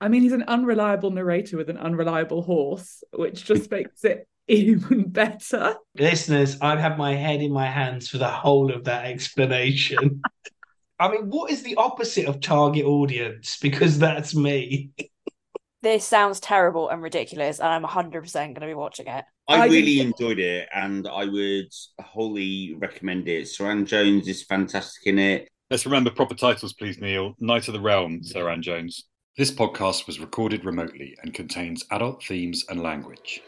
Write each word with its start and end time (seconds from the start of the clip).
I 0.00 0.08
mean, 0.08 0.22
he's 0.22 0.32
an 0.32 0.44
unreliable 0.48 1.10
narrator 1.10 1.56
with 1.56 1.68
an 1.68 1.76
unreliable 1.76 2.42
horse, 2.42 3.02
which 3.12 3.44
just 3.44 3.70
makes 3.70 4.04
it 4.04 4.26
even 4.48 5.08
better. 5.08 5.76
Listeners, 5.96 6.58
I've 6.60 6.78
had 6.78 6.98
my 6.98 7.14
head 7.14 7.42
in 7.42 7.52
my 7.52 7.66
hands 7.66 8.08
for 8.08 8.18
the 8.18 8.28
whole 8.28 8.72
of 8.72 8.84
that 8.84 9.04
explanation. 9.04 10.22
I 10.98 11.10
mean, 11.10 11.30
what 11.30 11.50
is 11.50 11.62
the 11.62 11.76
opposite 11.76 12.26
of 12.26 12.40
target 12.40 12.84
audience? 12.84 13.58
Because 13.60 13.98
that's 13.98 14.34
me. 14.34 14.90
This 15.82 16.04
sounds 16.04 16.40
terrible 16.40 16.90
and 16.90 17.00
ridiculous, 17.02 17.58
and 17.58 17.68
I'm 17.68 17.84
100% 17.84 18.34
going 18.34 18.54
to 18.54 18.66
be 18.66 18.74
watching 18.74 19.06
it. 19.06 19.24
I, 19.48 19.62
I 19.62 19.64
really 19.64 19.96
didn't- 19.96 20.20
enjoyed 20.20 20.38
it 20.38 20.68
and 20.74 21.08
I 21.08 21.24
would 21.24 21.72
wholly 22.00 22.74
recommend 22.78 23.28
it. 23.28 23.44
Suranne 23.48 23.86
Jones 23.86 24.28
is 24.28 24.42
fantastic 24.44 25.06
in 25.06 25.18
it. 25.18 25.48
Let's 25.70 25.86
remember 25.86 26.10
proper 26.10 26.34
titles, 26.34 26.72
please, 26.72 27.00
Neil. 27.00 27.34
Knight 27.40 27.68
of 27.68 27.74
the 27.74 27.80
Realm, 27.80 28.22
Sir 28.22 28.50
Anne 28.50 28.62
Jones. 28.62 29.04
This 29.36 29.50
podcast 29.50 30.06
was 30.06 30.20
recorded 30.20 30.64
remotely 30.64 31.16
and 31.22 31.32
contains 31.32 31.84
adult 31.90 32.22
themes 32.24 32.64
and 32.68 32.82
language. 32.82 33.40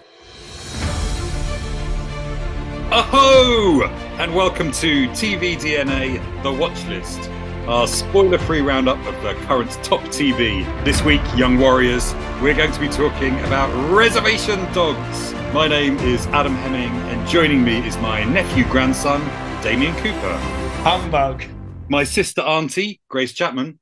Aho! 2.93 3.83
And 4.19 4.35
welcome 4.35 4.71
to 4.73 5.09
TV 5.09 5.57
DNA 5.57 6.43
The 6.43 6.53
Watch 6.53 6.85
List, 6.87 7.29
our 7.67 7.87
spoiler 7.87 8.39
free 8.39 8.61
roundup 8.61 8.99
of 9.07 9.15
the 9.23 9.35
current 9.47 9.71
top 9.83 10.01
TV. 10.03 10.65
This 10.85 11.03
week, 11.03 11.21
Young 11.37 11.59
Warriors, 11.59 12.15
we're 12.41 12.55
going 12.57 12.73
to 12.73 12.81
be 12.81 12.89
talking 12.89 13.39
about 13.41 13.69
Reservation 13.93 14.61
Dogs. 14.73 15.33
My 15.53 15.69
name 15.69 15.99
is 15.99 16.27
Adam 16.29 16.55
Hemming, 16.55 16.93
and 17.11 17.29
joining 17.29 17.65
me 17.65 17.87
is 17.87 17.97
my 17.99 18.25
nephew 18.25 18.65
grandson, 18.71 19.21
Damien 19.63 19.95
Cooper, 19.97 20.37
Humbug. 20.85 21.45
my 21.89 22.05
sister 22.05 22.41
auntie, 22.41 23.01
Grace 23.09 23.33
Chapman, 23.33 23.79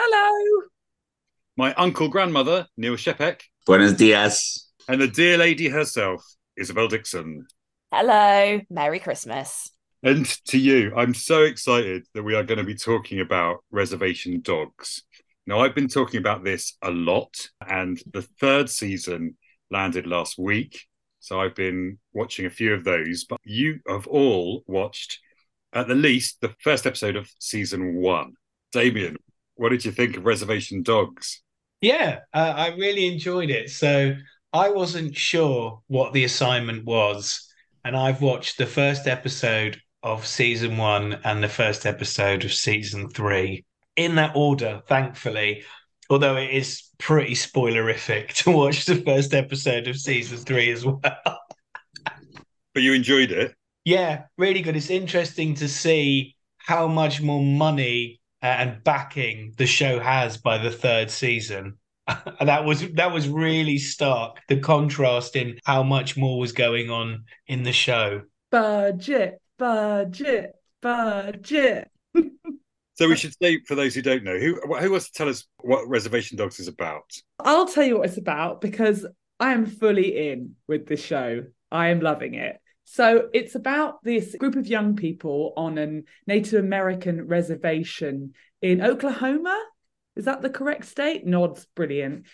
Hello. 0.00 0.62
My 1.56 1.72
uncle 1.74 2.08
grandmother, 2.08 2.66
Neil 2.76 2.96
Shepek, 2.96 3.40
Buenos 3.66 3.92
dias. 3.92 4.70
and 4.88 5.00
the 5.00 5.08
dear 5.08 5.38
lady 5.38 5.68
herself, 5.68 6.24
Isabel 6.56 6.88
Dixon. 6.88 7.46
Hello, 7.92 8.60
Merry 8.70 8.98
Christmas. 8.98 9.70
And 10.02 10.26
to 10.48 10.58
you, 10.58 10.92
I'm 10.96 11.14
so 11.14 11.42
excited 11.42 12.06
that 12.14 12.24
we 12.24 12.34
are 12.34 12.42
going 12.42 12.58
to 12.58 12.64
be 12.64 12.74
talking 12.74 13.20
about 13.20 13.64
reservation 13.70 14.40
dogs. 14.42 15.02
Now, 15.46 15.60
I've 15.60 15.74
been 15.74 15.88
talking 15.88 16.18
about 16.18 16.44
this 16.44 16.76
a 16.82 16.90
lot, 16.90 17.34
and 17.66 18.00
the 18.12 18.22
third 18.40 18.68
season 18.68 19.36
landed 19.70 20.06
last 20.06 20.38
week. 20.38 20.80
So 21.20 21.40
I've 21.40 21.54
been 21.54 21.98
watching 22.12 22.44
a 22.44 22.50
few 22.50 22.74
of 22.74 22.84
those, 22.84 23.24
but 23.24 23.40
you 23.44 23.80
have 23.88 24.06
all 24.06 24.62
watched 24.66 25.20
at 25.72 25.88
the 25.88 25.94
least 25.94 26.40
the 26.40 26.54
first 26.60 26.86
episode 26.86 27.16
of 27.16 27.30
season 27.38 27.94
one. 27.94 28.34
Damien, 28.72 29.16
what 29.54 29.70
did 29.70 29.84
you 29.84 29.90
think 29.92 30.16
of 30.16 30.26
Reservation 30.26 30.82
Dogs? 30.82 31.42
Yeah, 31.84 32.20
uh, 32.32 32.54
I 32.56 32.68
really 32.68 33.06
enjoyed 33.06 33.50
it. 33.50 33.68
So 33.68 34.16
I 34.54 34.70
wasn't 34.70 35.14
sure 35.14 35.82
what 35.88 36.14
the 36.14 36.24
assignment 36.24 36.86
was, 36.86 37.46
and 37.84 37.94
I've 37.94 38.22
watched 38.22 38.56
the 38.56 38.64
first 38.64 39.06
episode 39.06 39.78
of 40.02 40.26
season 40.26 40.78
one 40.78 41.20
and 41.24 41.44
the 41.44 41.48
first 41.48 41.84
episode 41.84 42.42
of 42.46 42.54
season 42.54 43.10
three 43.10 43.66
in 43.96 44.14
that 44.14 44.34
order, 44.34 44.82
thankfully. 44.88 45.64
Although 46.08 46.38
it 46.38 46.52
is 46.52 46.84
pretty 46.96 47.34
spoilerific 47.34 48.28
to 48.44 48.50
watch 48.50 48.86
the 48.86 49.02
first 49.02 49.34
episode 49.34 49.86
of 49.86 49.98
season 49.98 50.38
three 50.38 50.70
as 50.70 50.86
well. 50.86 51.02
But 51.02 52.82
you 52.82 52.94
enjoyed 52.94 53.30
it. 53.30 53.54
Yeah, 53.84 54.22
really 54.38 54.62
good. 54.62 54.74
It's 54.74 54.88
interesting 54.88 55.54
to 55.56 55.68
see 55.68 56.34
how 56.56 56.88
much 56.88 57.20
more 57.20 57.42
money 57.42 58.22
Uh, 58.44 58.48
and 58.48 58.84
backing 58.84 59.54
the 59.56 59.64
show 59.64 59.98
has 59.98 60.36
by 60.36 60.58
the 60.58 60.70
third 60.70 61.10
season. 61.10 61.78
And 62.38 62.50
that 62.50 62.66
was 62.66 62.86
that 62.92 63.14
was 63.14 63.26
really 63.26 63.78
stark. 63.78 64.38
The 64.48 64.58
contrast 64.58 65.36
in 65.36 65.58
how 65.64 65.82
much 65.82 66.18
more 66.18 66.38
was 66.38 66.52
going 66.52 66.90
on 66.90 67.24
in 67.46 67.62
the 67.62 67.72
show. 67.72 68.20
Budget, 68.50 69.40
budget, 69.58 70.54
budget. 70.82 71.88
So 72.96 73.08
we 73.08 73.16
should 73.16 73.34
say, 73.42 73.58
for 73.66 73.74
those 73.74 73.92
who 73.92 74.02
don't 74.02 74.22
know, 74.22 74.38
who 74.38 74.60
who 74.78 74.90
wants 74.92 75.06
to 75.06 75.12
tell 75.14 75.28
us 75.28 75.46
what 75.62 75.88
Reservation 75.88 76.38
Dogs 76.38 76.60
is 76.60 76.68
about? 76.68 77.10
I'll 77.40 77.66
tell 77.66 77.82
you 77.82 77.98
what 77.98 78.08
it's 78.08 78.18
about 78.18 78.60
because 78.60 79.04
I 79.40 79.52
am 79.52 79.66
fully 79.66 80.28
in 80.30 80.54
with 80.68 80.86
this 80.86 81.02
show. 81.02 81.44
I 81.72 81.88
am 81.88 81.98
loving 81.98 82.34
it. 82.34 82.60
So 82.84 83.28
it's 83.32 83.54
about 83.54 84.02
this 84.04 84.34
group 84.36 84.56
of 84.56 84.66
young 84.66 84.94
people 84.94 85.52
on 85.56 85.78
a 85.78 86.02
Native 86.26 86.62
American 86.62 87.26
reservation 87.26 88.34
in 88.62 88.82
Oklahoma. 88.82 89.60
Is 90.16 90.26
that 90.26 90.42
the 90.42 90.50
correct 90.50 90.84
state? 90.84 91.26
Nods, 91.26 91.66
brilliant. 91.74 92.26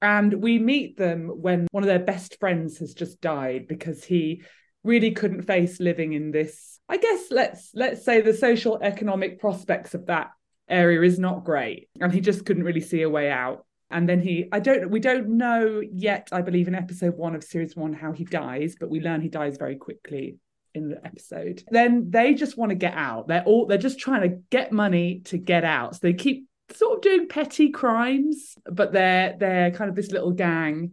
And 0.00 0.42
we 0.42 0.58
meet 0.58 0.96
them 0.96 1.28
when 1.28 1.68
one 1.70 1.84
of 1.84 1.88
their 1.88 2.00
best 2.00 2.40
friends 2.40 2.78
has 2.78 2.94
just 2.94 3.20
died 3.20 3.68
because 3.68 4.02
he 4.02 4.42
really 4.82 5.12
couldn't 5.12 5.42
face 5.42 5.78
living 5.78 6.12
in 6.12 6.32
this. 6.32 6.80
I 6.88 6.96
guess 6.96 7.30
let's 7.30 7.70
let's 7.74 8.04
say 8.04 8.20
the 8.20 8.34
social 8.34 8.78
economic 8.82 9.40
prospects 9.40 9.94
of 9.94 10.06
that 10.06 10.30
area 10.68 11.02
is 11.02 11.18
not 11.18 11.44
great, 11.44 11.88
and 12.00 12.12
he 12.12 12.20
just 12.20 12.44
couldn't 12.44 12.64
really 12.64 12.80
see 12.80 13.02
a 13.02 13.10
way 13.10 13.30
out. 13.30 13.64
And 13.92 14.08
then 14.08 14.20
he, 14.20 14.48
I 14.50 14.58
don't, 14.58 14.90
we 14.90 15.00
don't 15.00 15.36
know 15.36 15.80
yet. 15.92 16.28
I 16.32 16.42
believe 16.42 16.66
in 16.66 16.74
episode 16.74 17.16
one 17.16 17.34
of 17.34 17.44
series 17.44 17.76
one 17.76 17.92
how 17.92 18.12
he 18.12 18.24
dies, 18.24 18.74
but 18.78 18.90
we 18.90 19.00
learn 19.00 19.20
he 19.20 19.28
dies 19.28 19.56
very 19.58 19.76
quickly 19.76 20.38
in 20.74 20.88
the 20.88 21.04
episode. 21.04 21.62
Then 21.70 22.10
they 22.10 22.34
just 22.34 22.56
want 22.56 22.70
to 22.70 22.76
get 22.76 22.94
out. 22.94 23.28
They're 23.28 23.44
all 23.44 23.66
they're 23.66 23.78
just 23.78 23.98
trying 23.98 24.22
to 24.22 24.38
get 24.50 24.72
money 24.72 25.20
to 25.26 25.38
get 25.38 25.64
out. 25.64 25.94
So 25.94 26.00
they 26.02 26.14
keep 26.14 26.48
sort 26.72 26.96
of 26.96 27.02
doing 27.02 27.28
petty 27.28 27.70
crimes, 27.70 28.54
but 28.64 28.92
they're 28.92 29.36
they're 29.38 29.70
kind 29.70 29.90
of 29.90 29.96
this 29.96 30.10
little 30.10 30.32
gang. 30.32 30.92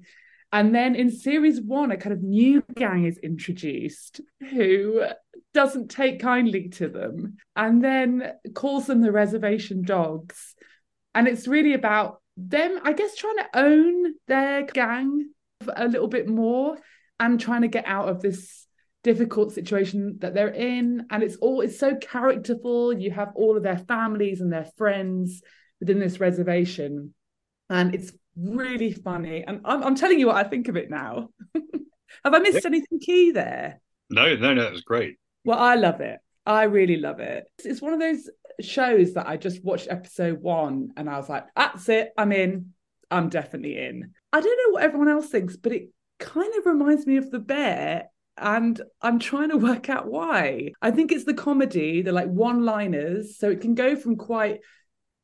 And 0.52 0.74
then 0.74 0.96
in 0.96 1.12
series 1.12 1.62
one, 1.62 1.92
a 1.92 1.98
kind 1.98 2.14
of 2.14 2.24
new 2.24 2.64
gang 2.76 3.06
is 3.06 3.20
introduced 3.20 4.22
who 4.50 5.04
doesn't 5.54 5.90
take 5.90 6.20
kindly 6.20 6.70
to 6.70 6.88
them 6.88 7.38
and 7.56 7.84
then 7.84 8.34
calls 8.54 8.88
them 8.88 9.02
the 9.02 9.12
reservation 9.12 9.84
dogs. 9.84 10.56
And 11.14 11.28
it's 11.28 11.48
really 11.48 11.74
about 11.74 12.19
them, 12.48 12.80
I 12.84 12.94
guess, 12.94 13.16
trying 13.16 13.38
to 13.38 13.50
own 13.54 14.14
their 14.28 14.64
gang 14.64 15.30
a 15.76 15.88
little 15.88 16.08
bit 16.08 16.28
more 16.28 16.78
and 17.20 17.40
trying 17.40 17.62
to 17.62 17.68
get 17.68 17.86
out 17.86 18.10
of 18.10 18.22
this 18.22 18.66
difficult 19.04 19.54
situation 19.54 20.18
that 20.20 20.34
they're 20.34 20.48
in. 20.48 21.06
And 21.10 21.24
it's 21.24 21.36
all 21.38 21.62
it's 21.62 21.80
so 21.80 21.96
characterful. 21.96 22.94
You 22.94 23.12
have 23.12 23.32
all 23.36 23.58
of 23.58 23.64
their 23.64 23.78
families 23.78 24.42
and 24.42 24.52
their 24.52 24.68
friends 24.78 25.42
within 25.80 26.00
this 26.00 26.20
reservation. 26.20 27.14
And 27.70 27.94
it's 27.94 28.12
really 28.36 28.94
funny. 28.94 29.44
And 29.46 29.62
I'm, 29.66 29.84
I'm 29.84 29.96
telling 29.96 30.20
you 30.20 30.28
what 30.28 30.38
I 30.38 30.48
think 30.48 30.68
of 30.68 30.78
it 30.78 30.90
now. 30.90 31.30
have 31.54 32.34
I 32.34 32.40
missed 32.40 32.66
anything 32.66 33.00
key 33.00 33.32
there? 33.32 33.80
No, 34.10 34.36
no, 34.36 34.54
no, 34.54 34.64
that 34.64 34.72
was 34.72 34.82
great. 34.82 35.18
Well, 35.46 35.60
I 35.60 35.76
love 35.76 36.02
it. 36.02 36.20
I 36.46 36.64
really 36.64 36.98
love 36.98 37.20
it. 37.20 37.46
It's 37.64 37.82
one 37.82 37.94
of 37.94 38.00
those 38.00 38.30
shows 38.64 39.14
that 39.14 39.28
I 39.28 39.38
just 39.38 39.64
watched 39.64 39.88
episode 39.90 40.42
one 40.42 40.92
and 40.98 41.10
I 41.10 41.18
was 41.18 41.30
like, 41.30 41.46
that's 41.56 41.90
it. 41.90 42.12
I'm 42.18 42.32
in. 42.32 42.74
I'm 43.12 43.30
definitely 43.30 43.78
in. 43.78 44.12
I 44.32 44.42
don't 44.42 44.58
know 44.58 44.74
what 44.74 44.84
everyone 44.84 45.10
else 45.10 45.28
thinks, 45.30 45.58
but 45.58 45.72
it 45.72 45.90
kind 46.20 46.54
of 46.58 46.66
reminds 46.66 47.08
me 47.08 47.18
of 47.18 47.32
The 47.32 47.40
Bear. 47.40 48.10
And 48.38 48.80
I'm 49.02 49.20
trying 49.20 49.50
to 49.50 49.58
work 49.58 49.90
out 49.90 50.08
why. 50.08 50.72
I 50.82 50.92
think 50.92 51.12
it's 51.12 51.26
the 51.26 51.34
comedy, 51.34 52.02
the 52.02 52.12
like 52.12 52.30
one 52.30 52.64
liners. 52.64 53.38
So 53.38 53.50
it 53.50 53.62
can 53.62 53.76
go 53.76 53.96
from 53.96 54.16
quite, 54.16 54.62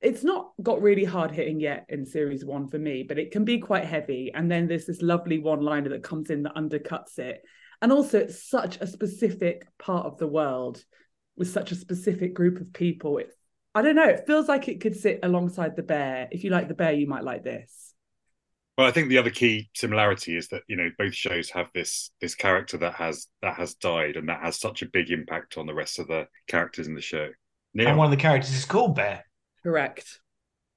it's 0.02 0.24
not 0.24 0.52
got 0.62 0.82
really 0.82 1.06
hard 1.06 1.32
hitting 1.32 1.60
yet 1.60 1.86
in 1.88 2.06
series 2.06 2.44
one 2.44 2.68
for 2.68 2.78
me, 2.78 3.04
but 3.04 3.18
it 3.18 3.32
can 3.32 3.46
be 3.46 3.60
quite 3.60 3.86
heavy. 3.86 4.32
And 4.34 4.52
then 4.52 4.68
there's 4.68 4.86
this 4.86 5.02
lovely 5.02 5.40
one 5.40 5.62
liner 5.62 5.90
that 5.90 6.04
comes 6.04 6.30
in 6.30 6.44
that 6.44 6.56
undercuts 6.56 7.18
it. 7.18 7.42
And 7.82 7.92
also, 7.92 8.20
it's 8.20 8.50
such 8.50 8.78
a 8.82 8.88
specific 8.88 9.68
part 9.78 10.06
of 10.06 10.18
the 10.18 10.28
world 10.28 10.84
with 11.38 11.50
such 11.50 11.72
a 11.72 11.76
specific 11.76 12.34
group 12.34 12.60
of 12.60 12.74
people. 12.74 13.18
It, 13.18 13.30
I 13.74 13.82
don't 13.82 13.96
know. 13.96 14.08
It 14.08 14.26
feels 14.26 14.48
like 14.48 14.68
it 14.68 14.82
could 14.82 14.96
sit 14.96 15.20
alongside 15.24 15.76
the 15.76 15.84
bear. 15.84 16.28
If 16.32 16.44
you 16.44 16.50
like 16.50 16.68
the 16.68 16.74
bear, 16.74 16.94
you 16.94 17.08
might 17.08 17.24
like 17.24 17.44
this. 17.44 17.94
Well, 18.78 18.88
I 18.88 18.92
think 18.92 19.08
the 19.08 19.18
other 19.18 19.30
key 19.30 19.70
similarity 19.74 20.36
is 20.36 20.50
that 20.50 20.64
you 20.68 20.76
know 20.76 20.90
both 20.98 21.14
shows 21.14 21.50
have 21.52 21.70
this 21.74 22.12
this 22.20 22.36
character 22.36 22.78
that 22.78 22.96
has 22.96 23.28
that 23.42 23.56
has 23.56 23.74
died 23.76 24.18
and 24.18 24.28
that 24.28 24.42
has 24.42 24.60
such 24.60 24.82
a 24.82 24.88
big 24.88 25.12
impact 25.12 25.58
on 25.58 25.66
the 25.66 25.74
rest 25.74 25.98
of 25.98 26.08
the 26.08 26.28
characters 26.48 26.88
in 26.88 26.94
the 26.94 27.02
show. 27.02 27.30
Neil, 27.74 27.88
And 27.88 27.98
one 27.98 28.06
of 28.06 28.12
the 28.12 28.22
characters 28.22 28.54
is 28.54 28.66
called 28.66 28.96
Bear. 28.96 29.26
Correct. 29.64 30.20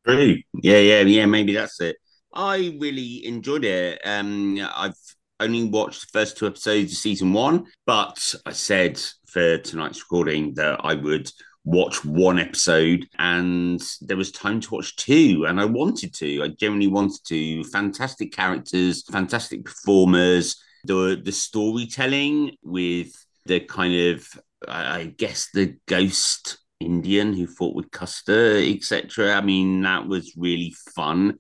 True. 0.07 0.37
Yeah, 0.63 0.79
yeah, 0.79 1.01
yeah. 1.03 1.27
Maybe 1.27 1.55
that's 1.55 1.81
it. 1.81 1.97
I 2.33 2.77
really 2.79 3.27
enjoyed 3.27 3.65
it. 3.65 4.01
Um, 4.05 4.61
I've 4.75 4.95
only 5.41 5.65
watched 5.65 6.01
the 6.01 6.19
first 6.19 6.37
two 6.37 6.47
episodes 6.47 6.93
of 6.93 6.99
season 6.99 7.33
one, 7.33 7.67
but 7.87 8.35
I 8.47 8.53
said 8.53 9.01
for 9.27 9.59
tonight's 9.59 10.03
recording 10.03 10.55
that 10.55 10.81
I 10.83 10.95
would 10.95 11.31
watch 11.65 12.03
one 12.05 12.39
episode 12.39 13.07
and 13.19 13.83
there 14.01 14.17
was 14.17 14.33
time 14.33 14.59
to 14.59 14.75
watch 14.75 14.97
two 14.97 15.45
and 15.47 15.61
I 15.61 15.67
wanted 15.67 16.15
to. 16.15 16.43
I 16.43 16.49
genuinely 16.49 16.89
wanted 16.89 17.21
to. 17.27 17.65
Fantastic 17.65 18.33
characters, 18.33 19.05
fantastic 19.11 19.65
performers, 19.65 20.57
the 20.85 21.21
the 21.23 21.33
storytelling 21.33 22.57
with 22.63 23.13
the 23.47 23.61
kind 23.61 23.95
of 23.95 24.27
I 24.67 25.15
guess 25.17 25.49
the 25.53 25.77
ghost 25.87 26.59
Indian 26.81 27.33
who 27.33 27.47
fought 27.47 27.75
with 27.75 27.91
Custer, 27.91 28.59
etc. 28.59 29.35
I 29.35 29.41
mean, 29.41 29.83
that 29.83 30.07
was 30.07 30.35
really 30.37 30.75
fun. 30.95 31.39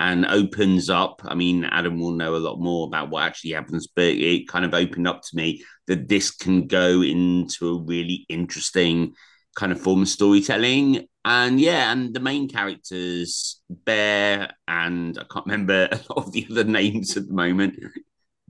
And 0.00 0.24
opens 0.24 0.88
up. 0.88 1.20
I 1.26 1.34
mean, 1.34 1.64
Adam 1.64 2.00
will 2.00 2.12
know 2.12 2.34
a 2.34 2.38
lot 2.38 2.58
more 2.58 2.86
about 2.86 3.10
what 3.10 3.22
actually 3.22 3.50
happens, 3.50 3.86
but 3.86 4.06
it 4.06 4.48
kind 4.48 4.64
of 4.64 4.72
opened 4.72 5.06
up 5.06 5.20
to 5.22 5.36
me 5.36 5.62
that 5.88 6.08
this 6.08 6.30
can 6.30 6.66
go 6.66 7.02
into 7.02 7.68
a 7.68 7.82
really 7.82 8.24
interesting 8.30 9.12
kind 9.54 9.72
of 9.72 9.80
form 9.80 10.00
of 10.00 10.08
storytelling. 10.08 11.06
And 11.26 11.60
yeah, 11.60 11.92
and 11.92 12.14
the 12.14 12.20
main 12.20 12.48
characters, 12.48 13.60
Bear, 13.68 14.50
and 14.66 15.18
I 15.18 15.24
can't 15.30 15.44
remember 15.44 15.86
a 15.92 16.00
lot 16.08 16.26
of 16.26 16.32
the 16.32 16.46
other 16.50 16.64
names 16.64 17.18
at 17.18 17.26
the 17.26 17.34
moment, 17.34 17.78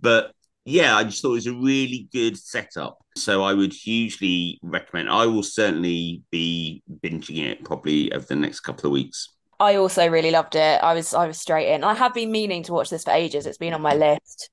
but 0.00 0.32
yeah, 0.64 0.96
I 0.96 1.02
just 1.02 1.20
thought 1.20 1.32
it 1.32 1.34
was 1.34 1.46
a 1.48 1.54
really 1.54 2.08
good 2.12 2.38
setup. 2.38 2.98
So 3.16 3.42
I 3.42 3.54
would 3.54 3.72
hugely 3.72 4.60
recommend. 4.62 5.10
I 5.10 5.26
will 5.26 5.42
certainly 5.42 6.22
be 6.30 6.84
binging 7.02 7.44
it 7.44 7.64
probably 7.64 8.12
over 8.12 8.24
the 8.24 8.36
next 8.36 8.60
couple 8.60 8.86
of 8.86 8.92
weeks. 8.92 9.30
I 9.60 9.76
also 9.76 10.08
really 10.08 10.30
loved 10.30 10.56
it. 10.56 10.82
I 10.82 10.94
was 10.94 11.12
I 11.12 11.26
was 11.26 11.38
straight 11.38 11.68
in. 11.72 11.84
I 11.84 11.94
have 11.94 12.14
been 12.14 12.32
meaning 12.32 12.62
to 12.64 12.72
watch 12.72 12.88
this 12.88 13.04
for 13.04 13.12
ages. 13.12 13.44
It's 13.46 13.58
been 13.58 13.74
on 13.74 13.82
my 13.82 13.94
list 13.94 14.48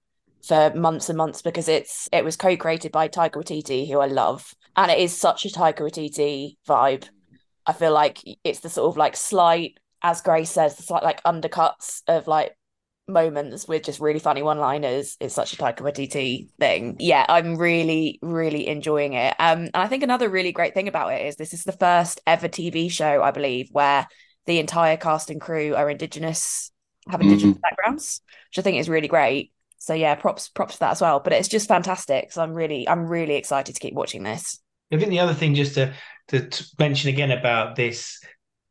for 0.45 0.73
months 0.75 1.07
and 1.07 1.17
months 1.17 1.41
because 1.41 1.69
it's 1.69 2.09
it 2.11 2.25
was 2.25 2.35
co-created 2.35 2.91
by 2.91 3.07
Taika 3.07 3.35
Waititi, 3.35 3.89
who 3.89 3.99
I 3.99 4.07
love, 4.07 4.53
and 4.75 4.91
it 4.91 4.99
is 4.99 5.17
such 5.17 5.45
a 5.45 5.49
Taika 5.49 5.79
Waititi 5.79 6.57
vibe. 6.67 7.07
I 7.65 7.71
feel 7.73 7.93
like 7.93 8.19
it's 8.43 8.59
the 8.59 8.69
sort 8.69 8.89
of 8.89 8.97
like 8.97 9.15
slight, 9.15 9.77
as 10.01 10.21
Grace 10.21 10.51
says, 10.51 10.75
the 10.75 10.83
slight 10.83 11.03
like 11.03 11.23
undercuts 11.23 12.01
of 12.09 12.27
like 12.27 12.57
moments 13.07 13.65
with 13.65 13.83
just 13.83 14.01
really 14.01 14.19
funny 14.19 14.43
one-liners. 14.43 15.15
It's 15.21 15.33
such 15.33 15.53
a 15.53 15.57
Taika 15.57 15.79
Waititi 15.79 16.49
thing. 16.59 16.97
Yeah, 16.99 17.25
I'm 17.29 17.55
really 17.55 18.19
really 18.21 18.67
enjoying 18.67 19.13
it. 19.13 19.33
Um, 19.39 19.59
and 19.59 19.71
I 19.73 19.87
think 19.87 20.03
another 20.03 20.27
really 20.27 20.51
great 20.51 20.73
thing 20.73 20.89
about 20.89 21.13
it 21.13 21.25
is 21.25 21.37
this 21.37 21.53
is 21.53 21.63
the 21.63 21.71
first 21.71 22.19
ever 22.27 22.49
TV 22.49 22.91
show, 22.91 23.23
I 23.23 23.31
believe, 23.31 23.69
where 23.71 24.05
the 24.47 24.59
entire 24.59 24.97
cast 24.97 25.29
and 25.29 25.39
crew 25.39 25.75
are 25.75 25.89
indigenous, 25.89 26.71
have 27.07 27.21
indigenous 27.21 27.57
mm. 27.57 27.61
backgrounds, 27.61 28.21
which 28.49 28.57
I 28.57 28.61
think 28.63 28.77
is 28.77 28.89
really 28.89 29.07
great. 29.07 29.51
So 29.77 29.93
yeah, 29.93 30.15
props 30.15 30.49
props 30.49 30.73
for 30.73 30.79
that 30.79 30.91
as 30.91 31.01
well. 31.01 31.19
But 31.19 31.33
it's 31.33 31.47
just 31.47 31.67
fantastic. 31.67 32.31
So 32.31 32.41
I'm 32.41 32.53
really 32.53 32.89
I'm 32.89 33.05
really 33.05 33.35
excited 33.35 33.75
to 33.75 33.79
keep 33.79 33.93
watching 33.93 34.23
this. 34.23 34.59
I 34.91 34.97
think 34.97 35.09
the 35.09 35.19
other 35.19 35.33
thing 35.33 35.53
just 35.53 35.75
to 35.75 35.93
to, 36.29 36.47
to 36.47 36.65
mention 36.79 37.09
again 37.09 37.31
about 37.31 37.75
this 37.75 38.19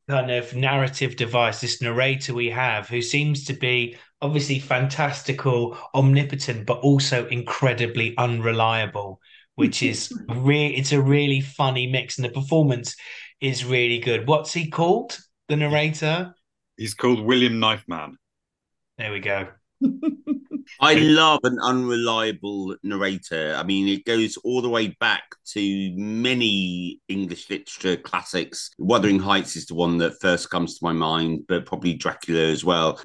kind 0.08 0.30
of 0.30 0.54
narrative 0.54 1.16
device, 1.16 1.60
this 1.60 1.82
narrator 1.82 2.34
we 2.34 2.50
have, 2.50 2.88
who 2.88 3.02
seems 3.02 3.44
to 3.44 3.52
be 3.52 3.96
obviously 4.22 4.58
fantastical, 4.58 5.76
omnipotent, 5.94 6.66
but 6.66 6.78
also 6.78 7.26
incredibly 7.26 8.16
unreliable, 8.16 9.20
which 9.56 9.82
is 9.82 10.12
really 10.28 10.76
it's 10.76 10.92
a 10.92 11.00
really 11.00 11.40
funny 11.40 11.86
mix, 11.86 12.18
and 12.18 12.24
the 12.24 12.30
performance 12.30 12.96
is 13.40 13.64
really 13.64 13.98
good. 13.98 14.26
What's 14.26 14.52
he 14.52 14.70
called? 14.70 15.18
The 15.48 15.56
narrator? 15.56 16.34
He's 16.76 16.94
called 16.94 17.20
William 17.20 17.58
Knifeman. 17.60 18.16
There 18.98 19.12
we 19.12 19.20
go. 19.20 19.48
I 20.80 20.94
love 20.94 21.40
an 21.44 21.58
unreliable 21.62 22.76
narrator. 22.82 23.54
I 23.56 23.62
mean, 23.62 23.88
it 23.88 24.04
goes 24.04 24.36
all 24.38 24.62
the 24.62 24.68
way 24.68 24.88
back 25.00 25.22
to 25.52 25.92
many 25.96 27.00
English 27.08 27.48
literature 27.50 27.96
classics. 27.96 28.70
Wuthering 28.78 29.20
Heights 29.20 29.56
is 29.56 29.66
the 29.66 29.74
one 29.74 29.98
that 29.98 30.20
first 30.20 30.50
comes 30.50 30.78
to 30.78 30.84
my 30.84 30.92
mind, 30.92 31.44
but 31.46 31.66
probably 31.66 31.94
Dracula 31.94 32.40
as 32.40 32.64
well. 32.64 33.00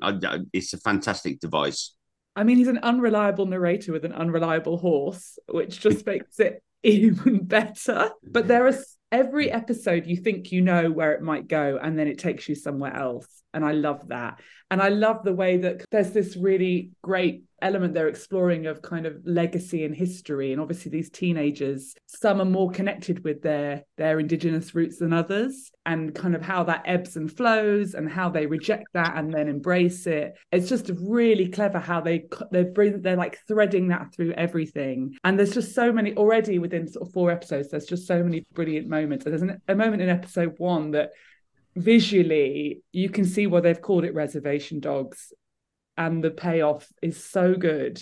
It's 0.54 0.74
a 0.74 0.78
fantastic 0.78 1.40
device. 1.40 1.94
I 2.36 2.44
mean, 2.44 2.58
he's 2.58 2.68
an 2.68 2.80
unreliable 2.80 3.46
narrator 3.46 3.92
with 3.92 4.06
an 4.06 4.14
unreliable 4.14 4.78
horse, 4.78 5.38
which 5.50 5.80
just 5.80 6.06
makes 6.06 6.40
it 6.40 6.64
even 6.84 7.44
better. 7.44 8.12
But 8.24 8.48
there 8.48 8.68
are 8.68 8.78
every 9.12 9.52
episode 9.52 10.06
you 10.06 10.16
think 10.16 10.52
you 10.52 10.62
know 10.62 10.90
where 10.90 11.14
it 11.14 11.22
might 11.22 11.48
go 11.48 11.78
and 11.82 11.98
then 11.98 12.08
it 12.08 12.18
takes 12.18 12.48
you 12.48 12.56
somewhere 12.56 12.96
else 12.96 13.41
and 13.54 13.66
i 13.66 13.72
love 13.72 14.08
that. 14.08 14.40
And 14.70 14.82
i 14.82 14.90
love 14.90 15.24
the 15.24 15.34
way 15.34 15.58
that 15.58 15.86
there's 15.92 16.12
this 16.12 16.38
really 16.38 16.92
great 17.02 17.44
element 17.62 17.94
they're 17.94 18.08
exploring 18.08 18.66
of 18.66 18.82
kind 18.82 19.06
of 19.06 19.16
legacy 19.24 19.86
and 19.86 19.96
history. 19.96 20.52
And 20.52 20.62
obviously 20.62 20.92
these 20.92 21.10
teenagers 21.10 21.94
some 22.08 22.42
are 22.42 22.46
more 22.46 22.72
connected 22.72 23.24
with 23.24 23.42
their 23.42 23.84
their 23.98 24.20
indigenous 24.20 24.74
roots 24.76 24.98
than 24.98 25.14
others 25.14 25.72
and 25.86 26.14
kind 26.14 26.36
of 26.36 26.42
how 26.42 26.64
that 26.64 26.84
ebbs 26.86 27.16
and 27.16 27.32
flows 27.32 27.94
and 27.94 28.10
how 28.10 28.30
they 28.30 28.46
reject 28.46 28.86
that 28.94 29.18
and 29.18 29.34
then 29.34 29.48
embrace 29.48 30.08
it. 30.08 30.34
It's 30.52 30.70
just 30.70 30.92
really 31.00 31.48
clever 31.48 31.80
how 31.80 32.02
they 32.02 32.26
they 32.52 32.64
bring 32.64 33.02
they're 33.02 33.16
like 33.16 33.40
threading 33.48 33.90
that 33.90 34.14
through 34.14 34.34
everything. 34.34 35.16
And 35.24 35.38
there's 35.38 35.54
just 35.54 35.74
so 35.74 35.92
many 35.92 36.16
already 36.16 36.60
within 36.60 36.88
sort 36.88 37.08
of 37.08 37.14
four 37.14 37.32
episodes 37.32 37.70
there's 37.70 37.86
just 37.86 38.08
so 38.08 38.24
many 38.24 38.46
brilliant 38.54 38.88
moments. 38.88 39.26
And 39.26 39.34
there's 39.34 39.42
an, 39.42 39.62
a 39.68 39.76
moment 39.76 40.02
in 40.02 40.10
episode 40.10 40.56
one 40.58 40.92
that 40.92 41.12
visually 41.76 42.84
you 42.92 43.10
can 43.10 43.26
see 43.26 43.48
why 43.48 43.60
they've 43.62 43.82
called 43.82 44.04
it 44.04 44.14
reservation 44.14 44.80
dogs 44.80 45.32
and 45.98 46.24
the 46.24 46.32
payoff 46.32 46.88
is 47.02 47.24
so 47.24 47.54
good. 47.54 48.02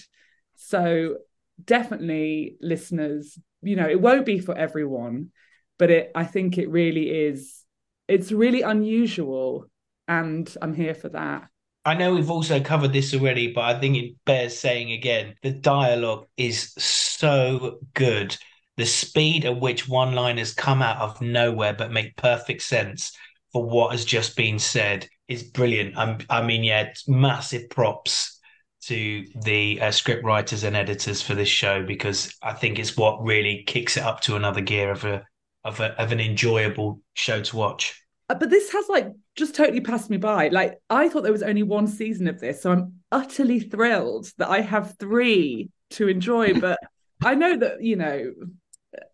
So 0.56 1.18
definitely 1.66 2.56
listeners 2.62 3.38
you 3.62 3.75
know 3.75 3.88
it 3.88 4.00
won't 4.00 4.25
be 4.25 4.39
for 4.39 4.57
everyone 4.57 5.30
but 5.77 5.92
it 5.92 6.12
i 6.16 6.24
think 6.24 6.57
it 6.57 6.69
really 6.69 7.10
is 7.10 7.63
it's 8.07 8.31
really 8.31 8.62
unusual 8.62 9.66
and 10.07 10.56
i'm 10.62 10.74
here 10.74 10.95
for 10.95 11.10
that. 11.10 11.48
I 11.86 11.94
know 11.94 12.13
we've 12.13 12.30
also 12.30 12.60
covered 12.60 12.92
this 12.92 13.13
already, 13.13 13.54
but 13.54 13.62
I 13.62 13.80
think 13.80 13.95
it 13.95 14.15
bears 14.25 14.60
saying 14.60 14.92
again 14.92 15.36
the 15.42 15.51
dialogue 15.51 16.25
is 16.36 16.74
so 16.77 17.80
good. 17.94 18.36
The 18.77 18.86
speed 18.86 19.45
at 19.45 19.60
which 19.60 19.88
one 19.88 20.13
liners 20.13 20.54
come 20.54 20.81
out 20.81 20.98
of 20.98 21.22
nowhere 21.22 21.74
but 21.74 21.92
make 21.92 22.15
perfect 22.15 22.63
sense 22.63 23.15
for 23.51 23.63
what 23.63 23.92
has 23.92 24.06
just 24.06 24.36
been 24.36 24.60
said 24.60 25.07
is 25.28 25.44
brilliant. 25.44 25.98
I'm, 25.98 26.19
i 26.30 26.42
mean, 26.42 26.63
yeah, 26.63 26.94
massive 27.07 27.69
props 27.69 28.40
to 28.81 29.25
the 29.44 29.81
uh, 29.81 29.92
script 29.92 30.24
writers 30.24 30.63
and 30.63 30.75
editors 30.75 31.22
for 31.22 31.36
this 31.36 31.50
show 31.50 31.86
because 31.86 32.34
I 32.42 32.54
think 32.54 32.80
it's 32.80 32.96
what 32.96 33.22
really 33.24 33.63
kicks 33.68 33.98
it 33.98 34.04
up 34.04 34.22
to 34.22 34.36
another 34.36 34.62
gear 34.62 34.92
of 34.92 35.04
a 35.06 35.25
of 35.66 35.80
a 35.80 35.92
of 36.01 36.12
an 36.12 36.19
enjoyable 36.19 37.01
show 37.13 37.42
to 37.42 37.57
watch. 37.57 38.01
Uh, 38.30 38.36
but 38.36 38.50
this 38.50 38.72
has 38.72 38.88
like 38.88 39.12
just 39.36 39.56
totally 39.56 39.81
passed 39.81 40.10
me 40.10 40.18
by. 40.18 40.48
Like 40.48 40.80
I 40.90 41.10
thought 41.10 41.24
there 41.24 41.31
was 41.31 41.44
only 41.44 41.63
one 41.63 41.88
season 41.88 42.28
of 42.28 42.40
this, 42.40 42.62
so 42.62 42.72
I'm 42.72 42.94
utterly 43.12 43.60
thrilled 43.60 44.31
that 44.38 44.50
I 44.50 44.62
have 44.62 44.96
three 44.98 45.69
to 45.92 46.07
enjoy. 46.07 46.54
But 46.60 46.80
I 47.22 47.36
know 47.36 47.57
that 47.57 47.84
you 47.84 47.98
know, 47.98 48.31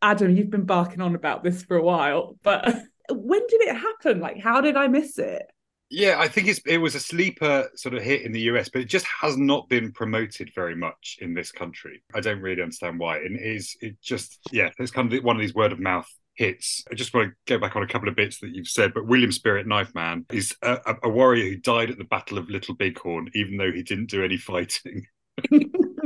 Adam, 0.01 0.35
you've 0.35 0.51
been 0.51 0.65
barking 0.65 1.01
on 1.01 1.15
about 1.15 1.43
this 1.43 1.63
for 1.63 1.75
a 1.75 1.83
while, 1.83 2.37
but 2.43 2.75
when 3.09 3.41
did 3.47 3.61
it 3.61 3.75
happen? 3.75 4.19
Like, 4.19 4.39
how 4.39 4.61
did 4.61 4.75
I 4.75 4.87
miss 4.87 5.17
it? 5.17 5.45
Yeah, 5.89 6.15
I 6.19 6.27
think 6.27 6.47
it 6.65 6.77
was 6.79 6.95
a 6.95 6.99
sleeper 6.99 7.69
sort 7.75 7.93
of 7.93 8.01
hit 8.01 8.23
in 8.23 8.31
the 8.31 8.41
US, 8.41 8.69
but 8.69 8.81
it 8.81 8.89
just 8.89 9.05
has 9.21 9.37
not 9.37 9.69
been 9.69 9.91
promoted 9.91 10.51
very 10.55 10.75
much 10.75 11.19
in 11.21 11.33
this 11.33 11.51
country. 11.51 12.03
I 12.13 12.21
don't 12.21 12.41
really 12.41 12.61
understand 12.61 12.99
why. 12.99 13.17
And 13.17 13.35
it 13.35 13.45
is 13.45 13.77
it 13.81 14.01
just 14.01 14.39
yeah, 14.51 14.69
it's 14.79 14.91
kind 14.91 15.13
of 15.13 15.23
one 15.23 15.35
of 15.35 15.41
these 15.41 15.53
word 15.53 15.71
of 15.71 15.79
mouth 15.79 16.09
hits. 16.33 16.83
I 16.91 16.95
just 16.95 17.13
want 17.13 17.29
to 17.29 17.35
go 17.53 17.59
back 17.59 17.75
on 17.75 17.83
a 17.83 17.87
couple 17.87 18.09
of 18.09 18.15
bits 18.15 18.39
that 18.39 18.53
you've 18.53 18.67
said, 18.67 18.93
but 18.93 19.07
William 19.07 19.31
Spirit 19.31 19.67
Knife 19.67 19.93
Man 19.93 20.25
is 20.31 20.55
a, 20.61 20.95
a 21.03 21.09
warrior 21.09 21.45
who 21.45 21.57
died 21.57 21.91
at 21.91 21.97
the 21.97 22.03
Battle 22.03 22.37
of 22.37 22.49
Little 22.49 22.75
Bighorn, 22.75 23.29
even 23.33 23.57
though 23.57 23.71
he 23.71 23.83
didn't 23.83 24.09
do 24.09 24.23
any 24.23 24.37
fighting. 24.37 25.05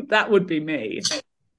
that 0.09 0.29
would 0.29 0.45
be 0.45 0.59
me. 0.59 1.01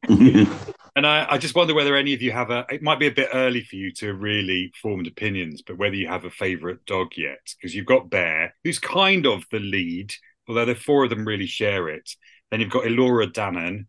And 0.09 1.07
I, 1.07 1.26
I, 1.30 1.38
just 1.38 1.54
wonder 1.54 1.75
whether 1.75 1.95
any 1.95 2.14
of 2.14 2.23
you 2.23 2.33
have 2.33 2.50
a. 2.50 2.64
It 2.71 2.83
might 2.83 2.99
be 2.99 3.07
a 3.07 3.12
bit 3.12 3.28
early 3.33 3.62
for 3.62 3.76
you 3.76 3.92
to 3.95 4.14
really 4.14 4.73
formed 4.80 5.07
opinions, 5.07 5.62
but 5.62 5.78
whether 5.78 5.95
you 5.95 6.09
have 6.09 6.25
a 6.25 6.30
favourite 6.30 6.85
dog 6.87 7.09
yet, 7.16 7.38
because 7.57 7.75
you've 7.75 7.87
got 7.87 8.11
Bear, 8.11 8.54
who's 8.64 8.78
kind 8.78 9.26
of 9.26 9.45
the 9.50 9.61
lead, 9.61 10.14
although 10.49 10.64
the 10.64 10.75
four 10.75 11.04
of 11.04 11.11
them 11.11 11.26
really 11.26 11.47
share 11.47 11.88
it. 11.88 12.11
Then 12.50 12.61
you've 12.61 12.71
got 12.71 12.85
Elora 12.85 13.33
Danan, 13.33 13.87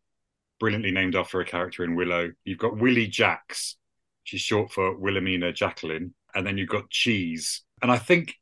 brilliantly 0.60 0.92
named 0.92 1.16
after 1.16 1.40
a 1.40 1.46
character 1.46 1.84
in 1.84 1.96
Willow. 1.96 2.32
You've 2.44 2.60
got 2.60 2.78
Willie 2.78 3.08
Jacks, 3.08 3.78
she's 4.24 4.42
short 4.42 4.72
for 4.72 4.96
Wilhelmina 4.98 5.54
Jacqueline, 5.54 6.14
and 6.36 6.46
then 6.46 6.58
you've 6.58 6.70
got 6.70 6.90
Cheese. 6.90 7.64
And 7.82 7.92
I 7.92 7.98
think 7.98 8.36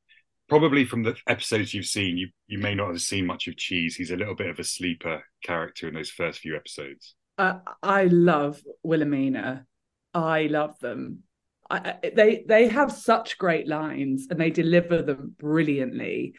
probably 0.49 0.83
from 0.83 1.03
the 1.03 1.15
episodes 1.27 1.73
you've 1.73 1.85
seen, 1.85 2.17
you 2.17 2.29
you 2.47 2.57
may 2.57 2.75
not 2.75 2.89
have 2.89 3.01
seen 3.01 3.25
much 3.25 3.47
of 3.47 3.55
Cheese. 3.55 3.95
He's 3.95 4.11
a 4.11 4.17
little 4.17 4.35
bit 4.35 4.49
of 4.49 4.59
a 4.59 4.63
sleeper 4.63 5.23
character 5.43 5.87
in 5.87 5.93
those 5.93 6.09
first 6.09 6.39
few 6.39 6.55
episodes. 6.55 7.15
Uh, 7.39 7.59
I 7.81 8.03
love 8.03 8.61
Wilhelmina. 8.83 9.65
I 10.13 10.47
love 10.47 10.77
them. 10.79 11.23
I, 11.69 11.95
they 12.13 12.43
they 12.45 12.67
have 12.67 12.91
such 12.91 13.37
great 13.37 13.65
lines 13.67 14.27
and 14.29 14.39
they 14.39 14.49
deliver 14.49 15.01
them 15.01 15.35
brilliantly. 15.39 16.33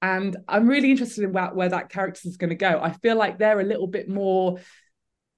And 0.00 0.36
I'm 0.46 0.68
really 0.68 0.92
interested 0.92 1.24
in 1.24 1.32
where, 1.32 1.48
where 1.48 1.70
that 1.70 1.88
character 1.88 2.28
is 2.28 2.36
going 2.36 2.50
to 2.50 2.56
go. 2.56 2.78
I 2.80 2.92
feel 2.92 3.16
like 3.16 3.38
they're 3.38 3.58
a 3.58 3.64
little 3.64 3.88
bit 3.88 4.08
more 4.08 4.60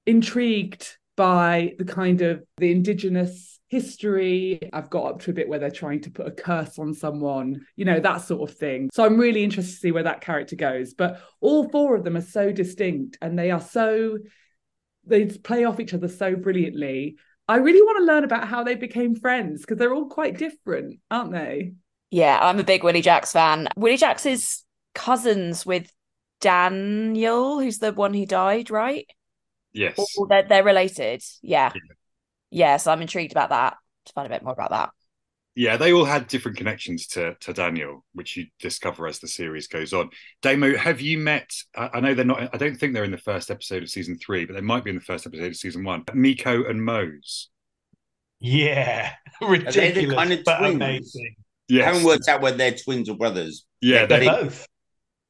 intrigued 0.04 0.98
by 1.16 1.74
the 1.78 1.84
kind 1.86 2.20
of 2.20 2.42
the 2.58 2.70
indigenous 2.70 3.58
history. 3.68 4.60
I've 4.70 4.90
got 4.90 5.04
up 5.06 5.22
to 5.22 5.30
a 5.30 5.34
bit 5.34 5.48
where 5.48 5.58
they're 5.58 5.70
trying 5.70 6.02
to 6.02 6.10
put 6.10 6.26
a 6.26 6.30
curse 6.30 6.78
on 6.78 6.92
someone, 6.92 7.64
you 7.76 7.86
know, 7.86 8.00
that 8.00 8.18
sort 8.18 8.50
of 8.50 8.56
thing. 8.58 8.90
So 8.92 9.04
I'm 9.06 9.16
really 9.16 9.44
interested 9.44 9.72
to 9.76 9.80
see 9.80 9.92
where 9.92 10.02
that 10.02 10.20
character 10.20 10.56
goes. 10.56 10.92
But 10.92 11.22
all 11.40 11.70
four 11.70 11.96
of 11.96 12.04
them 12.04 12.18
are 12.18 12.20
so 12.20 12.52
distinct 12.52 13.16
and 13.22 13.38
they 13.38 13.50
are 13.50 13.60
so 13.60 14.18
they 15.10 15.26
play 15.26 15.64
off 15.64 15.80
each 15.80 15.94
other 15.94 16.08
so 16.08 16.36
brilliantly. 16.36 17.16
I 17.48 17.56
really 17.56 17.82
want 17.82 17.98
to 17.98 18.04
learn 18.04 18.24
about 18.24 18.48
how 18.48 18.62
they 18.62 18.76
became 18.76 19.14
friends 19.14 19.60
because 19.60 19.76
they're 19.76 19.92
all 19.92 20.08
quite 20.08 20.38
different, 20.38 21.00
aren't 21.10 21.32
they? 21.32 21.72
Yeah, 22.10 22.38
I'm 22.40 22.58
a 22.58 22.64
big 22.64 22.84
Willie 22.84 23.02
Jacks 23.02 23.32
fan. 23.32 23.68
Willie 23.76 23.96
Jacks 23.96 24.24
is 24.24 24.62
cousins 24.94 25.66
with 25.66 25.92
Daniel, 26.40 27.60
who's 27.60 27.78
the 27.78 27.92
one 27.92 28.14
who 28.14 28.24
died, 28.24 28.70
right? 28.70 29.06
Yes. 29.72 29.98
Or 30.16 30.26
they're, 30.28 30.44
they're 30.44 30.64
related. 30.64 31.22
Yeah. 31.42 31.72
Yeah. 31.74 31.94
Yeah. 32.50 32.76
So 32.78 32.90
I'm 32.90 33.02
intrigued 33.02 33.32
about 33.32 33.50
that 33.50 33.76
to 34.06 34.12
find 34.12 34.26
a 34.26 34.30
bit 34.30 34.42
more 34.42 34.52
about 34.52 34.70
that. 34.70 34.90
Yeah, 35.56 35.76
they 35.76 35.92
all 35.92 36.04
had 36.04 36.28
different 36.28 36.56
connections 36.58 37.06
to 37.08 37.34
to 37.40 37.52
Daniel, 37.52 38.04
which 38.14 38.36
you 38.36 38.46
discover 38.60 39.06
as 39.06 39.18
the 39.18 39.28
series 39.28 39.66
goes 39.66 39.92
on. 39.92 40.10
Damo, 40.42 40.76
have 40.76 41.00
you 41.00 41.18
met? 41.18 41.50
I 41.76 41.90
I 41.94 42.00
know 42.00 42.14
they're 42.14 42.24
not. 42.24 42.54
I 42.54 42.56
don't 42.56 42.76
think 42.76 42.94
they're 42.94 43.04
in 43.04 43.10
the 43.10 43.18
first 43.18 43.50
episode 43.50 43.82
of 43.82 43.90
season 43.90 44.16
three, 44.18 44.44
but 44.46 44.54
they 44.54 44.60
might 44.60 44.84
be 44.84 44.90
in 44.90 44.96
the 44.96 45.02
first 45.02 45.26
episode 45.26 45.46
of 45.48 45.56
season 45.56 45.84
one. 45.84 46.04
Miko 46.14 46.64
and 46.64 46.84
Mose. 46.84 47.48
Yeah, 48.40 49.12
they 49.40 49.46
the 49.46 49.50
ridiculous, 49.52 50.14
kind 50.14 50.32
of 50.32 50.44
but 50.44 50.58
twins? 50.58 50.74
amazing. 50.76 51.34
I 51.38 51.42
Yes. 51.68 51.84
haven't 51.84 52.04
worked 52.04 52.28
out 52.28 52.40
whether 52.40 52.56
they're 52.56 52.74
twins 52.76 53.08
or 53.08 53.16
brothers. 53.16 53.64
Yeah, 53.80 54.06
They're 54.06 54.20
they, 54.20 54.26
both. 54.26 54.66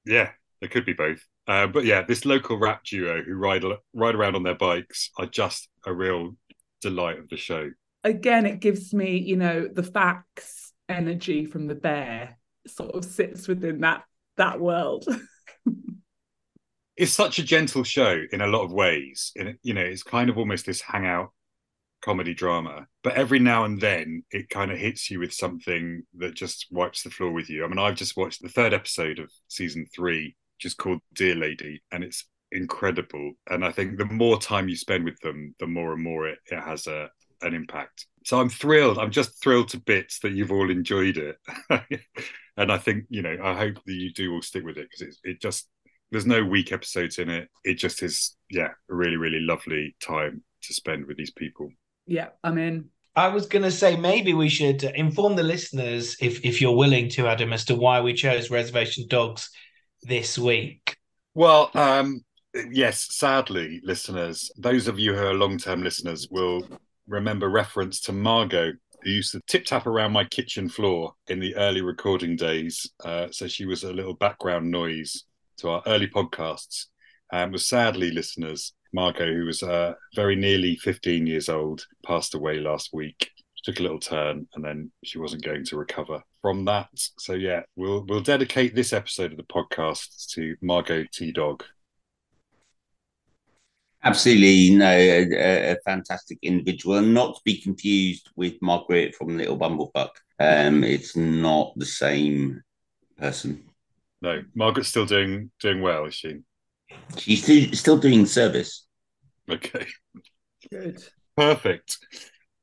yeah, 0.06 0.30
they 0.60 0.68
could 0.68 0.86
be 0.86 0.94
both. 0.94 1.20
Uh, 1.46 1.66
but 1.66 1.84
yeah, 1.84 2.02
this 2.02 2.24
local 2.24 2.58
rap 2.58 2.84
duo 2.84 3.22
who 3.22 3.34
ride 3.34 3.64
ride 3.94 4.14
around 4.14 4.36
on 4.36 4.42
their 4.42 4.54
bikes 4.54 5.10
are 5.18 5.26
just 5.26 5.68
a 5.86 5.92
real 5.92 6.36
delight 6.80 7.18
of 7.18 7.28
the 7.28 7.36
show. 7.36 7.70
Again, 8.04 8.46
it 8.46 8.60
gives 8.60 8.94
me, 8.94 9.18
you 9.18 9.36
know, 9.36 9.68
the 9.68 9.82
Faks 9.82 10.70
energy 10.88 11.44
from 11.44 11.66
the 11.66 11.74
bear 11.74 12.38
sort 12.66 12.94
of 12.94 13.04
sits 13.04 13.46
within 13.48 13.80
that 13.80 14.04
that 14.36 14.60
world. 14.60 15.06
it's 16.96 17.12
such 17.12 17.38
a 17.38 17.44
gentle 17.44 17.84
show 17.84 18.22
in 18.32 18.40
a 18.40 18.46
lot 18.46 18.64
of 18.64 18.72
ways. 18.72 19.32
In 19.36 19.58
you 19.62 19.74
know, 19.74 19.82
it's 19.82 20.02
kind 20.02 20.30
of 20.30 20.38
almost 20.38 20.66
this 20.66 20.80
hangout 20.80 21.32
comedy 22.02 22.34
drama, 22.34 22.86
but 23.02 23.14
every 23.14 23.38
now 23.38 23.64
and 23.64 23.80
then 23.80 24.22
it 24.30 24.48
kind 24.48 24.70
of 24.70 24.78
hits 24.78 25.10
you 25.10 25.20
with 25.20 25.32
something 25.32 26.02
that 26.16 26.34
just 26.34 26.66
wipes 26.70 27.02
the 27.02 27.10
floor 27.10 27.30
with 27.30 27.50
you. 27.50 27.64
I 27.64 27.68
mean, 27.68 27.78
I've 27.78 27.96
just 27.96 28.16
watched 28.16 28.42
the 28.42 28.48
third 28.48 28.72
episode 28.72 29.18
of 29.18 29.30
season 29.48 29.86
three, 29.94 30.36
is 30.64 30.74
called 30.74 31.00
Dear 31.14 31.34
Lady, 31.34 31.82
and 31.92 32.04
it's 32.04 32.26
incredible. 32.52 33.32
And 33.48 33.64
I 33.64 33.72
think 33.72 33.96
the 33.96 34.06
more 34.06 34.40
time 34.40 34.68
you 34.68 34.76
spend 34.76 35.04
with 35.04 35.18
them, 35.20 35.54
the 35.58 35.66
more 35.66 35.92
and 35.92 36.02
more 36.02 36.26
it, 36.26 36.38
it 36.50 36.60
has 36.60 36.86
a 36.86 37.10
an 37.42 37.54
impact. 37.54 38.06
So 38.24 38.40
I'm 38.40 38.48
thrilled. 38.48 38.98
I'm 38.98 39.10
just 39.10 39.42
thrilled 39.42 39.68
to 39.70 39.80
bits 39.80 40.18
that 40.20 40.32
you've 40.32 40.52
all 40.52 40.70
enjoyed 40.70 41.16
it. 41.16 41.36
and 42.56 42.70
I 42.70 42.78
think, 42.78 43.04
you 43.08 43.22
know, 43.22 43.36
I 43.42 43.54
hope 43.54 43.76
that 43.86 43.92
you 43.92 44.12
do 44.12 44.32
all 44.32 44.42
stick 44.42 44.64
with 44.64 44.76
it 44.76 44.88
because 44.90 45.14
it, 45.22 45.30
it 45.30 45.40
just, 45.40 45.68
there's 46.10 46.26
no 46.26 46.44
weak 46.44 46.72
episodes 46.72 47.18
in 47.18 47.30
it. 47.30 47.48
It 47.64 47.74
just 47.74 48.02
is, 48.02 48.36
yeah, 48.50 48.68
a 48.90 48.94
really, 48.94 49.16
really 49.16 49.40
lovely 49.40 49.96
time 50.02 50.42
to 50.62 50.74
spend 50.74 51.06
with 51.06 51.16
these 51.16 51.32
people. 51.32 51.70
yeah, 52.06 52.28
I'm 52.44 52.58
in. 52.58 52.90
I 53.16 53.28
was 53.28 53.46
going 53.46 53.64
to 53.64 53.70
say 53.72 53.96
maybe 53.96 54.34
we 54.34 54.48
should 54.48 54.82
inform 54.84 55.34
the 55.34 55.42
listeners, 55.42 56.16
if 56.20 56.44
if 56.44 56.60
you're 56.60 56.76
willing 56.76 57.08
to, 57.10 57.26
Adam, 57.26 57.52
as 57.52 57.64
to 57.66 57.74
why 57.74 58.00
we 58.00 58.14
chose 58.14 58.50
Reservation 58.50 59.06
Dogs 59.08 59.50
this 60.02 60.38
week. 60.38 60.96
Well, 61.34 61.70
um, 61.74 62.24
yes, 62.70 63.08
sadly, 63.10 63.80
listeners, 63.82 64.50
those 64.56 64.88
of 64.88 64.98
you 64.98 65.14
who 65.14 65.26
are 65.26 65.34
long 65.34 65.58
term 65.58 65.82
listeners 65.82 66.28
will 66.30 66.66
remember 67.10 67.48
reference 67.48 68.00
to 68.02 68.12
Margot, 68.12 68.72
who 69.02 69.10
used 69.10 69.32
to 69.32 69.40
tip 69.46 69.64
tap 69.64 69.86
around 69.86 70.12
my 70.12 70.24
kitchen 70.24 70.68
floor 70.68 71.14
in 71.28 71.40
the 71.40 71.54
early 71.56 71.82
recording 71.82 72.36
days. 72.36 72.90
Uh, 73.04 73.26
so 73.30 73.46
she 73.46 73.66
was 73.66 73.82
a 73.82 73.92
little 73.92 74.14
background 74.14 74.70
noise 74.70 75.24
to 75.58 75.68
our 75.68 75.82
early 75.86 76.06
podcasts. 76.06 76.86
And 77.32 77.52
was 77.52 77.66
sadly, 77.66 78.10
listeners, 78.10 78.72
Margot, 78.92 79.32
who 79.32 79.44
was 79.44 79.62
uh, 79.62 79.94
very 80.14 80.36
nearly 80.36 80.76
15 80.76 81.26
years 81.26 81.48
old, 81.48 81.86
passed 82.04 82.34
away 82.34 82.58
last 82.58 82.90
week. 82.92 83.30
She 83.54 83.70
took 83.70 83.80
a 83.80 83.82
little 83.82 84.00
turn 84.00 84.48
and 84.54 84.64
then 84.64 84.90
she 85.04 85.18
wasn't 85.18 85.44
going 85.44 85.64
to 85.66 85.76
recover 85.76 86.22
from 86.40 86.64
that. 86.64 86.88
So 87.18 87.34
yeah, 87.34 87.62
we'll 87.76 88.04
we'll 88.08 88.22
dedicate 88.22 88.74
this 88.74 88.92
episode 88.92 89.32
of 89.32 89.36
the 89.36 89.44
podcast 89.44 90.28
to 90.30 90.56
Margot 90.62 91.04
T 91.12 91.30
Dog. 91.30 91.64
Absolutely, 94.02 94.74
no, 94.74 94.90
a, 94.90 95.72
a 95.72 95.76
fantastic 95.84 96.38
individual, 96.42 96.96
and 96.96 97.12
not 97.12 97.34
to 97.34 97.40
be 97.44 97.60
confused 97.60 98.30
with 98.34 98.54
Margaret 98.62 99.14
from 99.14 99.36
Little 99.36 99.58
Bumblefuck. 99.58 100.10
Um, 100.38 100.84
it's 100.84 101.16
not 101.16 101.74
the 101.76 101.84
same 101.84 102.62
person. 103.18 103.62
No, 104.22 104.42
Margaret's 104.54 104.88
still 104.88 105.04
doing 105.04 105.50
doing 105.60 105.82
well, 105.82 106.06
is 106.06 106.14
she? 106.14 106.38
She's 107.18 107.42
still, 107.42 107.72
still 107.72 107.98
doing 107.98 108.24
service. 108.24 108.86
Okay. 109.50 109.86
Good. 110.70 111.02
Perfect. 111.36 111.98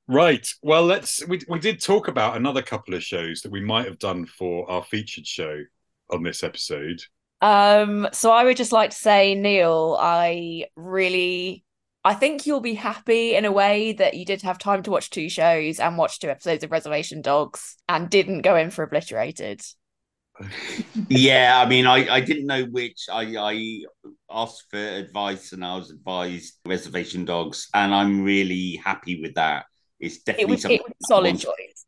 Right. 0.08 0.48
Well, 0.63 0.86
let's. 0.86 1.25
We 1.27 1.41
we 1.48 1.60
did 1.60 1.82
talk 1.82 2.08
about 2.08 2.38
another 2.38 2.62
couple 2.62 2.94
of 2.94 3.03
shows 3.03 3.41
that 3.41 3.51
we 3.51 3.62
might 3.62 3.86
have 3.86 4.00
done 4.00 4.25
for 4.25 4.70
our 4.72 4.84
featured 4.84 5.27
show 5.27 5.62
on 6.10 6.24
this 6.24 6.44
episode. 6.44 7.01
Um, 7.41 8.08
so 8.13 8.32
I 8.32 8.44
would 8.44 8.58
just 8.58 8.72
like 8.72 8.89
to 8.89 8.96
say, 8.96 9.36
Neil, 9.36 9.98
I 10.00 10.65
really 10.75 11.63
I 12.08 12.13
think 12.13 12.46
you'll 12.46 12.62
be 12.62 12.75
happy 12.75 13.36
in 13.36 13.44
a 13.44 13.51
way 13.51 13.91
that 13.91 14.13
you 14.13 14.24
did 14.24 14.41
have 14.44 14.58
time 14.58 14.82
to 14.84 14.91
watch 14.91 15.10
two 15.10 15.27
shows 15.27 15.77
and 15.77 15.98
watch 15.98 16.20
two 16.20 16.29
episodes 16.29 16.63
of 16.63 16.72
Reservation 16.72 17.22
Dogs 17.22 17.75
and 17.89 18.10
didn't 18.10 18.44
go 18.44 18.56
in 18.56 18.70
for 18.70 18.84
obliterated. 18.84 19.62
yeah, 21.10 21.62
I 21.62 21.67
mean, 21.67 21.86
I, 21.86 22.08
I 22.08 22.22
didn't 22.22 22.46
know 22.46 22.63
which. 22.63 23.08
I, 23.12 23.36
I 23.38 23.82
asked 24.32 24.67
for 24.70 24.77
advice 24.77 25.51
and 25.51 25.65
I 25.65 25.75
was 25.75 25.91
advised 25.91 26.53
Reservation 26.65 27.25
Dogs, 27.25 27.67
and 27.74 27.94
I'm 27.94 28.24
really 28.24 28.79
happy 28.86 29.22
with 29.22 29.34
that. 29.36 29.65
It's 30.00 30.15
It 30.15 30.25
definitely 30.25 30.53
was, 30.53 30.62
something 30.62 30.79
it 30.79 30.86
was 30.86 31.08
solid 31.10 31.39
choice. 31.39 31.86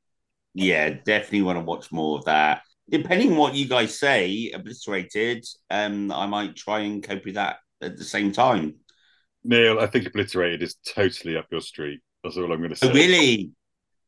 Yeah, 0.54 0.90
definitely 0.90 1.44
want 1.44 1.60
to 1.60 1.64
watch 1.64 1.94
more 1.94 2.18
of 2.18 2.26
that. 2.26 2.64
Depending 2.90 3.32
on 3.32 3.38
what 3.38 3.56
you 3.56 3.68
guys 3.68 4.00
say, 4.00 4.52
obliterated, 4.54 5.46
um, 5.70 6.12
I 6.12 6.26
might 6.26 6.56
try 6.56 6.80
and 6.80 7.04
cope 7.04 7.26
with 7.26 7.36
that 7.36 7.58
at 7.82 7.98
the 7.98 8.04
same 8.04 8.32
time. 8.32 8.76
Neil, 9.44 9.80
I 9.80 9.88
think 9.88 10.06
Obliterated 10.06 10.62
is 10.62 10.76
totally 10.86 11.38
up 11.38 11.48
your 11.52 11.62
street. 11.62 12.02
That's 12.24 12.38
all 12.38 12.52
I'm 12.52 12.60
going 12.60 12.72
to 12.72 12.76
say. 12.76 12.90
Oh, 12.90 12.94
really? 12.94 13.52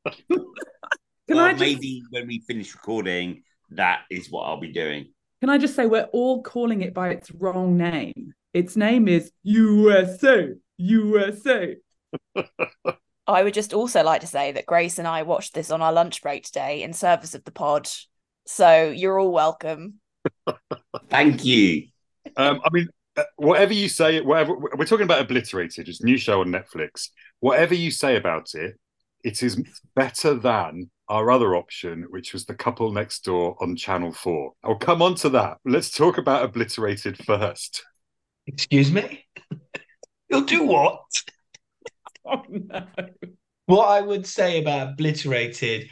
Can 0.28 1.38
well, 1.38 1.46
I 1.46 1.52
just 1.52 1.62
maybe 1.62 2.04
when 2.10 2.28
we 2.28 2.44
finish 2.46 2.74
recording, 2.74 3.44
that 3.70 4.02
is 4.10 4.30
what 4.30 4.44
I'll 4.44 4.60
be 4.60 4.74
doing. 4.74 5.14
can 5.40 5.50
I 5.50 5.58
just 5.58 5.76
say 5.76 5.86
we're 5.86 6.10
all 6.12 6.44
calling 6.44 6.82
it 6.82 6.94
by 6.94 7.10
its 7.10 7.32
wrong 7.32 7.78
name. 7.78 8.34
Its 8.54 8.76
name 8.76 9.08
is 9.08 9.32
USA. 9.44 10.50
USA. 10.78 11.78
I 13.28 13.44
would 13.44 13.54
just 13.54 13.74
also 13.74 14.04
like 14.04 14.22
to 14.22 14.28
say 14.28 14.52
that 14.52 14.66
Grace 14.66 15.00
and 15.00 15.08
I 15.08 15.24
watched 15.24 15.54
this 15.54 15.72
on 15.72 15.82
our 15.82 15.94
lunch 15.94 16.22
break 16.22 16.44
today 16.44 16.84
in 16.84 16.92
service 16.92 17.34
of 17.34 17.46
the 17.46 17.52
pod. 17.52 17.88
So 18.46 18.90
you're 18.90 19.20
all 19.20 19.32
welcome. 19.32 19.96
Thank 21.10 21.46
you. 21.46 21.88
Um, 22.38 22.62
I 22.64 22.70
mean, 22.72 22.88
uh, 23.18 23.24
whatever 23.38 23.74
you 23.74 23.90
say, 23.90 24.22
whatever 24.22 24.56
we're 24.56 24.86
talking 24.86 25.04
about, 25.04 25.22
Obliterated, 25.22 25.88
it's 25.88 26.02
a 26.02 26.06
new 26.06 26.18
show 26.18 26.42
on 26.42 26.48
Netflix. 26.48 27.10
Whatever 27.40 27.76
you 27.76 27.92
say 27.92 28.16
about 28.16 28.54
it, 28.54 28.80
it 29.24 29.44
is 29.44 29.62
better 29.96 30.34
than 30.34 30.90
our 31.10 31.30
other 31.30 31.56
option, 31.56 32.06
which 32.10 32.34
was 32.34 32.46
The 32.46 32.56
Couple 32.56 32.92
Next 32.92 33.26
Door 33.26 33.58
on 33.60 33.76
Channel 33.76 34.14
Four. 34.14 34.54
I'll 34.64 34.76
come 34.76 35.02
on 35.02 35.16
to 35.16 35.30
that. 35.30 35.58
Let's 35.66 35.92
talk 35.92 36.18
about 36.18 36.44
Obliterated 36.46 37.18
first. 37.26 37.84
Excuse 38.48 38.92
me? 38.92 39.26
You'll 40.30 40.42
do 40.42 40.64
what? 40.64 41.02
Oh 42.24 42.44
no. 42.48 42.86
What 43.66 43.86
I 43.86 44.00
would 44.00 44.28
say 44.28 44.62
about 44.62 44.90
Obliterated. 44.90 45.90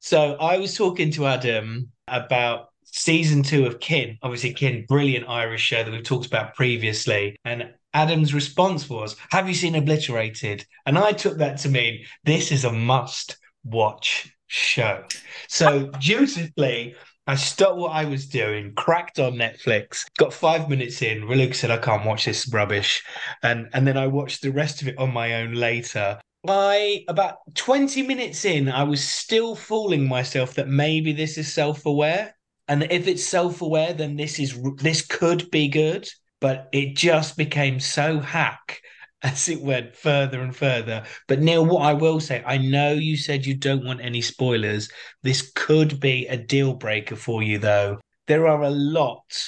So 0.00 0.34
I 0.34 0.58
was 0.58 0.76
talking 0.76 1.10
to 1.12 1.26
Adam 1.26 1.90
about 2.06 2.68
season 2.84 3.42
two 3.42 3.66
of 3.66 3.80
Kin. 3.80 4.18
Obviously, 4.22 4.52
Kin, 4.54 4.86
brilliant 4.86 5.28
Irish 5.28 5.62
show 5.62 5.82
that 5.82 5.90
we've 5.90 6.02
talked 6.02 6.26
about 6.26 6.54
previously. 6.54 7.36
And 7.44 7.72
Adam's 7.94 8.34
response 8.34 8.88
was, 8.88 9.16
Have 9.30 9.48
you 9.48 9.54
seen 9.54 9.74
Obliterated? 9.74 10.64
And 10.86 10.98
I 10.98 11.12
took 11.12 11.38
that 11.38 11.58
to 11.58 11.68
mean 11.68 12.04
this 12.24 12.52
is 12.52 12.64
a 12.64 12.72
must 12.72 13.38
watch 13.64 14.34
show. 14.46 15.04
So 15.48 15.86
dutifully, 16.00 16.94
I 17.26 17.34
stopped 17.34 17.76
what 17.76 17.92
I 17.92 18.06
was 18.06 18.26
doing, 18.26 18.72
cracked 18.74 19.18
on 19.18 19.34
Netflix, 19.34 20.04
got 20.16 20.32
five 20.32 20.70
minutes 20.70 21.02
in. 21.02 21.28
Luke 21.28 21.54
said, 21.54 21.70
I 21.70 21.76
can't 21.76 22.06
watch 22.06 22.24
this 22.24 22.48
rubbish. 22.48 23.04
And, 23.42 23.68
and 23.74 23.86
then 23.86 23.98
I 23.98 24.06
watched 24.06 24.40
the 24.40 24.50
rest 24.50 24.80
of 24.80 24.88
it 24.88 24.96
on 24.96 25.12
my 25.12 25.42
own 25.42 25.52
later. 25.52 26.18
By 26.44 27.04
about 27.08 27.38
20 27.54 28.02
minutes 28.02 28.44
in, 28.44 28.68
I 28.68 28.84
was 28.84 29.06
still 29.06 29.54
fooling 29.54 30.08
myself 30.08 30.54
that 30.54 30.68
maybe 30.68 31.12
this 31.12 31.36
is 31.36 31.52
self 31.52 31.84
aware. 31.86 32.34
And 32.68 32.84
if 32.90 33.08
it's 33.08 33.24
self 33.24 33.62
aware, 33.62 33.92
then 33.92 34.16
this 34.16 34.38
is 34.38 34.58
this 34.76 35.04
could 35.04 35.50
be 35.50 35.68
good. 35.68 36.08
But 36.40 36.68
it 36.72 36.96
just 36.96 37.36
became 37.36 37.80
so 37.80 38.20
hack 38.20 38.80
as 39.22 39.48
it 39.48 39.60
went 39.60 39.96
further 39.96 40.40
and 40.40 40.54
further. 40.54 41.04
But 41.26 41.40
Neil, 41.40 41.66
what 41.66 41.82
I 41.82 41.92
will 41.94 42.20
say, 42.20 42.42
I 42.46 42.58
know 42.58 42.92
you 42.92 43.16
said 43.16 43.46
you 43.46 43.56
don't 43.56 43.84
want 43.84 44.00
any 44.00 44.20
spoilers. 44.20 44.88
This 45.22 45.50
could 45.54 45.98
be 45.98 46.26
a 46.28 46.36
deal 46.36 46.74
breaker 46.74 47.16
for 47.16 47.42
you, 47.42 47.58
though. 47.58 47.98
There 48.28 48.46
are 48.46 48.62
a 48.62 48.70
lot 48.70 49.42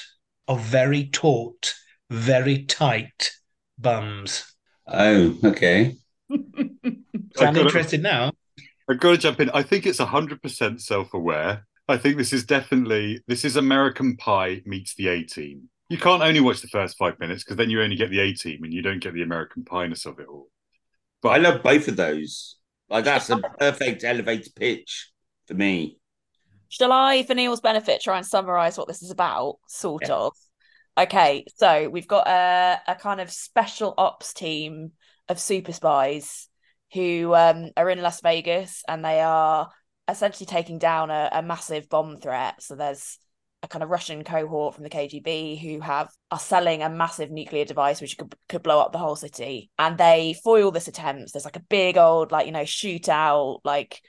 of 0.49 0.61
very 0.63 1.09
taut, 1.11 1.75
very 2.11 2.65
tight 2.65 3.31
bums. 3.79 4.53
Oh, 4.89 5.37
okay. 5.45 5.97
Sound 7.41 7.49
I've 7.51 7.55
got 7.55 7.61
to- 7.71 7.79
interested 7.79 8.03
now? 8.03 8.33
I've 8.89 8.99
got 9.01 9.11
to 9.13 9.19
jump 9.19 9.41
in. 9.41 9.51
I 9.51 9.63
think 9.63 9.87
it's 9.87 10.01
100% 10.01 10.81
self 10.81 11.15
aware. 11.15 11.67
I 11.89 11.97
think 11.97 12.17
this 12.17 12.33
is 12.33 12.45
definitely 12.45 13.23
this 13.27 13.45
is 13.45 13.57
American 13.57 14.17
Pie 14.17 14.63
meets 14.65 14.95
the 14.95 15.09
A 15.09 15.23
Team. 15.25 15.69
You 15.89 15.99
can't 15.99 16.23
only 16.23 16.41
watch 16.41 16.61
the 16.61 16.69
first 16.69 16.97
five 16.99 17.19
minutes 17.19 17.43
because 17.43 17.57
then 17.57 17.69
you 17.71 17.83
only 17.83 17.97
get 17.97 18.11
the 18.11 18.21
A 18.21 18.33
Team 18.33 18.63
and 18.63 18.73
you 18.73 18.81
don't 18.83 19.01
get 19.01 19.13
the 19.15 19.23
American 19.23 19.65
Pie-ness 19.65 20.07
of 20.07 20.19
it 20.21 20.27
all. 20.29 20.49
But 21.23 21.31
I 21.31 21.37
love 21.39 21.63
both 21.63 21.89
of 21.89 21.97
those. 21.97 22.57
Like 22.89 23.05
that's 23.05 23.29
a 23.31 23.39
perfect 23.39 24.05
elevator 24.05 24.51
pitch 24.55 25.11
for 25.47 25.55
me. 25.55 25.99
Shall 26.69 26.93
I, 26.93 27.25
for 27.25 27.35
Neil's 27.35 27.61
benefit, 27.61 28.01
try 28.01 28.17
and 28.19 28.27
summarize 28.27 28.79
what 28.79 28.87
this 28.87 29.03
is 29.03 29.11
about? 29.11 29.57
Sort 29.69 30.05
Yeah. 30.07 30.15
of. 30.15 30.33
Okay, 30.99 31.45
so 31.57 31.89
we've 31.89 32.07
got 32.09 32.27
a, 32.29 32.81
a 32.87 32.95
kind 32.95 33.21
of 33.21 33.31
special 33.31 33.95
ops 33.99 34.33
team 34.33 34.93
of 35.29 35.39
super 35.41 35.73
spies 35.73 36.49
who 36.93 37.35
um, 37.35 37.71
are 37.77 37.91
in 37.91 38.03
Las 38.03 38.21
Vegas 38.21 38.83
and 38.89 39.05
they 39.05 39.21
are 39.21 39.71
essentially 40.09 40.47
taking 40.47 40.79
down 40.79 41.11
a, 41.11 41.29
a 41.33 41.43
massive 41.43 41.89
bomb 41.89 42.19
threat. 42.19 42.63
So 42.63 42.75
there's 42.75 43.19
a 43.63 43.69
kind 43.69 43.83
of 43.83 43.91
Russian 43.91 44.25
cohort 44.25 44.75
from 44.75 44.85
the 44.85 44.91
KGB 44.91 45.61
who 45.61 45.81
have 45.81 46.09
are 46.31 46.39
selling 46.39 46.83
a 46.83 46.89
massive 46.89 47.31
nuclear 47.31 47.65
device 47.65 48.01
which 48.01 48.17
could 48.17 48.35
could 48.49 48.63
blow 48.63 48.81
up 48.81 48.93
the 48.93 48.99
whole 48.99 49.17
city. 49.17 49.71
And 49.79 49.99
they 49.99 50.35
foil 50.43 50.71
this 50.71 50.89
attempt. 50.89 51.33
There's 51.33 51.45
like 51.45 51.57
a 51.57 51.61
big 51.69 51.97
old 51.99 52.33
like 52.33 52.47
you 52.47 52.53
know 52.53 52.63
shootout, 52.63 53.61
like 53.65 54.01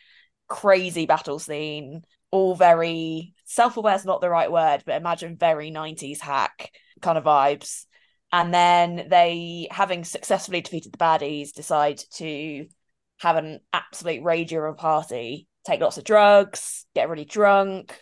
crazy 0.48 1.06
battle 1.06 1.40
scene. 1.40 2.02
All 2.32 2.56
very 2.56 3.34
self-aware 3.44 3.96
is 3.96 4.06
not 4.06 4.22
the 4.22 4.30
right 4.30 4.52
word, 4.52 4.84
but 4.86 4.96
imagine 4.96 5.36
very 5.36 5.70
90s 5.70 6.22
hack 6.22 6.72
kind 7.02 7.18
of 7.18 7.26
vibes. 7.26 7.86
And 8.32 8.54
then 8.54 9.08
they, 9.10 9.68
having 9.72 10.04
successfully 10.04 10.62
defeated 10.62 10.94
the 10.94 10.98
baddies, 10.98 11.52
decide 11.52 12.02
to 12.16 12.68
have 13.20 13.36
an 13.36 13.60
absolute 13.74 14.24
rager 14.24 14.68
of 14.68 14.76
a 14.76 14.78
party, 14.78 15.48
take 15.66 15.82
lots 15.82 15.98
of 15.98 16.04
drugs, 16.04 16.86
get 16.96 17.10
really 17.10 17.26
drunk, 17.26 17.98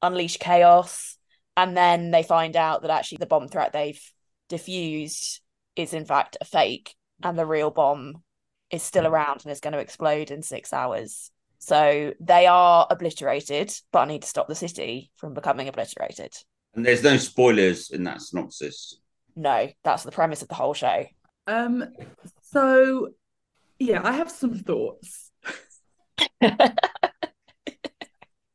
unleash 0.00 0.38
chaos. 0.38 1.16
And 1.56 1.76
then 1.76 2.10
they 2.10 2.22
find 2.22 2.56
out 2.56 2.82
that 2.82 2.90
actually 2.90 3.18
the 3.18 3.26
bomb 3.26 3.48
threat 3.48 3.72
they've 3.72 4.00
diffused 4.48 5.40
is 5.76 5.94
in 5.94 6.04
fact 6.04 6.36
a 6.40 6.44
fake 6.44 6.94
and 7.22 7.38
the 7.38 7.46
real 7.46 7.70
bomb 7.70 8.22
is 8.70 8.82
still 8.82 9.06
around 9.06 9.42
and 9.42 9.52
is 9.52 9.60
going 9.60 9.72
to 9.72 9.78
explode 9.78 10.30
in 10.30 10.42
six 10.42 10.72
hours. 10.72 11.30
So 11.58 12.12
they 12.20 12.46
are 12.46 12.86
obliterated, 12.90 13.72
but 13.92 14.00
I 14.00 14.04
need 14.06 14.22
to 14.22 14.28
stop 14.28 14.48
the 14.48 14.54
city 14.54 15.10
from 15.16 15.34
becoming 15.34 15.68
obliterated. 15.68 16.34
And 16.74 16.84
there's 16.84 17.02
no 17.02 17.18
spoilers 17.18 17.90
in 17.90 18.04
that 18.04 18.22
synopsis. 18.22 18.98
No, 19.34 19.68
that's 19.84 20.04
the 20.04 20.12
premise 20.12 20.42
of 20.42 20.48
the 20.48 20.54
whole 20.54 20.74
show. 20.74 21.04
Um, 21.46 21.84
so 22.42 23.10
yeah, 23.78 24.00
I 24.04 24.12
have 24.12 24.30
some 24.30 24.54
thoughts. 24.54 25.30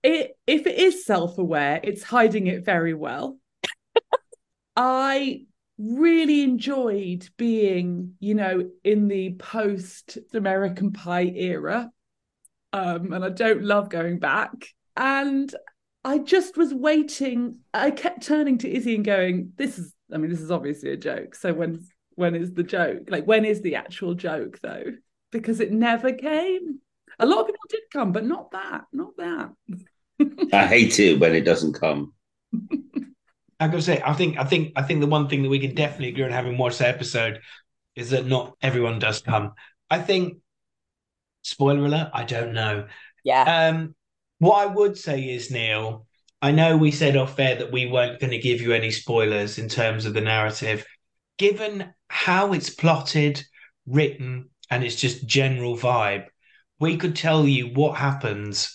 It 0.03 0.37
if 0.47 0.65
it 0.65 0.77
is 0.77 1.05
self-aware, 1.05 1.81
it's 1.83 2.01
hiding 2.01 2.47
it 2.47 2.63
very 2.63 2.93
well. 2.93 3.39
I 4.75 5.41
really 5.77 6.43
enjoyed 6.43 7.27
being, 7.35 8.13
you 8.19 8.35
know, 8.35 8.69
in 8.83 9.09
the 9.09 9.33
post 9.33 10.17
American 10.33 10.93
Pie 10.93 11.33
era. 11.35 11.91
Um, 12.71 13.11
and 13.11 13.25
I 13.25 13.29
don't 13.29 13.63
love 13.63 13.89
going 13.89 14.19
back. 14.19 14.51
And 14.95 15.53
I 16.05 16.19
just 16.19 16.57
was 16.57 16.73
waiting. 16.73 17.59
I 17.73 17.91
kept 17.91 18.23
turning 18.23 18.59
to 18.59 18.71
Izzi 18.71 18.95
and 18.95 19.03
going, 19.03 19.53
This 19.57 19.77
is, 19.77 19.93
I 20.11 20.17
mean, 20.17 20.29
this 20.29 20.41
is 20.41 20.51
obviously 20.51 20.91
a 20.91 20.97
joke. 20.97 21.35
So 21.35 21.53
when 21.53 21.85
when 22.15 22.35
is 22.35 22.53
the 22.53 22.63
joke? 22.63 23.09
Like 23.09 23.25
when 23.25 23.45
is 23.45 23.61
the 23.61 23.75
actual 23.75 24.13
joke 24.13 24.59
though? 24.61 24.85
Because 25.31 25.59
it 25.59 25.71
never 25.71 26.13
came. 26.13 26.79
A 27.19 27.25
lot 27.25 27.41
of 27.41 27.47
people 27.47 27.61
did 27.69 27.81
come, 27.91 28.11
but 28.11 28.25
not 28.25 28.51
that, 28.51 28.85
not 28.93 29.17
that. 29.17 29.49
I 30.53 30.65
hate 30.65 30.99
it 30.99 31.19
when 31.19 31.35
it 31.35 31.41
doesn't 31.41 31.73
come. 31.73 32.13
I 33.59 33.67
gotta 33.67 33.81
say, 33.81 34.01
I 34.05 34.13
think, 34.13 34.37
I 34.37 34.43
think, 34.43 34.73
I 34.75 34.83
think 34.83 35.01
the 35.01 35.07
one 35.07 35.27
thing 35.27 35.43
that 35.43 35.49
we 35.49 35.59
can 35.59 35.73
definitely 35.73 36.09
agree 36.09 36.23
on 36.23 36.31
having 36.31 36.57
watched 36.57 36.79
the 36.79 36.87
episode 36.87 37.39
is 37.95 38.11
that 38.11 38.27
not 38.27 38.55
everyone 38.61 38.99
does 38.99 39.21
come. 39.21 39.53
I 39.89 39.99
think, 39.99 40.37
spoiler 41.41 41.85
alert, 41.85 42.11
I 42.13 42.23
don't 42.23 42.53
know. 42.53 42.87
Yeah. 43.23 43.69
Um, 43.69 43.95
what 44.39 44.59
I 44.61 44.67
would 44.67 44.97
say 44.97 45.21
is, 45.21 45.49
Neil, 45.49 46.06
I 46.41 46.51
know 46.51 46.77
we 46.77 46.91
said 46.91 47.17
off 47.17 47.39
air 47.39 47.55
that 47.55 47.71
we 47.71 47.87
weren't 47.87 48.19
going 48.19 48.31
to 48.31 48.37
give 48.37 48.61
you 48.61 48.73
any 48.73 48.91
spoilers 48.91 49.57
in 49.57 49.69
terms 49.69 50.05
of 50.05 50.13
the 50.13 50.21
narrative. 50.21 50.85
Given 51.37 51.93
how 52.09 52.53
it's 52.53 52.69
plotted, 52.69 53.43
written, 53.85 54.49
and 54.69 54.83
it's 54.83 54.95
just 54.95 55.25
general 55.25 55.77
vibe, 55.77 56.25
we 56.79 56.97
could 56.97 57.15
tell 57.15 57.47
you 57.47 57.67
what 57.73 57.97
happens 57.97 58.73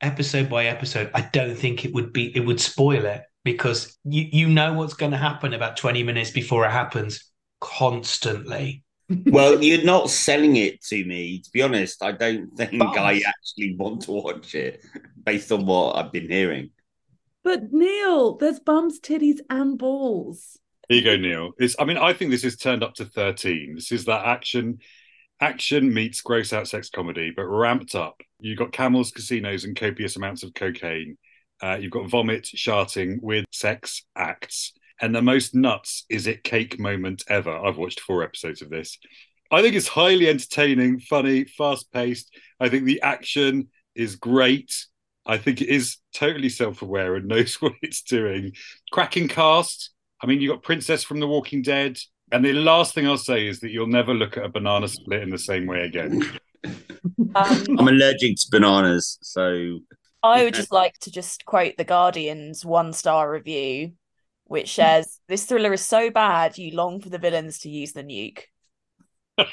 episode 0.00 0.48
by 0.48 0.66
episode. 0.66 1.10
I 1.14 1.22
don't 1.32 1.56
think 1.56 1.84
it 1.84 1.94
would 1.94 2.12
be 2.12 2.34
it 2.36 2.40
would 2.40 2.60
spoil 2.60 3.04
it 3.04 3.22
because 3.44 3.96
you 4.04 4.26
you 4.30 4.48
know 4.48 4.74
what's 4.74 4.94
going 4.94 5.12
to 5.12 5.18
happen 5.18 5.54
about 5.54 5.76
20 5.76 6.02
minutes 6.02 6.30
before 6.30 6.66
it 6.66 6.70
happens 6.70 7.30
constantly. 7.60 8.84
Well, 9.24 9.64
you're 9.64 9.84
not 9.84 10.10
selling 10.10 10.56
it 10.56 10.82
to 10.84 11.02
me. 11.06 11.38
To 11.38 11.50
be 11.50 11.62
honest, 11.62 12.02
I 12.02 12.12
don't 12.12 12.54
think 12.58 12.78
Bums. 12.78 12.94
I 12.98 13.22
actually 13.26 13.74
want 13.74 14.02
to 14.02 14.12
watch 14.12 14.54
it 14.54 14.84
based 15.24 15.50
on 15.50 15.64
what 15.64 15.96
I've 15.96 16.12
been 16.12 16.28
hearing. 16.28 16.68
But 17.48 17.72
Neil, 17.72 18.36
there's 18.36 18.60
bums, 18.60 19.00
titties, 19.00 19.38
and 19.48 19.78
balls. 19.78 20.58
Here 20.86 20.98
you 20.98 21.02
go, 21.02 21.16
Neil. 21.16 21.52
It's, 21.56 21.74
I 21.78 21.86
mean, 21.86 21.96
I 21.96 22.12
think 22.12 22.30
this 22.30 22.44
is 22.44 22.58
turned 22.58 22.82
up 22.82 22.92
to 22.96 23.06
13. 23.06 23.74
This 23.74 23.90
is 23.90 24.04
that 24.04 24.26
action 24.26 24.80
action 25.40 25.94
meets 25.94 26.20
gross 26.20 26.52
out 26.52 26.68
sex 26.68 26.90
comedy, 26.90 27.32
but 27.34 27.46
ramped 27.46 27.94
up. 27.94 28.20
You've 28.38 28.58
got 28.58 28.72
camels, 28.72 29.12
casinos, 29.12 29.64
and 29.64 29.74
copious 29.74 30.16
amounts 30.16 30.42
of 30.42 30.52
cocaine. 30.52 31.16
Uh, 31.62 31.78
you've 31.80 31.90
got 31.90 32.10
vomit, 32.10 32.46
sharting 32.46 33.18
with 33.22 33.46
sex 33.50 34.04
acts. 34.14 34.74
And 35.00 35.14
the 35.14 35.22
most 35.22 35.54
nuts 35.54 36.04
is 36.10 36.26
it 36.26 36.44
cake 36.44 36.78
moment 36.78 37.22
ever. 37.30 37.56
I've 37.56 37.78
watched 37.78 38.00
four 38.00 38.22
episodes 38.22 38.60
of 38.60 38.68
this. 38.68 38.98
I 39.50 39.62
think 39.62 39.74
it's 39.74 39.88
highly 39.88 40.28
entertaining, 40.28 41.00
funny, 41.00 41.44
fast 41.44 41.90
paced. 41.92 42.30
I 42.60 42.68
think 42.68 42.84
the 42.84 43.00
action 43.00 43.68
is 43.94 44.16
great. 44.16 44.70
I 45.28 45.36
think 45.36 45.60
it 45.60 45.68
is 45.68 45.98
totally 46.14 46.48
self 46.48 46.82
aware 46.82 47.14
and 47.14 47.28
knows 47.28 47.60
what 47.60 47.74
it's 47.82 48.02
doing. 48.02 48.52
Cracking 48.90 49.28
cast. 49.28 49.90
I 50.20 50.26
mean, 50.26 50.40
you 50.40 50.48
got 50.48 50.62
Princess 50.62 51.04
from 51.04 51.20
The 51.20 51.28
Walking 51.28 51.62
Dead. 51.62 51.98
And 52.32 52.44
the 52.44 52.52
last 52.52 52.94
thing 52.94 53.06
I'll 53.06 53.16
say 53.16 53.46
is 53.46 53.60
that 53.60 53.70
you'll 53.70 53.86
never 53.86 54.12
look 54.12 54.36
at 54.36 54.44
a 54.44 54.48
banana 54.48 54.88
split 54.88 55.22
in 55.22 55.30
the 55.30 55.38
same 55.38 55.66
way 55.66 55.82
again. 55.82 56.22
Um, 57.34 57.64
I'm 57.78 57.88
allergic 57.88 58.36
to 58.36 58.46
bananas, 58.50 59.18
so 59.22 59.78
I 60.22 60.44
would 60.44 60.54
just 60.54 60.72
like 60.72 60.98
to 61.00 61.10
just 61.10 61.44
quote 61.44 61.76
the 61.76 61.84
Guardian's 61.84 62.64
one 62.64 62.92
star 62.92 63.30
review, 63.30 63.92
which 64.44 64.74
says, 64.74 65.20
This 65.28 65.44
thriller 65.44 65.72
is 65.72 65.84
so 65.84 66.10
bad 66.10 66.58
you 66.58 66.74
long 66.74 67.00
for 67.00 67.08
the 67.08 67.18
villains 67.18 67.60
to 67.60 67.70
use 67.70 67.92
the 67.92 68.02
nuke. 68.02 68.42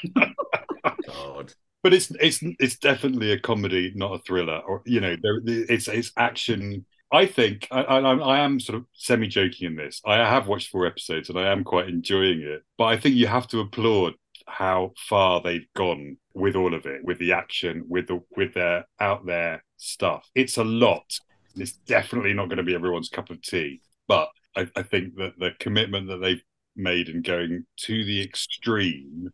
God. 1.06 1.54
But 1.86 1.94
it's 1.94 2.10
it's 2.18 2.40
it's 2.58 2.76
definitely 2.78 3.30
a 3.30 3.38
comedy, 3.38 3.92
not 3.94 4.12
a 4.12 4.18
thriller. 4.18 4.58
Or 4.66 4.82
you 4.86 5.00
know, 5.00 5.14
there, 5.22 5.40
it's 5.46 5.86
it's 5.86 6.10
action. 6.16 6.84
I 7.12 7.26
think 7.26 7.68
I, 7.70 7.82
I, 7.82 8.16
I 8.16 8.38
am 8.40 8.58
sort 8.58 8.78
of 8.78 8.86
semi 8.92 9.28
joking 9.28 9.68
in 9.68 9.76
this. 9.76 10.02
I 10.04 10.16
have 10.16 10.48
watched 10.48 10.70
four 10.70 10.84
episodes 10.84 11.28
and 11.28 11.38
I 11.38 11.52
am 11.52 11.62
quite 11.62 11.88
enjoying 11.88 12.40
it. 12.40 12.64
But 12.76 12.86
I 12.86 12.96
think 12.96 13.14
you 13.14 13.28
have 13.28 13.46
to 13.48 13.60
applaud 13.60 14.14
how 14.48 14.94
far 15.08 15.40
they've 15.40 15.72
gone 15.76 16.16
with 16.34 16.56
all 16.56 16.74
of 16.74 16.86
it, 16.86 17.04
with 17.04 17.20
the 17.20 17.34
action, 17.34 17.84
with 17.86 18.08
the 18.08 18.20
with 18.36 18.54
their 18.54 18.84
out 18.98 19.24
there 19.24 19.62
stuff. 19.76 20.28
It's 20.34 20.56
a 20.56 20.64
lot. 20.64 21.16
It's 21.54 21.74
definitely 21.86 22.32
not 22.32 22.48
going 22.48 22.56
to 22.56 22.64
be 22.64 22.74
everyone's 22.74 23.10
cup 23.10 23.30
of 23.30 23.40
tea. 23.42 23.80
But 24.08 24.28
I, 24.56 24.66
I 24.74 24.82
think 24.82 25.14
that 25.18 25.38
the 25.38 25.52
commitment 25.60 26.08
that 26.08 26.16
they've 26.16 26.42
made 26.74 27.10
in 27.10 27.22
going 27.22 27.64
to 27.82 28.04
the 28.04 28.24
extreme, 28.24 29.30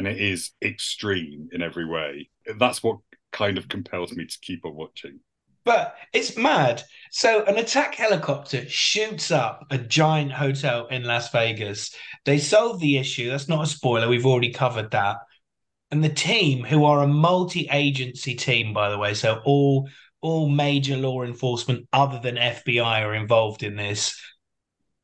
and 0.00 0.08
it 0.08 0.18
is 0.18 0.52
extreme 0.62 1.50
in 1.52 1.60
every 1.60 1.84
way, 1.84 2.30
that's 2.56 2.82
what 2.82 2.96
kind 3.32 3.58
of 3.58 3.68
compels 3.68 4.12
me 4.12 4.24
to 4.24 4.38
keep 4.40 4.64
on 4.64 4.74
watching. 4.74 5.20
But 5.66 5.94
it's 6.14 6.38
mad. 6.38 6.82
So 7.10 7.44
an 7.44 7.58
attack 7.58 7.96
helicopter 7.96 8.66
shoots 8.66 9.30
up 9.30 9.66
a 9.68 9.76
giant 9.76 10.32
hotel 10.32 10.86
in 10.86 11.04
Las 11.04 11.30
Vegas. 11.32 11.94
They 12.24 12.38
solve 12.38 12.80
the 12.80 12.96
issue. 12.96 13.28
That's 13.28 13.46
not 13.46 13.64
a 13.64 13.68
spoiler. 13.68 14.08
We've 14.08 14.24
already 14.24 14.54
covered 14.54 14.90
that. 14.92 15.18
And 15.90 16.02
the 16.02 16.08
team, 16.08 16.64
who 16.64 16.86
are 16.86 17.02
a 17.02 17.06
multi-agency 17.06 18.36
team, 18.36 18.72
by 18.72 18.88
the 18.88 18.96
way, 18.96 19.12
so 19.12 19.42
all 19.44 19.86
all 20.22 20.48
major 20.48 20.96
law 20.96 21.24
enforcement 21.24 21.88
other 21.92 22.20
than 22.20 22.36
FBI 22.36 23.02
are 23.04 23.14
involved 23.14 23.62
in 23.62 23.76
this. 23.76 24.18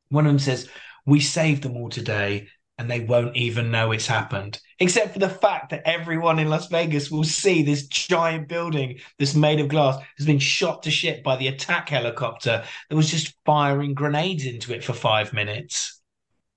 One 0.09 0.25
of 0.25 0.31
them 0.31 0.39
says, 0.39 0.69
"We 1.05 1.19
saved 1.19 1.61
them 1.63 1.77
all 1.77 1.89
today." 1.89 2.47
And 2.79 2.91
they 2.91 2.99
won't 2.99 3.35
even 3.35 3.71
know 3.71 3.91
it's 3.91 4.05
happened, 4.05 4.59
except 4.79 5.13
for 5.13 5.19
the 5.19 5.29
fact 5.29 5.71
that 5.71 5.81
everyone 5.87 6.37
in 6.37 6.49
Las 6.49 6.67
Vegas 6.67 7.09
will 7.09 7.23
see 7.23 7.63
this 7.63 7.87
giant 7.87 8.47
building 8.47 8.99
that's 9.17 9.33
made 9.33 9.59
of 9.59 9.67
glass 9.67 9.99
has 10.17 10.27
been 10.27 10.37
shot 10.37 10.83
to 10.83 10.91
shit 10.91 11.23
by 11.23 11.35
the 11.37 11.47
attack 11.47 11.89
helicopter 11.89 12.63
that 12.89 12.95
was 12.95 13.09
just 13.09 13.33
firing 13.45 13.95
grenades 13.95 14.45
into 14.45 14.75
it 14.75 14.83
for 14.83 14.93
five 14.93 15.33
minutes. 15.33 15.97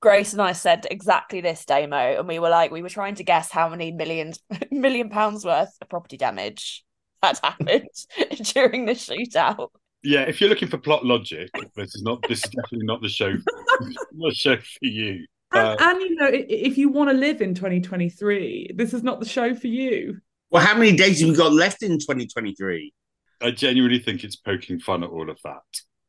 Grace 0.01 0.33
and 0.33 0.41
I 0.41 0.53
said 0.53 0.87
exactly 0.91 1.43
this 1.43 1.65
Damo, 1.67 2.19
and 2.19 2.27
we 2.27 2.39
were 2.39 2.49
like, 2.49 2.71
we 2.71 2.83
were 2.83 2.89
trying 2.89 3.17
to 3.17 3.25
guess 3.25 3.51
how 3.51 3.69
many 3.69 3.93
millions, 3.93 4.41
million 4.71 5.11
pounds 5.11 5.45
worth 5.45 5.77
of 5.81 5.89
property 5.89 6.17
damage 6.17 6.85
had 7.23 7.39
happened 7.43 7.89
during 8.55 8.87
the 8.87 8.93
shootout. 8.93 9.69
yeah, 10.03 10.23
if 10.23 10.41
you're 10.41 10.49
looking 10.49 10.69
for 10.69 10.79
plot 10.79 11.05
logic, 11.05 11.51
this 11.77 11.95
is 11.95 12.03
not. 12.03 12.23
This 12.29 12.45
is 12.45 12.51
definitely 12.51 12.87
not 12.87 13.03
the 13.03 13.11
show. 13.11 13.31
not 14.13 14.31
the 14.31 14.35
show 14.35 14.57
for 14.57 14.65
you. 14.81 15.27
Uh, 15.53 15.77
and, 15.79 15.81
and 15.81 16.01
you 16.03 16.15
know, 16.15 16.31
if 16.33 16.79
you 16.79 16.89
want 16.89 17.11
to 17.11 17.17
live 17.17 17.41
in 17.41 17.55
2023, 17.55 18.73
this 18.75 18.95
is 18.95 19.03
not 19.03 19.21
the 19.21 19.27
show 19.27 19.55
for 19.55 19.67
you. 19.67 20.21
Well, 20.51 20.65
how 20.65 20.77
many 20.77 20.97
days 20.97 21.21
have 21.21 21.31
we 21.31 21.37
got 21.37 21.53
left 21.53 21.83
in 21.83 21.99
2023? 21.99 22.93
I 23.41 23.51
genuinely 23.51 23.99
think 23.99 24.23
it's 24.23 24.37
poking 24.37 24.81
fun 24.81 25.03
at 25.03 25.11
all 25.11 25.31
of 25.31 25.39
that. 25.45 25.63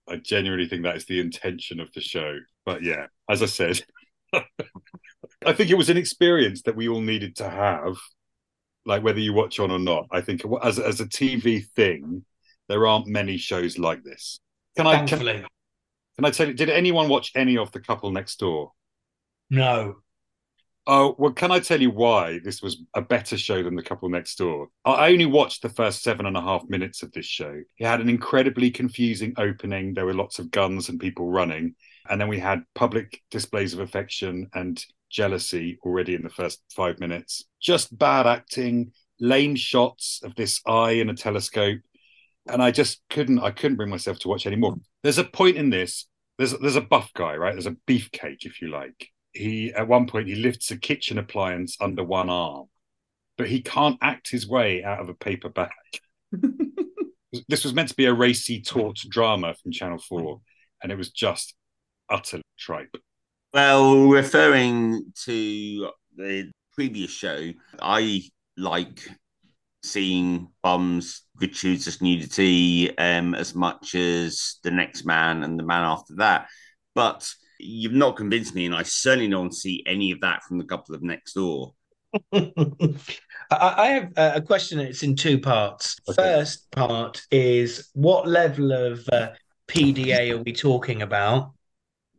I 0.08 0.18
genuinely 0.18 0.68
think 0.68 0.84
that 0.84 0.96
is 0.96 1.06
the 1.06 1.20
intention 1.20 1.80
of 1.80 1.92
the 1.94 2.02
show. 2.02 2.38
But 2.66 2.84
yeah, 2.84 3.08
as 3.30 3.42
I 3.42 3.46
said, 3.46 3.82
I 4.34 5.54
think 5.54 5.70
it 5.70 5.78
was 5.78 5.90
an 5.90 5.98
experience 5.98 6.64
that 6.64 6.76
we 6.76 6.88
all 6.88 7.02
needed 7.02 7.36
to 7.38 7.50
have, 7.50 7.98
like 8.86 9.04
whether 9.04 9.20
you 9.20 9.34
watch 9.34 9.60
on 9.60 9.72
or 9.72 9.80
not. 9.80 10.08
I 10.12 10.22
think 10.22 10.44
as 10.62 10.80
as 10.80 11.00
a 11.00 11.06
TV 11.06 11.66
thing, 11.76 12.26
there 12.68 12.86
aren't 12.86 13.08
many 13.08 13.38
shows 13.38 13.78
like 13.78 14.04
this. 14.04 14.40
Can 14.76 14.88
I 14.88 14.98
can, 14.98 15.08
Thankfully, 15.08 15.46
can 16.16 16.26
I 16.26 16.32
tell 16.32 16.48
you? 16.48 16.54
Did 16.54 16.70
anyone 16.70 17.10
watch 17.10 17.32
any 17.36 17.58
of 17.58 17.72
the 17.72 17.80
couple 17.80 18.12
next 18.12 18.40
door? 18.40 18.72
No. 19.52 19.98
Oh, 20.88 21.16
well, 21.20 21.32
can 21.32 21.52
I 21.52 21.60
tell 21.60 21.80
you 21.80 21.92
why 21.92 22.40
this 22.44 22.64
was 22.64 22.82
a 22.96 23.02
better 23.02 23.38
show 23.38 23.62
than 23.62 23.76
The 23.76 23.84
Couple 23.84 24.10
Next 24.10 24.36
Door? 24.38 24.70
I 24.84 25.12
only 25.12 25.28
watched 25.28 25.62
the 25.62 25.70
first 25.70 26.02
seven 26.02 26.26
and 26.26 26.36
a 26.36 26.42
half 26.42 26.64
minutes 26.70 27.04
of 27.04 27.12
this 27.12 27.28
show. 27.28 27.62
It 27.78 27.86
had 27.86 28.02
an 28.02 28.10
incredibly 28.10 28.72
confusing 28.72 29.34
opening. 29.38 29.94
There 29.94 30.08
were 30.08 30.16
lots 30.16 30.40
of 30.40 30.50
guns 30.50 30.90
and 30.90 31.00
people 31.00 31.30
running. 31.30 31.76
And 32.10 32.20
then 32.20 32.30
we 32.30 32.40
had 32.40 32.64
public 32.74 33.22
displays 33.30 33.74
of 33.74 33.80
affection 33.80 34.50
and 34.56 34.84
jealousy 35.12 35.78
already 35.84 36.16
in 36.16 36.24
the 36.24 36.30
first 36.30 36.64
five 36.76 37.00
minutes. 37.00 37.44
Just 37.62 37.96
bad 37.96 38.26
acting, 38.26 38.92
lame 39.20 39.56
shots 39.56 40.22
of 40.24 40.34
this 40.34 40.62
eye 40.66 40.94
in 40.94 41.12
a 41.12 41.16
telescope. 41.16 41.82
And 42.48 42.64
I 42.64 42.72
just 42.72 43.02
couldn't, 43.12 43.40
I 43.40 43.52
couldn't 43.52 43.78
bring 43.78 43.92
myself 43.92 44.18
to 44.20 44.30
watch 44.30 44.48
anymore. 44.48 44.78
There's 45.04 45.20
a 45.20 45.24
point 45.24 45.58
in 45.58 45.70
this. 45.70 46.08
There's, 46.40 46.58
there's 46.58 46.76
a 46.76 46.82
buff 46.82 47.12
guy, 47.14 47.36
right? 47.36 47.54
There's 47.54 47.68
a 47.68 47.78
beefcake, 47.88 48.46
if 48.46 48.62
you 48.64 48.70
like 48.72 49.11
he 49.34 49.74
at 49.74 49.88
one 49.88 50.08
point 50.08 50.28
he 50.28 50.36
lifts 50.36 50.72
a 50.72 50.78
kitchen 50.78 51.18
appliance 51.18 51.78
under 51.80 52.04
one 52.04 52.30
arm 52.30 52.66
but 53.38 53.48
he 53.48 53.62
can't 53.62 53.98
act 54.02 54.30
his 54.30 54.48
way 54.48 54.84
out 54.84 55.00
of 55.00 55.10
a 55.10 55.14
paper 55.14 55.50
bag 55.50 55.70
this 57.48 57.64
was 57.64 57.74
meant 57.74 57.90
to 57.90 57.96
be 57.96 58.06
a 58.06 58.14
racy 58.14 58.62
taut 58.62 58.98
drama 59.10 59.54
from 59.62 59.72
channel 59.72 60.00
4 60.00 60.40
and 60.84 60.92
it 60.92 60.98
was 60.98 61.10
just 61.12 61.56
utter 62.10 62.42
tripe 62.58 62.96
Well, 63.54 64.08
referring 64.10 65.14
to 65.26 65.90
the 66.16 66.52
previous 66.74 67.12
show, 67.12 67.52
I 67.82 68.24
like 68.58 69.08
seeing 69.84 70.50
bums, 70.62 71.24
gratuitous 71.38 72.02
nudity 72.02 72.96
um, 72.98 73.34
as 73.36 73.56
much 73.56 73.96
as 73.96 74.58
the 74.64 74.72
next 74.72 75.06
man 75.06 75.44
and 75.44 75.58
the 75.58 75.64
man 75.64 75.84
after 75.84 76.16
that. 76.18 76.48
But 76.94 77.28
you've 77.64 77.94
not 77.94 78.18
convinced 78.18 78.56
me, 78.56 78.66
and 78.66 78.76
I 78.76 78.84
certainly 78.84 79.30
don't 79.30 79.54
see 79.54 79.84
any 79.86 80.12
of 80.12 80.22
that 80.22 80.44
from 80.44 80.58
the 80.58 80.66
couple 80.66 80.96
of 80.96 81.02
next 81.02 81.34
door. 81.34 81.74
I, 82.34 82.42
I 83.52 83.88
have 83.88 84.12
a 84.18 84.32
a 84.36 84.42
question. 84.42 84.80
It's 84.80 85.04
in 85.04 85.16
two 85.16 85.40
parts. 85.40 85.98
Okay. 86.10 86.22
First 86.22 86.70
part 86.72 87.22
is 87.32 87.90
what 87.94 88.28
level 88.28 88.72
of 88.72 89.08
uh, 89.12 89.30
PDA 89.68 90.32
are 90.32 90.44
we 90.44 90.54
talking 90.54 91.02
about? 91.02 91.54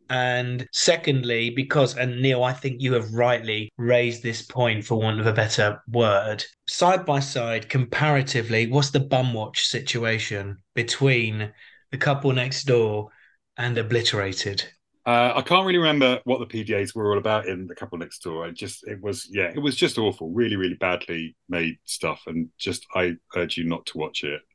And 0.09 0.67
secondly, 0.71 1.49
because, 1.49 1.97
and 1.97 2.21
Neil, 2.21 2.43
I 2.43 2.53
think 2.53 2.81
you 2.81 2.93
have 2.93 3.13
rightly 3.13 3.71
raised 3.77 4.21
this 4.21 4.41
point 4.41 4.85
for 4.85 4.99
want 4.99 5.19
of 5.19 5.25
a 5.25 5.33
better 5.33 5.81
word. 5.87 6.43
Side 6.67 7.05
by 7.05 7.19
side, 7.19 7.69
comparatively, 7.69 8.67
what's 8.67 8.91
the 8.91 8.99
bum 8.99 9.33
watch 9.33 9.65
situation 9.65 10.57
between 10.75 11.51
the 11.91 11.97
couple 11.97 12.31
next 12.33 12.65
door 12.65 13.09
and 13.57 13.77
obliterated? 13.77 14.63
Uh, 15.05 15.33
i 15.35 15.41
can't 15.41 15.65
really 15.65 15.77
remember 15.77 16.19
what 16.23 16.39
the 16.39 16.45
pdas 16.45 16.95
were 16.95 17.11
all 17.11 17.17
about 17.17 17.47
in 17.47 17.67
the 17.67 17.75
couple 17.75 17.97
next 17.97 18.23
door. 18.23 18.45
I 18.45 18.51
just 18.51 18.87
it 18.87 19.01
was 19.01 19.27
yeah 19.29 19.51
it 19.53 19.59
was 19.59 19.75
just 19.75 19.97
awful 19.97 20.29
really 20.31 20.55
really 20.55 20.75
badly 20.75 21.35
made 21.49 21.77
stuff 21.85 22.21
and 22.27 22.49
just 22.57 22.85
i 22.95 23.13
urge 23.35 23.57
you 23.57 23.65
not 23.65 23.85
to 23.87 23.97
watch 23.97 24.23
it. 24.23 24.41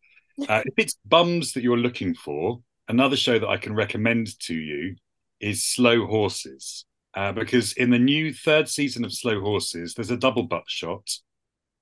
Uh, 0.49 0.63
if 0.67 0.75
it's 0.77 0.97
bums 1.05 1.53
that 1.53 1.65
you're 1.65 1.77
looking 1.77 2.15
for 2.15 2.61
another 2.87 3.17
show 3.17 3.41
that 3.41 3.49
i 3.49 3.57
can 3.57 3.75
recommend 3.75 4.39
to 4.39 4.55
you 4.55 4.95
is 5.41 5.67
slow 5.67 6.07
horses. 6.07 6.85
Uh, 7.15 7.33
because 7.33 7.73
in 7.73 7.91
the 7.91 7.99
new 7.99 8.33
third 8.33 8.69
season 8.69 9.05
of 9.05 9.13
slow 9.13 9.41
horses 9.41 9.95
there's 9.95 10.13
a 10.13 10.17
double 10.17 10.45
butt 10.45 10.63
shot. 10.69 11.11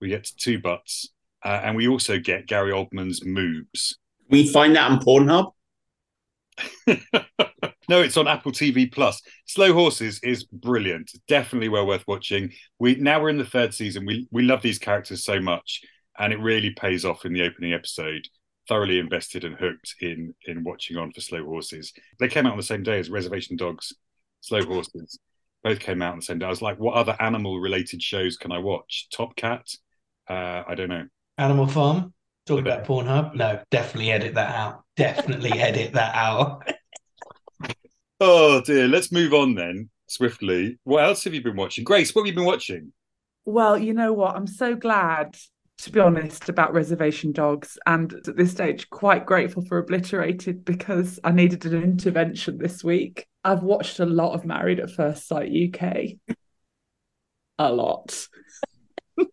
We 0.00 0.08
get 0.08 0.26
two 0.38 0.58
butts 0.58 1.10
uh, 1.44 1.60
and 1.62 1.76
we 1.76 1.86
also 1.86 2.18
get 2.18 2.46
gary 2.46 2.72
oldman's 2.72 3.20
moobs 3.20 3.96
We 4.30 4.48
find 4.48 4.74
that 4.76 4.90
on 4.90 5.00
Pornhub. 5.00 5.52
no, 7.88 8.00
it's 8.00 8.16
on 8.16 8.28
Apple 8.28 8.52
TV 8.52 8.90
Plus. 8.90 9.22
Slow 9.46 9.72
Horses 9.72 10.20
is 10.22 10.44
brilliant. 10.44 11.12
Definitely 11.28 11.68
well 11.68 11.86
worth 11.86 12.04
watching. 12.06 12.52
We 12.78 12.96
now 12.96 13.20
we're 13.20 13.30
in 13.30 13.38
the 13.38 13.44
third 13.44 13.74
season. 13.74 14.06
We 14.06 14.28
we 14.30 14.42
love 14.42 14.62
these 14.62 14.78
characters 14.78 15.24
so 15.24 15.40
much, 15.40 15.82
and 16.18 16.32
it 16.32 16.40
really 16.40 16.70
pays 16.70 17.04
off 17.04 17.24
in 17.24 17.32
the 17.32 17.42
opening 17.42 17.72
episode. 17.72 18.26
Thoroughly 18.68 18.98
invested 18.98 19.44
and 19.44 19.54
hooked 19.54 19.94
in 20.00 20.34
in 20.46 20.64
watching 20.64 20.96
on 20.96 21.12
for 21.12 21.20
Slow 21.20 21.44
Horses. 21.44 21.92
They 22.18 22.28
came 22.28 22.46
out 22.46 22.52
on 22.52 22.58
the 22.58 22.64
same 22.64 22.82
day 22.82 22.98
as 22.98 23.10
Reservation 23.10 23.56
Dogs, 23.56 23.92
Slow 24.40 24.64
Horses. 24.64 25.18
Both 25.62 25.80
came 25.80 26.02
out 26.02 26.12
on 26.12 26.18
the 26.18 26.24
same 26.24 26.38
day. 26.38 26.46
I 26.46 26.50
was 26.50 26.62
like, 26.62 26.78
what 26.78 26.94
other 26.94 27.16
animal 27.20 27.60
related 27.60 28.02
shows 28.02 28.36
can 28.36 28.52
I 28.52 28.58
watch? 28.58 29.08
Top 29.12 29.36
Cat? 29.36 29.68
Uh, 30.28 30.62
I 30.66 30.74
don't 30.74 30.88
know. 30.88 31.06
Animal 31.38 31.66
Farm? 31.66 32.12
Talk 32.46 32.60
about 32.60 32.84
Pornhub? 32.84 33.34
No, 33.34 33.60
definitely 33.70 34.12
edit 34.12 34.34
that 34.34 34.54
out. 34.54 34.84
Definitely 34.96 35.52
edit 35.58 35.92
that 35.94 36.14
out. 36.14 36.62
Oh 38.20 38.60
dear. 38.62 38.88
Let's 38.88 39.12
move 39.12 39.34
on 39.34 39.54
then 39.54 39.90
swiftly. 40.06 40.78
What 40.84 41.04
else 41.04 41.24
have 41.24 41.34
you 41.34 41.42
been 41.42 41.56
watching? 41.56 41.84
Grace, 41.84 42.14
what 42.14 42.22
have 42.22 42.28
you 42.28 42.34
been 42.34 42.46
watching? 42.46 42.92
Well, 43.44 43.78
you 43.78 43.94
know 43.94 44.12
what? 44.12 44.34
I'm 44.34 44.46
so 44.46 44.74
glad, 44.74 45.36
to 45.78 45.90
be 45.90 46.00
honest, 46.00 46.48
about 46.48 46.72
Reservation 46.72 47.32
Dogs. 47.32 47.78
And 47.86 48.12
at 48.12 48.36
this 48.36 48.52
stage, 48.52 48.90
quite 48.90 49.26
grateful 49.26 49.64
for 49.64 49.78
Obliterated 49.78 50.64
because 50.64 51.20
I 51.22 51.30
needed 51.30 51.64
an 51.66 51.82
intervention 51.82 52.58
this 52.58 52.82
week. 52.82 53.26
I've 53.44 53.62
watched 53.62 54.00
a 54.00 54.06
lot 54.06 54.34
of 54.34 54.44
Married 54.44 54.80
at 54.80 54.90
First 54.90 55.28
Sight 55.28 55.52
UK. 55.52 56.36
A 57.58 57.72
lot. 57.72 58.26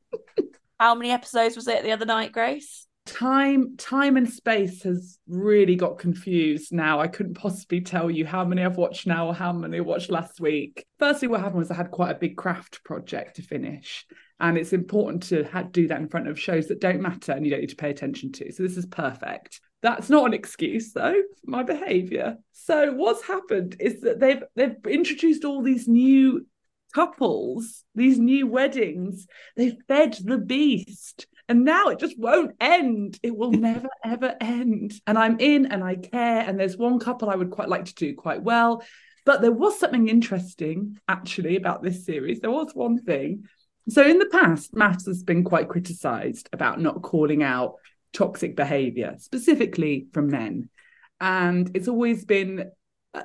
How 0.80 0.96
many 0.96 1.12
episodes 1.12 1.56
was 1.56 1.68
it 1.68 1.84
the 1.84 1.92
other 1.92 2.06
night, 2.06 2.32
Grace? 2.32 2.88
Time, 3.06 3.76
time 3.78 4.16
and 4.16 4.30
space 4.30 4.84
has 4.84 5.20
really 5.28 5.76
got 5.76 6.00
confused 6.00 6.72
now. 6.72 7.02
I 7.02 7.08
couldn't 7.08 7.34
possibly 7.34 7.82
tell 7.82 8.10
you 8.10 8.26
how 8.26 8.46
many 8.46 8.64
I've 8.64 8.78
watched 8.78 9.08
now 9.08 9.28
or 9.28 9.34
how 9.34 9.52
many 9.52 9.78
I 9.78 9.82
watched 9.82 10.10
last 10.10 10.40
week. 10.40 10.86
Firstly, 11.00 11.28
what 11.28 11.42
happened 11.42 11.60
was 11.60 11.70
I 11.70 11.76
had 11.76 11.92
quite 11.92 12.12
a 12.12 12.20
big 12.20 12.38
craft 12.38 12.84
project 12.86 13.36
to 13.36 13.42
finish, 13.42 14.06
and 14.40 14.58
it's 14.58 14.72
important 14.72 15.24
to 15.24 15.44
ha- 15.44 15.64
do 15.64 15.88
that 15.90 16.00
in 16.00 16.08
front 16.08 16.30
of 16.30 16.40
shows 16.40 16.68
that 16.68 16.80
don't 16.80 17.02
matter 17.02 17.34
and 17.34 17.46
you 17.46 17.52
don't 17.52 17.62
need 17.62 17.70
to 17.70 17.76
pay 17.76 17.90
attention 17.90 18.32
to. 18.34 18.52
So 18.54 18.64
this 18.64 18.78
is 18.78 18.86
perfect. 18.86 19.60
That's 19.82 20.10
not 20.10 20.26
an 20.26 20.34
excuse 20.34 20.94
though 20.94 21.12
for 21.12 21.52
my 21.52 21.62
behaviour. 21.62 22.38
So 22.54 22.94
what's 22.94 23.28
happened 23.28 23.76
is 23.82 24.00
that 24.02 24.22
they've 24.22 24.42
they've 24.56 24.78
introduced 24.90 25.44
all 25.44 25.62
these 25.62 25.90
new 25.90 26.48
couples, 26.94 27.84
these 27.96 28.20
new 28.20 28.48
weddings. 28.48 29.28
They 29.56 29.78
fed 29.88 30.18
the 30.24 30.38
beast. 30.38 31.28
And 31.50 31.66
now 31.66 31.88
it 31.88 32.00
just 32.00 32.18
won't 32.18 32.56
end. 32.62 33.20
It 33.22 33.36
will 33.36 33.52
never, 33.70 33.90
ever 34.04 34.36
end. 34.40 34.94
And 35.06 35.18
I'm 35.18 35.40
in 35.40 35.68
and 35.68 35.84
I 35.84 35.96
care. 35.96 36.42
And 36.42 36.60
there's 36.60 36.78
one 36.78 37.00
couple 37.00 37.30
I 37.30 37.36
would 37.36 37.52
quite 37.52 37.70
like 37.70 37.86
to 37.86 37.96
do 37.96 38.16
quite 38.16 38.44
well. 38.44 38.84
But 39.26 39.42
there 39.42 39.52
was 39.52 39.80
something 39.80 40.10
interesting 40.10 40.98
actually 41.08 41.56
about 41.56 41.82
this 41.82 42.06
series. 42.06 42.40
There 42.40 42.52
was 42.52 42.72
one 42.74 43.02
thing. 43.02 43.46
So 43.90 44.06
in 44.06 44.20
the 44.20 44.28
past, 44.28 44.74
MAFS 44.74 45.08
has 45.08 45.24
been 45.24 45.44
quite 45.44 45.70
criticized 45.70 46.50
about 46.54 46.80
not 46.80 47.02
calling 47.02 47.44
out 47.44 47.76
toxic 48.14 48.56
behavior, 48.56 49.16
specifically 49.18 50.08
from 50.14 50.28
men. 50.28 50.70
And 51.20 51.72
it's 51.74 51.88
always 51.88 52.26
been 52.26 52.72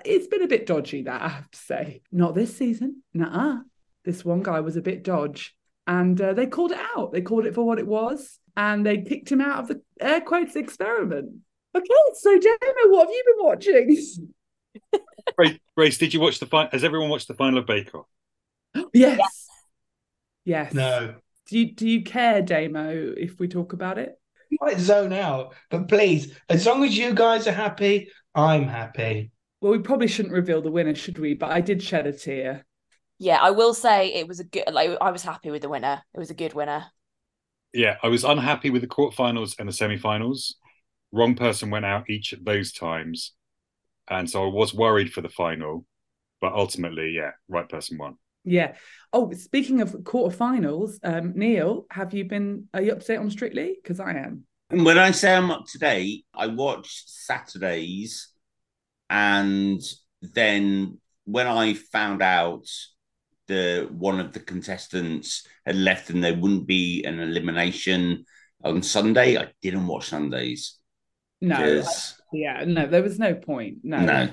it's 0.05 0.27
been 0.27 0.43
a 0.43 0.49
bit 0.49 0.67
dodgy 0.67 1.03
that 1.03 1.23
I 1.23 1.29
have 1.29 1.51
to 1.51 1.59
say. 1.59 2.03
Not 2.13 2.35
this 2.35 2.57
season. 2.57 3.03
Nuh-uh. 3.15 3.61
This 4.05 4.25
one 4.25 4.43
guy 4.43 4.61
was 4.61 4.77
a 4.77 4.83
bit 4.83 5.03
dodge. 5.05 5.55
And 5.87 6.21
uh, 6.21 6.35
they 6.35 6.47
called 6.47 6.73
it 6.73 6.81
out. 6.97 7.13
They 7.13 7.23
called 7.23 7.47
it 7.47 7.55
for 7.55 7.65
what 7.65 7.79
it 7.79 7.87
was. 7.87 8.39
And 8.57 8.85
they 8.85 8.99
kicked 9.03 9.33
him 9.33 9.41
out 9.41 9.61
of 9.61 9.69
the 9.69 9.81
air 10.01 10.21
quotes 10.21 10.57
experiment. 10.57 11.31
Okay, 11.75 11.87
so 12.15 12.39
Damo, 12.39 12.91
what 12.91 13.07
have 13.07 13.11
you 13.11 13.25
been 13.27 13.47
watching? 13.47 13.97
Grace, 15.37 15.59
Grace, 15.77 15.99
did 15.99 16.15
you 16.15 16.21
watch 16.21 16.39
the 16.39 16.47
final? 16.47 16.71
Has 16.73 16.85
everyone 16.85 17.09
watched 17.09 17.29
the 17.29 17.35
final 17.35 17.59
of 17.59 17.67
Bake 17.67 17.95
Off? 17.95 18.07
yes. 18.93 19.47
Yes. 20.45 20.73
No. 20.73 21.15
Do 21.47 21.59
you 21.59 21.75
do 21.75 21.89
you 21.89 22.03
care, 22.03 22.43
Damo, 22.43 23.15
if 23.17 23.39
we 23.39 23.49
talk 23.49 23.73
about 23.73 23.99
it? 23.99 24.19
You 24.51 24.59
might 24.61 24.79
zone 24.79 25.13
out, 25.13 25.55
but 25.71 25.89
please, 25.89 26.35
as 26.49 26.67
long 26.67 26.85
as 26.85 26.97
you 26.97 27.15
guys 27.15 27.47
are 27.47 27.53
happy, 27.53 28.11
I'm 28.35 28.67
happy. 28.67 29.31
Well, 29.61 29.73
we 29.73 29.81
probably 29.81 30.07
shouldn't 30.07 30.35
reveal 30.35 30.63
the 30.63 30.71
winner, 30.71 30.95
should 30.95 31.19
we? 31.19 31.35
But 31.35 31.51
I 31.51 31.61
did 31.61 31.83
shed 31.83 32.07
a 32.07 32.13
tear. 32.13 32.65
Yeah, 33.19 33.39
I 33.43 33.51
will 33.51 33.75
say 33.75 34.15
it 34.15 34.29
was 34.29 34.39
a 34.39 34.45
good. 34.45 34.65
Like 34.71 34.97
I 35.01 35.11
was 35.11 35.23
happy 35.23 35.51
with 35.51 35.63
the 35.63 35.69
winner. 35.69 36.03
It 36.15 36.19
was 36.19 36.31
a 36.31 36.35
good 36.35 36.55
winner. 36.55 36.87
Yeah, 37.73 37.97
I 38.03 38.09
was 38.09 38.25
unhappy 38.25 38.71
with 38.71 38.83
the 38.83 38.89
quarterfinals 38.89 39.59
and 39.59 39.69
the 39.69 39.73
semi-finals. 39.73 40.57
Wrong 41.13 41.35
person 41.35 41.71
went 41.71 41.85
out 41.85 42.09
each 42.09 42.33
of 42.33 42.45
those 42.45 42.73
times. 42.73 43.33
And 44.09 44.31
so 44.31 44.45
I 44.45 44.53
was 44.53 44.73
worried 44.73 45.13
for 45.13 45.21
the 45.21 45.29
final. 45.29 45.85
But 46.41 46.53
ultimately, 46.53 47.11
yeah, 47.11 47.33
right 47.49 47.69
person 47.69 47.99
won. 47.99 48.17
Yeah. 48.45 48.75
Oh, 49.13 49.33
speaking 49.33 49.81
of 49.81 49.91
quarterfinals, 49.91 50.99
um, 51.03 51.33
Neil, 51.35 51.87
have 51.91 52.15
you 52.15 52.25
been? 52.25 52.69
Are 52.73 52.81
you 52.81 52.93
up 52.93 53.01
to 53.01 53.07
date 53.07 53.17
on 53.17 53.31
Strictly? 53.31 53.77
Because 53.83 53.99
I 54.01 54.13
am. 54.13 54.45
And 54.71 54.85
when 54.85 54.99
I 54.99 55.11
say 55.11 55.35
I'm 55.35 55.51
up 55.51 55.67
to 55.73 55.79
date, 55.79 56.25
I 56.33 56.47
watch 56.47 57.05
Saturdays, 57.07 58.29
and 59.11 59.81
then 60.23 60.99
when 61.25 61.47
I 61.47 61.75
found 61.75 62.23
out 62.23 62.67
the 63.47 63.89
one 63.91 64.21
of 64.21 64.33
the 64.33 64.41
contestants 64.41 65.47
had 65.67 65.77
left 65.77 66.11
and 66.11 66.23
there 66.23 66.35
wouldn't 66.35 66.67
be 66.67 67.05
an 67.05 67.19
elimination 67.19 68.25
on 68.63 68.83
Sunday, 68.83 69.37
I 69.37 69.49
didn't 69.63 69.87
watch 69.87 70.09
Sundays. 70.09 70.79
No. 71.41 71.83
Yeah. 72.33 72.65
No, 72.67 72.87
there 72.87 73.03
was 73.03 73.19
no 73.19 73.35
point. 73.35 73.79
No. 73.83 74.01
No, 74.01 74.29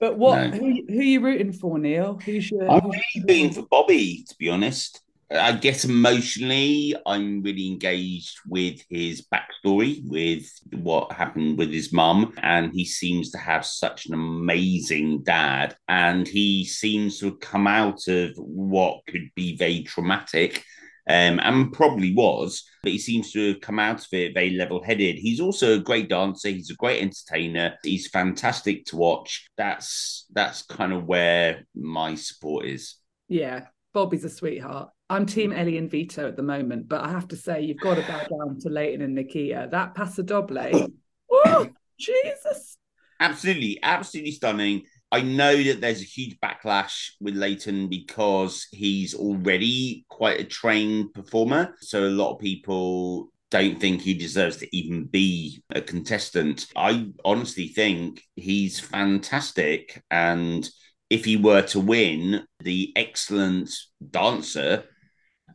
But 0.00 0.18
what? 0.18 0.50
No. 0.50 0.58
Who, 0.58 0.82
who 0.88 0.98
are 0.98 1.02
you 1.02 1.20
rooting 1.20 1.52
for, 1.52 1.78
Neil? 1.78 2.18
Who's 2.24 2.50
your? 2.50 2.70
I'm 2.70 2.84
really 2.90 3.02
rooting 3.26 3.52
for 3.52 3.66
Bobby, 3.70 4.24
to 4.28 4.34
be 4.38 4.48
honest. 4.48 5.00
I 5.30 5.52
guess 5.52 5.84
emotionally, 5.84 6.94
I'm 7.04 7.42
really 7.42 7.66
engaged 7.66 8.38
with 8.46 8.80
his 8.88 9.26
backstory, 9.32 10.00
with 10.06 10.50
what 10.72 11.12
happened 11.12 11.58
with 11.58 11.70
his 11.70 11.92
mum. 11.92 12.32
And 12.38 12.72
he 12.72 12.86
seems 12.86 13.30
to 13.32 13.38
have 13.38 13.66
such 13.66 14.06
an 14.06 14.14
amazing 14.14 15.24
dad. 15.24 15.76
And 15.86 16.26
he 16.26 16.64
seems 16.64 17.18
to 17.18 17.26
have 17.26 17.40
come 17.40 17.66
out 17.66 18.08
of 18.08 18.32
what 18.36 19.00
could 19.06 19.28
be 19.34 19.56
very 19.56 19.82
traumatic. 19.82 20.64
Um, 21.10 21.40
and 21.42 21.72
probably 21.72 22.14
was, 22.14 22.64
but 22.82 22.92
he 22.92 22.98
seems 22.98 23.32
to 23.32 23.52
have 23.52 23.62
come 23.62 23.78
out 23.78 24.00
of 24.00 24.12
it 24.12 24.34
very 24.34 24.50
level 24.50 24.82
headed. 24.82 25.16
He's 25.16 25.40
also 25.40 25.76
a 25.76 25.82
great 25.82 26.10
dancer. 26.10 26.50
He's 26.50 26.68
a 26.68 26.74
great 26.74 27.00
entertainer. 27.00 27.76
He's 27.82 28.08
fantastic 28.08 28.84
to 28.86 28.96
watch. 28.96 29.48
That's 29.56 30.26
that's 30.34 30.62
kind 30.64 30.92
of 30.92 31.06
where 31.06 31.64
my 31.74 32.14
support 32.14 32.66
is. 32.66 32.96
Yeah, 33.26 33.68
Bobby's 33.94 34.24
a 34.24 34.28
sweetheart. 34.28 34.90
I'm 35.10 35.24
Team 35.24 35.52
Ellie 35.52 35.78
and 35.78 35.90
Vito 35.90 36.28
at 36.28 36.36
the 36.36 36.42
moment, 36.42 36.86
but 36.86 37.02
I 37.02 37.08
have 37.08 37.28
to 37.28 37.36
say 37.36 37.62
you've 37.62 37.80
got 37.80 37.94
to 37.94 38.02
bow 38.02 38.26
down 38.26 38.60
to 38.60 38.68
Layton 38.68 39.00
and 39.00 39.14
Nikita. 39.14 39.68
That 39.70 39.94
Paso 39.94 40.22
Doble. 40.22 40.88
oh, 41.30 41.68
Jesus. 41.98 42.76
Absolutely, 43.18 43.78
absolutely 43.82 44.32
stunning. 44.32 44.82
I 45.10 45.22
know 45.22 45.56
that 45.62 45.80
there's 45.80 46.02
a 46.02 46.04
huge 46.04 46.38
backlash 46.40 47.12
with 47.20 47.34
Layton 47.34 47.88
because 47.88 48.66
he's 48.70 49.14
already 49.14 50.04
quite 50.10 50.40
a 50.40 50.44
trained 50.44 51.14
performer. 51.14 51.74
So 51.80 52.04
a 52.04 52.10
lot 52.10 52.34
of 52.34 52.40
people 52.40 53.32
don't 53.50 53.80
think 53.80 54.02
he 54.02 54.12
deserves 54.12 54.58
to 54.58 54.76
even 54.76 55.04
be 55.04 55.62
a 55.74 55.80
contestant. 55.80 56.66
I 56.76 57.08
honestly 57.24 57.68
think 57.68 58.22
he's 58.36 58.78
fantastic. 58.78 60.02
And 60.10 60.68
if 61.08 61.24
he 61.24 61.38
were 61.38 61.62
to 61.62 61.80
win, 61.80 62.46
the 62.60 62.92
excellent 62.94 63.70
dancer 64.10 64.84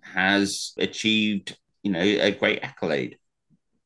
has 0.04 0.74
achieved, 0.78 1.58
you 1.84 1.92
know, 1.92 2.02
a 2.02 2.32
great 2.32 2.63
accolade. 2.63 3.18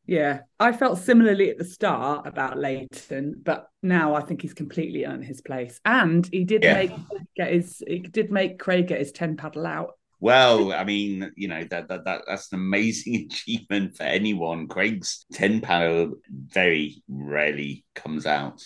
Yeah, 0.05 0.41
I 0.57 0.71
felt 0.71 0.99
similarly 0.99 1.49
at 1.49 1.57
the 1.57 1.65
start 1.65 2.25
about 2.25 2.57
Layton, 2.57 3.41
but 3.43 3.67
now 3.83 4.15
I 4.15 4.21
think 4.21 4.41
he's 4.41 4.53
completely 4.53 5.05
earned 5.05 5.25
his 5.25 5.41
place. 5.41 5.81
And 5.83 6.27
he 6.31 6.45
did 6.45 6.63
Yeah. 6.63 6.75
make 6.75 6.91
get 7.35 7.51
his 7.51 7.83
he 7.85 7.99
did 7.99 8.31
make 8.31 8.57
Craig 8.57 8.87
get 8.87 8.99
his 8.99 9.11
10 9.11 9.35
paddle 9.35 9.67
out. 9.67 9.95
Well, 10.19 10.71
I 10.71 10.83
mean, 10.85 11.31
you 11.35 11.47
know 11.47 11.63
that, 11.65 11.89
that 11.89 12.05
that 12.05 12.21
that's 12.25 12.51
an 12.53 12.59
amazing 12.59 13.15
achievement 13.29 13.97
for 13.97 14.03
anyone. 14.03 14.67
Craig's 14.67 15.25
ten 15.33 15.59
paddle 15.61 16.13
very 16.31 17.03
rarely 17.09 17.85
comes 17.93 18.25
out. 18.25 18.65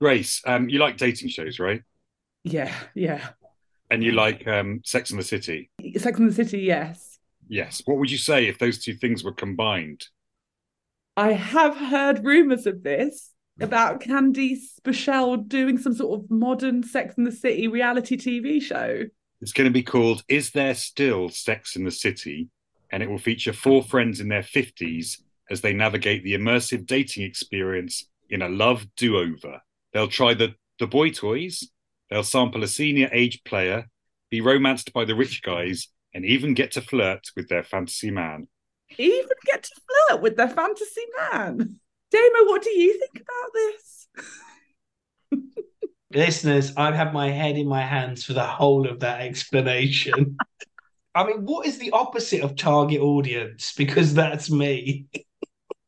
Grace, 0.00 0.42
um, 0.46 0.68
you 0.68 0.78
like 0.78 0.98
dating 0.98 1.28
shows, 1.30 1.58
right? 1.58 1.82
Yeah, 2.44 2.74
yeah. 2.94 3.30
And 3.92 4.02
you 4.02 4.12
like 4.12 4.48
um, 4.48 4.80
Sex 4.86 5.10
and 5.10 5.20
the 5.20 5.24
City. 5.24 5.70
Sex 5.98 6.18
and 6.18 6.30
the 6.30 6.34
City, 6.34 6.60
yes. 6.60 7.18
Yes. 7.46 7.82
What 7.84 7.98
would 7.98 8.10
you 8.10 8.16
say 8.16 8.46
if 8.46 8.58
those 8.58 8.82
two 8.82 8.94
things 8.94 9.22
were 9.22 9.34
combined? 9.34 10.06
I 11.14 11.32
have 11.32 11.76
heard 11.76 12.24
rumors 12.24 12.66
of 12.66 12.82
this 12.82 13.32
about 13.60 14.00
Candace 14.00 14.80
Bushnell 14.82 15.36
doing 15.36 15.76
some 15.76 15.92
sort 15.92 16.18
of 16.18 16.30
modern 16.30 16.82
Sex 16.82 17.18
and 17.18 17.26
the 17.26 17.32
City 17.32 17.68
reality 17.68 18.16
TV 18.16 18.62
show. 18.62 19.02
It's 19.42 19.52
going 19.52 19.68
to 19.68 19.70
be 19.70 19.82
called 19.82 20.24
Is 20.26 20.52
There 20.52 20.74
Still 20.74 21.28
Sex 21.28 21.76
in 21.76 21.84
the 21.84 21.90
City? 21.90 22.48
And 22.90 23.02
it 23.02 23.10
will 23.10 23.18
feature 23.18 23.52
four 23.52 23.82
friends 23.82 24.20
in 24.20 24.28
their 24.28 24.42
50s 24.42 25.20
as 25.50 25.60
they 25.60 25.74
navigate 25.74 26.24
the 26.24 26.32
immersive 26.32 26.86
dating 26.86 27.24
experience 27.24 28.06
in 28.30 28.40
a 28.40 28.48
love 28.48 28.86
do 28.96 29.18
over. 29.18 29.60
They'll 29.92 30.08
try 30.08 30.32
the, 30.32 30.54
the 30.78 30.86
boy 30.86 31.10
toys, 31.10 31.68
they'll 32.12 32.22
sample 32.22 32.62
a 32.62 32.68
senior 32.68 33.08
age 33.10 33.42
player, 33.44 33.86
be 34.30 34.42
romanced 34.42 34.92
by 34.92 35.06
the 35.06 35.14
rich 35.14 35.42
guys, 35.42 35.88
and 36.12 36.26
even 36.26 36.52
get 36.52 36.72
to 36.72 36.82
flirt 36.82 37.30
with 37.34 37.48
their 37.48 37.62
fantasy 37.62 38.10
man. 38.10 38.48
Even 38.98 39.28
get 39.46 39.62
to 39.62 39.80
flirt 40.08 40.20
with 40.20 40.36
their 40.36 40.48
fantasy 40.48 41.06
man. 41.18 41.56
Damo, 42.10 42.50
what 42.50 42.62
do 42.62 42.70
you 42.70 42.98
think 42.98 43.24
about 43.24 43.52
this? 43.54 44.08
Listeners, 46.12 46.74
I've 46.76 46.94
had 46.94 47.14
my 47.14 47.30
head 47.30 47.56
in 47.56 47.66
my 47.66 47.80
hands 47.80 48.24
for 48.24 48.34
the 48.34 48.44
whole 48.44 48.86
of 48.86 49.00
that 49.00 49.22
explanation. 49.22 50.36
I 51.14 51.24
mean, 51.24 51.46
what 51.46 51.66
is 51.66 51.78
the 51.78 51.92
opposite 51.92 52.42
of 52.42 52.56
target 52.56 53.00
audience? 53.00 53.72
Because 53.72 54.12
that's 54.12 54.50
me. 54.50 55.06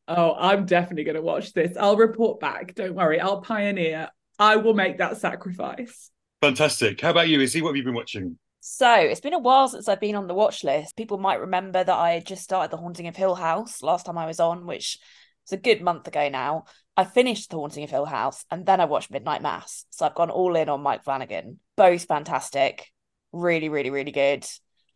Oh, 0.09 0.35
I'm 0.39 0.65
definitely 0.65 1.05
going 1.05 1.17
to 1.17 1.23
watch 1.23 1.53
this. 1.53 1.77
I'll 1.79 1.97
report 1.97 2.41
back. 2.41 2.75
Don't 2.75 2.95
worry. 2.95 3.21
I'll 3.21 3.43
pioneer. 3.43 4.09
I 4.39 4.57
will 4.57 4.75
make 4.75 4.99
that 4.99 5.17
sacrifice. 5.19 6.11
Fantastic. 6.41 7.01
How 7.01 7.11
about 7.11 7.29
you, 7.29 7.39
Izzi? 7.39 7.63
What 7.63 7.69
have 7.69 7.77
you 7.77 7.85
been 7.85 7.95
watching? 7.95 8.39
So 8.61 8.95
it's 8.95 9.21
been 9.21 9.35
a 9.35 9.39
while 9.39 9.69
since 9.69 9.89
I've 9.89 10.01
been 10.01 10.15
on 10.15 10.27
the 10.27 10.35
watch 10.35 10.65
list. 10.65 10.97
People 10.97 11.19
might 11.19 11.41
remember 11.41 11.85
that 11.85 11.99
I 11.99 12.21
just 12.21 12.43
started 12.43 12.71
The 12.71 12.79
Haunting 12.79 13.09
of 13.09 13.17
Hill 13.17 13.35
House 13.35 13.83
last 13.83 14.07
time 14.07 14.19
I 14.19 14.27
was 14.27 14.41
on, 14.41 14.67
which 14.67 14.99
was 15.45 15.53
a 15.53 15.61
good 15.61 15.83
month 15.83 16.09
ago 16.09 16.29
now. 16.29 16.65
I 16.97 17.05
finished 17.05 17.51
The 17.51 17.57
Haunting 17.57 17.85
of 17.85 17.91
Hill 17.91 18.07
House 18.07 18.45
and 18.51 18.65
then 18.65 18.81
I 18.81 18.87
watched 18.87 19.11
Midnight 19.11 19.43
Mass. 19.43 19.85
So 19.91 20.07
I've 20.07 20.15
gone 20.15 20.31
all 20.31 20.57
in 20.57 20.69
on 20.69 20.83
Mike 20.83 21.05
Flanagan. 21.05 21.61
Both 21.77 22.07
fantastic. 22.07 22.91
Really, 23.33 23.69
really, 23.69 23.91
really 23.91 24.13
good. 24.13 24.47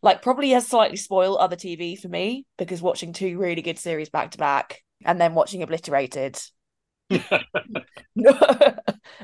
Like, 0.01 0.21
probably 0.21 0.49
has 0.51 0.67
slightly 0.67 0.97
spoiled 0.97 1.37
other 1.37 1.55
TV 1.55 1.99
for 1.99 2.07
me 2.07 2.45
because 2.57 2.81
watching 2.81 3.13
two 3.13 3.37
really 3.37 3.61
good 3.61 3.77
series 3.77 4.09
back 4.09 4.31
to 4.31 4.37
back 4.37 4.81
and 5.05 5.21
then 5.21 5.35
watching 5.35 5.61
Obliterated 5.61 6.39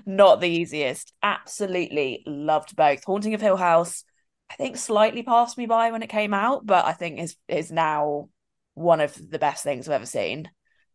not 0.05 0.41
the 0.41 0.47
easiest. 0.47 1.13
Absolutely 1.21 2.23
loved 2.25 2.75
both. 2.75 3.03
Haunting 3.03 3.33
of 3.33 3.41
Hill 3.41 3.57
House, 3.57 4.03
I 4.49 4.55
think 4.55 4.77
slightly 4.77 5.23
passed 5.23 5.57
me 5.57 5.65
by 5.65 5.91
when 5.91 6.03
it 6.03 6.09
came 6.09 6.33
out, 6.33 6.65
but 6.65 6.85
I 6.85 6.93
think 6.93 7.19
is 7.19 7.35
is 7.47 7.71
now 7.71 8.29
one 8.73 9.01
of 9.01 9.15
the 9.29 9.39
best 9.39 9.63
things 9.63 9.87
I've 9.87 9.95
ever 9.95 10.05
seen, 10.05 10.49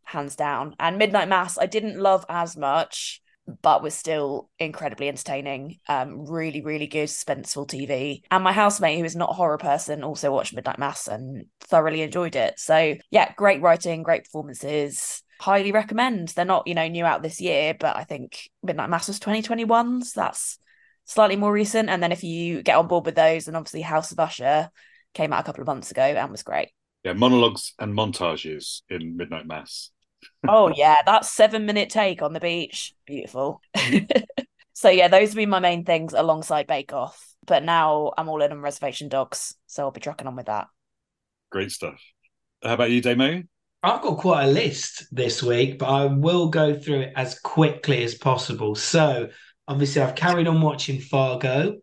hands 0.04 0.36
down. 0.36 0.74
And 0.78 0.98
Midnight 0.98 1.28
Mass, 1.28 1.58
I 1.58 1.66
didn't 1.66 1.98
love 1.98 2.26
as 2.28 2.56
much, 2.56 3.22
but 3.62 3.82
was 3.82 3.94
still 3.94 4.50
incredibly 4.58 5.08
entertaining. 5.08 5.78
Um, 5.88 6.26
really, 6.26 6.60
really 6.60 6.86
good 6.86 7.08
suspenseful 7.08 7.68
TV. 7.68 8.22
And 8.30 8.44
my 8.44 8.52
housemate, 8.52 8.98
who 8.98 9.04
is 9.04 9.16
not 9.16 9.30
a 9.30 9.34
horror 9.34 9.58
person, 9.58 10.02
also 10.04 10.32
watched 10.32 10.54
Midnight 10.54 10.78
Mass 10.78 11.08
and 11.08 11.46
thoroughly 11.60 12.02
enjoyed 12.02 12.36
it. 12.36 12.58
So 12.58 12.96
yeah, 13.10 13.32
great 13.36 13.62
writing, 13.62 14.02
great 14.02 14.24
performances 14.24 15.22
highly 15.40 15.72
recommend. 15.72 16.28
They're 16.28 16.44
not, 16.44 16.66
you 16.66 16.74
know, 16.74 16.86
new 16.86 17.04
out 17.04 17.22
this 17.22 17.40
year, 17.40 17.74
but 17.78 17.96
I 17.96 18.04
think 18.04 18.50
Midnight 18.62 18.90
Mass 18.90 19.08
was 19.08 19.18
2021. 19.18 20.02
So 20.02 20.20
that's 20.20 20.58
slightly 21.06 21.36
more 21.36 21.52
recent. 21.52 21.88
And 21.88 22.02
then 22.02 22.12
if 22.12 22.22
you 22.22 22.62
get 22.62 22.76
on 22.76 22.86
board 22.86 23.06
with 23.06 23.14
those, 23.14 23.48
and 23.48 23.56
obviously 23.56 23.80
House 23.80 24.12
of 24.12 24.20
Usher 24.20 24.70
came 25.14 25.32
out 25.32 25.40
a 25.40 25.44
couple 25.44 25.62
of 25.62 25.66
months 25.66 25.90
ago 25.90 26.02
and 26.02 26.30
was 26.30 26.42
great. 26.42 26.68
Yeah, 27.04 27.14
monologues 27.14 27.72
and 27.78 27.94
montages 27.94 28.82
in 28.90 29.16
Midnight 29.16 29.46
Mass. 29.46 29.90
Oh 30.46 30.68
yeah, 30.68 30.96
that 31.06 31.24
seven 31.24 31.64
minute 31.64 31.88
take 31.88 32.20
on 32.20 32.34
the 32.34 32.40
beach. 32.40 32.94
Beautiful. 33.06 33.62
so 34.74 34.90
yeah, 34.90 35.08
those 35.08 35.30
would 35.30 35.40
be 35.40 35.46
my 35.46 35.60
main 35.60 35.86
things 35.86 36.12
alongside 36.12 36.66
Bake 36.66 36.92
Off. 36.92 37.26
But 37.46 37.64
now 37.64 38.12
I'm 38.18 38.28
all 38.28 38.42
in 38.42 38.52
on 38.52 38.60
Reservation 38.60 39.08
Dogs. 39.08 39.54
So 39.66 39.84
I'll 39.84 39.90
be 39.90 40.00
trucking 40.00 40.26
on 40.26 40.36
with 40.36 40.46
that. 40.46 40.68
Great 41.50 41.72
stuff. 41.72 42.02
How 42.62 42.74
about 42.74 42.90
you, 42.90 43.00
Damo? 43.00 43.44
I've 43.82 44.02
got 44.02 44.18
quite 44.18 44.44
a 44.44 44.50
list 44.50 45.06
this 45.10 45.42
week, 45.42 45.78
but 45.78 45.86
I 45.86 46.04
will 46.04 46.48
go 46.48 46.78
through 46.78 47.00
it 47.00 47.12
as 47.16 47.38
quickly 47.38 48.02
as 48.04 48.14
possible. 48.14 48.74
So, 48.74 49.30
obviously, 49.66 50.02
I've 50.02 50.14
carried 50.14 50.46
on 50.46 50.60
watching 50.60 51.00
Fargo, 51.00 51.78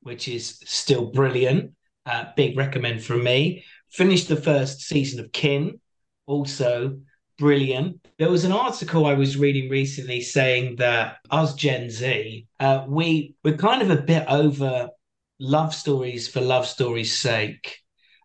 which 0.00 0.28
is 0.28 0.58
still 0.64 1.10
brilliant. 1.10 1.72
Uh, 2.06 2.26
big 2.36 2.56
recommend 2.56 3.04
from 3.04 3.22
me. 3.22 3.64
Finished 3.90 4.28
the 4.28 4.36
first 4.36 4.80
season 4.80 5.20
of 5.20 5.30
Kin, 5.32 5.78
also 6.26 6.98
brilliant. 7.38 8.00
There 8.18 8.30
was 8.30 8.44
an 8.44 8.52
article 8.52 9.04
I 9.04 9.14
was 9.14 9.36
reading 9.36 9.68
recently 9.68 10.22
saying 10.22 10.76
that 10.76 11.18
us 11.30 11.54
Gen 11.54 11.90
Z, 11.90 12.46
uh, 12.60 12.86
we 12.88 13.34
we're 13.44 13.58
kind 13.58 13.82
of 13.82 13.90
a 13.90 14.00
bit 14.00 14.24
over 14.26 14.88
love 15.38 15.74
stories 15.74 16.28
for 16.28 16.40
love 16.40 16.66
stories' 16.66 17.18
sake. 17.18 17.81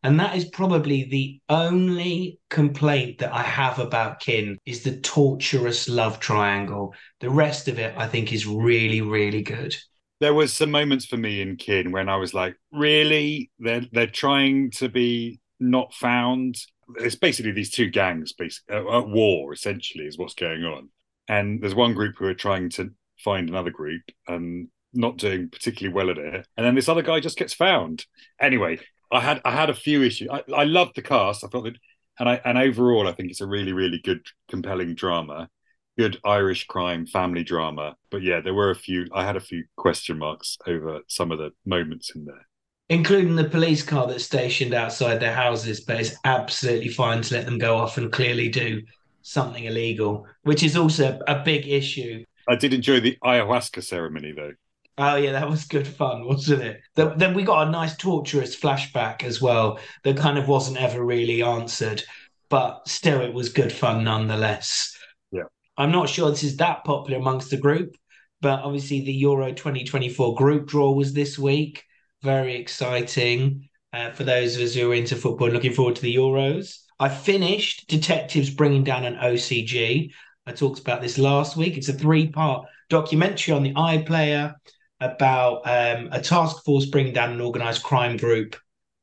And 0.08 0.22
that 0.22 0.38
is 0.38 0.46
probably 0.46 1.04
the 1.04 1.38
only 1.50 2.40
complaint 2.50 3.18
that 3.18 3.34
I 3.34 3.42
have 3.42 3.78
about 3.78 4.22
Kin 4.22 4.58
is 4.66 4.82
the 4.82 5.02
torturous 5.02 5.90
love 5.90 6.22
triangle. 6.22 6.96
The 7.20 7.30
rest 7.30 7.68
of 7.68 7.78
it, 7.78 7.94
I 7.98 8.08
think, 8.08 8.32
is 8.32 8.48
really, 8.48 9.02
really 9.02 9.42
good. 9.42 9.76
There 10.22 10.34
was 10.34 10.54
some 10.54 10.72
moments 10.72 11.06
for 11.06 11.18
me 11.18 11.42
in 11.42 11.58
Kin 11.58 11.92
when 11.92 12.08
I 12.08 12.16
was 12.16 12.34
like, 12.34 12.56
really? 12.72 13.52
They're 13.60 13.84
they're 13.92 14.08
trying 14.08 14.72
to 14.78 14.88
be 14.88 15.42
not 15.60 15.94
found. 15.94 16.56
It's 17.00 17.16
basically 17.16 17.52
these 17.52 17.72
two 17.72 17.90
gangs 17.90 18.32
basically 18.32 18.78
uh, 18.78 19.00
at 19.00 19.10
war, 19.10 19.52
essentially, 19.52 20.06
is 20.06 20.18
what's 20.18 20.36
going 20.36 20.64
on. 20.64 20.88
And 21.28 21.62
there's 21.62 21.76
one 21.76 21.94
group 21.94 22.16
who 22.18 22.28
are 22.28 22.34
trying 22.34 22.70
to 22.70 22.92
find 23.18 23.50
another 23.50 23.72
group 23.72 24.04
and 24.26 24.70
not 24.94 25.18
doing 25.18 25.50
particularly 25.50 25.94
well 25.94 26.10
at 26.10 26.18
it. 26.18 26.48
And 26.56 26.66
then 26.66 26.76
this 26.76 26.88
other 26.88 27.02
guy 27.02 27.20
just 27.20 27.38
gets 27.38 27.54
found. 27.54 28.06
Anyway, 28.40 28.80
I 29.12 29.22
had 29.22 29.42
I 29.46 29.52
had 29.52 29.70
a 29.70 29.76
few 29.76 30.04
issues. 30.04 30.30
I, 30.30 30.44
I 30.54 30.64
loved 30.64 30.96
the 30.96 31.02
cast. 31.02 31.44
I 31.44 31.48
thought 31.48 31.64
that, 31.64 31.78
and 32.20 32.30
I 32.30 32.42
and 32.44 32.58
overall, 32.58 33.08
I 33.08 33.14
think 33.14 33.32
it's 33.32 33.42
a 33.42 33.48
really 33.48 33.74
really 33.74 34.00
good, 34.04 34.26
compelling 34.50 34.96
drama, 34.96 35.50
good 35.98 36.18
Irish 36.26 36.66
crime 36.66 37.06
family 37.06 37.44
drama. 37.44 37.96
But 38.12 38.22
yeah, 38.22 38.42
there 38.42 38.54
were 38.54 38.72
a 38.72 38.76
few. 38.76 39.08
I 39.14 39.26
had 39.26 39.36
a 39.36 39.42
few 39.42 39.64
question 39.76 40.20
marks 40.20 40.58
over 40.68 41.02
some 41.08 41.32
of 41.32 41.40
the 41.40 41.52
moments 41.66 42.12
in 42.16 42.26
there, 42.26 42.48
including 42.90 43.36
the 43.36 43.50
police 43.50 43.84
car 43.84 44.08
that's 44.08 44.26
stationed 44.26 44.74
outside 44.74 45.20
their 45.20 45.34
houses. 45.34 45.82
But 45.82 46.02
it's 46.02 46.16
absolutely 46.26 46.90
fine 46.90 47.22
to 47.22 47.36
let 47.36 47.46
them 47.46 47.58
go 47.58 47.78
off 47.78 47.98
and 47.98 48.12
clearly 48.12 48.50
do 48.50 48.82
something 49.22 49.66
illegal, 49.66 50.26
which 50.44 50.64
is 50.64 50.78
also 50.78 51.20
a 51.28 51.44
big 51.44 51.68
issue. 51.68 52.24
I 52.48 52.56
did 52.56 52.74
enjoy 52.74 53.02
the 53.02 53.18
ayahuasca 53.24 53.84
ceremony 53.84 54.32
though. 54.32 54.54
Oh 54.98 55.16
yeah, 55.16 55.34
that 55.34 55.50
was 55.50 55.66
good 55.66 55.88
fun, 55.88 56.26
wasn't 56.26 56.64
it? 56.64 56.82
The, 56.96 57.10
then 57.10 57.36
we 57.36 57.44
got 57.44 57.68
a 57.68 57.72
nice 57.72 57.96
torturous 57.96 58.56
flashback 58.56 59.24
as 59.24 59.40
well 59.42 59.80
that 60.04 60.18
kind 60.18 60.40
of 60.40 60.48
wasn't 60.48 60.78
ever 60.78 61.04
really 61.04 61.44
answered, 61.44 62.04
but 62.50 62.88
still 62.88 63.22
it 63.22 63.34
was 63.34 63.50
good 63.50 63.72
fun 63.72 64.04
nonetheless. 64.04 64.98
Yeah. 65.32 65.44
I'm 65.78 65.92
not 65.92 66.10
sure 66.10 66.32
this 66.32 66.44
is 66.44 66.58
that 66.58 66.84
popular 66.84 67.20
amongst 67.20 67.52
the 67.52 67.58
group, 67.58 67.96
but 68.42 68.62
obviously 68.62 69.02
the 69.02 69.14
Euro 69.14 69.54
2024 69.54 70.34
group 70.34 70.68
draw 70.68 70.92
was 70.92 71.14
this 71.14 71.38
week. 71.38 71.84
Very 72.24 72.56
exciting 72.56 73.70
uh, 73.94 74.12
for 74.12 74.24
those 74.24 74.56
of 74.56 74.64
us 74.64 74.74
who 74.74 74.92
are 74.92 74.96
into 74.96 75.16
football 75.16 75.48
and 75.48 75.54
looking 75.54 75.74
forward 75.74 75.96
to 75.98 76.02
the 76.02 76.16
Euros. 76.16 76.80
I 77.00 77.10
finished 77.10 77.88
Detectives 77.88 78.50
Bringing 78.50 78.84
Down 78.84 79.06
an 79.06 79.18
OCG. 79.18 80.10
I 80.48 80.52
talked 80.52 80.80
about 80.80 81.04
this 81.04 81.20
last 81.20 81.56
week. 81.56 81.78
It's 81.78 81.90
a 81.90 81.94
three 81.94 82.30
part 82.30 82.66
documentary 82.90 83.54
on 83.54 83.62
the 83.62 83.74
iPlayer 83.74 84.56
about 85.00 85.62
um, 85.66 86.10
a 86.12 86.22
task 86.22 86.64
force 86.64 86.86
bringing 86.86 87.14
down 87.14 87.32
an 87.32 87.42
organised 87.42 87.84
crime 87.84 88.18
group 88.18 88.56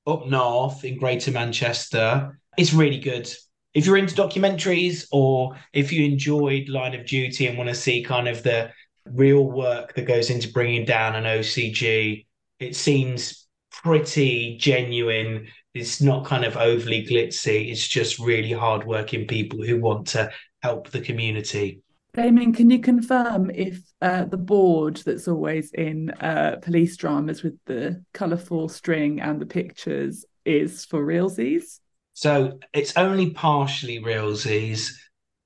up 0.06 0.26
north 0.26 0.84
in 0.84 0.98
Greater 0.98 1.30
Manchester. 1.30 2.40
It's 2.56 2.72
really 2.72 2.98
good. 2.98 3.32
If 3.74 3.86
you're 3.86 3.96
into 3.96 4.14
documentaries 4.14 5.06
or 5.10 5.56
if 5.72 5.92
you 5.92 6.04
enjoyed 6.04 6.68
Line 6.68 6.94
of 6.94 7.06
Duty 7.06 7.46
and 7.46 7.58
want 7.58 7.68
to 7.68 7.74
see 7.74 8.02
kind 8.02 8.28
of 8.28 8.42
the 8.42 8.70
real 9.06 9.44
work 9.44 9.94
that 9.94 10.06
goes 10.06 10.30
into 10.30 10.52
bringing 10.52 10.84
down 10.84 11.16
an 11.16 11.24
OCG, 11.24 12.26
it 12.60 12.76
seems 12.76 13.46
pretty 13.70 14.56
genuine. 14.58 15.48
It's 15.74 16.00
not 16.00 16.24
kind 16.24 16.44
of 16.44 16.56
overly 16.56 17.04
glitzy. 17.04 17.70
It's 17.70 17.86
just 17.86 18.18
really 18.18 18.52
hardworking 18.52 19.26
people 19.26 19.62
who 19.64 19.80
want 19.80 20.08
to 20.08 20.30
help 20.62 20.90
the 20.90 21.00
community. 21.00 21.82
Damien, 22.14 22.52
can 22.52 22.70
you 22.70 22.78
confirm 22.78 23.50
if 23.50 23.82
uh, 24.00 24.24
the 24.24 24.36
board 24.36 25.02
that's 25.04 25.26
always 25.26 25.72
in 25.72 26.10
uh, 26.10 26.56
police 26.62 26.96
dramas 26.96 27.42
with 27.42 27.58
the 27.66 28.04
colourful 28.14 28.68
string 28.68 29.20
and 29.20 29.40
the 29.40 29.46
pictures 29.46 30.24
is 30.44 30.84
for 30.84 31.04
realsies? 31.04 31.80
So 32.12 32.60
it's 32.72 32.96
only 32.96 33.30
partially 33.30 34.00
realsies. 34.00 34.92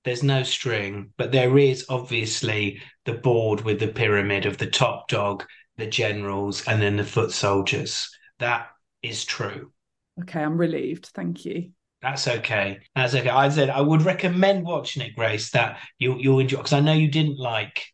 There's 0.04 0.22
no 0.22 0.42
string, 0.42 1.10
but 1.16 1.32
there 1.32 1.56
is 1.56 1.86
obviously 1.88 2.82
the 3.06 3.14
board 3.14 3.62
with 3.62 3.80
the 3.80 3.88
pyramid 3.88 4.44
of 4.44 4.58
the 4.58 4.66
top 4.66 5.08
dog, 5.08 5.46
the 5.78 5.86
generals, 5.86 6.66
and 6.68 6.82
then 6.82 6.96
the 6.96 7.04
foot 7.04 7.32
soldiers. 7.32 8.10
That 8.40 8.68
is 9.02 9.24
true. 9.24 9.72
Okay, 10.20 10.42
I'm 10.42 10.58
relieved. 10.58 11.06
Thank 11.14 11.46
you. 11.46 11.70
That's 12.00 12.28
okay. 12.28 12.80
That's 12.94 13.14
okay. 13.14 13.28
I 13.28 13.48
said 13.48 13.70
I 13.70 13.80
would 13.80 14.02
recommend 14.02 14.64
watching 14.64 15.02
it, 15.02 15.16
Grace. 15.16 15.50
That 15.50 15.78
you 15.98 16.16
you'll 16.18 16.38
enjoy 16.38 16.58
because 16.58 16.72
I 16.72 16.80
know 16.80 16.92
you 16.92 17.08
didn't 17.08 17.38
like 17.38 17.84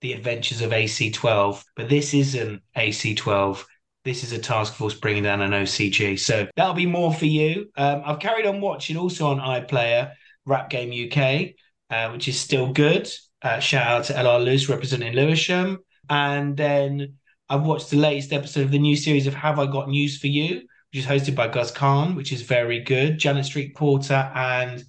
the 0.00 0.12
Adventures 0.12 0.60
of 0.60 0.72
AC12, 0.72 1.62
but 1.76 1.88
this 1.88 2.12
isn't 2.12 2.62
AC12. 2.76 3.64
This 4.04 4.24
is 4.24 4.32
a 4.32 4.38
task 4.38 4.74
force 4.74 4.94
bringing 4.94 5.22
down 5.22 5.42
an 5.42 5.52
OCG. 5.52 6.18
So 6.18 6.48
that'll 6.56 6.74
be 6.74 6.86
more 6.86 7.14
for 7.14 7.26
you. 7.26 7.70
Um, 7.76 8.02
I've 8.04 8.18
carried 8.18 8.46
on 8.46 8.60
watching 8.60 8.96
also 8.96 9.26
on 9.28 9.38
iPlayer 9.38 10.12
Rap 10.44 10.68
Game 10.70 10.90
UK, 10.90 11.54
uh, 11.88 12.10
which 12.10 12.26
is 12.26 12.38
still 12.38 12.72
good. 12.72 13.08
Uh, 13.42 13.60
shout 13.60 13.86
out 13.86 14.04
to 14.04 14.12
LR 14.14 14.44
Loose 14.44 14.68
representing 14.68 15.14
Lewisham. 15.14 15.78
And 16.10 16.56
then 16.56 17.14
I've 17.48 17.62
watched 17.62 17.90
the 17.90 17.96
latest 17.96 18.32
episode 18.32 18.64
of 18.64 18.70
the 18.72 18.78
new 18.78 18.96
series 18.96 19.28
of 19.28 19.34
Have 19.34 19.60
I 19.60 19.66
Got 19.66 19.88
News 19.88 20.18
for 20.18 20.26
You, 20.26 20.62
which 20.92 21.04
is 21.04 21.06
hosted 21.06 21.34
by 21.34 21.48
Guz 21.48 21.70
Khan, 21.70 22.14
which 22.16 22.32
is 22.32 22.42
very 22.42 22.80
good. 22.80 23.18
Janet 23.18 23.46
Street 23.46 23.74
Porter 23.74 24.30
and 24.34 24.84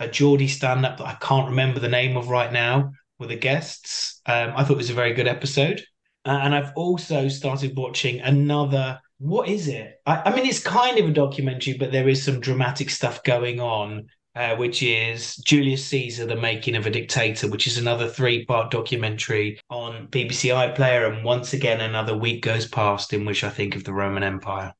a 0.00 0.08
Geordie 0.08 0.48
stand 0.48 0.86
up 0.86 0.96
that 0.96 1.06
I 1.06 1.14
can't 1.20 1.50
remember 1.50 1.78
the 1.78 1.88
name 1.88 2.16
of 2.16 2.28
right 2.28 2.50
now 2.50 2.92
were 3.18 3.26
the 3.26 3.36
guests. 3.36 4.20
Um, 4.24 4.54
I 4.56 4.64
thought 4.64 4.74
it 4.74 4.78
was 4.78 4.90
a 4.90 4.94
very 4.94 5.12
good 5.12 5.28
episode. 5.28 5.82
Uh, 6.24 6.38
and 6.42 6.54
I've 6.54 6.72
also 6.74 7.28
started 7.28 7.76
watching 7.76 8.20
another. 8.20 8.98
What 9.18 9.48
is 9.48 9.68
it? 9.68 10.00
I, 10.06 10.22
I, 10.30 10.34
mean, 10.34 10.46
it's 10.46 10.62
kind 10.62 10.98
of 10.98 11.08
a 11.08 11.12
documentary, 11.12 11.74
but 11.74 11.92
there 11.92 12.08
is 12.08 12.22
some 12.22 12.40
dramatic 12.40 12.88
stuff 12.88 13.22
going 13.22 13.60
on, 13.60 14.06
uh, 14.34 14.56
which 14.56 14.82
is 14.82 15.36
Julius 15.36 15.84
Caesar, 15.86 16.24
the 16.24 16.36
making 16.36 16.76
of 16.76 16.86
a 16.86 16.90
dictator, 16.90 17.48
which 17.48 17.66
is 17.66 17.76
another 17.76 18.08
three 18.08 18.46
part 18.46 18.70
documentary 18.70 19.60
on 19.68 20.08
BBC 20.08 20.50
iPlayer. 20.50 21.12
And 21.14 21.24
once 21.24 21.52
again, 21.52 21.82
another 21.82 22.16
week 22.16 22.42
goes 22.42 22.66
past 22.66 23.12
in 23.12 23.26
which 23.26 23.44
I 23.44 23.50
think 23.50 23.76
of 23.76 23.84
the 23.84 23.92
Roman 23.92 24.22
Empire. 24.22 24.72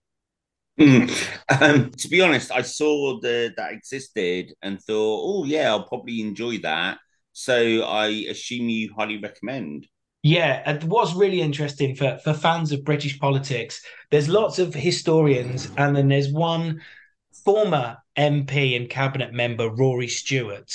Um, 1.61 1.91
to 1.91 2.09
be 2.09 2.21
honest, 2.23 2.51
I 2.51 2.63
saw 2.63 3.21
the 3.21 3.53
that 3.57 3.73
existed 3.73 4.55
and 4.63 4.81
thought, 4.81 5.21
oh 5.23 5.45
yeah, 5.45 5.71
I'll 5.71 5.87
probably 5.87 6.21
enjoy 6.21 6.59
that. 6.59 6.99
So 7.33 7.83
I 7.83 8.09
assume 8.31 8.69
you 8.69 8.93
highly 8.95 9.19
recommend. 9.19 9.87
Yeah, 10.23 10.63
and 10.65 10.83
what's 10.85 11.15
really 11.15 11.41
interesting 11.41 11.95
for 11.97 12.19
for 12.23 12.33
fans 12.33 12.73
of 12.73 12.85
British 12.85 13.19
politics, 13.19 13.83
there's 14.11 14.29
lots 14.29 14.59
of 14.59 14.73
historians, 14.73 15.69
and 15.77 15.97
then 15.97 16.09
there's 16.09 16.33
one 16.33 16.81
former 17.45 17.99
MP 18.17 18.77
and 18.77 18.89
cabinet 18.89 19.33
member, 19.33 19.69
Rory 19.69 20.09
Stewart, 20.09 20.73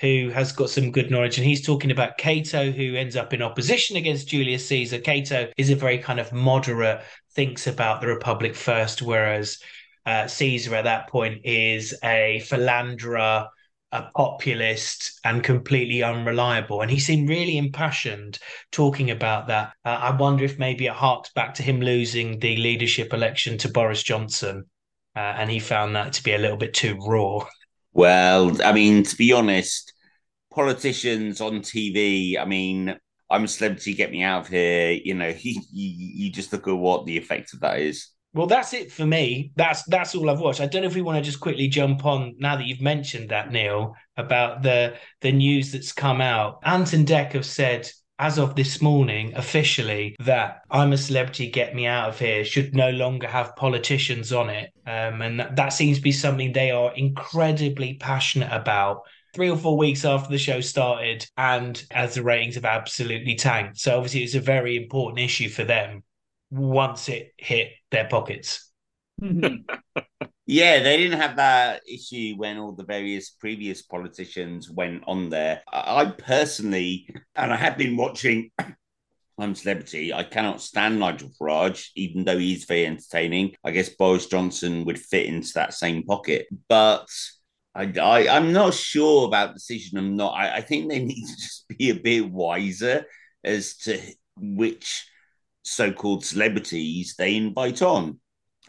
who 0.00 0.30
has 0.30 0.52
got 0.52 0.70
some 0.70 0.92
good 0.92 1.10
knowledge. 1.10 1.38
And 1.38 1.46
he's 1.46 1.64
talking 1.64 1.90
about 1.90 2.18
Cato, 2.18 2.70
who 2.70 2.94
ends 2.94 3.16
up 3.16 3.32
in 3.32 3.42
opposition 3.42 3.96
against 3.96 4.28
Julius 4.28 4.66
Caesar. 4.68 4.98
Cato 4.98 5.50
is 5.56 5.70
a 5.70 5.76
very 5.76 5.98
kind 5.98 6.20
of 6.20 6.32
moderate, 6.32 7.02
thinks 7.34 7.66
about 7.66 8.00
the 8.00 8.06
Republic 8.06 8.54
first, 8.54 9.02
whereas 9.02 9.58
uh, 10.04 10.26
Caesar 10.26 10.74
at 10.74 10.84
that 10.84 11.08
point 11.08 11.40
is 11.44 11.94
a 12.04 12.40
philanderer, 12.46 13.48
a 13.92 14.02
populist, 14.14 15.18
and 15.24 15.42
completely 15.42 16.02
unreliable. 16.02 16.82
And 16.82 16.90
he 16.90 17.00
seemed 17.00 17.28
really 17.28 17.56
impassioned 17.56 18.38
talking 18.70 19.10
about 19.10 19.48
that. 19.48 19.72
Uh, 19.84 19.98
I 20.02 20.16
wonder 20.16 20.44
if 20.44 20.58
maybe 20.58 20.86
it 20.86 20.92
harks 20.92 21.30
back 21.34 21.54
to 21.54 21.62
him 21.62 21.80
losing 21.80 22.38
the 22.38 22.56
leadership 22.56 23.12
election 23.14 23.58
to 23.58 23.68
Boris 23.68 24.02
Johnson. 24.02 24.64
Uh, 25.16 25.34
and 25.38 25.50
he 25.50 25.58
found 25.58 25.96
that 25.96 26.12
to 26.12 26.22
be 26.22 26.34
a 26.34 26.38
little 26.38 26.58
bit 26.58 26.74
too 26.74 26.98
raw. 27.00 27.46
Well, 27.96 28.60
I 28.62 28.74
mean, 28.74 29.04
to 29.04 29.16
be 29.16 29.32
honest, 29.32 29.94
politicians 30.52 31.40
on 31.40 31.60
TV, 31.60 32.38
I 32.38 32.44
mean, 32.44 32.94
I'm 33.30 33.44
a 33.44 33.48
celebrity, 33.48 33.94
get 33.94 34.10
me 34.10 34.22
out 34.22 34.42
of 34.42 34.48
here. 34.48 34.90
You 34.90 35.14
know, 35.14 35.28
you, 35.40 35.62
you 35.72 36.30
just 36.30 36.52
look 36.52 36.68
at 36.68 36.76
what 36.76 37.06
the 37.06 37.16
effect 37.16 37.54
of 37.54 37.60
that 37.60 37.78
is. 37.78 38.10
Well, 38.34 38.48
that's 38.48 38.74
it 38.74 38.92
for 38.92 39.06
me. 39.06 39.52
That's 39.56 39.82
that's 39.84 40.14
all 40.14 40.28
I've 40.28 40.40
watched. 40.40 40.60
I 40.60 40.66
don't 40.66 40.82
know 40.82 40.88
if 40.88 40.94
we 40.94 41.00
want 41.00 41.16
to 41.16 41.24
just 41.24 41.40
quickly 41.40 41.68
jump 41.68 42.04
on 42.04 42.34
now 42.38 42.56
that 42.56 42.66
you've 42.66 42.82
mentioned 42.82 43.30
that, 43.30 43.50
Neil, 43.50 43.94
about 44.18 44.62
the 44.62 44.96
the 45.22 45.32
news 45.32 45.72
that's 45.72 45.92
come 45.92 46.20
out. 46.20 46.58
Anton 46.64 47.00
and 47.00 47.08
Dec 47.08 47.32
have 47.32 47.46
said 47.46 47.88
as 48.18 48.38
of 48.38 48.54
this 48.54 48.80
morning 48.80 49.34
officially 49.34 50.16
that 50.20 50.62
I'm 50.70 50.92
a 50.92 50.96
celebrity, 50.96 51.50
get 51.50 51.74
me 51.74 51.86
out 51.86 52.08
of 52.08 52.18
here 52.18 52.44
should 52.44 52.74
no 52.74 52.90
longer 52.90 53.26
have 53.26 53.56
politicians 53.56 54.32
on 54.32 54.48
it. 54.48 54.70
Um, 54.86 55.20
and 55.22 55.40
that, 55.40 55.56
that 55.56 55.72
seems 55.72 55.98
to 55.98 56.02
be 56.02 56.12
something 56.12 56.52
they 56.52 56.70
are 56.70 56.94
incredibly 56.94 57.94
passionate 57.94 58.52
about. 58.52 59.02
Three 59.34 59.50
or 59.50 59.58
four 59.58 59.76
weeks 59.76 60.06
after 60.06 60.30
the 60.30 60.38
show 60.38 60.62
started, 60.62 61.26
and 61.36 61.84
as 61.90 62.14
the 62.14 62.22
ratings 62.22 62.54
have 62.54 62.64
absolutely 62.64 63.34
tanked. 63.34 63.78
So, 63.78 63.94
obviously, 63.94 64.22
it's 64.22 64.34
a 64.34 64.40
very 64.40 64.76
important 64.76 65.18
issue 65.20 65.50
for 65.50 65.62
them 65.62 66.02
once 66.50 67.10
it 67.10 67.34
hit 67.36 67.72
their 67.90 68.08
pockets. 68.08 68.65
Mm-hmm. 69.20 70.02
Yeah, 70.48 70.80
they 70.80 70.96
didn't 70.96 71.18
have 71.20 71.36
that 71.36 71.82
issue 71.88 72.34
when 72.36 72.58
all 72.58 72.72
the 72.72 72.84
various 72.84 73.30
previous 73.30 73.82
politicians 73.82 74.70
went 74.70 75.02
on 75.08 75.28
there. 75.28 75.62
I 75.72 76.06
personally, 76.06 77.08
and 77.34 77.52
I 77.52 77.56
have 77.56 77.76
been 77.76 77.96
watching 77.96 78.52
I'm 79.38 79.54
Celebrity. 79.54 80.14
I 80.14 80.22
cannot 80.22 80.62
stand 80.62 80.98
Nigel 80.98 81.30
Farage, 81.38 81.88
even 81.94 82.24
though 82.24 82.38
he's 82.38 82.64
very 82.64 82.86
entertaining. 82.86 83.54
I 83.64 83.72
guess 83.72 83.90
Boris 83.90 84.26
Johnson 84.26 84.84
would 84.84 84.98
fit 84.98 85.26
into 85.26 85.52
that 85.54 85.74
same 85.74 86.04
pocket. 86.04 86.46
But 86.68 87.06
I, 87.74 87.92
I, 88.00 88.36
am 88.36 88.52
not 88.52 88.72
sure 88.72 89.26
about 89.26 89.52
decision. 89.52 89.98
I'm 89.98 90.16
not. 90.16 90.32
I, 90.32 90.56
I 90.56 90.60
think 90.62 90.88
they 90.88 91.00
need 91.04 91.26
to 91.26 91.36
just 91.36 91.68
be 91.68 91.90
a 91.90 91.94
bit 91.94 92.30
wiser 92.30 93.04
as 93.44 93.76
to 93.78 94.00
which 94.38 95.06
so-called 95.64 96.24
celebrities 96.24 97.16
they 97.18 97.36
invite 97.36 97.82
on 97.82 98.20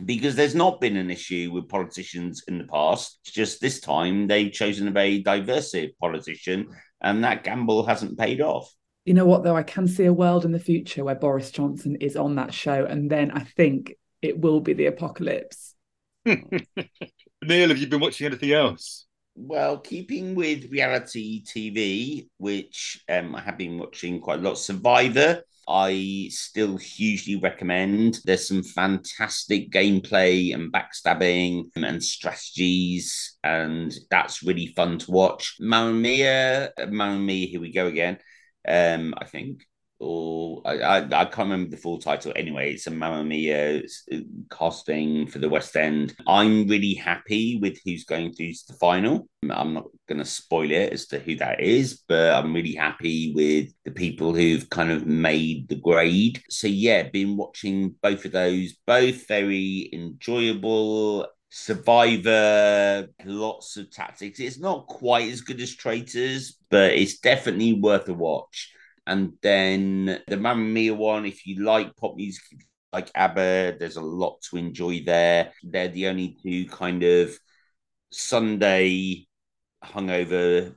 because 0.06 0.36
there's 0.36 0.56
not 0.56 0.82
been 0.82 0.98
an 0.98 1.10
issue 1.10 1.52
with 1.52 1.70
politicians 1.70 2.44
in 2.48 2.58
the 2.58 2.66
past. 2.66 3.20
It's 3.24 3.34
just 3.34 3.62
this 3.62 3.80
time 3.80 4.28
they've 4.28 4.52
chosen 4.52 4.88
a 4.88 4.92
very 4.92 5.20
diverse 5.20 5.76
politician, 6.00 6.68
and 7.02 7.24
that 7.24 7.44
gamble 7.44 7.86
hasn't 7.86 8.18
paid 8.18 8.42
off. 8.42 8.72
You 9.06 9.14
know 9.14 9.26
what, 9.26 9.44
though? 9.44 9.56
I 9.56 9.64
can 9.64 9.88
see 9.88 10.06
a 10.06 10.14
world 10.14 10.46
in 10.46 10.52
the 10.52 10.60
future 10.60 11.04
where 11.04 11.16
Boris 11.16 11.52
Johnson 11.52 11.98
is 12.02 12.16
on 12.16 12.36
that 12.36 12.54
show, 12.54 12.86
and 12.86 13.10
then 13.10 13.32
I 13.32 13.40
think 13.40 13.94
it 14.22 14.40
will 14.40 14.60
be 14.60 14.74
the 14.74 14.88
apocalypse. 14.88 15.74
Neil, 16.26 17.70
have 17.70 17.78
you 17.78 17.88
been 17.88 18.00
watching 18.00 18.28
anything 18.28 18.52
else? 18.52 19.06
Well, 19.36 19.78
keeping 19.78 20.36
with 20.36 20.72
reality 20.72 21.44
TV, 21.44 22.28
which 22.38 23.04
um, 23.08 23.36
I 23.36 23.42
have 23.42 23.58
been 23.58 23.78
watching 23.78 24.20
quite 24.20 24.40
a 24.40 24.42
lot, 24.42 24.58
Survivor 24.58 25.44
I 25.68 26.30
still 26.32 26.78
hugely 26.78 27.36
recommend. 27.36 28.20
There's 28.24 28.48
some 28.48 28.64
fantastic 28.64 29.70
gameplay 29.70 30.54
and 30.54 30.72
backstabbing 30.72 31.66
and 31.76 32.04
strategies, 32.04 33.38
and 33.44 33.94
that's 34.10 34.44
really 34.44 34.68
fun 34.68 35.00
to 35.00 35.12
watch. 35.12 35.58
Mamma 35.60 35.94
Mia, 35.94 36.72
Mamma 36.90 37.20
Mia, 37.20 37.48
here 37.48 37.60
we 37.60 37.74
go 37.74 37.88
again. 37.88 38.18
Um, 38.68 39.14
I 39.18 39.26
think 39.26 39.66
or 40.00 40.62
I, 40.66 40.80
I, 40.80 40.98
I, 40.98 41.26
can't 41.26 41.50
remember 41.50 41.72
the 41.72 41.82
full 41.82 41.98
title 41.98 42.32
anyway. 42.36 42.74
It's 42.74 42.88
a 42.88 42.92
Mamma 42.92 43.24
Mia 43.24 43.82
uh, 44.12 44.18
casting 44.52 45.28
for 45.28 45.40
the 45.40 45.50
West 45.50 45.76
End. 45.76 46.16
I'm 46.28 46.68
really 46.68 46.94
happy 46.94 47.58
with 47.60 47.80
who's 47.84 48.04
going 48.04 48.34
through 48.34 48.54
to 48.54 48.68
the 48.68 48.74
final. 48.74 49.28
I'm 49.50 49.74
not 49.74 49.86
going 50.08 50.20
to 50.20 50.26
spoil 50.26 50.70
it 50.72 50.94
as 50.94 51.08
to 51.08 51.20
who 51.20 51.36
that 51.38 51.62
is, 51.62 52.04
but 52.08 52.34
I'm 52.34 52.54
really 52.54 52.76
happy 52.76 53.34
with 53.34 53.74
the 53.86 53.92
people 53.92 54.34
who've 54.34 54.70
kind 54.70 54.92
of 54.92 55.08
made 55.08 55.68
the 55.68 55.76
grade. 55.76 56.44
So, 56.50 56.68
yeah, 56.68 57.04
been 57.10 57.36
watching 57.36 57.96
both 58.02 58.26
of 58.26 58.34
those, 58.34 58.74
both 58.86 59.28
very 59.28 59.90
enjoyable. 59.94 61.28
Survivor, 61.50 63.08
lots 63.26 63.78
of 63.78 63.90
tactics. 63.90 64.40
It's 64.40 64.60
not 64.60 64.86
quite 64.88 65.32
as 65.32 65.42
good 65.42 65.62
as 65.62 65.74
Traitors, 65.74 66.58
but 66.70 66.92
it's 66.92 67.20
definitely 67.20 67.74
worth 67.74 68.10
a 68.10 68.14
watch. 68.14 68.74
And 69.08 69.34
then 69.42 70.22
the 70.28 70.36
Mamma 70.36 70.62
Mia 70.62 70.94
one, 70.94 71.26
if 71.26 71.48
you 71.48 71.64
like 71.64 71.96
pop 71.96 72.18
music, 72.18 72.44
like 72.92 73.10
ABBA, 73.16 73.78
there's 73.80 73.96
a 73.96 74.02
lot 74.02 74.42
to 74.50 74.58
enjoy 74.58 75.02
there. 75.06 75.54
They're 75.64 75.88
the 75.88 76.08
only 76.08 76.38
two 76.44 76.68
kind 76.68 77.02
of 77.04 77.40
Sunday 78.12 79.28
hungover 79.82 80.76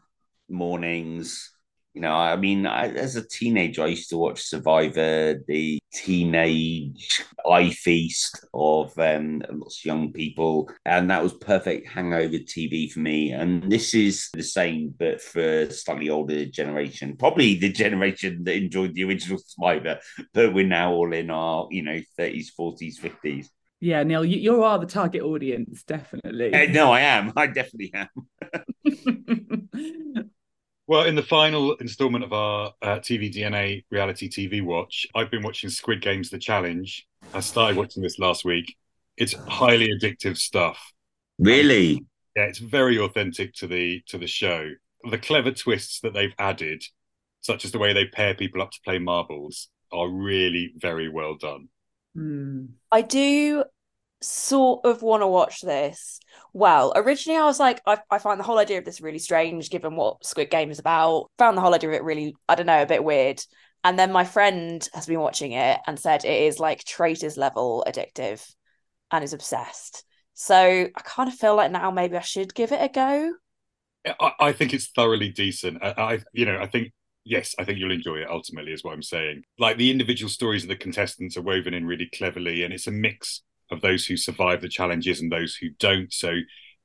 mornings 0.49 1.51
you 1.95 2.01
know, 2.01 2.13
I 2.13 2.37
mean, 2.37 2.67
I, 2.67 2.89
as 2.89 3.17
a 3.17 3.27
teenager, 3.27 3.83
I 3.83 3.89
used 3.89 4.11
to 4.11 4.19
watch 4.19 4.43
Survivor, 4.43 5.41
the 5.49 5.81
teenage 5.93 7.25
eye 7.49 7.71
feast 7.71 8.45
of 8.55 8.97
um, 8.99 9.43
lots 9.51 9.81
of 9.81 9.85
young 9.85 10.13
people, 10.13 10.71
and 10.85 11.11
that 11.11 11.23
was 11.23 11.35
perfect 11.35 11.89
hangover 11.89 12.39
TV 12.39 12.91
for 12.91 13.01
me. 13.01 13.33
And 13.33 13.71
this 13.71 13.93
is 13.95 14.29
the 14.33 14.43
same, 14.43 14.95
but 14.99 15.21
for 15.21 15.63
a 15.63 15.71
slightly 15.71 16.11
older 16.11 16.45
generation, 16.47 17.17
probably 17.17 17.57
the 17.57 17.73
generation 17.85 18.45
that 18.45 18.57
enjoyed 18.57 18.95
the 18.95 19.05
original 19.05 19.39
Survivor, 19.45 19.99
but 20.33 20.55
we're 20.55 20.67
now 20.67 20.93
all 20.93 21.13
in 21.13 21.31
our, 21.31 21.67
you 21.71 21.83
know, 21.83 22.01
30s, 22.19 22.49
40s, 22.59 23.01
50s. 23.01 23.49
Yeah, 23.81 24.03
Neil, 24.03 24.25
you, 24.25 24.37
you 24.37 24.63
are 24.63 24.79
the 24.79 24.87
target 24.87 25.23
audience, 25.23 25.83
definitely. 25.85 26.53
Uh, 26.55 26.71
no, 26.71 26.93
I 26.93 27.01
am. 27.01 27.33
I 27.37 27.47
definitely 27.47 27.93
am. 27.95 28.09
Well, 30.91 31.05
in 31.05 31.15
the 31.15 31.23
final 31.23 31.75
installment 31.75 32.25
of 32.25 32.33
our 32.33 32.73
uh, 32.83 32.99
TV 32.99 33.33
DNA 33.33 33.85
reality 33.93 34.29
TV 34.29 34.61
watch, 34.61 35.07
I've 35.15 35.31
been 35.31 35.45
watching 35.45 35.71
Squid 35.71 36.03
Games: 36.03 36.31
The 36.31 36.39
Challenge. 36.41 37.07
I 37.33 37.39
started 37.39 37.77
watching 37.77 38.03
this 38.03 38.19
last 38.19 38.45
week. 38.45 38.77
It's 39.17 39.33
highly 39.47 39.91
addictive 39.97 40.37
stuff. 40.37 40.93
Really? 41.39 42.05
Yeah, 42.35 42.43
it's 42.43 42.59
very 42.59 42.99
authentic 42.99 43.55
to 43.55 43.69
the 43.69 44.03
to 44.09 44.19
the 44.19 44.27
show. 44.27 44.69
The 45.09 45.19
clever 45.19 45.53
twists 45.53 46.01
that 46.01 46.13
they've 46.13 46.35
added, 46.41 46.83
such 47.41 47.65
as 47.65 47.71
the 47.71 47.79
way 47.79 47.93
they 47.93 48.07
pair 48.07 48.35
people 48.35 48.61
up 48.61 48.73
to 48.73 48.81
play 48.85 48.99
marbles, 48.99 49.69
are 49.93 50.09
really 50.09 50.73
very 50.77 51.09
well 51.09 51.37
done. 51.37 51.69
Mm. 52.17 52.71
I 52.91 53.03
do 53.03 53.63
sort 54.23 54.85
of 54.85 55.03
want 55.03 55.23
to 55.23 55.27
watch 55.27 55.61
this. 55.61 56.21
Well, 56.53 56.93
originally 56.97 57.41
I 57.41 57.45
was 57.45 57.61
like, 57.61 57.81
I, 57.87 57.99
I 58.11 58.19
find 58.19 58.39
the 58.39 58.45
whole 58.45 58.59
idea 58.59 58.79
of 58.79 58.85
this 58.85 59.01
really 59.01 59.19
strange, 59.19 59.71
given 59.71 59.97
what 59.97 60.25
Squid 60.25 60.51
Game 60.51 60.71
is 60.71 60.79
about. 60.79 61.31
Found 61.39 61.57
the 61.57 61.63
whole 61.63 61.75
idea 61.75 61.91
of 61.91 61.95
it 61.95 62.05
really, 62.05 62.35
I 62.49 62.55
don't 62.55 62.67
know, 62.67 62.83
a 62.83 62.87
bit 62.87 63.05
weird. 63.05 63.43
And 63.83 63.99
then 63.99 64.13
my 64.13 64.25
friend 64.25 64.87
has 64.93 65.07
been 65.07 65.21
watching 65.21 65.53
it 65.53 65.79
and 65.87 65.99
said 65.99 66.25
it 66.25 66.43
is 66.43 66.59
like 66.59 66.85
traitors 66.85 67.37
level 67.37 67.85
addictive 67.89 68.45
and 69.11 69.25
is 69.25 69.33
obsessed. 69.33 70.05
So 70.35 70.57
I 70.57 71.01
kind 71.03 71.29
of 71.29 71.35
feel 71.35 71.57
like 71.57 71.71
now 71.71 71.91
maybe 71.91 72.17
I 72.17 72.21
should 72.21 72.55
give 72.55 72.73
it 72.73 72.83
a 72.83 72.89
go. 72.89 73.33
I, 74.21 74.33
I 74.41 74.53
think 74.53 74.75
it's 74.75 74.89
thoroughly 74.89 75.31
decent. 75.31 75.83
I, 75.83 75.95
I, 75.97 76.19
you 76.33 76.47
know, 76.47 76.59
I 76.59 76.67
think 76.67 76.93
yes, 77.25 77.55
I 77.59 77.65
think 77.65 77.79
you'll 77.79 77.93
enjoy 77.93 78.17
it. 78.17 78.31
Ultimately, 78.31 78.73
is 78.73 78.85
what 78.85 78.95
I'm 78.95 79.03
saying. 79.03 79.43
Like 79.59 79.77
the 79.77 79.91
individual 79.91 80.31
stories 80.31 80.63
of 80.63 80.69
the 80.69 80.77
contestants 80.77 81.37
are 81.37 81.43
woven 81.43 81.75
in 81.75 81.87
really 81.87 82.09
cleverly, 82.15 82.65
and 82.65 82.73
it's 82.73 82.87
a 82.87 82.93
mix 82.93 83.43
of 83.71 83.81
those 83.81 84.07
who 84.07 84.17
survive 84.17 84.61
the 84.61 84.69
challenges 84.69 85.21
and 85.21 85.31
those 85.31 85.55
who 85.55 85.71
don't. 85.79 86.13
So, 86.13 86.33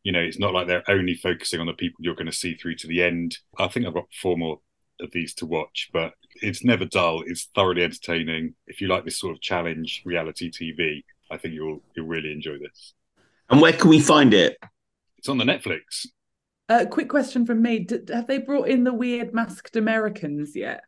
you 0.04 0.12
know, 0.12 0.20
it's 0.20 0.40
not 0.40 0.54
like 0.54 0.68
they're 0.68 0.90
only 0.90 1.16
focusing 1.16 1.60
on 1.60 1.68
the 1.68 1.74
people 1.74 1.98
you're 2.00 2.16
going 2.16 2.26
to 2.28 2.32
see 2.32 2.56
through 2.56 2.76
to 2.76 2.88
the 2.88 3.02
end. 3.02 3.38
I 3.58 3.68
think 3.68 3.86
I've 3.86 3.94
got 3.94 4.06
four 4.22 4.38
more 4.38 4.60
of 5.02 5.12
these 5.12 5.34
to 5.36 5.46
watch, 5.46 5.90
but 5.94 6.14
it's 6.42 6.64
never 6.64 6.86
dull. 6.86 7.24
It's 7.26 7.50
thoroughly 7.56 7.84
entertaining. 7.84 8.56
If 8.68 8.82
you 8.82 8.88
like 8.88 9.06
this 9.06 9.20
sort 9.20 9.36
of 9.36 9.42
challenge 9.42 10.04
reality 10.06 10.52
TV, 10.52 11.04
I 11.32 11.38
think 11.38 11.54
you'll 11.54 11.82
you'll 11.96 12.08
really 12.08 12.32
enjoy 12.32 12.58
this. 12.60 12.94
And 13.50 13.62
where 13.62 13.74
can 13.74 13.90
we 13.90 14.00
find 14.00 14.34
it? 14.34 14.58
It's 15.18 15.30
on 15.30 15.38
the 15.38 15.44
Netflix. 15.44 16.08
A 16.68 16.74
uh, 16.74 16.86
quick 16.86 17.10
question 17.10 17.46
from 17.46 17.62
me: 17.62 17.80
D- 17.80 18.00
Have 18.12 18.28
they 18.28 18.40
brought 18.40 18.68
in 18.68 18.84
the 18.84 18.94
weird 18.94 19.34
masked 19.34 19.76
Americans 19.76 20.56
yet? 20.56 20.84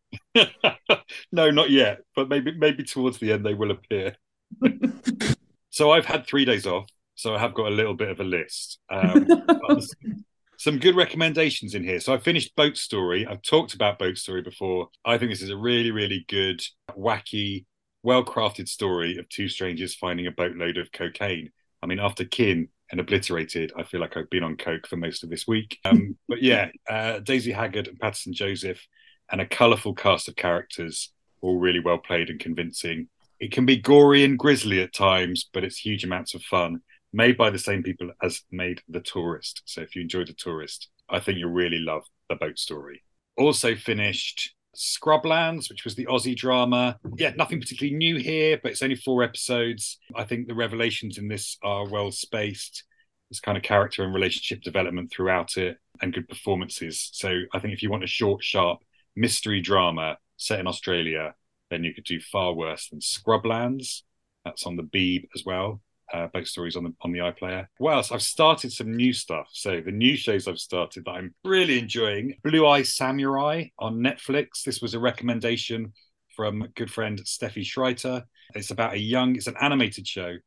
no, 1.32 1.52
not 1.52 1.70
yet. 1.70 2.00
But 2.16 2.30
maybe 2.30 2.54
maybe 2.58 2.84
towards 2.84 3.20
the 3.20 3.32
end 3.32 3.46
they 3.46 3.54
will 3.54 3.72
appear. 3.72 4.16
So 5.78 5.92
I've 5.92 6.08
had 6.08 6.26
three 6.26 6.44
days 6.44 6.66
off, 6.66 6.88
so 7.14 7.36
I 7.36 7.38
have 7.38 7.54
got 7.54 7.68
a 7.68 7.76
little 7.76 7.94
bit 7.94 8.10
of 8.10 8.20
a 8.20 8.24
list. 8.24 8.80
Um, 8.90 9.28
some 10.58 10.80
good 10.80 10.96
recommendations 10.96 11.76
in 11.76 11.84
here. 11.84 12.00
So 12.00 12.16
I 12.16 12.18
finished 12.18 12.56
Boat 12.56 12.78
Story. 12.78 13.28
I've 13.28 13.44
talked 13.44 13.76
about 13.76 14.00
Boat 14.00 14.18
Story 14.18 14.42
before. 14.42 14.90
I 15.06 15.20
think 15.20 15.32
this 15.32 15.44
is 15.44 15.52
a 15.52 15.56
really, 15.56 15.92
really 15.92 16.26
good, 16.30 16.64
wacky, 16.98 17.66
well 18.02 18.26
crafted 18.26 18.68
story 18.68 19.20
of 19.20 19.30
two 19.30 19.48
strangers 19.48 19.94
finding 19.94 20.26
a 20.26 20.32
boatload 20.32 20.78
of 20.78 20.92
cocaine. 20.92 21.52
I 21.84 21.86
mean, 21.86 22.00
after 22.00 22.26
Kin 22.26 22.70
and 22.90 23.00
Obliterated, 23.00 23.72
I 23.78 23.84
feel 23.84 24.02
like 24.02 24.18
I've 24.18 24.32
been 24.32 24.44
on 24.44 24.58
coke 24.58 24.88
for 24.88 24.98
most 24.98 25.24
of 25.24 25.30
this 25.30 25.48
week. 25.48 25.78
Um, 25.86 26.18
but 26.28 26.42
yeah, 26.42 26.70
uh, 26.90 27.20
Daisy 27.20 27.52
Haggard 27.52 27.88
and 27.88 28.00
Paterson 28.00 28.34
Joseph, 28.34 28.84
and 29.32 29.42
a 29.42 29.46
colourful 29.46 29.94
cast 29.94 30.28
of 30.28 30.36
characters, 30.36 31.14
all 31.40 31.60
really 31.60 31.82
well 31.82 32.00
played 32.00 32.32
and 32.32 32.40
convincing. 32.40 33.10
It 33.40 33.52
can 33.52 33.66
be 33.66 33.78
gory 33.78 34.24
and 34.24 34.38
grisly 34.38 34.82
at 34.82 34.94
times, 34.94 35.50
but 35.54 35.64
it's 35.64 35.78
huge 35.78 36.04
amounts 36.04 36.34
of 36.34 36.42
fun. 36.42 36.82
Made 37.14 37.38
by 37.38 37.50
the 37.50 37.60
same 37.60 37.84
people 37.84 38.12
as 38.22 38.42
made 38.52 38.82
The 38.90 39.00
Tourist. 39.00 39.62
So 39.66 39.82
if 39.82 39.96
you 39.96 40.02
enjoyed 40.02 40.28
The 40.28 40.34
Tourist, 40.34 40.90
I 41.10 41.20
think 41.20 41.38
you'll 41.38 41.52
really 41.52 41.80
love 41.80 42.04
The 42.30 42.36
Boat 42.36 42.60
Story. 42.60 43.04
Also 43.38 43.76
finished 43.76 44.56
Scrublands, 44.76 45.70
which 45.70 45.84
was 45.84 45.96
the 45.96 46.06
Aussie 46.06 46.36
drama. 46.36 47.00
Yeah, 47.18 47.34
nothing 47.36 47.60
particularly 47.60 47.96
new 47.96 48.18
here, 48.18 48.60
but 48.62 48.72
it's 48.72 48.82
only 48.82 48.96
four 48.96 49.24
episodes. 49.24 49.98
I 50.16 50.24
think 50.24 50.48
the 50.48 50.56
revelations 50.56 51.18
in 51.18 51.28
this 51.28 51.58
are 51.64 51.88
well 51.88 52.12
spaced. 52.12 52.84
There's 53.30 53.40
kind 53.40 53.58
of 53.58 53.64
character 53.64 54.04
and 54.04 54.14
relationship 54.14 54.64
development 54.64 55.12
throughout 55.12 55.58
it 55.58 55.78
and 56.02 56.14
good 56.14 56.30
performances. 56.30 57.10
So 57.14 57.42
I 57.54 57.60
think 57.60 57.74
if 57.74 57.84
you 57.84 57.90
want 57.90 58.04
a 58.04 58.08
short, 58.08 58.44
sharp 58.44 58.80
mystery 59.16 59.62
drama 59.62 60.18
set 60.38 60.60
in 60.60 60.68
Australia, 60.68 61.34
then 61.70 61.84
you 61.84 61.94
could 61.94 62.04
do 62.04 62.20
far 62.20 62.54
worse 62.54 62.90
than 62.90 63.00
Scrublands. 63.00 64.04
That's 64.46 64.66
on 64.66 64.76
the 64.76 64.84
Beeb 64.84 65.28
as 65.36 65.44
well. 65.46 65.82
Uh, 66.14 66.28
both 66.28 66.48
stories 66.48 66.78
on 66.78 66.86
the 66.86 66.94
on 67.02 67.12
the 67.12 67.20
iPlayer. 67.20 67.68
Well, 67.80 68.02
I've 68.12 68.22
started 68.22 68.72
some 68.72 68.96
new 68.96 69.12
stuff. 69.12 69.50
So 69.52 69.82
the 69.82 69.92
new 69.92 70.16
shows 70.16 70.48
I've 70.48 70.60
started 70.60 71.04
that 71.06 71.12
I'm 71.12 71.36
really 71.44 71.80
enjoying: 71.80 72.36
Blue 72.44 72.66
Eye 72.66 72.84
Samurai 72.84 73.66
on 73.78 73.98
Netflix. 73.98 74.64
This 74.64 74.82
was 74.82 74.94
a 74.94 75.00
recommendation 75.00 75.92
from 76.34 76.70
good 76.76 76.90
friend 76.90 77.20
Steffi 77.20 77.62
Schreiter. 77.62 78.24
It's 78.56 78.72
about 78.72 78.94
a 78.94 79.00
young. 79.00 79.36
It's 79.36 79.48
an 79.48 79.58
animated 79.60 80.08
show 80.08 80.38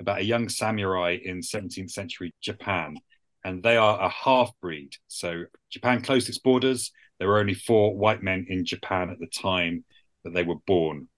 about 0.00 0.20
a 0.20 0.24
young 0.24 0.48
samurai 0.48 1.18
in 1.22 1.40
17th 1.40 1.90
century 1.90 2.34
Japan, 2.40 2.96
and 3.44 3.62
they 3.62 3.76
are 3.76 4.00
a 4.00 4.08
half 4.08 4.50
breed. 4.62 4.96
So 5.08 5.44
Japan 5.68 6.00
closed 6.00 6.30
its 6.30 6.38
borders. 6.38 6.90
There 7.18 7.28
were 7.28 7.38
only 7.38 7.52
four 7.54 7.94
white 7.94 8.22
men 8.22 8.46
in 8.48 8.64
Japan 8.64 9.10
at 9.10 9.18
the 9.18 9.26
time 9.26 9.84
that 10.24 10.34
they 10.34 10.42
were 10.42 10.58
born. 10.66 11.08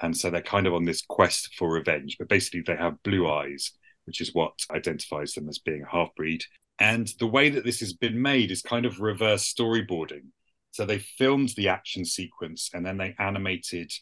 And 0.00 0.16
so 0.16 0.30
they're 0.30 0.42
kind 0.42 0.66
of 0.66 0.74
on 0.74 0.84
this 0.84 1.02
quest 1.02 1.54
for 1.56 1.70
revenge. 1.72 2.16
But 2.18 2.28
basically, 2.28 2.62
they 2.66 2.76
have 2.76 3.02
blue 3.02 3.30
eyes, 3.30 3.72
which 4.06 4.20
is 4.20 4.34
what 4.34 4.52
identifies 4.70 5.32
them 5.32 5.48
as 5.48 5.58
being 5.58 5.82
a 5.82 5.90
half 5.90 6.14
breed. 6.16 6.42
And 6.78 7.12
the 7.18 7.26
way 7.26 7.50
that 7.50 7.64
this 7.64 7.80
has 7.80 7.92
been 7.92 8.20
made 8.20 8.50
is 8.50 8.62
kind 8.62 8.86
of 8.86 9.00
reverse 9.00 9.52
storyboarding. 9.52 10.26
So 10.72 10.84
they 10.84 10.98
filmed 10.98 11.50
the 11.50 11.68
action 11.68 12.04
sequence 12.04 12.70
and 12.72 12.84
then 12.84 12.96
they 12.96 13.14
animated 13.18 13.92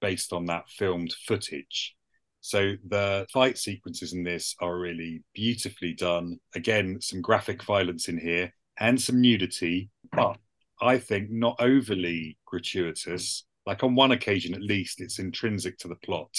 based 0.00 0.32
on 0.32 0.46
that 0.46 0.68
filmed 0.68 1.12
footage. 1.26 1.94
So 2.40 2.76
the 2.88 3.26
fight 3.32 3.58
sequences 3.58 4.12
in 4.14 4.22
this 4.22 4.54
are 4.60 4.78
really 4.78 5.22
beautifully 5.34 5.92
done. 5.92 6.38
Again, 6.54 6.98
some 7.00 7.20
graphic 7.20 7.62
violence 7.62 8.08
in 8.08 8.16
here 8.16 8.54
and 8.78 8.98
some 8.98 9.20
nudity, 9.20 9.90
but 10.12 10.38
I 10.80 10.98
think 10.98 11.30
not 11.30 11.56
overly 11.60 12.38
gratuitous. 12.46 13.44
Like 13.66 13.84
on 13.84 13.94
one 13.94 14.12
occasion, 14.12 14.54
at 14.54 14.62
least, 14.62 15.00
it's 15.00 15.18
intrinsic 15.18 15.78
to 15.78 15.88
the 15.88 15.96
plot. 15.96 16.34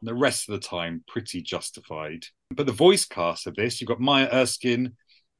And 0.00 0.08
the 0.08 0.14
rest 0.14 0.48
of 0.48 0.52
the 0.52 0.66
time, 0.66 1.04
pretty 1.06 1.42
justified. 1.42 2.24
But 2.50 2.66
the 2.66 2.72
voice 2.72 3.04
cast 3.04 3.46
of 3.46 3.54
this, 3.56 3.80
you've 3.80 3.88
got 3.88 4.00
Maya 4.00 4.28
Erskine, 4.32 4.96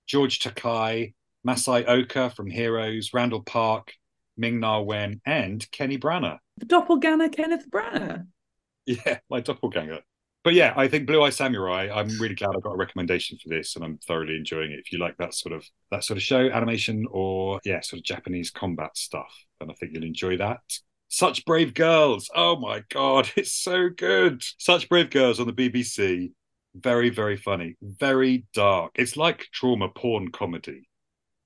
George 0.07 0.41
Takei, 0.41 1.15
Masi 1.47 1.89
Oka 1.89 2.31
from 2.31 2.51
Heroes, 2.51 3.11
Randall 3.15 3.43
Park, 3.43 3.93
Ming 4.37 4.61
Na 4.61 4.81
Wen, 4.81 5.21
and 5.25 5.69
Kenny 5.71 5.99
Branagh. 5.99 6.39
The 6.59 6.67
doppelganger 6.67 7.31
Kenneth 7.31 7.71
Branagh. 7.71 8.27
Yeah, 8.87 9.19
my 9.31 9.41
doppelganger. 9.41 10.01
But 10.43 10.55
yeah, 10.55 10.73
I 10.75 10.89
think 10.89 11.07
Blue 11.07 11.23
Eye 11.23 11.31
Samurai. 11.31 11.91
I'm 11.93 12.09
really 12.19 12.35
glad 12.35 12.51
I 12.57 12.61
got 12.61 12.73
a 12.73 12.77
recommendation 12.77 13.39
for 13.43 13.51
this, 13.51 13.77
and 13.77 13.85
I'm 13.85 13.99
thoroughly 13.99 14.37
enjoying 14.37 14.73
it. 14.73 14.81
If 14.81 14.91
you 14.91 14.99
like 14.99 15.17
that 15.19 15.35
sort 15.35 15.55
of 15.55 15.67
that 15.91 16.03
sort 16.03 16.17
of 16.17 16.23
show, 16.23 16.49
animation, 16.49 17.07
or 17.11 17.61
yeah, 17.65 17.81
sort 17.81 18.01
of 18.01 18.05
Japanese 18.05 18.51
combat 18.51 18.97
stuff, 18.97 19.45
then 19.59 19.71
I 19.71 19.75
think 19.75 19.93
you'll 19.93 20.05
enjoy 20.05 20.39
that. 20.39 20.61
Such 21.13 21.45
brave 21.45 21.75
girls! 21.75 22.31
Oh 22.35 22.57
my 22.57 22.85
god, 22.89 23.31
it's 23.37 23.53
so 23.53 23.89
good. 23.91 24.43
Such 24.59 24.89
brave 24.89 25.11
girls 25.11 25.41
on 25.41 25.49
the 25.49 25.53
BBC. 25.53 26.31
Very, 26.75 27.11
very 27.11 27.37
funny. 27.37 27.75
Very 27.83 28.47
dark. 28.55 28.93
It's 28.95 29.17
like 29.17 29.49
trauma 29.53 29.89
porn 29.89 30.31
comedy, 30.31 30.89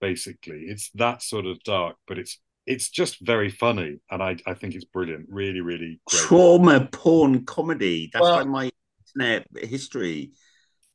basically. 0.02 0.64
It's 0.68 0.90
that 0.96 1.22
sort 1.22 1.46
of 1.46 1.62
dark, 1.64 1.96
but 2.06 2.18
it's 2.18 2.38
it's 2.66 2.90
just 2.90 3.20
very 3.24 3.48
funny, 3.48 4.00
and 4.10 4.22
I 4.22 4.36
I 4.46 4.52
think 4.52 4.74
it's 4.74 4.84
brilliant. 4.84 5.26
Really, 5.30 5.62
really 5.62 5.98
great. 6.10 6.22
Trauma 6.22 6.86
porn 6.92 7.46
comedy. 7.46 8.10
That's 8.12 8.22
Well- 8.22 8.36
like 8.36 8.46
my 8.46 8.70
internet 9.16 9.46
history. 9.56 10.32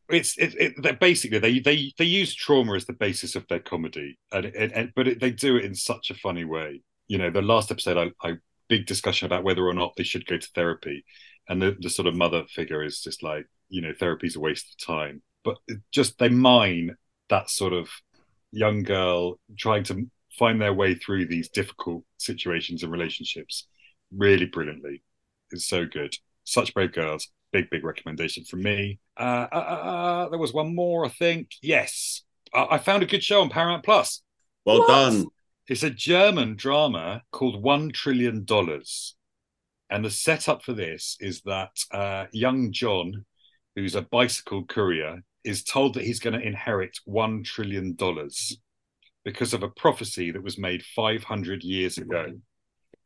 it's 0.09 0.37
it, 0.37 0.53
it 0.59 0.73
they 0.83 0.91
basically 0.91 1.39
they 1.39 1.57
they 1.59 1.91
they 1.97 2.05
use 2.05 2.35
trauma 2.35 2.75
as 2.75 2.85
the 2.85 2.93
basis 2.93 3.35
of 3.35 3.47
their 3.47 3.59
comedy 3.59 4.17
and, 4.31 4.45
and, 4.45 4.71
and 4.73 4.91
but 4.95 5.07
it, 5.07 5.19
they 5.19 5.31
do 5.31 5.55
it 5.55 5.63
in 5.65 5.73
such 5.75 6.09
a 6.09 6.15
funny 6.15 6.43
way 6.43 6.81
you 7.07 7.17
know 7.19 7.29
the 7.29 7.41
last 7.43 7.69
episode 7.71 7.95
I, 7.97 8.27
I 8.27 8.33
big 8.69 8.85
discussion 8.85 9.25
about 9.25 9.43
whether 9.43 9.65
or 9.67 9.73
not 9.73 9.93
they 9.97 10.03
should 10.03 10.25
go 10.25 10.37
to 10.37 10.47
therapy. 10.55 11.03
And 11.49 11.61
the, 11.61 11.75
the 11.79 11.89
sort 11.89 12.07
of 12.07 12.15
mother 12.15 12.43
figure 12.49 12.83
is 12.83 13.01
just 13.01 13.23
like 13.23 13.45
you 13.69 13.81
know 13.81 13.93
therapy's 13.99 14.35
a 14.35 14.39
waste 14.39 14.67
of 14.73 14.85
time. 14.95 15.21
But 15.43 15.57
just 15.91 16.17
they 16.19 16.29
mine 16.29 16.95
that 17.29 17.49
sort 17.49 17.73
of 17.73 17.89
young 18.51 18.83
girl 18.83 19.39
trying 19.57 19.83
to 19.85 20.07
find 20.37 20.61
their 20.61 20.73
way 20.73 20.95
through 20.95 21.25
these 21.25 21.49
difficult 21.49 22.03
situations 22.17 22.83
and 22.83 22.91
relationships 22.91 23.67
really 24.15 24.45
brilliantly. 24.45 25.03
It's 25.51 25.67
so 25.67 25.85
good. 25.85 26.15
Such 26.43 26.73
brave 26.73 26.93
girls. 26.93 27.27
Big 27.51 27.69
big 27.71 27.83
recommendation 27.83 28.43
from 28.43 28.61
me. 28.61 28.99
Uh, 29.17 29.47
uh, 29.51 29.55
uh, 29.55 29.89
uh, 29.89 30.29
there 30.29 30.39
was 30.39 30.53
one 30.53 30.75
more 30.75 31.05
i 31.05 31.09
think. 31.09 31.49
Yes. 31.61 32.21
I, 32.53 32.67
I 32.71 32.77
found 32.77 33.03
a 33.03 33.07
good 33.07 33.23
show 33.23 33.41
on 33.41 33.49
paramount 33.49 33.83
plus. 33.83 34.21
Well 34.65 34.79
What? 34.79 34.87
done. 34.87 35.25
It's 35.69 35.83
a 35.83 35.89
german 35.89 36.55
drama 36.55 37.21
called 37.31 37.61
one 37.61 37.91
trillion 37.91 38.43
dollars. 38.43 39.15
And 39.91 40.05
the 40.05 40.11
setup 40.11 40.63
for 40.63 40.73
this 40.73 41.17
is 41.19 41.41
that 41.41 41.71
uh, 41.91 42.25
young 42.31 42.71
john 42.71 43.25
who's 43.75 43.95
a 43.95 44.01
bicycle 44.01 44.65
courier 44.65 45.23
is 45.43 45.63
told 45.63 45.93
that 45.93 46.03
he's 46.03 46.19
going 46.19 46.37
to 46.37 46.45
inherit 46.45 46.97
one 47.05 47.43
trillion 47.43 47.95
dollars 47.95 48.57
because 49.23 49.53
of 49.53 49.63
a 49.63 49.69
prophecy 49.69 50.31
that 50.31 50.43
was 50.43 50.57
made 50.57 50.83
500 50.83 51.63
years 51.63 51.97
ago. 51.97 52.25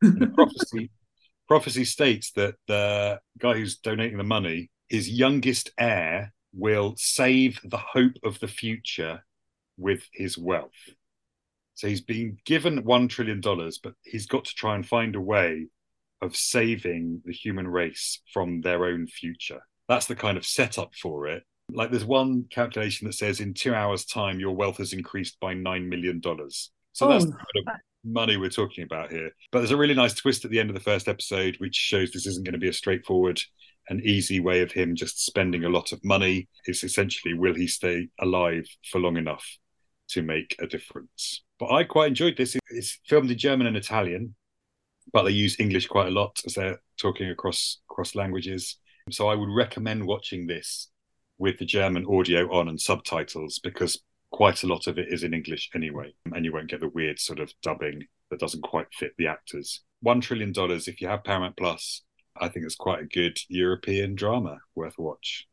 And 0.02 0.20
the 0.20 0.26
prophecy 0.26 0.90
prophecy 1.46 1.84
states 1.84 2.32
that 2.32 2.54
the 2.66 3.20
guy 3.38 3.54
who's 3.54 3.76
donating 3.76 4.18
the 4.18 4.24
money, 4.24 4.70
his 4.88 5.08
youngest 5.08 5.70
heir, 5.78 6.32
will 6.54 6.94
save 6.96 7.60
the 7.64 7.78
hope 7.78 8.14
of 8.22 8.38
the 8.40 8.48
future 8.48 9.24
with 9.76 10.08
his 10.12 10.38
wealth. 10.38 10.70
So 11.74 11.88
he's 11.88 12.00
been 12.00 12.38
given 12.44 12.84
one 12.84 13.08
trillion 13.08 13.40
dollars, 13.40 13.78
but 13.82 13.94
he's 14.02 14.26
got 14.26 14.44
to 14.44 14.54
try 14.54 14.74
and 14.74 14.86
find 14.86 15.16
a 15.16 15.20
way 15.20 15.66
of 16.22 16.36
saving 16.36 17.20
the 17.24 17.32
human 17.32 17.66
race 17.68 18.20
from 18.32 18.60
their 18.60 18.84
own 18.84 19.06
future. 19.06 19.60
That's 19.88 20.06
the 20.06 20.14
kind 20.16 20.36
of 20.36 20.46
setup 20.46 20.94
for 20.94 21.26
it. 21.26 21.42
Like 21.72 21.90
there's 21.90 22.04
one 22.04 22.44
calculation 22.50 23.06
that 23.06 23.14
says 23.14 23.40
in 23.40 23.54
two 23.54 23.74
hours' 23.74 24.04
time, 24.04 24.38
your 24.38 24.54
wealth 24.54 24.78
has 24.78 24.92
increased 24.92 25.38
by 25.40 25.54
nine 25.54 25.88
million 25.88 26.20
dollars. 26.20 26.70
So 26.92 27.06
oh, 27.06 27.08
that's 27.10 27.24
Oh, 27.24 27.28
the 27.28 27.32
kind 27.32 27.68
of 27.68 27.74
money 28.04 28.36
we're 28.36 28.50
talking 28.50 28.84
about 28.84 29.10
here. 29.10 29.30
But 29.50 29.60
there's 29.60 29.70
a 29.70 29.76
really 29.76 29.94
nice 29.94 30.14
twist 30.14 30.44
at 30.44 30.50
the 30.50 30.60
end 30.60 30.70
of 30.70 30.74
the 30.74 30.80
first 30.80 31.08
episode, 31.08 31.56
which 31.58 31.74
shows 31.74 32.10
this 32.12 32.26
isn't 32.26 32.44
going 32.44 32.52
to 32.52 32.58
be 32.58 32.68
a 32.68 32.72
straightforward 32.72 33.40
and 33.88 34.00
easy 34.02 34.40
way 34.40 34.60
of 34.60 34.72
him 34.72 34.94
just 34.94 35.24
spending 35.24 35.64
a 35.64 35.68
lot 35.68 35.92
of 35.92 36.04
money. 36.04 36.48
It's 36.66 36.84
essentially, 36.84 37.34
will 37.34 37.54
he 37.54 37.66
stay 37.66 38.08
alive 38.20 38.66
for 38.90 39.00
long 39.00 39.16
enough 39.16 39.44
to 40.08 40.22
make 40.22 40.56
a 40.60 40.66
difference? 40.66 41.42
But 41.58 41.72
I 41.72 41.84
quite 41.84 42.08
enjoyed 42.08 42.36
this. 42.36 42.56
It's 42.68 43.00
filmed 43.06 43.30
in 43.30 43.38
German 43.38 43.66
and 43.66 43.76
Italian, 43.76 44.34
but 45.12 45.22
they 45.22 45.30
use 45.30 45.60
English 45.60 45.86
quite 45.86 46.08
a 46.08 46.12
lot 46.12 46.40
as 46.46 46.54
they're 46.54 46.80
talking 46.98 47.30
across 47.30 47.80
across 47.90 48.14
languages. 48.14 48.78
So 49.10 49.28
I 49.28 49.34
would 49.34 49.50
recommend 49.50 50.06
watching 50.06 50.46
this 50.46 50.88
with 51.38 51.58
the 51.58 51.64
German 51.64 52.06
audio 52.06 52.50
on 52.52 52.68
and 52.68 52.80
subtitles 52.80 53.58
because 53.58 54.00
quite 54.30 54.62
a 54.62 54.66
lot 54.66 54.86
of 54.86 54.98
it 54.98 55.08
is 55.12 55.22
in 55.22 55.34
English 55.34 55.70
anyway, 55.74 56.12
and 56.34 56.44
you 56.44 56.52
won't 56.52 56.70
get 56.70 56.80
the 56.80 56.88
weird 56.88 57.18
sort 57.18 57.38
of 57.38 57.52
dubbing 57.62 58.06
that 58.30 58.40
doesn't 58.40 58.62
quite 58.62 58.86
fit 58.92 59.12
the 59.18 59.26
actors. 59.26 59.82
One 60.00 60.20
trillion 60.20 60.52
dollars, 60.52 60.88
if 60.88 61.00
you 61.00 61.08
have 61.08 61.22
Paramount 61.24 61.56
Plus, 61.56 62.02
I 62.40 62.48
think 62.48 62.66
it's 62.66 62.74
quite 62.74 63.00
a 63.00 63.06
good 63.06 63.38
European 63.48 64.16
drama 64.16 64.58
worth 64.74 64.98
watch. 64.98 65.46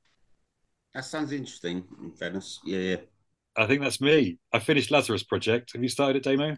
That 0.93 1.05
sounds 1.05 1.31
interesting, 1.31 1.83
in. 2.17 2.59
Yeah, 2.65 2.79
yeah. 2.79 2.95
I 3.55 3.67
think 3.67 3.81
that's 3.81 4.01
me. 4.01 4.37
I 4.53 4.59
finished 4.59 4.91
Lazarus 4.91 5.23
Project. 5.23 5.73
Have 5.73 5.83
you 5.83 5.89
started 5.89 6.17
it, 6.17 6.23
Damo? 6.23 6.55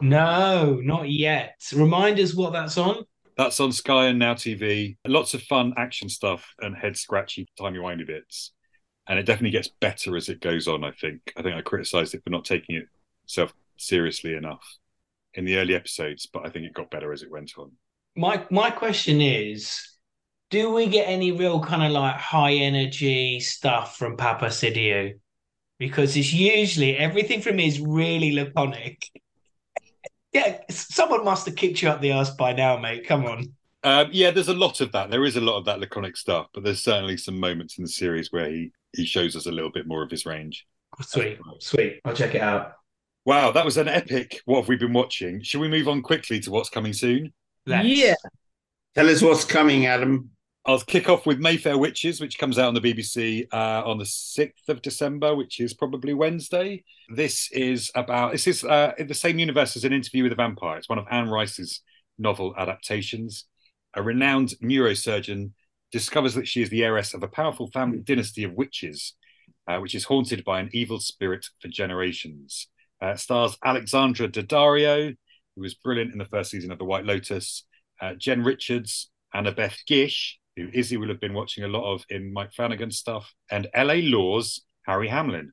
No, 0.00 0.80
not 0.82 1.08
yet. 1.08 1.60
Remind 1.74 2.18
us 2.18 2.34
what 2.34 2.52
that's 2.52 2.76
on. 2.78 3.04
That's 3.36 3.60
on 3.60 3.72
Sky 3.72 4.06
and 4.06 4.18
Now 4.18 4.34
TV. 4.34 4.96
Lots 5.06 5.34
of 5.34 5.42
fun 5.42 5.74
action 5.76 6.08
stuff 6.08 6.54
and 6.60 6.76
head 6.76 6.96
scratchy, 6.96 7.48
timey 7.58 7.78
wimey 7.78 8.06
bits. 8.06 8.52
And 9.08 9.18
it 9.18 9.24
definitely 9.24 9.50
gets 9.50 9.68
better 9.80 10.16
as 10.16 10.28
it 10.28 10.40
goes 10.40 10.68
on, 10.68 10.84
I 10.84 10.92
think. 10.92 11.32
I 11.36 11.42
think 11.42 11.56
I 11.56 11.62
criticised 11.62 12.14
it 12.14 12.22
for 12.22 12.30
not 12.30 12.44
taking 12.44 12.82
itself 13.24 13.52
seriously 13.76 14.34
enough 14.34 14.64
in 15.34 15.44
the 15.44 15.56
early 15.56 15.74
episodes, 15.74 16.26
but 16.26 16.46
I 16.46 16.50
think 16.50 16.66
it 16.66 16.74
got 16.74 16.90
better 16.90 17.12
as 17.12 17.22
it 17.22 17.30
went 17.30 17.52
on. 17.58 17.72
My 18.14 18.46
my 18.50 18.70
question 18.70 19.20
is, 19.20 19.80
do 20.50 20.70
we 20.70 20.86
get 20.86 21.08
any 21.08 21.32
real 21.32 21.60
kind 21.60 21.82
of 21.82 21.92
like 21.92 22.16
high 22.16 22.52
energy 22.52 23.40
stuff 23.40 23.96
from 23.96 24.16
Paapa 24.16 24.42
Essiedu? 24.42 25.14
Because 25.82 26.16
it's 26.16 26.32
usually 26.32 26.96
everything 26.96 27.40
from 27.40 27.56
me 27.56 27.66
is 27.66 27.80
really 27.80 28.30
laconic. 28.30 29.04
yeah, 30.32 30.58
someone 30.70 31.24
must 31.24 31.44
have 31.46 31.56
kicked 31.56 31.82
you 31.82 31.88
up 31.88 32.00
the 32.00 32.12
ass 32.12 32.30
by 32.30 32.52
now, 32.52 32.78
mate. 32.78 33.04
Come 33.04 33.26
on. 33.26 33.52
Um, 33.82 34.08
yeah, 34.12 34.30
there's 34.30 34.46
a 34.46 34.54
lot 34.54 34.80
of 34.80 34.92
that. 34.92 35.10
There 35.10 35.24
is 35.24 35.36
a 35.36 35.40
lot 35.40 35.58
of 35.58 35.64
that 35.64 35.80
laconic 35.80 36.16
stuff, 36.16 36.46
but 36.54 36.62
there's 36.62 36.84
certainly 36.84 37.16
some 37.16 37.40
moments 37.40 37.78
in 37.78 37.84
the 37.84 37.90
series 37.90 38.30
where 38.30 38.48
he 38.48 38.70
he 38.92 39.04
shows 39.04 39.34
us 39.34 39.46
a 39.46 39.50
little 39.50 39.72
bit 39.72 39.88
more 39.88 40.04
of 40.04 40.10
his 40.12 40.24
range. 40.24 40.68
Sweet, 41.00 41.40
sweet. 41.58 42.00
I'll 42.04 42.14
check 42.14 42.36
it 42.36 42.42
out. 42.42 42.74
Wow, 43.24 43.50
that 43.50 43.64
was 43.64 43.76
an 43.76 43.88
epic. 43.88 44.40
What 44.44 44.60
have 44.60 44.68
we 44.68 44.76
been 44.76 44.92
watching? 44.92 45.42
Should 45.42 45.60
we 45.60 45.68
move 45.68 45.88
on 45.88 46.00
quickly 46.00 46.38
to 46.40 46.52
what's 46.52 46.70
coming 46.70 46.92
soon? 46.92 47.32
Let's. 47.66 47.88
Yeah. 47.88 48.14
Tell 48.94 49.10
us 49.10 49.20
what's 49.20 49.44
coming, 49.44 49.86
Adam. 49.86 50.30
I'll 50.64 50.78
kick 50.78 51.08
off 51.08 51.26
with 51.26 51.40
Mayfair 51.40 51.76
Witches, 51.76 52.20
which 52.20 52.38
comes 52.38 52.56
out 52.56 52.68
on 52.68 52.74
the 52.74 52.80
BBC 52.80 53.48
uh, 53.52 53.82
on 53.84 53.98
the 53.98 54.04
6th 54.04 54.68
of 54.68 54.80
December, 54.80 55.34
which 55.34 55.58
is 55.58 55.74
probably 55.74 56.14
Wednesday. 56.14 56.84
This 57.08 57.50
is 57.50 57.90
about, 57.96 58.30
this 58.30 58.46
is 58.46 58.62
uh, 58.62 58.92
in 58.96 59.08
the 59.08 59.14
same 59.14 59.40
universe 59.40 59.74
as 59.76 59.82
An 59.82 59.92
Interview 59.92 60.22
with 60.22 60.32
a 60.32 60.36
Vampire. 60.36 60.78
It's 60.78 60.88
one 60.88 60.98
of 60.98 61.06
Anne 61.10 61.28
Rice's 61.28 61.82
novel 62.16 62.54
adaptations. 62.56 63.46
A 63.94 64.02
renowned 64.04 64.54
neurosurgeon 64.62 65.50
discovers 65.90 66.34
that 66.34 66.46
she 66.46 66.62
is 66.62 66.70
the 66.70 66.84
heiress 66.84 67.12
of 67.12 67.24
a 67.24 67.28
powerful 67.28 67.68
family 67.72 67.98
dynasty 67.98 68.44
of 68.44 68.52
witches, 68.52 69.14
uh, 69.66 69.78
which 69.78 69.96
is 69.96 70.04
haunted 70.04 70.44
by 70.44 70.60
an 70.60 70.70
evil 70.72 71.00
spirit 71.00 71.44
for 71.60 71.66
generations. 71.66 72.68
Uh, 73.00 73.16
stars 73.16 73.58
Alexandra 73.64 74.28
Daddario, 74.28 75.16
who 75.56 75.60
was 75.60 75.74
brilliant 75.74 76.12
in 76.12 76.18
the 76.18 76.24
first 76.26 76.52
season 76.52 76.70
of 76.70 76.78
The 76.78 76.84
White 76.84 77.04
Lotus, 77.04 77.64
uh, 78.00 78.14
Jen 78.16 78.44
Richards, 78.44 79.10
Annabeth 79.34 79.84
Gish, 79.88 80.38
who 80.56 80.68
Izzi 80.68 80.98
will 80.98 81.08
have 81.08 81.20
been 81.20 81.34
watching 81.34 81.64
a 81.64 81.68
lot 81.68 81.92
of 81.92 82.04
in 82.08 82.32
Mike 82.32 82.52
Flanagan's 82.52 82.98
stuff, 82.98 83.34
and 83.50 83.68
LA 83.76 84.00
Law's 84.02 84.62
Harry 84.86 85.08
Hamlin. 85.08 85.52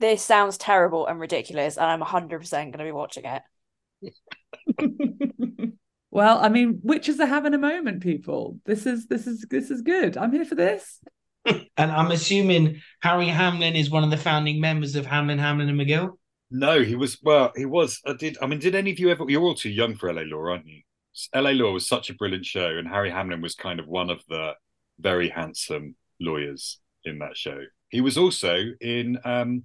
This 0.00 0.22
sounds 0.22 0.58
terrible 0.58 1.06
and 1.06 1.20
ridiculous, 1.20 1.76
and 1.76 1.86
I'm 1.86 2.00
100% 2.00 2.50
going 2.50 2.72
to 2.72 2.84
be 2.84 2.92
watching 2.92 3.24
it. 3.24 3.42
Well, 6.14 6.38
I 6.38 6.48
mean, 6.48 6.78
witches 6.84 7.18
are 7.18 7.26
having 7.26 7.54
a 7.54 7.58
moment, 7.58 8.00
people. 8.00 8.60
This 8.64 8.86
is 8.86 9.08
this 9.08 9.26
is 9.26 9.44
this 9.50 9.68
is 9.68 9.82
good. 9.82 10.16
I'm 10.16 10.30
here 10.30 10.44
for 10.44 10.54
this. 10.54 11.00
and 11.44 11.60
I'm 11.76 12.12
assuming 12.12 12.80
Harry 13.02 13.26
Hamlin 13.26 13.74
is 13.74 13.90
one 13.90 14.04
of 14.04 14.12
the 14.12 14.16
founding 14.16 14.60
members 14.60 14.94
of 14.94 15.06
Hamlin, 15.06 15.40
Hamlin 15.40 15.68
and 15.68 15.78
McGill. 15.80 16.12
No, 16.52 16.80
he 16.84 16.94
was. 16.94 17.18
Well, 17.20 17.50
he 17.56 17.64
was. 17.64 18.00
I 18.06 18.12
did. 18.12 18.38
I 18.40 18.46
mean, 18.46 18.60
did 18.60 18.76
any 18.76 18.92
of 18.92 19.00
you 19.00 19.10
ever? 19.10 19.24
You're 19.26 19.42
all 19.42 19.56
too 19.56 19.70
young 19.70 19.96
for 19.96 20.12
LA 20.12 20.22
Law, 20.22 20.52
aren't 20.52 20.68
you? 20.68 20.82
LA 21.34 21.50
Law 21.50 21.72
was 21.72 21.86
such 21.86 22.10
a 22.10 22.14
brilliant 22.14 22.46
show, 22.46 22.76
and 22.76 22.88
Harry 22.88 23.10
Hamlin 23.10 23.40
was 23.40 23.54
kind 23.54 23.80
of 23.80 23.86
one 23.86 24.10
of 24.10 24.20
the 24.28 24.54
very 24.98 25.28
handsome 25.28 25.96
lawyers 26.20 26.80
in 27.04 27.18
that 27.20 27.36
show. 27.36 27.60
He 27.88 28.00
was 28.00 28.18
also 28.18 28.64
in 28.80 29.18
um, 29.24 29.64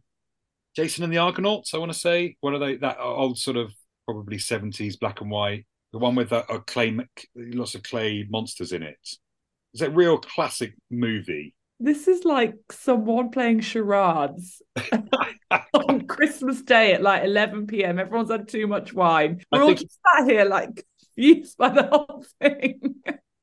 Jason 0.75 1.03
and 1.03 1.11
the 1.11 1.17
Argonauts. 1.17 1.73
I 1.73 1.77
want 1.77 1.91
to 1.91 1.97
say 1.97 2.35
one 2.41 2.53
of 2.53 2.61
they 2.61 2.75
that 2.77 2.99
old 2.99 3.37
sort 3.37 3.57
of 3.57 3.71
probably 4.05 4.37
70s 4.37 4.99
black 4.99 5.21
and 5.21 5.31
white, 5.31 5.65
the 5.91 5.99
one 5.99 6.15
with 6.15 6.31
a, 6.31 6.45
a 6.51 6.59
clay, 6.61 6.97
lots 7.35 7.75
of 7.75 7.83
clay 7.83 8.25
monsters 8.29 8.71
in 8.71 8.83
it. 8.83 8.97
It's 9.73 9.81
a 9.81 9.89
real 9.89 10.17
classic 10.17 10.73
movie. 10.89 11.53
This 11.79 12.07
is 12.07 12.25
like 12.25 12.55
someone 12.71 13.29
playing 13.29 13.61
charades 13.61 14.61
on 15.73 16.07
Christmas 16.07 16.61
Day 16.61 16.93
at 16.93 17.01
like 17.01 17.23
11 17.23 17.67
p.m. 17.67 17.99
Everyone's 17.99 18.31
had 18.31 18.47
too 18.47 18.67
much 18.67 18.93
wine. 18.93 19.41
We're 19.51 19.63
all 19.63 19.73
just 19.73 19.97
sat 20.17 20.29
here 20.29 20.45
like 20.45 20.85
confused 21.19 21.57
by 21.57 21.69
the 21.69 21.83
whole 21.83 22.25
thing. 22.41 22.95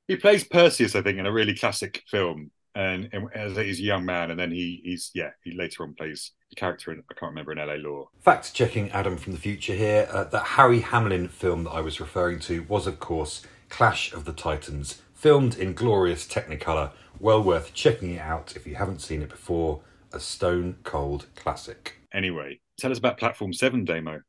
he 0.09 0.17
plays 0.17 0.45
Perseus, 0.45 0.95
I 0.95 1.03
think, 1.03 1.19
in 1.19 1.27
a 1.27 1.33
really 1.33 1.55
classic 1.55 2.03
film, 2.09 2.51
and, 2.75 3.09
and 3.13 3.29
as 3.35 3.57
a 3.57 3.65
young 3.65 4.05
man, 4.05 4.31
and 4.31 4.39
then 4.39 4.51
he 4.51 4.81
he's 4.85 5.11
yeah 5.15 5.31
he 5.43 5.53
later 5.53 5.83
on 5.83 5.95
plays 5.95 6.33
the 6.51 6.57
character 6.57 6.93
in 6.93 7.03
I 7.11 7.15
can't 7.15 7.31
remember 7.31 7.53
in 7.53 7.59
LA 7.59 7.89
Law. 7.89 8.09
Fact 8.21 8.55
checking, 8.55 8.91
Adam 8.91 9.17
from 9.17 9.33
the 9.33 9.39
future 9.39 9.75
here. 9.75 10.09
Uh, 10.11 10.25
that 10.25 10.45
Harry 10.45 10.81
Hamlin 10.81 11.29
film 11.29 11.65
that 11.65 11.71
I 11.71 11.81
was 11.81 12.01
referring 12.01 12.41
to 12.41 12.63
was, 12.65 12.87
of 12.87 13.01
course, 13.01 13.43
Clash 13.69 14.13
of 14.13 14.25
the 14.25 14.33
Titans, 14.33 15.03
filmed 15.15 15.57
in 15.57 15.75
glorious 15.75 16.27
Technicolor. 16.27 16.93
Well 17.19 17.43
worth 17.43 17.73
checking 17.73 18.13
it 18.13 18.21
out 18.21 18.57
if 18.57 18.67
you 18.67 18.75
haven't 18.75 19.01
seen 19.01 19.23
it 19.23 19.31
before. 19.31 19.81
A 20.13 20.21
stone 20.21 20.77
cold 20.85 21.27
classic. 21.35 21.95
Anyway, 22.13 22.61
tell 22.79 22.93
us 22.93 22.99
about 22.99 23.19
Platform 23.19 23.53
Seven, 23.53 23.85
Damo. 23.85 24.21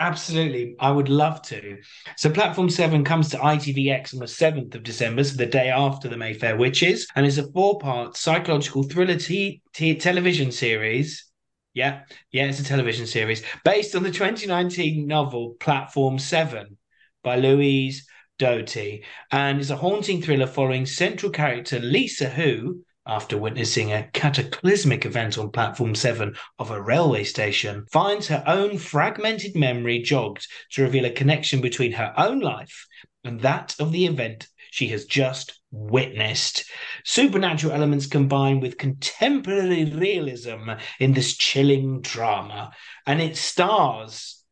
Absolutely. 0.00 0.76
I 0.80 0.90
would 0.90 1.10
love 1.10 1.42
to. 1.42 1.76
So, 2.16 2.30
Platform 2.30 2.70
7 2.70 3.04
comes 3.04 3.28
to 3.30 3.36
ITVX 3.44 4.14
on 4.14 4.20
the 4.20 4.26
7th 4.26 4.74
of 4.74 4.82
December, 4.82 5.22
so 5.22 5.36
the 5.36 5.44
day 5.44 5.68
after 5.68 6.08
the 6.08 6.16
Mayfair 6.16 6.56
Witches, 6.56 7.06
and 7.14 7.26
is 7.26 7.36
a 7.36 7.50
four 7.52 7.78
part 7.78 8.16
psychological 8.16 8.82
thriller 8.82 9.16
t- 9.16 9.60
t- 9.74 9.94
television 9.96 10.52
series. 10.52 11.26
Yeah, 11.74 12.00
yeah, 12.32 12.46
it's 12.46 12.60
a 12.60 12.64
television 12.64 13.06
series 13.06 13.42
based 13.62 13.94
on 13.94 14.02
the 14.02 14.10
2019 14.10 15.06
novel 15.06 15.56
Platform 15.60 16.18
7 16.18 16.78
by 17.22 17.36
Louise 17.36 18.06
Doughty, 18.38 19.04
and 19.30 19.60
is 19.60 19.70
a 19.70 19.76
haunting 19.76 20.22
thriller 20.22 20.46
following 20.46 20.86
central 20.86 21.30
character 21.30 21.78
Lisa, 21.78 22.30
who, 22.30 22.82
after 23.10 23.36
witnessing 23.36 23.92
a 23.92 24.08
cataclysmic 24.12 25.04
event 25.04 25.36
on 25.36 25.50
Platform 25.50 25.96
7 25.96 26.32
of 26.60 26.70
a 26.70 26.80
railway 26.80 27.24
station, 27.24 27.84
finds 27.90 28.28
her 28.28 28.44
own 28.46 28.78
fragmented 28.78 29.56
memory 29.56 30.00
jogged 30.00 30.46
to 30.70 30.82
reveal 30.82 31.04
a 31.04 31.10
connection 31.10 31.60
between 31.60 31.90
her 31.90 32.14
own 32.16 32.38
life 32.38 32.86
and 33.24 33.40
that 33.40 33.74
of 33.80 33.90
the 33.90 34.06
event 34.06 34.46
she 34.70 34.86
has 34.88 35.06
just 35.06 35.60
witnessed. 35.72 36.70
Supernatural 37.04 37.72
elements 37.72 38.06
combine 38.06 38.60
with 38.60 38.78
contemporary 38.78 39.86
realism 39.86 40.70
in 41.00 41.12
this 41.12 41.36
chilling 41.36 42.00
drama, 42.02 42.70
and 43.06 43.20
it 43.20 43.36
stars 43.36 44.44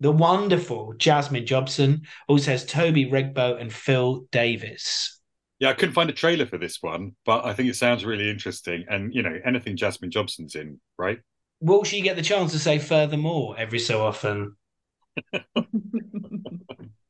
the 0.00 0.10
wonderful 0.10 0.94
Jasmine 0.96 1.46
Jobson, 1.46 2.02
also 2.26 2.50
has 2.50 2.64
Toby 2.64 3.06
Regbo 3.06 3.60
and 3.60 3.72
Phil 3.72 4.26
Davis. 4.32 5.19
Yeah, 5.60 5.68
I 5.68 5.74
couldn't 5.74 5.94
find 5.94 6.08
a 6.08 6.14
trailer 6.14 6.46
for 6.46 6.56
this 6.56 6.78
one, 6.80 7.14
but 7.26 7.44
I 7.44 7.52
think 7.52 7.68
it 7.68 7.76
sounds 7.76 8.04
really 8.04 8.30
interesting. 8.30 8.86
And 8.88 9.14
you 9.14 9.22
know, 9.22 9.38
anything 9.44 9.76
Jasmine 9.76 10.10
Jobson's 10.10 10.54
in, 10.54 10.80
right? 10.98 11.18
Will 11.60 11.84
she 11.84 12.00
get 12.00 12.16
the 12.16 12.22
chance 12.22 12.52
to 12.52 12.58
say 12.58 12.78
furthermore 12.78 13.54
every 13.58 13.78
so 13.78 14.04
often? 14.04 14.56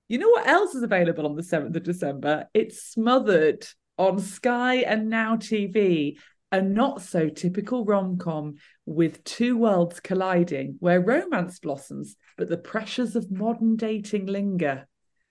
you 0.08 0.18
know 0.18 0.28
what 0.30 0.48
else 0.48 0.74
is 0.74 0.82
available 0.82 1.26
on 1.26 1.36
the 1.36 1.42
7th 1.42 1.76
of 1.76 1.84
December? 1.84 2.48
It's 2.52 2.82
Smothered 2.82 3.64
on 3.96 4.18
Sky 4.18 4.78
and 4.78 5.08
Now 5.08 5.36
TV, 5.36 6.16
a 6.50 6.60
not 6.60 7.02
so 7.02 7.28
typical 7.28 7.84
rom 7.84 8.18
com 8.18 8.56
with 8.84 9.22
two 9.22 9.56
worlds 9.56 10.00
colliding 10.00 10.74
where 10.80 11.00
romance 11.00 11.60
blossoms, 11.60 12.16
but 12.36 12.48
the 12.48 12.56
pressures 12.56 13.14
of 13.14 13.30
modern 13.30 13.76
dating 13.76 14.26
linger 14.26 14.88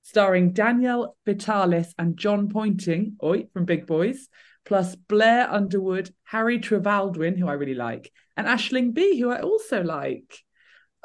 starring 0.10 0.54
Danielle 0.54 1.16
Vitalis 1.24 1.94
and 2.00 2.18
Jon 2.18 2.50
Pointing, 2.50 3.16
oi, 3.24 3.46
from 3.54 3.66
Big 3.66 3.86
Boys, 3.86 4.28
plus 4.66 4.96
Blair 4.96 5.48
Underwood, 5.52 6.10
Harry 6.24 6.58
Trevaldwyn, 6.58 7.38
who 7.38 7.48
I 7.48 7.54
really 7.54 7.76
like, 7.76 8.12
and 8.36 8.48
Aisling 8.48 8.96
Bea, 8.96 9.20
who 9.20 9.30
I 9.30 9.42
also 9.42 9.84
like. 9.84 10.40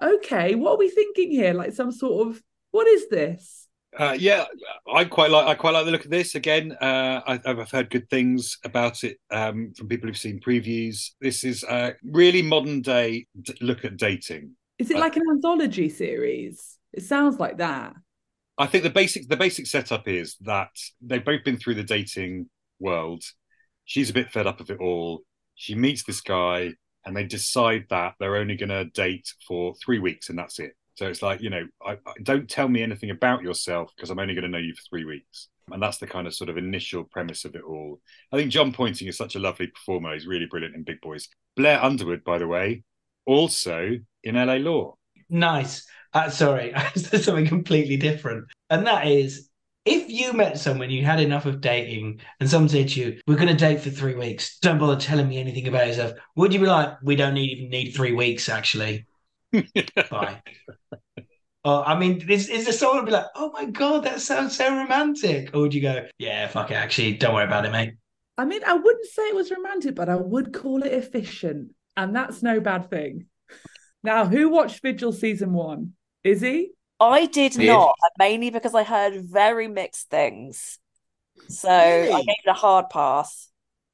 Okay, 0.02 0.54
what 0.54 0.72
are 0.72 0.78
we 0.78 0.88
thinking 0.88 1.30
here? 1.30 1.52
Like 1.52 1.74
some 1.74 1.92
sort 1.92 2.28
of 2.28 2.42
what 2.70 2.88
is 2.88 3.10
this? 3.10 3.68
Uh, 3.96 4.16
yeah, 4.18 4.46
I 4.92 5.04
quite 5.04 5.30
like 5.30 5.46
I 5.46 5.54
quite 5.54 5.72
like 5.72 5.84
the 5.84 5.92
look 5.92 6.06
of 6.06 6.10
this. 6.10 6.34
Again, 6.34 6.72
uh, 6.72 7.20
I, 7.26 7.40
have 7.44 7.70
heard 7.70 7.90
good 7.90 8.08
things 8.08 8.58
about 8.64 9.04
it 9.04 9.18
um, 9.30 9.72
from 9.76 9.88
people 9.88 10.08
who've 10.08 10.16
seen 10.16 10.40
previews. 10.40 11.10
This 11.20 11.44
is 11.44 11.62
a 11.62 11.94
really 12.02 12.42
modern 12.42 12.80
day 12.80 13.26
look 13.60 13.84
at 13.84 13.98
dating. 13.98 14.56
Is 14.78 14.90
it 14.90 14.96
uh, 14.96 15.00
like 15.00 15.16
an 15.16 15.24
anthology 15.30 15.90
series? 15.90 16.78
It 16.92 17.04
sounds 17.04 17.38
like 17.38 17.58
that. 17.58 17.94
I 18.56 18.66
think 18.66 18.84
the 18.84 18.90
basic 18.90 19.28
the 19.28 19.36
basic 19.36 19.66
setup 19.66 20.06
is 20.06 20.36
that 20.42 20.70
they've 21.00 21.24
both 21.24 21.44
been 21.44 21.56
through 21.56 21.74
the 21.74 21.82
dating 21.82 22.48
world. 22.78 23.22
She's 23.84 24.10
a 24.10 24.14
bit 24.14 24.30
fed 24.30 24.46
up 24.46 24.60
of 24.60 24.70
it 24.70 24.80
all. 24.80 25.22
She 25.56 25.74
meets 25.74 26.04
this 26.04 26.20
guy, 26.20 26.74
and 27.04 27.16
they 27.16 27.24
decide 27.24 27.86
that 27.90 28.14
they're 28.18 28.36
only 28.36 28.56
going 28.56 28.70
to 28.70 28.84
date 28.86 29.32
for 29.46 29.74
three 29.84 29.98
weeks, 29.98 30.28
and 30.28 30.38
that's 30.38 30.58
it. 30.58 30.72
So 30.96 31.08
it's 31.08 31.22
like 31.22 31.40
you 31.40 31.50
know, 31.50 31.66
I, 31.84 31.92
I 31.92 32.12
don't 32.22 32.48
tell 32.48 32.68
me 32.68 32.82
anything 32.82 33.10
about 33.10 33.42
yourself 33.42 33.90
because 33.96 34.10
I'm 34.10 34.20
only 34.20 34.34
going 34.34 34.44
to 34.44 34.50
know 34.50 34.58
you 34.58 34.74
for 34.74 34.82
three 34.88 35.04
weeks. 35.04 35.48
And 35.72 35.82
that's 35.82 35.98
the 35.98 36.06
kind 36.06 36.26
of 36.26 36.34
sort 36.34 36.50
of 36.50 36.58
initial 36.58 37.04
premise 37.04 37.46
of 37.46 37.54
it 37.54 37.62
all. 37.62 37.98
I 38.30 38.36
think 38.36 38.50
Jon 38.50 38.70
Pointing 38.70 39.08
is 39.08 39.16
such 39.16 39.34
a 39.34 39.38
lovely 39.38 39.68
performer. 39.68 40.12
He's 40.12 40.26
really 40.26 40.44
brilliant 40.44 40.74
in 40.74 40.82
Big 40.82 41.00
Boys. 41.00 41.28
Blair 41.56 41.82
Underwood, 41.82 42.22
by 42.22 42.36
the 42.36 42.46
way, 42.46 42.82
also 43.24 43.96
in 44.22 44.34
LA 44.34 44.56
Law. 44.56 44.96
Nice. 45.30 45.86
Uh, 46.14 46.30
sorry, 46.30 46.72
there's 46.94 47.24
something 47.24 47.46
completely 47.46 47.96
different. 47.96 48.46
And 48.70 48.86
that 48.86 49.06
is 49.06 49.50
if 49.84 50.08
you 50.08 50.32
met 50.32 50.58
someone, 50.58 50.90
you 50.90 51.04
had 51.04 51.20
enough 51.20 51.44
of 51.44 51.60
dating, 51.60 52.20
and 52.40 52.48
someone 52.48 52.68
said 52.68 52.88
to 52.90 53.00
you, 53.00 53.20
We're 53.26 53.36
going 53.36 53.48
to 53.48 53.54
date 53.54 53.80
for 53.80 53.90
three 53.90 54.14
weeks, 54.14 54.58
don't 54.60 54.78
bother 54.78 54.98
telling 54.98 55.28
me 55.28 55.38
anything 55.38 55.68
about 55.68 55.86
yourself, 55.86 56.12
would 56.36 56.52
you 56.52 56.60
be 56.60 56.66
like, 56.66 56.96
We 57.02 57.16
don't 57.16 57.34
need, 57.34 57.58
even 57.58 57.70
need 57.70 57.90
three 57.90 58.12
weeks, 58.12 58.48
actually? 58.48 59.06
Bye. 59.52 60.42
Oh, 61.66 61.82
I 61.82 61.98
mean, 61.98 62.28
is, 62.28 62.48
is 62.48 62.64
there 62.64 62.72
someone 62.72 62.98
would 62.98 63.06
be 63.06 63.12
like, 63.12 63.26
Oh 63.34 63.50
my 63.52 63.66
God, 63.66 64.04
that 64.04 64.20
sounds 64.20 64.56
so 64.56 64.74
romantic? 64.74 65.54
Or 65.54 65.60
would 65.62 65.74
you 65.74 65.82
go, 65.82 66.06
Yeah, 66.18 66.46
fuck 66.48 66.70
it, 66.70 66.74
actually, 66.74 67.14
don't 67.14 67.34
worry 67.34 67.44
about 67.44 67.66
it, 67.66 67.72
mate? 67.72 67.94
I 68.36 68.44
mean, 68.44 68.62
I 68.64 68.74
wouldn't 68.74 69.06
say 69.06 69.22
it 69.28 69.34
was 69.34 69.50
romantic, 69.50 69.94
but 69.94 70.08
I 70.08 70.16
would 70.16 70.52
call 70.52 70.82
it 70.82 70.92
efficient. 70.92 71.72
And 71.96 72.16
that's 72.16 72.42
no 72.42 72.58
bad 72.58 72.90
thing. 72.90 73.26
Now, 74.02 74.26
who 74.26 74.48
watched 74.48 74.82
Vigil 74.82 75.12
season 75.12 75.52
one? 75.52 75.92
Is 76.24 76.40
he? 76.40 76.70
I 76.98 77.26
did 77.26 77.58
not, 77.58 77.94
mainly 78.18 78.50
because 78.50 78.74
I 78.74 78.82
heard 78.82 79.22
very 79.24 79.68
mixed 79.68 80.08
things. 80.08 80.78
So 81.48 81.68
really? 81.68 82.12
I 82.12 82.18
gave 82.18 82.36
it 82.44 82.50
a 82.50 82.54
hard 82.54 82.88
pass. 82.88 83.50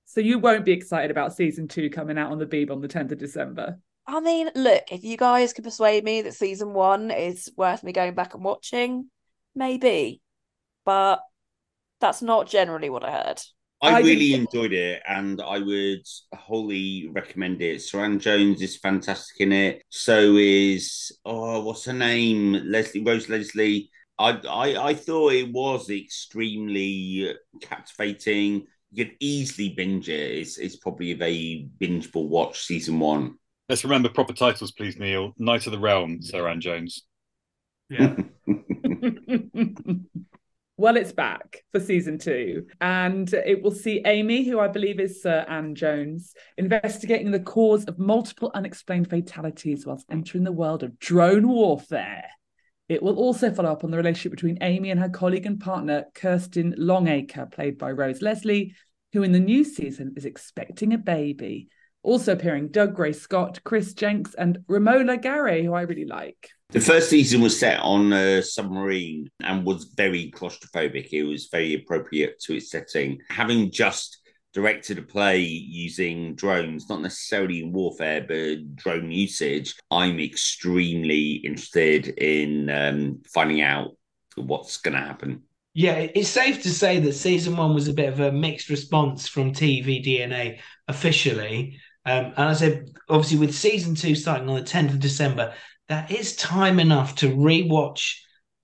So 0.07 0.21
you 0.21 0.39
won't 0.39 0.65
be 0.65 0.73
excited 0.73 1.11
about 1.11 1.35
season 1.35 1.69
two 1.69 1.91
coming 1.91 2.19
out 2.19 2.31
on 2.31 2.39
the 2.39 2.47
Beeb 2.47 2.71
on 2.71 2.81
the 2.81 2.89
10th 2.89 3.13
of 3.13 3.19
December. 3.19 3.79
I 4.07 4.21
mean, 4.21 4.51
look, 4.55 4.85
if 4.91 5.05
you 5.05 5.17
guys 5.17 5.53
can 5.53 5.65
persuade 5.65 6.05
me 6.05 6.23
that 6.23 6.35
season 6.35 6.73
one 6.73 7.11
is 7.11 7.51
worth 7.57 7.83
me 7.83 7.93
going 7.93 8.15
back 8.15 8.35
and 8.35 8.45
watching, 8.45 9.09
maybe. 9.55 10.21
But 10.85 11.21
that's 12.01 12.23
not 12.23 12.49
generally 12.49 12.91
what 12.91 13.05
I 13.05 13.13
heard. 13.13 13.41
I, 13.83 13.97
I 13.97 14.01
really 14.01 14.35
enjoyed 14.35 14.73
it 14.73 15.03
and 15.07 15.41
I 15.41 15.59
would 15.59 16.07
wholly 16.35 17.09
recommend 17.13 17.63
it. 17.63 17.79
Suranne 17.79 18.21
Jones 18.21 18.61
is 18.61 18.77
fantastic 18.77 19.41
in 19.41 19.53
it. 19.53 19.83
So 19.89 20.37
is 20.37 21.13
oh 21.25 21.65
what's 21.65 21.87
her 21.87 21.95
name? 21.95 22.53
Leslie 22.65 23.03
Rose 23.03 23.29
Leslie. 23.29 23.91
I 24.19 24.33
I, 24.49 24.89
I 24.89 24.95
thought 24.95 25.33
it 25.33 25.51
was 25.51 25.89
extremely 25.89 27.35
captivating. 27.63 28.67
You 28.93 29.05
could 29.07 29.17
easily 29.21 29.71
binge 29.71 30.09
it. 30.11 30.39
It's 30.39 30.59
it's 30.59 30.77
probably 30.77 31.13
a 31.13 31.17
very 31.17 31.69
bingeable 31.81 32.29
watch 32.29 32.63
season 32.67 33.01
one. 33.01 33.37
Let's 33.69 33.85
remember 33.85 34.09
proper 34.09 34.33
titles, 34.35 34.73
please, 34.73 34.99
Neil. 34.99 35.33
Knight 35.39 35.67
of 35.67 35.73
the 35.73 35.79
Realm, 35.79 36.19
Suranne 36.21 36.61
Jones. 36.61 37.05
Yeah. 37.89 38.17
Well, 40.81 40.97
it's 40.97 41.13
back 41.13 41.63
for 41.73 41.79
season 41.79 42.17
two, 42.17 42.65
and 42.81 43.31
it 43.35 43.63
will 43.63 43.71
see 43.71 44.01
Amy, 44.07 44.49
who 44.49 44.59
I 44.59 44.69
believe 44.69 44.99
is 44.99 45.21
Sir 45.21 45.45
Anne 45.47 45.75
Jones, 45.75 46.33
investigating 46.57 47.33
the 47.33 47.39
cause 47.39 47.85
of 47.85 47.99
multiple 47.99 48.51
unexplained 48.55 49.11
fatalities 49.11 49.85
whilst 49.85 50.07
entering 50.11 50.43
the 50.43 50.53
world 50.53 50.83
of 50.83 50.99
drone 50.99 51.49
warfare. 51.49 52.25
It 52.89 53.03
will 53.03 53.19
also 53.19 53.53
follow 53.53 53.71
up 53.71 53.85
on 53.85 53.91
the 53.91 53.99
relationship 53.99 54.31
between 54.33 54.57
Amy 54.63 54.91
and 54.91 54.99
her 54.99 55.11
colleague 55.11 55.45
and 55.45 55.61
partner, 55.61 56.07
Kirsten 56.15 56.75
Longacre, 56.79 57.51
played 57.53 57.77
by 57.77 57.91
Rose 57.91 58.23
Leslie, 58.23 58.75
who 59.13 59.23
in 59.23 59.33
the 59.33 59.39
new 59.39 59.65
season 59.65 60.15
is 60.17 60.25
expecting 60.25 60.95
a 60.95 60.99
baby. 60.99 61.69
Also 62.03 62.33
appearing 62.33 62.71
Dougray 62.71 63.15
Scott, 63.15 63.61
Chris 63.65 63.93
Jenks, 63.93 64.33
and 64.33 64.61
Romola 64.67 65.19
Garai, 65.19 65.63
who 65.63 65.75
I 65.75 65.83
really 65.83 66.07
like. 66.07 66.49
The 66.73 66.81
first 66.81 67.11
season 67.11 67.41
was 67.41 67.59
set 67.59 67.81
on 67.81 68.13
a 68.13 68.41
submarine 68.43 69.29
and 69.43 69.65
was 69.65 69.93
very 69.97 70.31
claustrophobic. 70.31 71.09
It 71.11 71.25
was 71.25 71.49
very 71.51 71.75
appropriate 71.75 72.39
to 72.43 72.55
its 72.55 72.71
setting. 72.71 73.19
Having 73.29 73.73
just 73.73 74.19
directed 74.55 74.97
a 74.99 75.03
play 75.03 75.41
using 75.41 76.37
drones, 76.37 76.89
not 76.89 77.03
necessarily 77.03 77.65
in 77.65 77.73
warfare, 77.73 78.25
but 78.27 78.77
drone 78.77 79.11
usage, 79.11 79.75
I'm 79.91 80.21
extremely 80.21 81.33
interested 81.45 82.07
in 82.07 82.71
um, 82.71 83.23
finding 83.27 83.63
out 83.63 83.97
what's 84.37 84.77
going 84.77 84.95
to 84.95 85.01
happen. 85.01 85.43
Yeah, 85.75 86.07
it's 86.15 86.29
safe 86.29 86.63
to 86.63 86.71
say 86.71 87.01
that 87.01 87.15
season 87.15 87.57
one 87.57 87.75
was 87.75 87.89
a 87.89 87.93
bit 87.93 88.13
of 88.13 88.21
a 88.21 88.31
mixed 88.31 88.69
response 88.69 89.27
from 89.27 89.53
TV 89.53 90.05
DNA 90.07 90.61
officially. 90.87 91.81
Um, 92.07 92.27
and 92.27 92.49
I 92.49 92.53
said, 92.53 92.91
obviously, 93.09 93.39
with 93.39 93.55
season 93.55 93.97
two 93.97 94.15
starting 94.15 94.49
on 94.49 94.55
the 94.55 94.63
10th 94.63 94.91
of 94.91 95.01
December, 95.01 95.53
that 95.91 96.11
is 96.11 96.37
time 96.37 96.81
enough 96.81 97.17
to 97.17 97.29
rewatch 97.31 98.15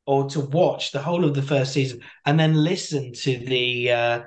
or 0.06 0.30
to 0.30 0.40
watch 0.40 0.92
the 0.92 1.02
whole 1.02 1.24
of 1.24 1.34
the 1.34 1.42
first 1.42 1.72
season 1.72 2.00
and 2.24 2.38
then 2.38 2.54
listen 2.54 3.12
to 3.12 3.36
the 3.36 3.90
uh, 3.90 4.20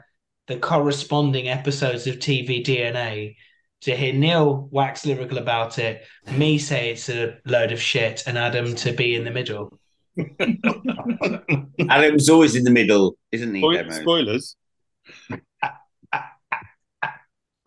the 0.47 0.57
corresponding 0.57 1.47
episodes 1.47 2.05
of 2.07 2.17
TV 2.17 2.63
DNA 2.63 3.35
to 3.81 3.95
hear 3.95 4.11
Neil 4.13 4.67
wax 4.71 5.05
lyrical 5.05 5.37
about 5.37 5.79
it, 5.79 6.03
me 6.33 6.57
say 6.57 6.91
it's 6.91 7.07
a 7.07 7.37
load 7.45 7.71
of 7.71 7.81
shit, 7.81 8.23
and 8.27 8.37
Adam 8.37 8.75
to 8.75 8.91
be 8.91 9.15
in 9.15 9.23
the 9.23 9.31
middle. 9.31 9.79
Adam's 11.89 12.29
always 12.29 12.55
in 12.55 12.65
the 12.65 12.71
middle, 12.71 13.15
isn't 13.31 13.55
he? 13.55 13.61
Spoil- 13.61 13.91
spoilers. 13.91 14.57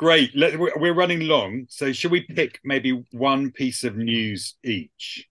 Great. 0.03 0.35
Let, 0.35 0.59
we're 0.59 0.95
running 0.95 1.29
long, 1.29 1.67
so 1.69 1.93
should 1.93 2.11
we 2.11 2.23
pick 2.23 2.59
maybe 2.65 3.05
one 3.13 3.53
piece 3.53 3.85
of 3.85 3.97
news 3.97 4.57
each? 4.65 5.29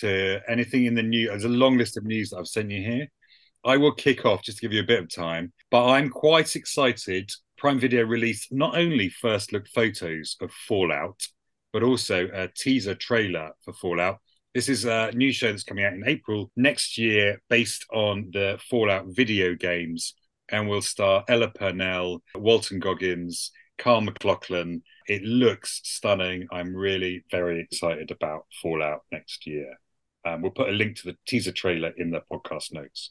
To 0.00 0.40
anything 0.48 0.86
in 0.86 0.96
the 0.96 1.04
news? 1.04 1.28
There's 1.28 1.44
a 1.44 1.48
long 1.48 1.78
list 1.78 1.96
of 1.96 2.02
news 2.02 2.30
that 2.30 2.38
I've 2.38 2.48
sent 2.48 2.72
you 2.72 2.82
here. 2.82 3.06
I 3.64 3.76
will 3.76 3.94
kick 3.94 4.26
off 4.26 4.42
just 4.42 4.58
to 4.58 4.62
give 4.62 4.72
you 4.72 4.80
a 4.80 4.86
bit 4.86 4.98
of 4.98 5.08
time, 5.08 5.52
but 5.70 5.86
I'm 5.86 6.08
quite 6.08 6.56
excited. 6.56 7.30
Prime 7.56 7.78
Video 7.78 8.02
released 8.02 8.52
not 8.52 8.76
only 8.76 9.08
first 9.08 9.52
look 9.52 9.68
photos 9.68 10.36
of 10.40 10.50
Fallout, 10.66 11.22
but 11.72 11.84
also 11.84 12.28
a 12.34 12.48
teaser 12.48 12.96
trailer 12.96 13.52
for 13.64 13.72
Fallout. 13.72 14.18
This 14.52 14.68
is 14.68 14.84
a 14.84 15.12
new 15.12 15.30
show 15.30 15.52
that's 15.52 15.62
coming 15.62 15.84
out 15.84 15.92
in 15.92 16.02
April 16.08 16.50
next 16.56 16.98
year 16.98 17.40
based 17.48 17.86
on 17.92 18.30
the 18.32 18.58
Fallout 18.68 19.04
video 19.10 19.54
games 19.54 20.14
and 20.48 20.68
will 20.68 20.82
star 20.82 21.24
Ella 21.28 21.52
Purnell, 21.54 22.20
Walton 22.34 22.80
Goggins, 22.80 23.52
Kyle 23.78 24.00
MacLachlan. 24.00 24.82
It 25.06 25.22
looks 25.22 25.80
stunning. 25.84 26.46
I'm 26.52 26.74
really 26.74 27.24
very 27.30 27.60
excited 27.60 28.10
about 28.10 28.46
Fallout 28.62 29.02
next 29.10 29.46
year. 29.46 29.78
Um, 30.24 30.42
we'll 30.42 30.52
put 30.52 30.68
a 30.68 30.72
link 30.72 30.96
to 30.98 31.06
the 31.06 31.16
teaser 31.26 31.52
trailer 31.52 31.92
in 31.96 32.10
the 32.10 32.22
podcast 32.30 32.72
notes. 32.72 33.10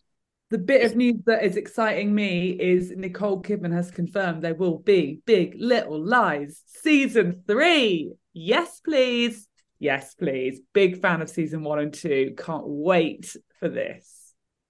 The 0.50 0.58
bit 0.58 0.86
of 0.86 0.96
news 0.98 1.22
that 1.28 1.44
is 1.44 1.56
exciting 1.56 2.14
me 2.14 2.50
is 2.50 2.92
Nicole 2.92 3.42
Kidman 3.42 3.74
has 3.74 3.90
confirmed 3.90 4.42
there 4.42 4.54
will 4.54 4.80
be 4.80 5.22
Big 5.26 5.56
Little 5.58 6.04
Lies 6.04 6.62
season 6.66 7.44
three. 7.48 8.12
Yes, 8.34 8.82
please. 8.82 9.48
Yes, 9.80 10.14
please. 10.14 10.60
Big 10.74 11.02
fan 11.02 11.22
of 11.22 11.30
season 11.30 11.64
one 11.64 11.80
and 11.80 11.94
two. 11.94 12.36
Can't 12.38 12.68
wait 12.68 13.36
for 13.60 13.70
this. 13.70 14.21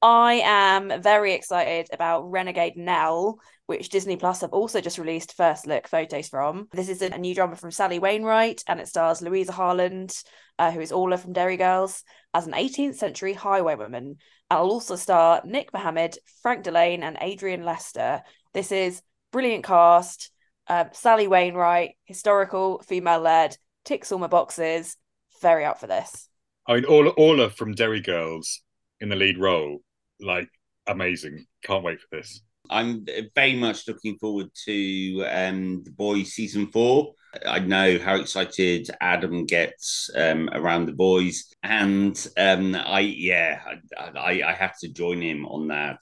I 0.04 0.42
am 0.44 1.02
very 1.02 1.34
excited 1.34 1.88
about 1.94 2.32
Renegade 2.32 2.76
Nell, 2.76 3.40
which 3.68 3.90
Disney 3.90 4.16
Plus 4.16 4.42
have 4.42 4.52
also 4.52 4.82
just 4.82 4.98
released 4.98 5.38
first 5.38 5.68
look 5.68 5.88
photos 5.88 6.28
from. 6.28 6.68
This 6.72 6.90
is 6.90 7.02
a 7.02 7.18
new 7.18 7.36
drama 7.36 7.56
from 7.56 7.72
Sally 7.72 8.00
Wainwright, 8.00 8.64
and 8.68 8.80
it 8.80 8.88
stars 8.88 9.22
Louisa 9.22 9.52
Harland, 9.52 10.16
uh, 10.58 10.72
who 10.72 10.80
is 10.80 10.92
Orla 10.92 11.18
from 11.18 11.34
Derry 11.34 11.58
Girls, 11.58 12.04
as 12.34 12.48
an 12.48 12.54
18th 12.54 12.96
century 12.96 13.36
highwaywoman 13.36 14.16
I'll 14.52 14.70
also 14.70 14.98
star 14.98 15.42
Nick 15.46 15.72
Mohammed, 15.72 16.18
Frank 16.42 16.66
Dillane, 16.66 17.04
and 17.04 17.18
Adrian 17.22 17.64
Lester. 17.64 18.22
This 18.54 18.74
is 18.74 19.02
brilliant 19.32 19.64
cast. 19.64 20.30
Uh, 20.68 20.86
Sally 20.92 21.26
Wainwright, 21.26 21.92
historical, 22.04 22.84
female 22.86 23.22
led, 23.22 23.56
ticks 23.86 24.12
all 24.12 24.20
my 24.20 24.28
boxes. 24.28 24.98
Very 25.42 25.64
up 25.64 25.80
for 25.80 25.88
this. 25.88 26.28
I 26.68 26.76
mean, 26.76 26.86
Orla, 26.86 27.12
Orla 27.12 27.50
from 27.50 27.72
Derry 27.72 28.02
Girls 28.02 28.62
in 29.00 29.08
the 29.08 29.16
lead 29.16 29.38
role, 29.38 29.80
like 30.22 30.50
amazing. 30.88 31.46
Can't 31.64 31.84
wait 31.84 32.00
for 32.00 32.18
this. 32.18 32.42
I'm 32.70 33.06
very 33.36 33.56
much 33.56 33.88
looking 33.88 34.18
forward 34.18 34.48
to 34.66 35.26
um, 35.30 35.84
The 35.84 35.92
Boys 35.92 36.34
season 36.34 36.68
four. 36.68 37.14
I 37.48 37.60
know 37.60 37.98
how 37.98 38.16
excited 38.16 38.90
Adam 39.00 39.46
gets 39.46 40.10
um, 40.16 40.50
around 40.54 40.86
The 40.86 40.94
Boys, 40.94 41.54
and 41.64 42.16
um, 42.38 42.76
I 42.76 43.00
yeah, 43.00 43.62
I, 43.98 44.42
I 44.46 44.54
have 44.54 44.78
to 44.80 44.90
join 44.90 45.22
him 45.22 45.46
on 45.46 45.70
that. 45.70 46.02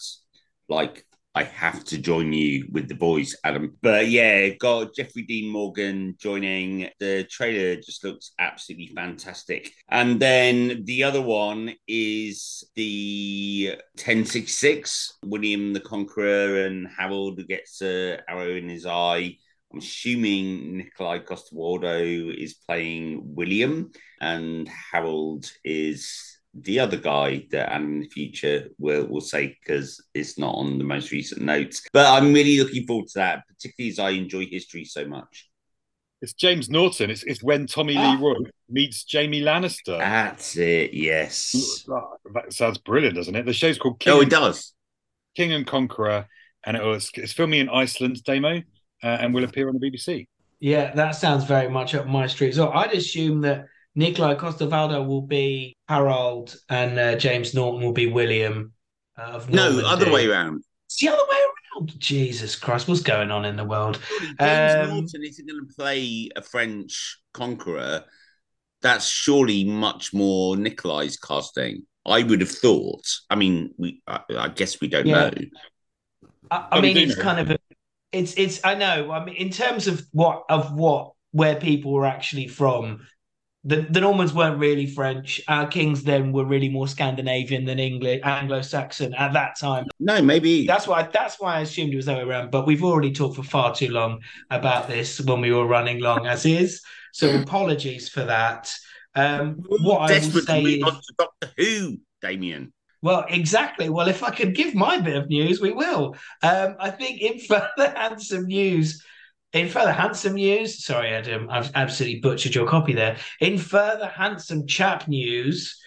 Like 0.68 1.06
I 1.36 1.44
have 1.44 1.84
to 1.86 2.00
join 2.00 2.34
you 2.34 2.68
with 2.72 2.88
the 2.88 2.96
boys, 2.96 3.36
Adam. 3.44 3.78
But 3.82 4.10
yeah, 4.10 4.50
got 4.50 4.96
Jeffrey 4.96 5.22
Dean 5.22 5.52
Morgan 5.52 6.16
joining. 6.20 6.90
The 7.00 7.26
trailer 7.30 7.76
just 7.76 8.04
looks 8.04 8.32
absolutely 8.40 8.88
fantastic. 8.88 9.72
And 9.90 10.20
then 10.20 10.86
the 10.86 11.04
other 11.04 11.22
one 11.22 11.76
is 11.88 12.64
the 12.76 13.76
1066, 13.96 15.20
William 15.24 15.74
the 15.74 15.80
Conqueror 15.80 16.66
and 16.66 16.88
Harold 16.88 17.38
who 17.38 17.46
gets 17.46 17.82
a 17.84 18.20
arrow 18.28 18.56
in 18.56 18.68
his 18.68 18.88
eye. 18.88 19.38
I'm 19.72 19.80
assuming 19.80 20.78
Nikolai 20.78 21.20
Coster-Waldau 21.20 22.36
is 22.36 22.56
playing 22.56 23.36
William 23.36 23.92
and 24.20 24.68
Harold 24.68 25.52
is 25.64 26.39
the 26.54 26.80
other 26.80 26.97
guy 26.97 27.45
that 27.52 27.72
and 27.72 27.86
in 27.86 28.00
the 28.02 28.10
future 28.10 28.70
will 28.78 29.06
will 29.06 29.22
say 29.22 29.58
because 29.60 30.04
it's 30.14 30.38
not 30.38 30.56
on 30.56 30.78
the 30.78 30.84
most 30.84 31.12
recent 31.12 31.41
notes. 31.41 31.82
But 31.93 32.08
I'm 32.08 32.34
really 32.34 32.60
looking 32.60 32.86
forward 32.86 33.08
to 33.10 33.20
that, 33.20 33.43
particularly 33.47 33.91
as 33.91 34.00
I 34.00 34.10
enjoy 34.12 34.45
history 34.45 34.86
so 34.86 35.06
much. 35.06 35.50
It's 36.22 36.34
James 36.34 36.70
Norton. 36.70 37.10
It's, 37.10 37.24
it's 37.24 37.41
when 37.41 37.66
Tommy 37.66 37.95
ah. 37.95 38.12
Lee 38.12 38.22
Royce 38.22 38.52
meets 38.70 39.06
Jamie 39.06 39.41
Lannister. 39.41 40.00
That's 40.00 40.58
it. 40.58 40.93
Yes, 40.93 41.86
that 41.88 42.54
sounds 42.54 42.78
brilliant, 42.78 43.16
doesn't 43.16 43.36
it? 43.36 43.45
The 43.45 43.54
show's 43.54 43.78
called 43.78 44.00
King. 44.00 44.14
Oh, 44.14 44.22
it 44.22 44.30
does. 44.30 44.74
King 45.36 45.54
and 45.54 45.66
Conqueror, 45.66 46.28
and 46.66 46.76
it 46.76 46.84
was 46.84 47.12
it's 47.14 47.32
filming 47.32 47.62
in 47.62 47.70
Iceland, 47.70 48.24
Damo, 48.24 48.58
uh, 48.58 48.62
and 49.06 49.34
will 49.34 49.45
appear 49.45 49.70
on 49.70 49.78
the 49.80 49.91
BBC. 49.91 50.28
Yeah, 50.60 50.93
that 50.95 51.12
sounds 51.12 51.45
very 51.45 51.70
much 51.70 51.95
up 51.95 52.06
my 52.06 52.28
street. 52.28 52.56
So 52.56 52.70
I'd 52.70 52.91
assume 52.91 53.41
that 53.41 53.68
Nikolai 53.96 54.36
Coster-Waldau 54.36 55.06
will 55.06 55.24
be 55.24 55.76
Harold, 55.88 56.56
and 56.70 56.98
uh, 56.98 57.16
James 57.16 57.54
Norton 57.54 57.84
will 57.84 57.94
be 57.94 58.08
William. 58.08 58.74
Uh, 59.18 59.42
no, 59.50 59.82
other 59.86 60.12
way 60.12 60.28
around. 60.28 60.64
It's 60.88 61.00
the 61.00 61.10
other 61.10 61.24
way 61.30 61.38
around. 61.38 62.00
Jesus 62.00 62.56
Christ, 62.56 62.88
what's 62.88 63.02
going 63.02 63.32
on 63.32 63.46
in 63.46 63.56
the 63.56 63.64
world? 63.64 64.00
James 64.40 64.90
um, 64.90 64.90
Norton 64.90 65.24
isn't 65.24 65.48
going 65.48 65.68
to 65.68 65.76
play 65.76 66.30
a 66.36 66.42
French 66.42 67.20
conqueror. 67.34 68.04
That's 68.82 69.08
surely 69.08 69.66
much 69.66 70.14
more 70.14 70.56
Nikolai's 70.56 71.18
casting. 71.18 71.86
I 72.06 72.24
would 72.24 72.42
have 72.42 72.52
thought. 72.52 73.06
I 73.30 73.36
mean, 73.36 73.74
we. 73.78 74.02
I, 74.08 74.22
I 74.38 74.48
guess 74.50 74.80
we 74.82 74.88
don't 74.88 75.06
yeah. 75.06 75.30
know. 75.30 75.32
I, 76.50 76.68
I 76.72 76.82
mean, 76.82 76.98
it's 76.98 77.16
kind 77.16 77.40
of. 77.40 77.52
A, 77.52 77.58
it's 78.12 78.34
it's. 78.36 78.64
I 78.64 78.76
know. 78.76 79.12
I 79.12 79.24
mean, 79.24 79.36
in 79.36 79.50
terms 79.50 79.88
of 79.88 80.06
what 80.12 80.44
of 80.50 80.74
what 80.74 81.12
where 81.32 81.56
people 81.56 81.94
were 81.94 82.06
actually 82.06 82.48
from, 82.48 83.06
the, 83.66 83.88
the 83.89 83.99
Normans 83.99 84.34
weren't 84.34 84.57
really 84.57 84.86
French. 84.86 85.41
Our 85.47 85.68
kings 85.68 86.03
then 86.03 86.32
were 86.32 86.45
really 86.45 86.70
more 86.70 86.88
Scandinavian 86.88 87.66
than 87.66 87.78
English, 87.78 88.22
Anglo-Saxon 88.24 89.14
at 89.16 89.34
that 89.34 89.60
time. 89.60 89.88
No, 89.99 90.22
maybe 90.22 90.66
that's 90.66 90.88
why 90.88 91.03
that's 91.03 91.39
why 91.39 91.57
I 91.57 91.62
assumed 91.62 91.91
it 91.93 91.97
was 91.97 92.05
the 92.05 92.14
way 92.14 92.22
around. 92.22 92.51
But 92.51 92.66
we've 92.66 92.84
already 92.84 93.12
talked 93.12 93.36
for 93.36 93.43
far 93.43 93.76
too 93.76 93.89
long 93.89 94.22
about 94.49 94.88
this 94.88 95.20
when 95.20 95.41
we 95.41 95.51
were 95.51 95.68
running 95.68 95.99
long 95.99 96.26
as 96.26 96.45
is. 96.45 96.82
So 97.12 97.38
apologies 97.41 98.07
for 98.07 98.24
that. 98.24 98.74
Um, 99.16 99.64
what 99.68 100.10
I 100.10 100.20
will 100.20 100.41
say 100.41 100.62
is, 100.62 100.84
on 100.84 100.93
to 100.93 101.14
Doctor 101.18 101.51
Who, 101.57 101.97
Damien. 102.22 102.72
Well, 103.01 103.26
exactly. 103.28 103.89
Well, 103.89 104.07
if 104.07 104.24
I 104.24 104.30
could 104.30 104.55
give 104.55 104.76
my 104.76 104.99
bit 104.99 105.16
of 105.16 105.30
news, 105.30 105.60
we 105.60 105.72
will. 105.72 106.16
Um, 106.43 106.76
I 106.80 106.91
think 106.91 107.22
in 107.22 107.39
further 107.47 107.93
handsome 107.95 108.45
news, 108.45 109.03
in 109.54 109.68
further 109.68 109.91
handsome 109.91 110.36
news, 110.36 110.84
sorry, 110.84 111.10
Adam, 111.10 111.50
I've 111.50 111.72
absolutely 111.76 112.20
butchered 112.20 112.56
your 112.56 112.68
copy 112.68 112.93
there. 112.93 113.18
In 113.39 113.58
further 113.58 114.08
handsome 114.08 114.68
chap 114.68 115.08
news, 115.08 115.80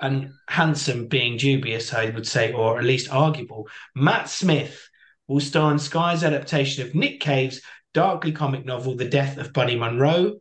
and 0.00 0.32
handsome 0.48 1.06
being 1.06 1.36
dubious, 1.36 1.92
I 1.92 2.10
would 2.10 2.26
say, 2.26 2.52
or 2.52 2.78
at 2.78 2.84
least 2.84 3.12
arguable, 3.12 3.68
Matt 3.94 4.28
Smith 4.28 4.88
will 5.28 5.40
star 5.40 5.70
in 5.72 5.78
Sky's 5.78 6.24
adaptation 6.24 6.86
of 6.86 6.94
Nick 6.94 7.20
Cave's 7.20 7.60
darkly 7.92 8.32
comic 8.32 8.64
novel, 8.64 8.96
The 8.96 9.04
Death 9.04 9.36
of 9.36 9.52
Bunny 9.52 9.76
Munro. 9.76 10.36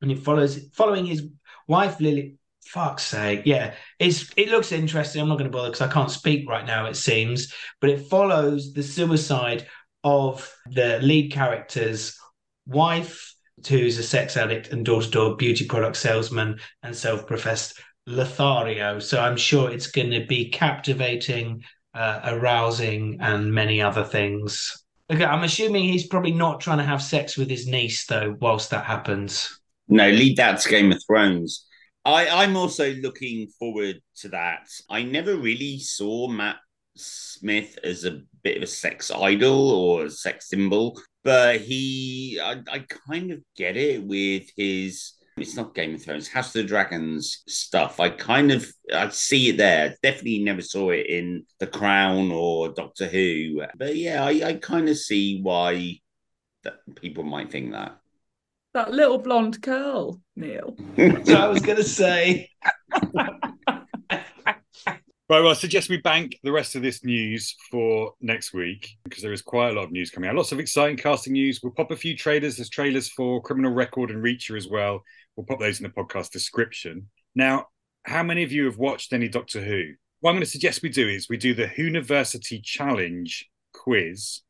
And 0.00 0.12
it 0.12 0.20
follows 0.20 0.58
following 0.74 1.06
his 1.06 1.26
wife 1.66 2.00
Lily 2.00 2.36
fuck's 2.64 3.04
sake. 3.04 3.42
Yeah, 3.44 3.74
it's 3.98 4.32
it 4.36 4.48
looks 4.48 4.72
interesting. 4.72 5.20
I'm 5.20 5.28
not 5.28 5.38
going 5.38 5.50
to 5.50 5.56
bother 5.56 5.70
because 5.70 5.88
I 5.88 5.92
can't 5.92 6.10
speak 6.10 6.48
right 6.48 6.66
now, 6.66 6.86
it 6.86 6.96
seems, 6.96 7.52
but 7.80 7.90
it 7.90 8.06
follows 8.06 8.72
the 8.72 8.82
suicide 8.82 9.66
of 10.06 10.54
the 10.70 11.00
lead 11.02 11.32
character's 11.32 12.16
wife, 12.64 13.34
who's 13.68 13.98
a 13.98 14.04
sex 14.04 14.36
addict 14.36 14.68
and 14.68 14.84
door 14.84 15.02
to 15.02 15.10
door 15.10 15.36
beauty 15.36 15.66
product 15.66 15.96
salesman 15.96 16.60
and 16.84 16.94
self 16.94 17.26
professed 17.26 17.82
Lothario. 18.06 19.00
So 19.00 19.20
I'm 19.20 19.36
sure 19.36 19.68
it's 19.68 19.88
going 19.88 20.12
to 20.12 20.24
be 20.24 20.48
captivating, 20.48 21.64
uh, 21.92 22.20
arousing, 22.22 23.18
and 23.20 23.52
many 23.52 23.82
other 23.82 24.04
things. 24.04 24.84
Okay, 25.10 25.24
I'm 25.24 25.42
assuming 25.42 25.82
he's 25.82 26.06
probably 26.06 26.32
not 26.32 26.60
trying 26.60 26.78
to 26.78 26.84
have 26.84 27.02
sex 27.02 27.36
with 27.36 27.50
his 27.50 27.66
niece, 27.66 28.06
though, 28.06 28.36
whilst 28.40 28.70
that 28.70 28.84
happens. 28.84 29.58
No, 29.88 30.08
lead 30.08 30.36
that 30.36 30.60
to 30.60 30.68
Game 30.68 30.92
of 30.92 31.02
Thrones. 31.04 31.66
I, 32.04 32.28
I'm 32.28 32.56
also 32.56 32.94
looking 32.94 33.48
forward 33.58 34.00
to 34.18 34.28
that. 34.28 34.68
I 34.88 35.02
never 35.02 35.34
really 35.34 35.80
saw 35.80 36.28
Matt 36.28 36.58
Smith 36.96 37.76
as 37.82 38.04
a 38.04 38.20
bit 38.46 38.56
of 38.56 38.62
a 38.62 38.66
sex 38.66 39.10
idol 39.10 39.70
or 39.72 40.04
a 40.04 40.10
sex 40.10 40.48
symbol, 40.50 40.96
but 41.24 41.60
he, 41.60 42.38
I, 42.40 42.62
I 42.70 42.84
kind 43.08 43.32
of 43.32 43.40
get 43.56 43.76
it 43.76 44.04
with 44.04 44.44
his. 44.56 45.14
It's 45.36 45.56
not 45.56 45.74
Game 45.74 45.96
of 45.96 46.02
Thrones, 46.02 46.28
House 46.28 46.54
of 46.54 46.62
the 46.62 46.68
Dragons 46.68 47.42
stuff. 47.48 47.98
I 47.98 48.08
kind 48.08 48.52
of 48.52 48.64
I 48.94 49.08
see 49.08 49.48
it 49.48 49.56
there. 49.56 49.96
Definitely 50.00 50.44
never 50.44 50.62
saw 50.62 50.90
it 50.90 51.06
in 51.08 51.44
The 51.58 51.66
Crown 51.66 52.30
or 52.30 52.68
Doctor 52.68 53.06
Who, 53.06 53.62
but 53.76 53.96
yeah, 53.96 54.24
I, 54.24 54.30
I 54.44 54.54
kind 54.54 54.88
of 54.88 54.96
see 54.96 55.40
why 55.42 55.98
that 56.62 56.74
people 56.94 57.24
might 57.24 57.50
think 57.50 57.72
that. 57.72 57.98
That 58.74 58.92
little 58.92 59.18
blonde 59.18 59.60
curl, 59.60 60.20
Neil. 60.36 60.76
That's 60.96 61.28
what 61.28 61.40
I 61.40 61.48
was 61.48 61.62
going 61.62 61.78
to 61.78 61.84
say. 61.84 62.50
Right, 65.28 65.40
well, 65.40 65.50
I 65.50 65.54
suggest 65.54 65.88
we 65.88 65.96
bank 65.96 66.38
the 66.44 66.52
rest 66.52 66.76
of 66.76 66.82
this 66.82 67.02
news 67.02 67.56
for 67.68 68.12
next 68.20 68.54
week 68.54 68.90
because 69.02 69.24
there 69.24 69.32
is 69.32 69.42
quite 69.42 69.70
a 69.70 69.72
lot 69.72 69.86
of 69.86 69.90
news 69.90 70.08
coming 70.08 70.30
out. 70.30 70.36
Lots 70.36 70.52
of 70.52 70.60
exciting 70.60 70.96
casting 70.96 71.32
news. 71.32 71.58
We'll 71.60 71.72
pop 71.72 71.90
a 71.90 71.96
few 71.96 72.16
trailers. 72.16 72.56
There's 72.56 72.68
trailers 72.68 73.08
for 73.08 73.42
Criminal 73.42 73.72
Record 73.72 74.12
and 74.12 74.22
Reacher 74.22 74.56
as 74.56 74.68
well. 74.68 75.02
We'll 75.34 75.44
pop 75.44 75.58
those 75.58 75.80
in 75.80 75.82
the 75.82 75.90
podcast 75.90 76.30
description. 76.30 77.08
Now, 77.34 77.66
how 78.04 78.22
many 78.22 78.44
of 78.44 78.52
you 78.52 78.66
have 78.66 78.78
watched 78.78 79.12
any 79.12 79.26
Doctor 79.26 79.60
Who? 79.60 79.94
What 80.20 80.30
I'm 80.30 80.36
going 80.36 80.44
to 80.44 80.50
suggest 80.50 80.84
we 80.84 80.90
do 80.90 81.08
is 81.08 81.28
we 81.28 81.36
do 81.36 81.54
the 81.54 81.66
Whoniversity 81.66 82.62
Challenge 82.62 83.50
quiz, 83.74 84.42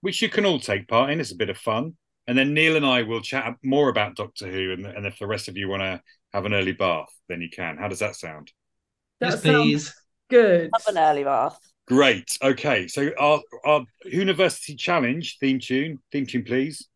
which 0.00 0.22
you 0.22 0.28
can 0.28 0.46
all 0.46 0.60
take 0.60 0.86
part 0.86 1.10
in. 1.10 1.18
It's 1.18 1.32
a 1.32 1.36
bit 1.36 1.50
of 1.50 1.58
fun. 1.58 1.96
And 2.28 2.38
then 2.38 2.54
Neil 2.54 2.76
and 2.76 2.86
I 2.86 3.02
will 3.02 3.20
chat 3.20 3.56
more 3.64 3.88
about 3.88 4.14
Doctor 4.14 4.46
Who. 4.46 4.74
And, 4.74 4.86
and 4.86 5.06
if 5.06 5.18
the 5.18 5.26
rest 5.26 5.48
of 5.48 5.56
you 5.56 5.68
want 5.68 5.82
to 5.82 6.00
have 6.32 6.46
an 6.46 6.54
early 6.54 6.70
bath, 6.70 7.12
then 7.28 7.40
you 7.40 7.50
can. 7.50 7.78
How 7.78 7.88
does 7.88 7.98
that 7.98 8.14
sound? 8.14 8.52
That 9.18 9.30
yes, 9.30 9.42
sounds 9.42 9.64
please. 9.64 9.94
Good. 10.30 10.70
Have 10.74 10.94
an 10.96 10.98
early 10.98 11.24
bath. 11.24 11.58
Great. 11.86 12.38
Okay. 12.42 12.86
So 12.88 13.10
our 13.18 13.40
our 13.64 13.84
University 14.04 14.76
Challenge 14.76 15.36
theme 15.40 15.58
tune, 15.58 15.98
theme 16.12 16.26
tune, 16.26 16.44
please. 16.44 16.88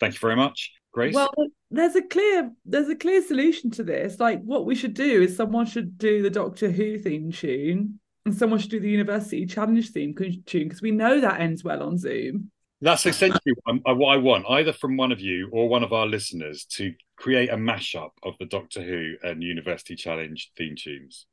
Thank 0.00 0.14
you 0.14 0.20
very 0.20 0.36
much, 0.36 0.72
Grace. 0.92 1.14
Well, 1.14 1.32
there's 1.70 1.94
a 1.94 2.02
clear 2.02 2.50
there's 2.64 2.88
a 2.88 2.96
clear 2.96 3.22
solution 3.22 3.70
to 3.72 3.84
this. 3.84 4.18
Like 4.18 4.42
what 4.42 4.66
we 4.66 4.74
should 4.74 4.94
do 4.94 5.22
is 5.22 5.36
someone 5.36 5.66
should 5.66 5.96
do 5.96 6.22
the 6.22 6.30
Doctor 6.30 6.70
Who 6.70 6.98
theme 6.98 7.30
tune 7.30 8.00
and 8.26 8.34
someone 8.34 8.58
should 8.58 8.70
do 8.70 8.80
the 8.80 8.90
University 8.90 9.46
Challenge 9.46 9.88
theme 9.90 10.14
tune 10.14 10.68
because 10.68 10.82
we 10.82 10.90
know 10.90 11.20
that 11.20 11.40
ends 11.40 11.62
well 11.62 11.82
on 11.82 11.98
Zoom. 11.98 12.50
That's 12.80 13.06
essentially 13.06 13.54
what, 13.62 13.74
I'm- 13.74 13.82
uh, 13.86 13.94
what 13.94 14.12
I 14.12 14.16
want, 14.16 14.44
either 14.48 14.72
from 14.72 14.96
one 14.96 15.12
of 15.12 15.20
you 15.20 15.48
or 15.52 15.68
one 15.68 15.84
of 15.84 15.92
our 15.92 16.06
listeners, 16.06 16.64
to 16.70 16.92
create 17.16 17.50
a 17.50 17.56
mashup 17.56 18.10
of 18.24 18.34
the 18.40 18.46
Doctor 18.46 18.82
Who 18.82 19.14
and 19.22 19.40
University 19.40 19.94
Challenge 19.94 20.50
theme 20.56 20.74
tunes. 20.76 21.26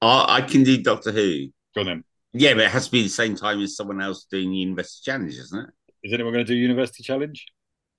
I, 0.00 0.36
I 0.36 0.40
can 0.42 0.62
do 0.62 0.82
Doctor 0.82 1.12
Who. 1.12 1.46
Go 1.74 1.80
on 1.82 1.86
then. 1.86 2.04
Yeah, 2.32 2.54
but 2.54 2.64
it 2.64 2.70
has 2.70 2.86
to 2.86 2.92
be 2.92 3.02
the 3.02 3.08
same 3.08 3.34
time 3.34 3.60
as 3.62 3.76
someone 3.76 4.00
else 4.02 4.26
doing 4.30 4.50
the 4.50 4.58
University 4.58 5.10
Challenge, 5.10 5.34
isn't 5.34 5.58
it? 5.58 5.70
Is 6.02 6.12
anyone 6.12 6.32
going 6.32 6.44
to 6.44 6.52
do 6.52 6.56
University 6.56 7.02
Challenge? 7.02 7.46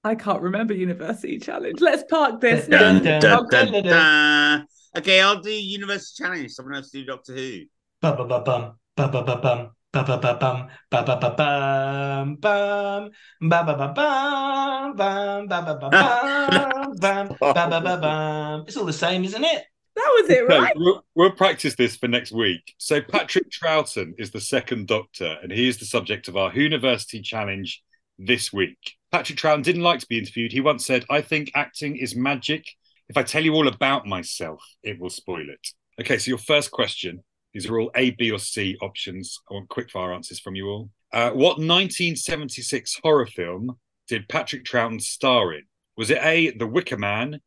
I 0.03 0.15
can't 0.15 0.41
remember 0.41 0.73
University 0.73 1.39
Challenge. 1.39 1.81
Let's 1.81 2.03
park 2.09 2.39
this. 2.39 2.67
Dun, 2.67 3.03
dun, 3.03 3.19
Dun, 3.19 3.47
dun, 3.49 3.71
dun, 3.73 3.83
dun. 3.83 4.67
Okay, 4.97 5.21
I'll 5.21 5.41
do 5.41 5.51
University 5.51 6.23
Challenge. 6.23 6.51
Someone 6.51 6.75
else 6.75 6.89
do 6.91 7.03
Doctor 7.03 7.33
Who. 7.33 7.61
Ba 7.99 8.15
ba 8.15 8.25
ba 8.25 8.41
bum 8.41 8.77
ba 8.95 9.07
ba 9.09 9.23
ba 9.23 9.35
bum 9.41 9.71
ba 9.91 10.03
ba 10.03 10.17
ba 10.17 10.37
bum 10.39 10.67
ba 10.91 11.03
ba 11.03 11.17
ba 11.17 11.29
bum 11.35 12.35
bum 12.35 13.09
ba 13.41 13.63
ba 13.63 13.73
ba 13.75 13.87
bum 13.93 14.95
bum 14.95 15.47
ba 15.47 15.61
ba 15.65 15.75
ba 15.75 15.89
bum 15.89 16.95
bum 17.01 17.37
ba 17.41 17.69
ba 17.69 17.81
ba 17.81 17.97
bum. 17.97 18.63
It's 18.67 18.77
all 18.77 18.85
the 18.85 18.93
same, 18.93 19.23
isn't 19.23 19.43
it? 19.43 19.63
That 19.97 20.21
was 20.21 20.29
it, 20.29 20.45
No, 20.49 20.61
right? 20.61 20.73
we'll, 20.75 21.03
we'll 21.15 21.31
practice 21.31 21.75
this 21.75 21.95
for 21.95 22.07
next 22.07 22.31
week. 22.31 22.75
So 22.77 23.01
Patrick 23.01 23.49
Troughton 23.49 24.13
is 24.19 24.29
the 24.31 24.39
second 24.39 24.87
Doctor, 24.87 25.37
and 25.41 25.51
he 25.51 25.67
is 25.67 25.77
the 25.77 25.85
subject 25.85 26.27
of 26.27 26.37
our 26.37 26.51
Whoniversity 26.51 27.23
Challenge 27.23 27.81
this 28.19 28.53
week. 28.53 28.77
Patrick 29.11 29.39
Troughton 29.39 29.63
didn't 29.63 29.81
like 29.81 29.99
to 30.01 30.07
be 30.07 30.19
interviewed. 30.19 30.51
He 30.51 30.61
once 30.61 30.85
said, 30.85 31.05
"I 31.09 31.21
think 31.21 31.51
acting 31.55 31.97
is 31.97 32.15
magic. 32.15 32.65
If 33.09 33.17
I 33.17 33.23
tell 33.23 33.43
you 33.43 33.53
all 33.53 33.67
about 33.67 34.05
myself, 34.05 34.63
it 34.83 34.99
will 34.99 35.09
spoil 35.09 35.49
it." 35.49 35.67
Okay, 35.99 36.17
so 36.19 36.29
your 36.29 36.37
first 36.37 36.71
question. 36.71 37.23
These 37.53 37.65
are 37.67 37.79
all 37.79 37.91
A, 37.95 38.11
B, 38.11 38.29
or 38.29 38.37
C 38.37 38.77
options. 38.81 39.39
I 39.49 39.55
want 39.55 39.69
quick 39.69 39.89
fire 39.89 40.13
answers 40.13 40.39
from 40.39 40.55
you 40.55 40.67
all. 40.67 40.89
Uh, 41.11 41.31
what 41.31 41.57
1976 41.57 42.99
horror 43.01 43.25
film 43.25 43.77
did 44.07 44.29
Patrick 44.29 44.63
Troughton 44.63 45.01
star 45.01 45.53
in? 45.53 45.63
Was 45.95 46.11
it 46.11 46.19
A, 46.21 46.51
The 46.51 46.67
Wicker 46.67 46.97
Man, 46.97 47.39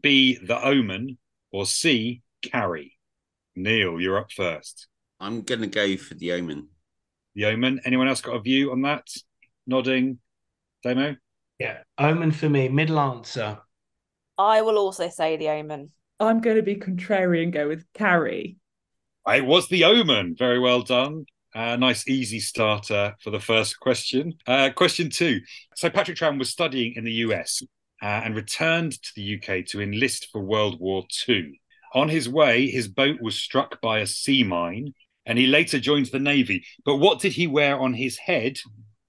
B, 0.00 0.38
The 0.42 0.64
Omen, 0.64 1.18
or 1.52 1.66
C, 1.66 2.22
Carrie? 2.42 2.96
Neil, 3.56 4.00
you're 4.00 4.18
up 4.18 4.32
first. 4.32 4.88
I'm 5.18 5.42
going 5.42 5.60
to 5.60 5.66
go 5.66 5.96
for 5.96 6.14
The 6.14 6.32
Omen. 6.32 6.68
The 7.34 7.46
Omen. 7.46 7.80
Anyone 7.84 8.08
else 8.08 8.20
got 8.20 8.36
a 8.36 8.40
view 8.40 8.72
on 8.72 8.82
that? 8.82 9.06
Nodding. 9.66 10.18
Damo? 10.82 11.16
Yeah. 11.58 11.78
Omen 11.98 12.32
for 12.32 12.48
me. 12.48 12.68
Middle 12.68 12.98
answer. 12.98 13.58
I 14.38 14.62
will 14.62 14.78
also 14.78 15.10
say 15.10 15.36
the 15.36 15.50
omen. 15.50 15.90
I'm 16.18 16.40
going 16.40 16.56
to 16.56 16.62
be 16.62 16.76
contrarian 16.76 17.44
and 17.44 17.52
go 17.52 17.68
with 17.68 17.84
Carrie. 17.92 18.56
It 19.28 19.44
was 19.44 19.68
The 19.68 19.84
Omen. 19.84 20.34
Very 20.38 20.58
well 20.58 20.80
done. 20.80 21.26
Uh, 21.54 21.76
nice, 21.76 22.08
easy 22.08 22.40
starter 22.40 23.16
for 23.20 23.30
the 23.30 23.40
first 23.40 23.78
question. 23.80 24.34
Uh, 24.46 24.70
question 24.74 25.10
two. 25.10 25.40
So, 25.76 25.90
Patrick 25.90 26.16
Troughton 26.16 26.38
was 26.38 26.48
studying 26.48 26.94
in 26.96 27.04
the 27.04 27.12
US 27.12 27.62
uh, 28.02 28.22
and 28.24 28.34
returned 28.34 28.92
to 29.02 29.10
the 29.14 29.36
UK 29.36 29.66
to 29.66 29.80
enlist 29.80 30.28
for 30.30 30.40
World 30.40 30.80
War 30.80 31.04
II. 31.28 31.60
On 31.94 32.08
his 32.08 32.28
way, 32.28 32.68
his 32.68 32.88
boat 32.88 33.20
was 33.20 33.36
struck 33.36 33.80
by 33.80 33.98
a 33.98 34.06
sea 34.06 34.44
mine 34.44 34.94
and 35.26 35.38
he 35.38 35.46
later 35.46 35.78
joined 35.78 36.06
the 36.06 36.18
Navy. 36.18 36.64
But 36.84 36.96
what 36.96 37.20
did 37.20 37.32
he 37.32 37.46
wear 37.46 37.78
on 37.78 37.94
his 37.94 38.16
head 38.16 38.58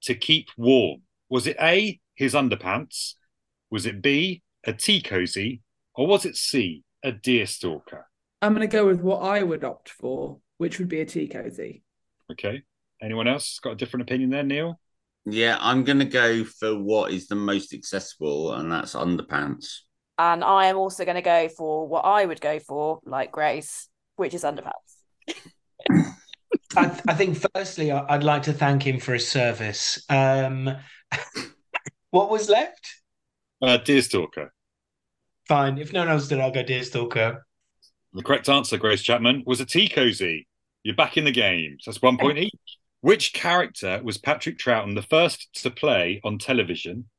to 0.04 0.16
keep 0.16 0.50
warm? 0.58 1.02
Was 1.30 1.48
it 1.48 1.58
A, 1.62 2.00
his 2.16 2.34
underpants? 2.34 3.14
Was 3.70 3.86
it 3.86 4.02
B, 4.02 4.42
a 4.66 4.74
tea 4.74 5.02
cozy? 5.02 5.62
Or 5.96 6.08
was 6.08 6.26
it 6.26 6.36
C, 6.36 6.84
a 7.04 7.12
deer 7.12 7.46
stalker? 7.46 8.08
I'm 8.42 8.54
going 8.54 8.68
to 8.68 8.72
go 8.72 8.88
with 8.88 9.02
what 9.02 9.20
I 9.20 9.44
would 9.44 9.64
opt 9.64 9.90
for, 9.90 10.40
which 10.58 10.80
would 10.80 10.90
be 10.90 11.02
a 11.02 11.06
tea 11.06 11.28
cozy. 11.28 11.84
Okay. 12.32 12.64
Anyone 13.02 13.28
else 13.28 13.60
got 13.60 13.74
a 13.74 13.76
different 13.76 14.04
opinion 14.04 14.30
there, 14.30 14.44
Neil? 14.44 14.80
Yeah, 15.26 15.58
I'm 15.60 15.84
going 15.84 16.00
to 16.00 16.06
go 16.06 16.44
for 16.44 16.78
what 16.78 17.12
is 17.12 17.28
the 17.28 17.36
most 17.36 17.74
accessible, 17.74 18.54
and 18.54 18.72
that's 18.72 18.96
underpants. 18.96 19.80
And 20.18 20.44
I 20.44 20.66
am 20.68 20.78
also 20.78 21.06
going 21.06 21.16
to 21.16 21.22
go 21.22 21.48
for 21.50 21.88
what 21.88 22.06
I 22.06 22.26
would 22.26 22.42
go 22.42 22.60
for, 22.60 23.00
like 23.06 23.32
Grace, 23.32 23.88
which 24.16 24.34
is 24.34 24.44
underpants. 24.44 24.72
I, 26.76 26.88
th- 26.88 27.02
I 27.08 27.14
think 27.14 27.44
firstly, 27.56 27.92
I- 27.92 28.06
I'd 28.14 28.24
like 28.24 28.44
to 28.44 28.54
thank 28.54 28.84
him 28.86 29.00
for 29.00 29.14
his 29.14 29.28
service. 29.28 30.04
Um, 30.10 30.70
what 32.12 32.30
was 32.30 32.50
left? 32.50 32.96
Uh, 33.62 33.78
Deerstalker. 33.78 34.50
Fine. 35.48 35.78
If 35.78 35.94
no 35.94 36.00
one 36.00 36.10
else 36.10 36.28
did, 36.28 36.40
I'll 36.40 36.52
go 36.52 36.64
Deerstalker. 36.64 37.40
The 38.14 38.24
correct 38.24 38.50
answer, 38.50 38.78
Grace 38.78 39.02
Chapman, 39.02 39.44
was 39.46 39.60
a 39.62 39.66
tea 39.66 39.88
cozy. 39.88 40.48
You're 40.84 40.96
back 40.96 41.18
in 41.18 41.26
the 41.26 41.32
game. 41.32 41.78
So 41.80 41.92
that's 41.92 42.02
one 42.02 42.18
point 42.18 42.40
each. 42.40 42.52
Which 43.02 43.34
character 43.34 44.00
was 44.04 44.20
Patrick 44.20 44.60
Troughton 44.60 44.94
the 44.94 45.02
first 45.02 45.50
to 45.64 45.72
play 45.72 46.22
on 46.24 46.38
television 46.38 47.10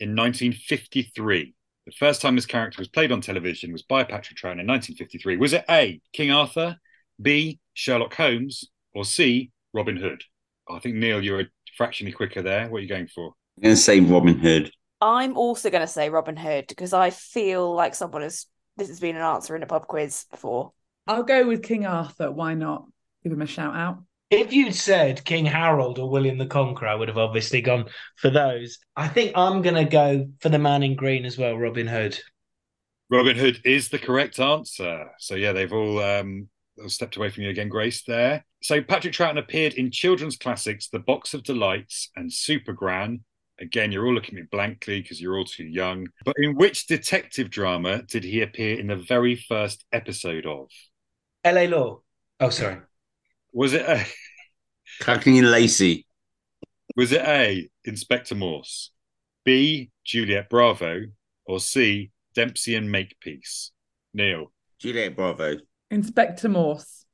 in 0.00 0.16
1953? 0.16 1.54
The 1.86 1.92
first 1.92 2.20
time 2.20 2.34
this 2.34 2.46
character 2.46 2.80
was 2.80 2.88
played 2.88 3.12
on 3.12 3.20
television 3.20 3.70
was 3.70 3.82
by 3.82 4.02
Patrick 4.02 4.38
Troughton 4.38 4.60
in 4.60 4.66
1953. 4.66 5.36
Was 5.36 5.52
it 5.52 5.64
A, 5.70 6.00
King 6.12 6.32
Arthur, 6.32 6.76
B, 7.22 7.60
Sherlock 7.74 8.14
Holmes, 8.14 8.64
or 8.92 9.04
C, 9.04 9.52
Robin 9.72 9.96
Hood? 9.96 10.24
I 10.68 10.80
think, 10.80 10.96
Neil, 10.96 11.22
you're 11.22 11.42
a 11.42 11.46
fractionally 11.76 12.12
quicker 12.12 12.42
there. 12.42 12.68
What 12.68 12.78
are 12.78 12.82
you 12.82 12.88
going 12.88 13.06
for? 13.06 13.32
I'm 13.56 13.62
going 13.62 13.76
to 13.76 13.80
say 13.80 14.00
Robin 14.00 14.36
Hood. 14.36 14.72
I'm 15.00 15.36
also 15.36 15.70
going 15.70 15.80
to 15.80 15.86
say 15.86 16.10
Robin 16.10 16.36
Hood 16.36 16.66
because 16.66 16.92
I 16.92 17.10
feel 17.10 17.72
like 17.72 17.94
someone 17.94 18.22
has. 18.22 18.46
This 18.76 18.88
has 18.88 18.98
been 18.98 19.16
an 19.16 19.22
answer 19.22 19.54
in 19.54 19.62
a 19.62 19.66
pub 19.66 19.86
quiz 19.86 20.24
before. 20.30 20.72
I'll 21.06 21.22
go 21.22 21.46
with 21.46 21.62
King 21.62 21.86
Arthur. 21.86 22.32
Why 22.32 22.54
not? 22.54 22.86
Give 23.22 23.32
him 23.32 23.42
a 23.42 23.46
shout 23.46 23.76
out. 23.76 24.02
If 24.30 24.52
you'd 24.52 24.76
said 24.76 25.24
King 25.24 25.44
Harold 25.44 25.98
or 25.98 26.08
William 26.08 26.38
the 26.38 26.46
Conqueror, 26.46 26.88
I 26.88 26.94
would 26.94 27.08
have 27.08 27.18
obviously 27.18 27.60
gone 27.60 27.86
for 28.16 28.30
those. 28.30 28.78
I 28.94 29.08
think 29.08 29.32
I'm 29.36 29.60
going 29.60 29.74
to 29.74 29.84
go 29.84 30.28
for 30.38 30.48
the 30.48 30.58
man 30.58 30.84
in 30.84 30.94
green 30.94 31.24
as 31.24 31.36
well, 31.36 31.58
Robin 31.58 31.88
Hood. 31.88 32.18
Robin 33.10 33.36
Hood 33.36 33.60
is 33.64 33.88
the 33.88 33.98
correct 33.98 34.38
answer. 34.38 35.10
So 35.18 35.34
yeah, 35.34 35.52
they've 35.52 35.72
all 35.72 36.00
um, 36.00 36.48
stepped 36.86 37.16
away 37.16 37.30
from 37.30 37.42
you 37.42 37.50
again, 37.50 37.68
Grace. 37.68 38.04
There. 38.04 38.44
So 38.62 38.80
Patrick 38.80 39.14
Troughton 39.14 39.38
appeared 39.38 39.74
in 39.74 39.90
children's 39.90 40.36
classics 40.36 40.88
The 40.88 41.00
Box 41.00 41.34
of 41.34 41.42
Delights 41.42 42.10
and 42.14 42.32
Super 42.32 42.72
Gran. 42.72 43.24
Again, 43.60 43.90
you're 43.90 44.06
all 44.06 44.14
looking 44.14 44.38
at 44.38 44.42
me 44.42 44.48
blankly 44.50 45.02
because 45.02 45.20
you're 45.20 45.36
all 45.36 45.44
too 45.44 45.64
young. 45.64 46.06
But 46.24 46.36
in 46.38 46.54
which 46.54 46.86
detective 46.86 47.50
drama 47.50 48.02
did 48.02 48.22
he 48.22 48.42
appear 48.42 48.78
in 48.78 48.86
the 48.86 48.96
very 48.96 49.34
first 49.34 49.84
episode 49.92 50.46
of? 50.46 50.68
L.A. 51.42 51.66
Law. 51.66 52.00
Oh, 52.38 52.50
sorry. 52.50 52.78
Was 53.52 53.72
it 53.74 53.82
a 53.82 54.04
Cagney 55.04 55.38
and 55.38 55.50
Lacey. 55.50 56.06
was 56.96 57.12
it 57.12 57.22
A. 57.22 57.68
Inspector 57.84 58.34
Morse, 58.34 58.90
B. 59.44 59.90
Juliet 60.04 60.48
Bravo, 60.50 61.02
or 61.46 61.60
C. 61.60 62.10
Dempsey 62.34 62.74
and 62.74 62.90
Makepeace? 62.90 63.72
Neil. 64.14 64.52
Juliet 64.78 65.16
Bravo. 65.16 65.56
Inspector 65.90 66.48
Morse. 66.48 67.04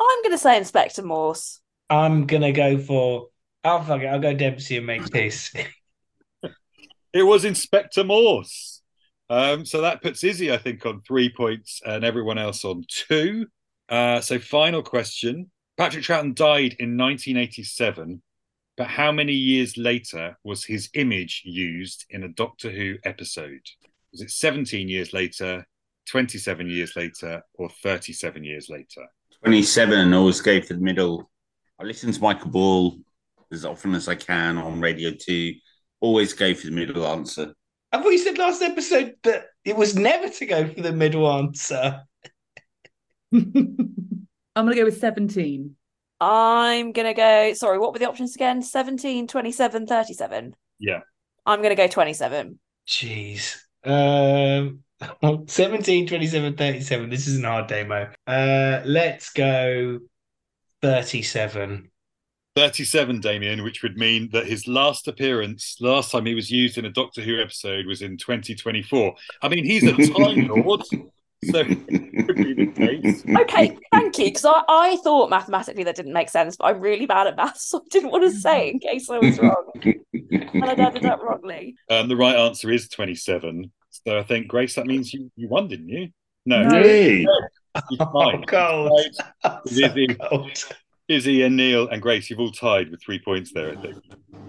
I'm 0.00 0.22
going 0.22 0.32
to 0.32 0.38
say 0.38 0.56
Inspector 0.56 1.02
Morse. 1.02 1.60
I'm 1.90 2.26
gonna 2.26 2.52
go 2.52 2.78
for. 2.78 3.28
Oh 3.62 3.82
fuck 3.82 4.00
it! 4.00 4.06
I'll 4.06 4.18
go 4.18 4.34
Dempsey 4.34 4.78
and 4.78 4.86
Makepeace. 4.86 5.52
It 7.12 7.22
was 7.22 7.44
Inspector 7.44 8.02
Morse. 8.02 8.82
Um, 9.30 9.64
so 9.64 9.82
that 9.82 10.02
puts 10.02 10.22
Izzi, 10.24 10.52
I 10.52 10.58
think, 10.58 10.84
on 10.84 11.00
three 11.02 11.30
points 11.32 11.80
and 11.86 12.04
everyone 12.04 12.38
else 12.38 12.64
on 12.64 12.84
two. 12.88 13.46
Uh, 13.88 14.20
so, 14.20 14.40
final 14.40 14.82
question 14.82 15.48
Patrick 15.76 16.04
Troughton 16.04 16.34
died 16.34 16.76
in 16.78 16.96
1987, 16.96 18.22
but 18.76 18.86
how 18.86 19.10
many 19.10 19.32
years 19.32 19.76
later 19.76 20.36
was 20.44 20.64
his 20.64 20.88
image 20.94 21.42
used 21.44 22.04
in 22.10 22.22
a 22.22 22.28
Doctor 22.28 22.70
Who 22.70 22.96
episode? 23.04 23.60
Was 24.12 24.20
it 24.20 24.30
17 24.30 24.88
years 24.88 25.12
later, 25.12 25.66
27 26.08 26.70
years 26.70 26.94
later, 26.94 27.42
or 27.54 27.68
37 27.68 28.44
years 28.44 28.68
later? 28.68 29.06
27 29.42 29.98
and 29.98 30.14
always 30.14 30.40
go 30.40 30.60
for 30.60 30.74
the 30.74 30.80
middle. 30.80 31.28
I 31.80 31.84
listen 31.84 32.12
to 32.12 32.22
Michael 32.22 32.50
Ball 32.50 32.96
as 33.50 33.64
often 33.64 33.94
as 33.96 34.06
I 34.06 34.14
can 34.14 34.58
on 34.58 34.80
Radio 34.80 35.10
2. 35.10 35.54
Always 36.00 36.32
go 36.34 36.54
for 36.54 36.66
the 36.66 36.72
middle 36.72 37.04
answer. 37.04 37.52
I 37.90 38.00
thought 38.00 38.10
you 38.10 38.18
said 38.18 38.38
last 38.38 38.62
episode 38.62 39.14
that 39.24 39.46
it 39.64 39.76
was 39.76 39.96
never 39.96 40.28
to 40.28 40.46
go 40.46 40.68
for 40.68 40.80
the 40.80 40.92
middle 40.92 41.30
answer. 41.30 42.02
I'm 44.56 44.64
going 44.64 44.76
to 44.76 44.80
go 44.80 44.84
with 44.84 44.98
17. 44.98 45.76
I'm 46.20 46.92
going 46.92 47.06
to 47.06 47.14
go. 47.14 47.52
Sorry, 47.54 47.78
what 47.78 47.92
were 47.92 47.98
the 47.98 48.08
options 48.08 48.34
again? 48.34 48.62
17, 48.62 49.26
27, 49.26 49.86
37. 49.86 50.56
Yeah. 50.78 51.00
I'm 51.44 51.58
going 51.60 51.70
to 51.70 51.76
go 51.76 51.88
27. 51.88 52.58
Jeez. 52.86 53.56
Um, 53.84 54.80
17, 55.46 56.06
27, 56.06 56.56
37. 56.56 57.10
This 57.10 57.26
is 57.26 57.38
an 57.38 57.44
hard 57.44 57.66
Damo. 57.66 58.10
Uh, 58.26 58.80
let's 58.84 59.30
go 59.30 60.00
37. 60.82 61.90
37, 62.56 63.20
Damien, 63.20 63.64
which 63.64 63.82
would 63.82 63.96
mean 63.96 64.28
that 64.32 64.46
his 64.46 64.68
last 64.68 65.08
appearance, 65.08 65.76
last 65.80 66.12
time 66.12 66.24
he 66.24 66.36
was 66.36 66.52
used 66.52 66.78
in 66.78 66.84
a 66.84 66.90
Doctor 66.90 67.20
Who 67.20 67.40
episode, 67.40 67.86
was 67.86 68.00
in 68.00 68.16
2024. 68.16 69.14
I 69.42 69.48
mean, 69.48 69.64
he's 69.64 69.82
a 69.82 69.92
Time 70.14 70.46
Lord, 70.46 70.82
so 71.44 71.64
could 71.64 72.36
be 72.36 72.54
the 72.54 72.72
case. 72.74 73.24
Okay, 73.42 73.76
thank 73.92 74.18
you. 74.18 74.24
Because 74.26 74.44
I, 74.44 74.62
I 74.68 74.96
thought 75.02 75.30
mathematically 75.30 75.84
that 75.84 75.96
didn't 75.96 76.12
make 76.12 76.28
sense, 76.28 76.56
but 76.56 76.66
I'm 76.66 76.80
really 76.80 77.06
bad 77.06 77.26
at 77.26 77.36
maths, 77.36 77.68
so 77.70 77.78
I 77.78 77.82
didn't 77.90 78.10
want 78.10 78.24
to 78.24 78.30
say 78.32 78.70
in 78.70 78.78
case 78.78 79.08
I 79.10 79.18
was 79.18 79.38
wrong. 79.38 79.70
and 79.82 80.64
I 80.64 80.72
added 80.72 81.04
up 81.06 81.22
wrongly. 81.22 81.76
Um, 81.90 82.08
the 82.08 82.16
right 82.16 82.36
answer 82.36 82.70
is 82.70 82.88
27. 82.88 83.70
So 83.90 84.18
I 84.18 84.22
think, 84.22 84.48
Grace, 84.48 84.74
that 84.74 84.86
means 84.86 85.12
you, 85.14 85.30
you 85.36 85.48
won, 85.48 85.68
didn't 85.68 85.88
you? 85.88 86.08
No. 86.46 86.62
No. 86.62 86.78
Yay. 86.78 87.20
You 87.20 87.28
Oh, 88.00 88.30
tied. 88.32 88.46
cold. 88.46 89.00
Tied. 89.42 89.58
So 89.66 89.72
Izzi. 89.88 90.18
cold. 90.28 90.64
Izzi 91.10 91.44
and 91.44 91.56
Neil 91.56 91.88
and 91.88 92.00
Grace, 92.00 92.30
you've 92.30 92.40
all 92.40 92.50
tied 92.50 92.90
with 92.90 93.02
three 93.02 93.18
points 93.18 93.52
there, 93.52 93.76
I 93.76 93.82
think. 93.82 93.96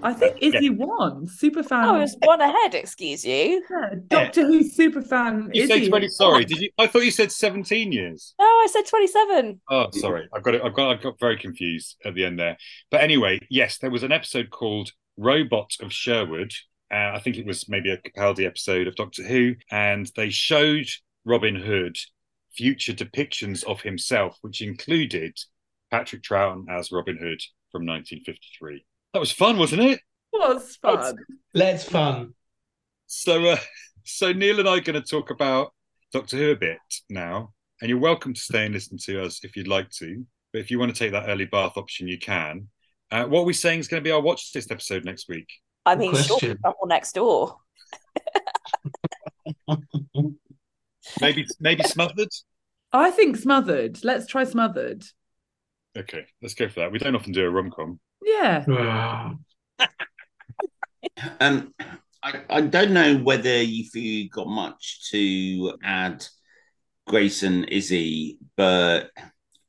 I 0.04 0.14
think 0.14 0.38
Izzi 0.39 0.76
won. 0.76 1.28
Super 1.28 1.64
fan. 1.64 1.86
I 1.86 2.00
was 2.00 2.16
one 2.22 2.39
ahead, 2.39 2.76
excuse 2.76 3.26
you. 3.26 3.64
Yeah, 3.70 3.96
Doctor 4.08 4.46
Who 4.46 4.64
superfan. 4.64 5.50
You 5.54 5.64
Izzi. 5.64 5.68
said 5.68 5.89
20, 5.89 6.08
sorry, 6.10 6.46
did 6.46 6.60
you? 6.60 6.70
I 6.78 6.88
thought 6.88 7.04
you 7.04 7.12
said 7.12 7.32
17 7.32 7.91
years. 7.91 8.36
No, 8.39 8.46
I 8.46 8.68
said 8.72 8.86
27. 8.86 9.62
Oh, 9.70 9.88
sorry, 9.91 10.28
I've 10.34 10.43
got 10.43 10.56
it. 10.56 10.62
I've 10.64 10.76
got. 10.76 10.91
I 10.91 11.02
got 11.02 11.20
very 11.20 11.38
confused 11.38 11.98
at 12.06 12.14
the 12.14 12.26
end 12.26 12.39
there. 12.39 12.58
But 12.91 13.02
anyway, 13.02 13.39
yes, 13.50 13.80
there 13.80 13.89
was 13.89 14.04
an 14.04 14.12
episode 14.12 14.52
called 14.52 14.91
"Robot 15.18 15.72
of 15.82 15.91
Sherwood." 15.91 16.52
Uh, 16.93 17.14
I 17.16 17.20
think 17.20 17.38
it 17.38 17.46
was 17.48 17.68
maybe 17.68 17.89
a 17.91 17.98
Capaldi 17.98 18.46
episode 18.46 18.88
of 18.88 18.96
Doctor 18.96 19.24
Who, 19.24 19.56
and 19.72 20.12
they 20.16 20.30
showed 20.30 20.88
Robin 21.26 21.56
Hood 21.56 21.98
future 22.54 22.93
depictions 22.93 23.64
of 23.64 23.82
himself, 23.82 24.38
which 24.41 24.62
included 24.62 25.36
Patrick 25.89 26.22
Troughton 26.22 26.66
as 26.70 26.91
Robin 26.91 27.18
Hood 27.18 27.41
from 27.72 27.86
1953. 27.86 28.86
That 29.16 29.22
was 29.22 29.32
fun, 29.32 29.57
wasn't 29.57 29.82
it? 29.82 30.01
was 30.34 30.76
fun. 30.76 31.16
Let's 31.53 31.86
fun. 31.86 32.34
So, 33.05 33.45
uh, 33.45 33.57
so 34.03 34.34
Neil 34.34 34.59
and 34.59 34.68
I 34.68 34.74
are 34.74 34.82
going 34.82 35.01
to 35.01 35.09
talk 35.09 35.30
about 35.30 35.74
Doctor 36.11 36.36
Who 36.36 36.51
a 36.51 36.55
bit 36.57 36.80
now, 37.09 37.53
and 37.80 37.88
you're 37.88 37.97
welcome 37.97 38.34
to 38.34 38.41
stay 38.41 38.66
and 38.66 38.74
listen 38.74 38.97
to 39.05 39.24
us 39.24 39.45
if 39.45 39.55
you'd 39.55 39.70
like 39.70 39.89
to. 39.99 40.26
But 40.51 40.59
if 40.59 40.70
you 40.70 40.80
want 40.80 40.93
to 40.93 40.99
take 40.99 41.13
that 41.13 41.30
early 41.30 41.45
bath 41.45 41.78
option, 41.78 42.09
you 42.09 42.20
can. 42.20 42.68
Uh, 43.09 43.24
what 43.24 43.43
are 43.43 43.45
we 43.45 43.53
saying 43.53 43.80
is 43.80 43.88
going 43.88 44.03
to 44.03 44.05
be 44.05 44.11
our 44.11 44.20
watch 44.20 44.51
list 44.53 44.70
episode 44.70 45.05
next 45.05 45.30
week? 45.30 45.47
I 45.86 45.95
Good 45.95 45.99
mean, 46.01 46.16
sure, 46.16 46.38
question. 46.38 46.57
couple 46.61 46.88
next 46.88 47.13
door. 47.13 47.55
Maybe, 51.22 51.45
maybe 51.61 51.84
smothered. 51.84 52.34
I 52.91 53.11
think 53.11 53.38
smothered. 53.38 54.03
Let's 54.03 54.28
try 54.28 54.43
smothered. 54.43 55.05
Okay, 55.97 56.26
let's 56.41 56.55
go 56.55 56.68
for 56.68 56.82
that. 56.82 56.91
We 56.91 56.99
don't 56.99 57.16
often 57.16 57.32
do 57.32 57.45
a 57.45 57.49
rom 57.49 57.72
com. 57.72 58.01
Yeah. 58.26 59.34
Um, 61.39 61.73
I, 62.23 62.41
I 62.49 62.61
don't 62.61 62.91
know 62.91 63.17
whether 63.17 63.49
if 63.49 63.95
you 63.95 64.30
got 64.30 64.47
much 64.47 65.09
to 65.11 65.78
add, 65.84 66.26
Grace 67.07 67.43
and 67.43 67.67
Izzi, 67.67 68.38
but 68.57 69.11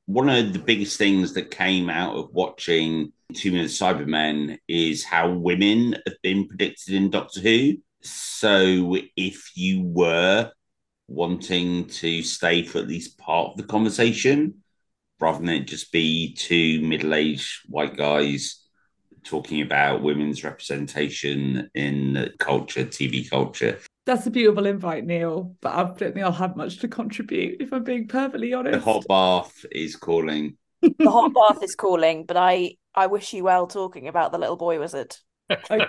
one 0.06 0.30
of 0.30 0.52
the 0.52 0.58
biggest 0.58 0.96
things 0.96 1.34
that 1.34 1.50
came 1.50 1.90
out 1.90 2.16
of 2.16 2.32
watching 2.32 3.12
Tomb 3.34 3.56
of 3.56 3.62
the 3.62 3.68
Cybermen 3.68 4.58
is 4.68 5.04
how 5.04 5.30
women 5.30 5.96
have 6.06 6.16
been 6.22 6.48
predicted 6.48 6.94
in 6.94 7.10
Doctor 7.10 7.40
Who. 7.40 7.74
So 8.00 8.96
if 9.16 9.50
you 9.54 9.82
were 9.82 10.50
wanting 11.08 11.86
to 11.88 12.22
stay 12.22 12.62
for 12.62 12.78
at 12.78 12.88
least 12.88 13.18
part 13.18 13.50
of 13.50 13.56
the 13.58 13.64
conversation, 13.64 14.62
rather 15.20 15.38
than 15.38 15.48
it 15.48 15.66
just 15.66 15.92
be 15.92 16.34
two 16.34 16.80
middle-aged 16.82 17.62
white 17.68 17.96
guys 17.96 18.62
talking 19.24 19.60
about 19.60 20.02
women's 20.02 20.44
representation 20.44 21.68
in 21.74 22.30
culture, 22.38 22.84
TV 22.84 23.28
culture. 23.28 23.78
That's 24.06 24.26
a 24.26 24.30
beautiful 24.30 24.66
invite, 24.66 25.04
Neil. 25.04 25.56
But 25.60 25.74
I 25.74 25.82
don't 25.82 25.98
think 25.98 26.18
I'll 26.18 26.32
have 26.32 26.56
much 26.56 26.78
to 26.78 26.88
contribute 26.88 27.60
if 27.60 27.72
I'm 27.72 27.82
being 27.82 28.06
perfectly 28.06 28.54
honest. 28.54 28.84
The 28.84 28.92
hot 28.92 29.06
bath 29.08 29.66
is 29.72 29.96
calling. 29.96 30.56
The 30.80 31.10
hot 31.10 31.32
bath 31.34 31.62
is 31.62 31.74
calling, 31.74 32.24
but 32.24 32.36
I 32.36 32.76
I 32.94 33.08
wish 33.08 33.32
you 33.32 33.44
well 33.44 33.66
talking 33.66 34.06
about 34.06 34.30
the 34.30 34.38
little 34.38 34.56
boy 34.56 34.78
wizard. 34.78 35.16
Okay. 35.50 35.86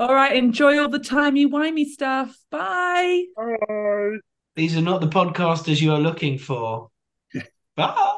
All 0.00 0.14
right. 0.14 0.36
Enjoy 0.36 0.78
all 0.78 0.88
the 0.88 0.98
timey 0.98 1.46
wimey 1.46 1.86
stuff. 1.86 2.36
Bye. 2.50 3.24
Bye. 3.36 4.18
These 4.56 4.76
are 4.76 4.82
not 4.82 5.00
the 5.00 5.08
podcasters 5.08 5.80
you 5.80 5.92
are 5.92 6.00
looking 6.00 6.38
for. 6.38 6.90
Bye. 7.76 8.16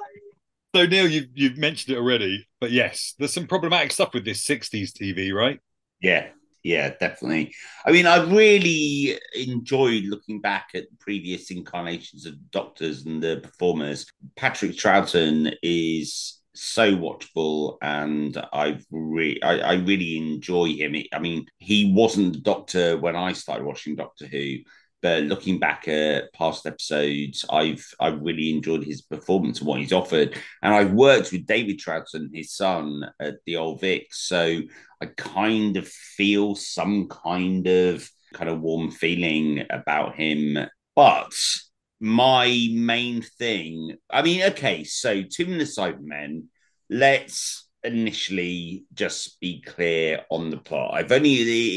So 0.74 0.86
Neil, 0.86 1.08
you've 1.08 1.28
you've 1.34 1.58
mentioned 1.58 1.96
it 1.96 1.98
already, 1.98 2.46
but 2.60 2.70
yes, 2.70 3.14
there's 3.18 3.32
some 3.32 3.46
problematic 3.46 3.90
stuff 3.90 4.14
with 4.14 4.24
this 4.24 4.44
'60s 4.44 4.92
TV, 4.92 5.32
right? 5.32 5.58
Yeah, 6.00 6.28
yeah, 6.62 6.90
definitely. 7.00 7.54
I 7.84 7.90
mean, 7.92 8.06
I 8.06 8.22
really 8.24 9.18
enjoyed 9.34 10.04
looking 10.04 10.40
back 10.40 10.68
at 10.74 10.84
previous 11.00 11.50
incarnations 11.50 12.24
of 12.26 12.50
Doctors 12.50 13.04
and 13.04 13.22
the 13.22 13.40
performers. 13.42 14.06
Patrick 14.36 14.72
Troughton 14.72 15.54
is 15.62 16.40
so 16.54 16.94
watchable, 16.96 17.76
and 17.82 18.40
I've 18.52 18.84
re- 18.90 19.40
I, 19.42 19.58
I 19.60 19.72
really 19.74 20.18
enjoy 20.18 20.66
him. 20.74 20.94
I 21.12 21.18
mean, 21.18 21.46
he 21.58 21.92
wasn't 21.92 22.34
the 22.34 22.40
Doctor 22.40 22.96
when 22.96 23.16
I 23.16 23.32
started 23.32 23.64
watching 23.64 23.96
Doctor 23.96 24.26
Who. 24.26 24.58
But 25.03 25.24
looking 25.24 25.59
back 25.59 25.88
at 25.88 26.32
past 26.34 26.66
episodes, 26.66 27.44
I've 27.51 27.86
I've 27.98 28.20
really 28.20 28.51
enjoyed 28.51 28.84
his 28.84 29.03
performance 29.03 29.59
and 29.59 29.68
what 29.68 29.80
he's 29.80 29.92
offered. 29.92 30.36
And 30.62 30.74
I've 30.74 30.92
worked 30.92 31.32
with 31.32 31.46
David 31.46 31.78
Troughton, 31.78 32.28
his 32.34 32.53
son, 32.53 33.05
at 33.18 33.36
the 33.46 33.57
Old 33.57 33.80
Vic. 33.80 34.09
So 34.12 34.61
I 35.01 35.07
kind 35.07 35.76
of 35.76 35.88
feel 35.88 36.55
some 36.55 37.09
kind 37.09 37.66
of 37.66 38.09
kind 38.34 38.51
of 38.51 38.61
warm 38.61 38.90
feeling 38.90 39.64
about 39.70 40.16
him. 40.16 40.59
But 40.94 41.34
my 42.01 42.68
main 42.72 43.22
thing, 43.22 43.96
I 44.11 44.22
mean, 44.22 44.42
okay, 44.42 44.84
so 44.84 45.22
Tomb 45.22 45.53
of 45.53 45.59
the 45.59 45.64
Cybermen, 45.64 46.44
let's 46.88 47.68
initially 47.83 48.85
just 48.93 49.41
be 49.41 49.62
clear 49.62 50.24
on 50.31 50.51
the 50.51 50.57
plot. 50.57 50.95
I've 50.95 51.12
only 51.12 51.35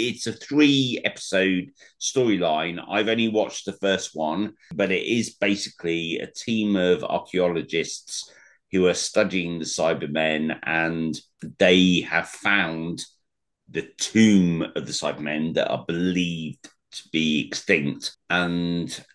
it's 0.10 0.28
a 0.28 0.34
three 0.34 1.02
episode 1.06 1.72
storyline. 2.00 2.84
I've 2.90 3.08
only 3.08 3.30
watched 3.30 3.66
the 3.66 3.74
first 3.74 4.12
one, 4.14 4.54
but 4.74 4.92
it 4.92 5.04
is 5.04 5.36
basically 5.36 6.20
a 6.20 6.28
team 6.28 6.76
of 6.76 7.04
archaeologists 7.04 8.30
who 8.72 8.88
are 8.88 8.94
studying 8.94 9.60
the 9.60 9.66
Cybermen 9.66 10.60
and 10.64 11.16
they 11.60 12.02
have 12.02 12.28
found 12.28 13.04
the 13.70 13.88
tomb 13.98 14.64
of 14.76 14.86
the 14.86 14.92
Cybermen 14.92 15.54
that 15.54 15.70
are 15.70 15.86
believed 15.86 16.68
to 16.92 17.10
be 17.12 17.48
extinct. 17.48 18.18
And 18.30 19.06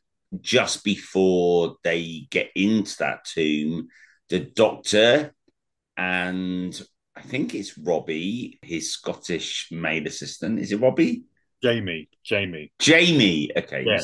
just 0.41 0.85
before 0.85 1.77
they 1.83 2.27
get 2.31 2.51
into 2.55 2.97
that 2.99 3.25
tomb, 3.25 3.89
the 4.29 4.41
doctor 4.41 5.35
and 5.99 6.81
I 7.17 7.21
think 7.23 7.55
it's 7.55 7.77
Robbie, 7.77 8.61
his 8.63 8.93
Scottish 8.93 9.69
maid 9.73 10.07
assistant. 10.07 10.61
Is 10.61 10.71
it 10.71 10.81
Robbie? 10.81 11.25
Jamie. 11.63 12.09
Jamie. 12.25 12.73
Jamie. 12.79 13.51
Okay. 13.57 13.85
Yeah. 13.85 14.01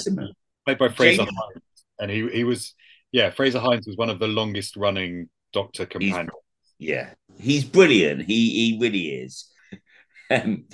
Played 0.66 0.78
by 0.78 0.88
Frazer 0.88 1.18
Jamie. 1.18 1.30
Hines. 1.36 1.62
And 2.00 2.10
he 2.10 2.28
he 2.28 2.44
was 2.44 2.74
yeah, 3.12 3.30
Frazer 3.30 3.60
Hines 3.60 3.86
was 3.86 3.96
one 3.96 4.10
of 4.10 4.18
the 4.18 4.26
longest 4.26 4.76
running 4.76 5.28
Doctor 5.52 5.86
companions. 5.86 6.30
He's, 6.78 6.88
yeah. 6.88 7.10
He's 7.38 7.64
brilliant. 7.64 8.22
He 8.22 8.50
he 8.50 8.78
really 8.80 9.22
is. 9.22 9.48
um, 10.32 10.64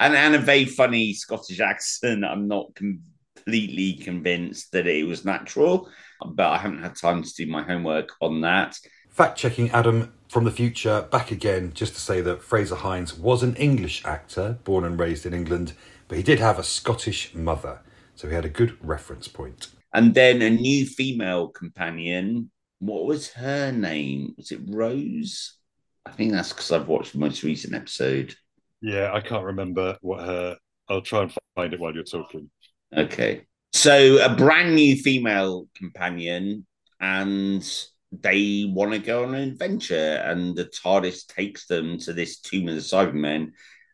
and 0.00 0.16
and 0.16 0.34
a 0.34 0.38
very 0.38 0.64
funny 0.64 1.12
Scottish 1.12 1.60
accent. 1.60 2.24
I'm 2.24 2.48
not 2.48 2.74
completely 2.74 3.94
convinced 3.94 4.72
that 4.72 4.86
it 4.86 5.06
was 5.06 5.26
natural, 5.26 5.90
but 6.24 6.46
I 6.46 6.56
haven't 6.56 6.82
had 6.82 6.96
time 6.96 7.22
to 7.22 7.34
do 7.36 7.46
my 7.46 7.62
homework 7.62 8.12
on 8.22 8.40
that. 8.40 8.78
Fact 9.10 9.36
checking 9.36 9.70
Adam 9.70 10.12
from 10.34 10.42
the 10.42 10.50
future 10.50 11.06
back 11.12 11.30
again 11.30 11.70
just 11.74 11.94
to 11.94 12.00
say 12.00 12.20
that 12.20 12.42
Frazer 12.42 12.74
Hines 12.74 13.16
was 13.16 13.44
an 13.44 13.54
English 13.54 14.04
actor, 14.04 14.58
born 14.64 14.82
and 14.82 14.98
raised 14.98 15.26
in 15.26 15.32
England, 15.32 15.74
but 16.08 16.16
he 16.18 16.24
did 16.24 16.40
have 16.40 16.58
a 16.58 16.64
Scottish 16.64 17.32
mother. 17.36 17.78
So 18.16 18.26
he 18.26 18.34
had 18.34 18.44
a 18.44 18.48
good 18.48 18.76
reference 18.84 19.28
point. 19.28 19.68
And 19.92 20.12
then 20.12 20.42
a 20.42 20.50
new 20.50 20.86
female 20.86 21.50
companion. 21.50 22.50
What 22.80 23.04
was 23.04 23.30
her 23.34 23.70
name? 23.70 24.34
Was 24.36 24.50
it 24.50 24.58
Rose? 24.66 25.56
I 26.04 26.10
think 26.10 26.32
that's 26.32 26.52
because 26.52 26.72
I've 26.72 26.88
watched 26.88 27.12
the 27.12 27.20
most 27.20 27.44
recent 27.44 27.72
episode. 27.72 28.34
Yeah, 28.80 29.12
I 29.14 29.20
can't 29.20 29.44
remember 29.44 29.98
what 30.00 30.26
her. 30.26 30.56
I'll 30.88 31.00
try 31.00 31.22
and 31.22 31.32
find 31.54 31.72
it 31.72 31.78
while 31.78 31.94
you're 31.94 32.02
talking. 32.02 32.50
Okay. 32.92 33.46
So 33.72 34.18
a 34.20 34.34
brand 34.34 34.74
new 34.74 34.96
female 34.96 35.68
companion 35.76 36.66
and 36.98 37.64
they 38.22 38.64
want 38.68 38.92
to 38.92 38.98
go 38.98 39.24
on 39.24 39.34
an 39.34 39.48
adventure, 39.48 40.22
and 40.24 40.54
the 40.56 40.66
TARDIS 40.66 41.26
takes 41.26 41.66
them 41.66 41.98
to 41.98 42.12
this 42.12 42.40
tomb 42.40 42.68
of 42.68 42.74
the 42.74 42.80
Cybermen, 42.80 43.52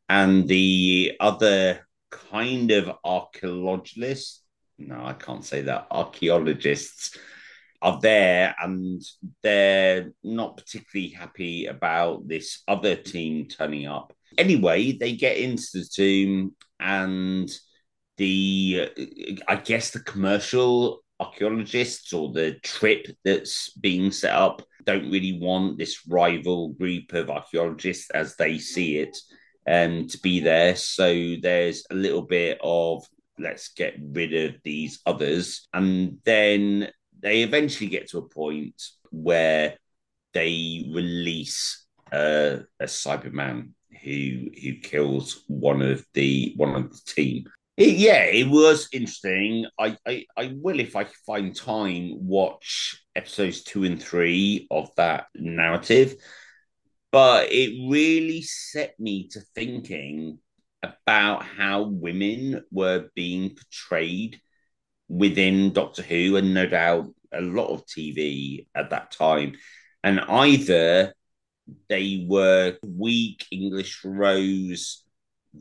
and 0.09 0.49
the 0.49 1.13
other 1.21 1.87
kind 2.11 2.71
of 2.71 2.91
archaeologists. 3.05 4.43
No, 4.79 5.05
I 5.05 5.13
can't 5.13 5.45
say 5.45 5.63
that. 5.63 5.87
Archaeologists 5.91 7.17
are 7.83 8.01
there, 8.01 8.55
and 8.61 9.03
they're 9.43 10.13
not 10.23 10.57
particularly 10.57 11.11
happy 11.13 11.67
about 11.67 12.27
this 12.29 12.63
other 12.67 12.97
team 12.97 13.47
turning 13.47 13.87
up. 13.87 14.13
Anyway, 14.39 14.93
they 14.93 15.15
get 15.15 15.37
into 15.37 15.67
the 15.75 15.85
tomb, 15.85 16.55
and 16.79 17.51
the 18.17 18.91
I 19.49 19.57
guess 19.57 19.91
the 19.91 20.01
commercial 20.01 21.03
archaeologists 21.21 22.13
or 22.13 22.33
the 22.33 22.55
trip 22.63 23.07
that's 23.25 23.71
being 23.75 24.11
set 24.11 24.33
up 24.33 24.63
don't 24.85 25.11
really 25.11 25.39
want 25.39 25.79
this 25.79 26.07
rival 26.09 26.71
group 26.71 27.13
of 27.13 27.31
archaeologists 27.31 28.11
as 28.11 28.37
they 28.37 28.59
see 28.59 28.99
it 28.99 29.17
um, 29.69 30.07
to 30.09 30.19
be 30.19 30.41
there. 30.41 30.75
So 30.75 31.37
there's 31.41 31.85
a 31.91 31.95
little 31.95 32.23
bit 32.23 32.59
of 32.63 33.07
let's 33.39 33.73
get 33.73 33.95
rid 34.01 34.35
of 34.35 34.57
these 34.65 35.01
others. 35.07 35.69
And 35.73 36.19
then 36.25 36.91
they 37.19 37.43
eventually 37.43 37.89
get 37.89 38.09
to 38.11 38.19
a 38.19 38.29
point 38.29 38.81
where 39.11 39.77
they 40.33 40.89
release 40.93 41.87
uh, 42.13 42.59
a 42.79 42.85
Cyberman 42.85 43.71
who 44.03 44.49
who 44.63 44.75
kills 44.83 45.45
one 45.49 45.83
of 45.83 46.05
the 46.15 46.55
one 46.57 46.75
of 46.75 46.91
the 46.91 47.01
team. 47.07 47.45
It, 47.81 47.97
yeah, 47.97 48.25
it 48.25 48.47
was 48.47 48.91
interesting. 48.93 49.65
I, 49.79 49.97
I, 50.07 50.27
I 50.37 50.55
will, 50.55 50.81
if 50.81 50.97
I 50.97 51.07
find 51.27 51.57
time, 51.57 52.11
watch 52.29 53.03
episodes 53.17 53.63
two 53.63 53.85
and 53.85 54.03
three 54.03 54.67
of 54.71 54.95
that 54.97 55.29
narrative. 55.35 56.17
But 57.11 57.51
it 57.51 57.89
really 57.91 58.43
set 58.43 59.01
me 59.01 59.29
to 59.29 59.41
thinking 59.55 60.41
about 60.83 61.43
how 61.43 61.85
women 61.85 62.63
were 62.71 63.09
being 63.15 63.57
portrayed 63.57 64.43
within 65.09 65.73
Doctor 65.73 66.03
Who, 66.03 66.37
and 66.37 66.53
no 66.53 66.67
doubt 66.67 67.15
a 67.33 67.41
lot 67.41 67.69
of 67.69 67.87
TV 67.87 68.67
at 68.75 68.91
that 68.91 69.11
time. 69.11 69.55
And 70.05 70.21
either 70.21 71.15
they 71.89 72.27
were 72.29 72.77
weak 72.87 73.47
English 73.51 74.05
Rose 74.05 75.03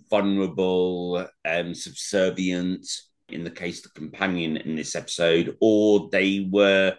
vulnerable, 0.10 1.28
um, 1.46 1.74
subservient, 1.74 2.86
in 3.30 3.44
the 3.44 3.52
case 3.52 3.86
of 3.86 3.94
the 3.94 4.00
companion 4.00 4.58
in 4.58 4.76
this 4.76 4.96
episode, 4.96 5.56
or 5.62 6.10
they 6.12 6.48
were 6.52 6.96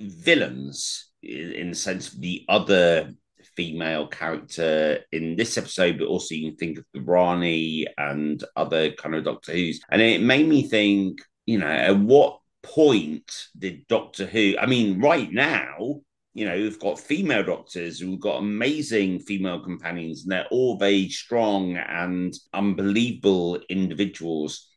villains 0.00 1.10
in 1.22 1.70
the 1.70 1.76
sense 1.76 2.12
of 2.12 2.20
the 2.20 2.44
other 2.48 3.10
female 3.56 4.06
character 4.06 5.00
in 5.12 5.36
this 5.36 5.58
episode, 5.58 5.98
but 5.98 6.06
also 6.06 6.34
you 6.34 6.50
can 6.50 6.56
think 6.56 6.78
of 6.78 6.84
the 6.94 7.00
Rani 7.00 7.86
and 7.98 8.42
other 8.56 8.92
kind 8.92 9.14
of 9.14 9.24
Doctor 9.24 9.52
Who's. 9.52 9.80
And 9.90 10.00
it 10.00 10.22
made 10.22 10.48
me 10.48 10.68
think, 10.68 11.20
you 11.46 11.58
know, 11.58 11.66
at 11.66 11.98
what 11.98 12.38
point 12.62 13.30
did 13.58 13.86
Doctor 13.88 14.26
Who, 14.26 14.54
I 14.58 14.66
mean, 14.66 15.00
right 15.00 15.30
now, 15.30 16.00
you 16.32 16.46
know, 16.46 16.54
we've 16.54 16.78
got 16.78 17.00
female 17.00 17.42
doctors 17.42 17.98
who've 17.98 18.20
got 18.20 18.38
amazing 18.38 19.18
female 19.20 19.60
companions, 19.60 20.22
and 20.22 20.32
they're 20.32 20.46
all 20.50 20.78
very 20.78 21.08
strong 21.08 21.76
and 21.76 22.32
unbelievable 22.52 23.60
individuals. 23.68 24.68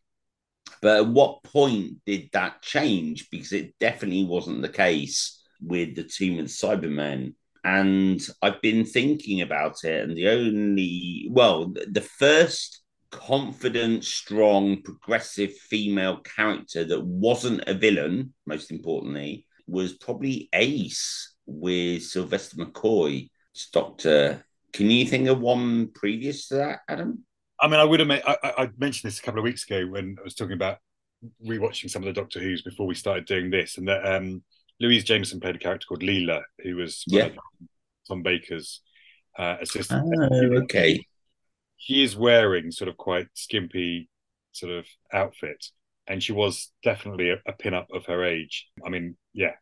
But 0.82 0.98
at 0.98 1.08
what 1.08 1.44
point 1.44 2.04
did 2.06 2.30
that 2.34 2.62
change? 2.62 3.30
Because 3.30 3.54
it 3.54 3.76
definitely 3.80 4.26
wasn't 4.26 4.62
the 4.62 4.70
case 4.70 5.42
with 5.62 5.96
the 5.96 6.04
team 6.04 6.40
of 6.40 6.48
Cybermen. 6.48 7.36
And 7.64 8.22
I've 8.42 8.62
been 8.62 8.84
thinking 8.84 9.42
about 9.42 9.84
it, 9.84 10.04
and 10.04 10.18
the 10.18 10.30
only, 10.30 11.28
well, 11.32 11.74
the 11.90 12.02
first 12.02 12.82
confident, 13.12 14.04
strong, 14.04 14.82
progressive 14.82 15.56
female 15.56 16.18
character 16.18 16.84
that 16.84 17.06
wasn't 17.06 17.64
a 17.68 17.74
villain, 17.76 18.34
most 18.46 18.72
importantly, 18.72 19.46
was 19.68 19.94
probably 19.94 20.50
Ace 20.52 21.33
with 21.46 22.04
Sylvester 22.04 22.58
McCoy, 22.58 23.30
Doctor. 23.72 24.46
Can 24.72 24.90
you 24.90 25.06
think 25.06 25.28
of 25.28 25.40
one 25.40 25.90
previous 25.90 26.48
to 26.48 26.56
that, 26.56 26.80
Adam? 26.90 27.26
I 27.60 27.68
mean, 27.68 27.80
I 27.80 27.84
would 27.84 28.00
have. 28.00 28.08
Made, 28.08 28.24
I, 28.26 28.38
I 28.44 28.70
mentioned 28.78 29.10
this 29.10 29.20
a 29.20 29.22
couple 29.22 29.40
of 29.40 29.44
weeks 29.44 29.64
ago 29.64 29.86
when 29.88 30.18
I 30.20 30.24
was 30.24 30.36
talking 30.36 30.54
about 30.54 30.80
rewatching 31.46 31.90
some 31.90 32.02
of 32.02 32.08
the 32.08 32.20
Doctor 32.20 32.40
Who's 32.40 32.62
before 32.62 32.88
we 32.88 32.96
started 32.96 33.26
doing 33.26 33.50
this, 33.50 33.78
and 33.78 33.88
that 33.88 34.06
um, 34.06 34.44
Louise 34.80 35.04
Jameson 35.04 35.40
played 35.40 35.56
a 35.56 35.60
character 35.60 35.86
called 35.88 36.02
Leela, 36.02 36.42
who 36.64 36.76
was 36.76 37.04
yeah. 37.08 37.30
Tom 38.08 38.24
Baker's 38.24 38.82
uh, 39.38 39.58
assistant. 39.62 40.14
Oh, 40.32 40.58
okay. 40.64 41.06
She 41.78 42.04
is 42.04 42.16
wearing 42.16 42.72
sort 42.72 42.90
of 42.90 42.98
quite 42.98 43.28
skimpy 43.34 44.10
sort 44.52 44.72
of 44.72 44.86
outfit, 45.14 45.66
and 46.08 46.22
she 46.22 46.34
was 46.34 46.72
definitely 46.84 47.30
a, 47.30 47.38
a 47.48 47.54
pin 47.54 47.74
up 47.74 47.88
of 47.94 48.06
her 48.08 48.24
age. 48.24 48.68
I 48.86 48.90
mean, 48.90 49.16
yeah, 49.34 49.54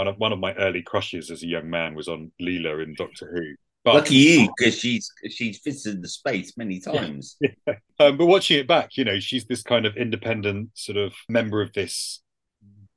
one 0.00 0.08
of 0.08 0.16
one 0.16 0.32
of 0.32 0.38
my 0.38 0.54
early 0.54 0.80
crushes 0.80 1.30
as 1.30 1.42
a 1.42 1.46
young 1.46 1.68
man 1.68 1.94
was 1.94 2.08
on 2.08 2.32
Leela 2.40 2.82
in 2.82 2.94
Doctor 2.94 3.30
Who. 3.34 3.54
But, 3.84 3.94
Lucky 3.94 4.14
you, 4.14 4.48
because 4.56 4.78
she's 4.78 5.10
she's 5.30 5.60
visited 5.62 6.02
the 6.02 6.08
space 6.08 6.56
many 6.56 6.80
times. 6.80 7.36
Yeah, 7.40 7.50
yeah. 7.66 7.74
Um, 7.98 8.16
but 8.16 8.26
watching 8.26 8.58
it 8.58 8.66
back, 8.66 8.96
you 8.96 9.04
know, 9.04 9.20
she's 9.20 9.44
this 9.44 9.62
kind 9.62 9.84
of 9.84 9.96
independent 9.96 10.70
sort 10.74 10.96
of 10.96 11.12
member 11.28 11.60
of 11.60 11.72
this 11.74 12.22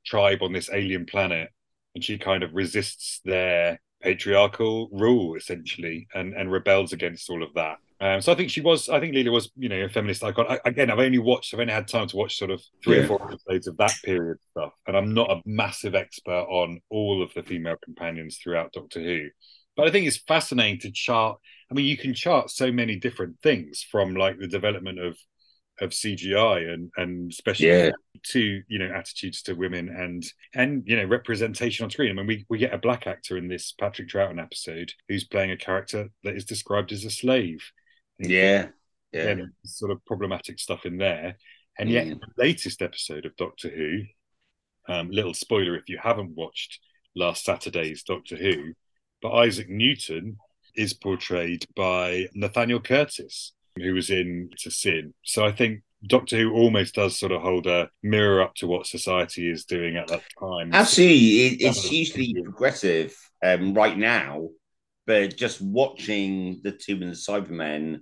tribe 0.06 0.42
on 0.42 0.52
this 0.52 0.70
alien 0.72 1.04
planet, 1.04 1.50
and 1.94 2.02
she 2.02 2.16
kind 2.16 2.42
of 2.42 2.54
resists 2.54 3.20
their 3.24 3.80
patriarchal 4.00 4.88
rule 4.92 5.36
essentially, 5.36 6.06
and 6.14 6.32
and 6.34 6.50
rebels 6.50 6.94
against 6.94 7.28
all 7.28 7.42
of 7.42 7.52
that. 7.54 7.76
Um, 8.00 8.20
so 8.20 8.32
I 8.32 8.34
think 8.34 8.50
she 8.50 8.60
was. 8.60 8.88
I 8.88 9.00
think 9.00 9.14
Leela 9.14 9.32
was, 9.32 9.50
you 9.56 9.68
know, 9.68 9.80
a 9.80 9.88
feminist 9.88 10.24
icon. 10.24 10.46
I, 10.48 10.58
again, 10.64 10.90
I've 10.90 10.98
only 10.98 11.18
watched. 11.18 11.54
I've 11.54 11.60
only 11.60 11.72
had 11.72 11.88
time 11.88 12.08
to 12.08 12.16
watch 12.16 12.36
sort 12.36 12.50
of 12.50 12.62
three 12.82 12.98
yeah. 12.98 13.04
or 13.04 13.06
four 13.06 13.22
episodes 13.24 13.66
of 13.66 13.76
that 13.76 13.94
period 14.04 14.38
stuff, 14.50 14.72
and 14.86 14.96
I'm 14.96 15.14
not 15.14 15.30
a 15.30 15.40
massive 15.46 15.94
expert 15.94 16.46
on 16.48 16.80
all 16.90 17.22
of 17.22 17.32
the 17.34 17.42
female 17.42 17.76
companions 17.82 18.38
throughout 18.42 18.72
Doctor 18.72 19.00
Who. 19.00 19.28
But 19.76 19.88
I 19.88 19.90
think 19.90 20.06
it's 20.06 20.18
fascinating 20.18 20.80
to 20.80 20.92
chart. 20.92 21.38
I 21.70 21.74
mean, 21.74 21.86
you 21.86 21.96
can 21.96 22.14
chart 22.14 22.50
so 22.50 22.70
many 22.70 22.96
different 22.96 23.36
things 23.42 23.84
from 23.90 24.14
like 24.14 24.38
the 24.38 24.48
development 24.48 24.98
of 24.98 25.16
of 25.80 25.90
CGI 25.90 26.72
and 26.72 26.90
and 26.96 27.30
especially 27.32 27.68
Yeah. 27.68 27.90
to 28.30 28.62
you 28.68 28.78
know 28.78 28.92
attitudes 28.94 29.42
to 29.42 29.54
women 29.54 29.88
and 29.88 30.24
and 30.54 30.82
you 30.86 30.96
know 30.96 31.04
representation 31.04 31.84
on 31.84 31.90
screen. 31.90 32.10
I 32.10 32.14
mean, 32.14 32.26
we 32.26 32.46
we 32.48 32.58
get 32.58 32.74
a 32.74 32.78
black 32.78 33.06
actor 33.06 33.36
in 33.36 33.48
this 33.48 33.72
Patrick 33.72 34.08
Troughton 34.08 34.40
episode 34.42 34.92
who's 35.08 35.24
playing 35.24 35.50
a 35.50 35.56
character 35.56 36.08
that 36.22 36.36
is 36.36 36.44
described 36.44 36.92
as 36.92 37.04
a 37.04 37.10
slave. 37.10 37.70
Yeah. 38.18 38.68
Yeah. 39.12 39.28
and 39.28 39.52
sort 39.64 39.92
of 39.92 40.04
problematic 40.06 40.58
stuff 40.58 40.84
in 40.86 40.96
there. 40.98 41.36
And 41.78 41.88
yet, 41.88 42.06
Mm. 42.06 42.20
the 42.20 42.42
latest 42.42 42.82
episode 42.82 43.26
of 43.26 43.36
Doctor 43.36 43.68
Who, 43.68 44.02
um, 44.88 45.10
little 45.10 45.34
spoiler 45.34 45.76
if 45.76 45.88
you 45.88 45.98
haven't 46.02 46.34
watched 46.34 46.80
last 47.14 47.44
Saturday's 47.44 48.02
Doctor 48.02 48.36
Who, 48.36 48.72
but 49.22 49.32
Isaac 49.32 49.68
Newton 49.68 50.36
is 50.74 50.94
portrayed 50.94 51.64
by 51.76 52.28
Nathaniel 52.34 52.80
Curtis, 52.80 53.52
who 53.76 53.94
was 53.94 54.10
in 54.10 54.48
It's 54.52 54.66
a 54.66 54.70
Sin. 54.72 55.14
So 55.24 55.44
I 55.44 55.52
think 55.52 55.82
Doctor 56.06 56.36
Who 56.36 56.52
almost 56.52 56.96
does 56.96 57.16
sort 57.18 57.32
of 57.32 57.40
hold 57.40 57.66
a 57.68 57.90
mirror 58.02 58.42
up 58.42 58.54
to 58.56 58.66
what 58.66 58.86
society 58.86 59.48
is 59.48 59.64
doing 59.64 59.96
at 59.96 60.08
that 60.08 60.22
time. 60.38 60.70
Absolutely, 60.72 61.64
it's 61.64 61.88
hugely 61.88 62.34
progressive 62.42 63.16
um, 63.42 63.74
right 63.74 63.96
now, 63.96 64.48
but 65.06 65.36
just 65.36 65.60
watching 65.60 66.60
the 66.62 66.72
Tomb 66.72 67.02
of 67.02 67.10
the 67.10 67.14
Cybermen, 67.14 68.00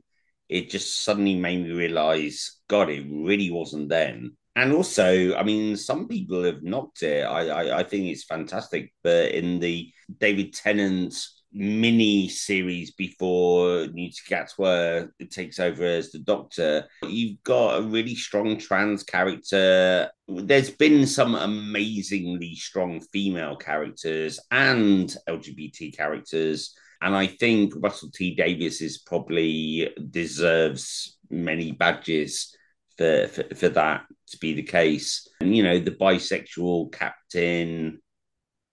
it 0.48 0.70
just 0.70 1.04
suddenly 1.04 1.34
made 1.34 1.62
me 1.62 1.72
realize, 1.72 2.60
God, 2.68 2.90
it 2.90 3.06
really 3.08 3.50
wasn't 3.50 3.88
then. 3.88 4.36
And 4.54 4.72
also, 4.72 5.34
I 5.34 5.42
mean, 5.42 5.76
some 5.76 6.08
people 6.08 6.44
have 6.44 6.62
knocked 6.62 7.02
it. 7.02 7.24
I, 7.24 7.48
I, 7.48 7.78
I 7.78 7.82
think 7.84 8.06
it's 8.06 8.24
fantastic, 8.24 8.92
but 9.02 9.30
in 9.32 9.60
the 9.60 9.90
David 10.18 10.52
Tennant 10.52 11.14
mini 11.54 12.28
series 12.28 12.92
before 12.92 13.86
Ncuti 13.86 14.26
Gatwa 14.28 15.08
takes 15.30 15.58
over 15.58 15.84
as 15.84 16.10
the 16.10 16.18
Doctor, 16.18 16.86
you've 17.04 17.42
got 17.42 17.78
a 17.78 17.82
really 17.82 18.14
strong 18.14 18.58
trans 18.58 19.02
character. 19.02 20.10
There's 20.28 20.70
been 20.70 21.06
some 21.06 21.34
amazingly 21.34 22.54
strong 22.54 23.00
female 23.12 23.56
characters 23.56 24.40
and 24.50 25.14
LGBT 25.28 25.96
characters. 25.96 26.74
And 27.02 27.16
I 27.16 27.26
think 27.26 27.74
Russell 27.76 28.10
T 28.14 28.34
Davies 28.34 28.80
is 28.80 28.98
probably 28.98 29.90
deserves 30.10 31.18
many 31.30 31.72
badges 31.72 32.56
for, 32.96 33.26
for, 33.26 33.54
for 33.54 33.68
that 33.70 34.04
to 34.28 34.38
be 34.38 34.54
the 34.54 34.62
case. 34.62 35.26
And, 35.40 35.56
you 35.56 35.62
know, 35.62 35.78
the 35.78 35.90
bisexual 35.90 36.92
captain. 36.92 38.00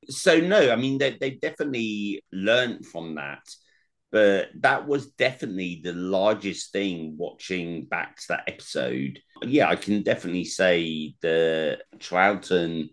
So, 0.08 0.40
no, 0.40 0.72
I 0.72 0.76
mean, 0.76 1.00
they, 1.00 1.18
they've 1.20 1.40
definitely 1.40 2.24
learned 2.32 2.86
from 2.86 3.16
that. 3.16 3.42
But 4.12 4.50
that 4.62 4.88
was 4.88 5.12
definitely 5.12 5.82
the 5.84 5.94
largest 5.94 6.72
thing 6.72 7.16
watching 7.18 7.86
back 7.86 8.18
to 8.18 8.24
that 8.30 8.44
episode. 8.48 9.20
Yeah, 9.44 9.70
I 9.70 9.76
can 9.76 10.02
definitely 10.02 10.46
say 10.46 11.14
the 11.22 11.80
Troughton 11.98 12.90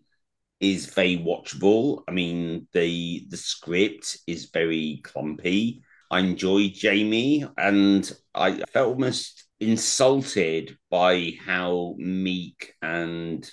is 0.60 0.86
very 0.86 1.18
watchable. 1.18 2.02
I 2.08 2.12
mean, 2.12 2.68
the 2.72 3.26
the 3.28 3.36
script 3.36 4.18
is 4.26 4.46
very 4.46 5.00
clumpy. 5.04 5.82
I 6.10 6.20
enjoyed 6.20 6.72
Jamie, 6.74 7.44
and 7.58 8.10
I 8.34 8.62
felt 8.72 8.88
almost 8.88 9.44
insulted 9.60 10.76
by 10.90 11.32
how 11.44 11.94
meek 11.98 12.74
and 12.82 13.48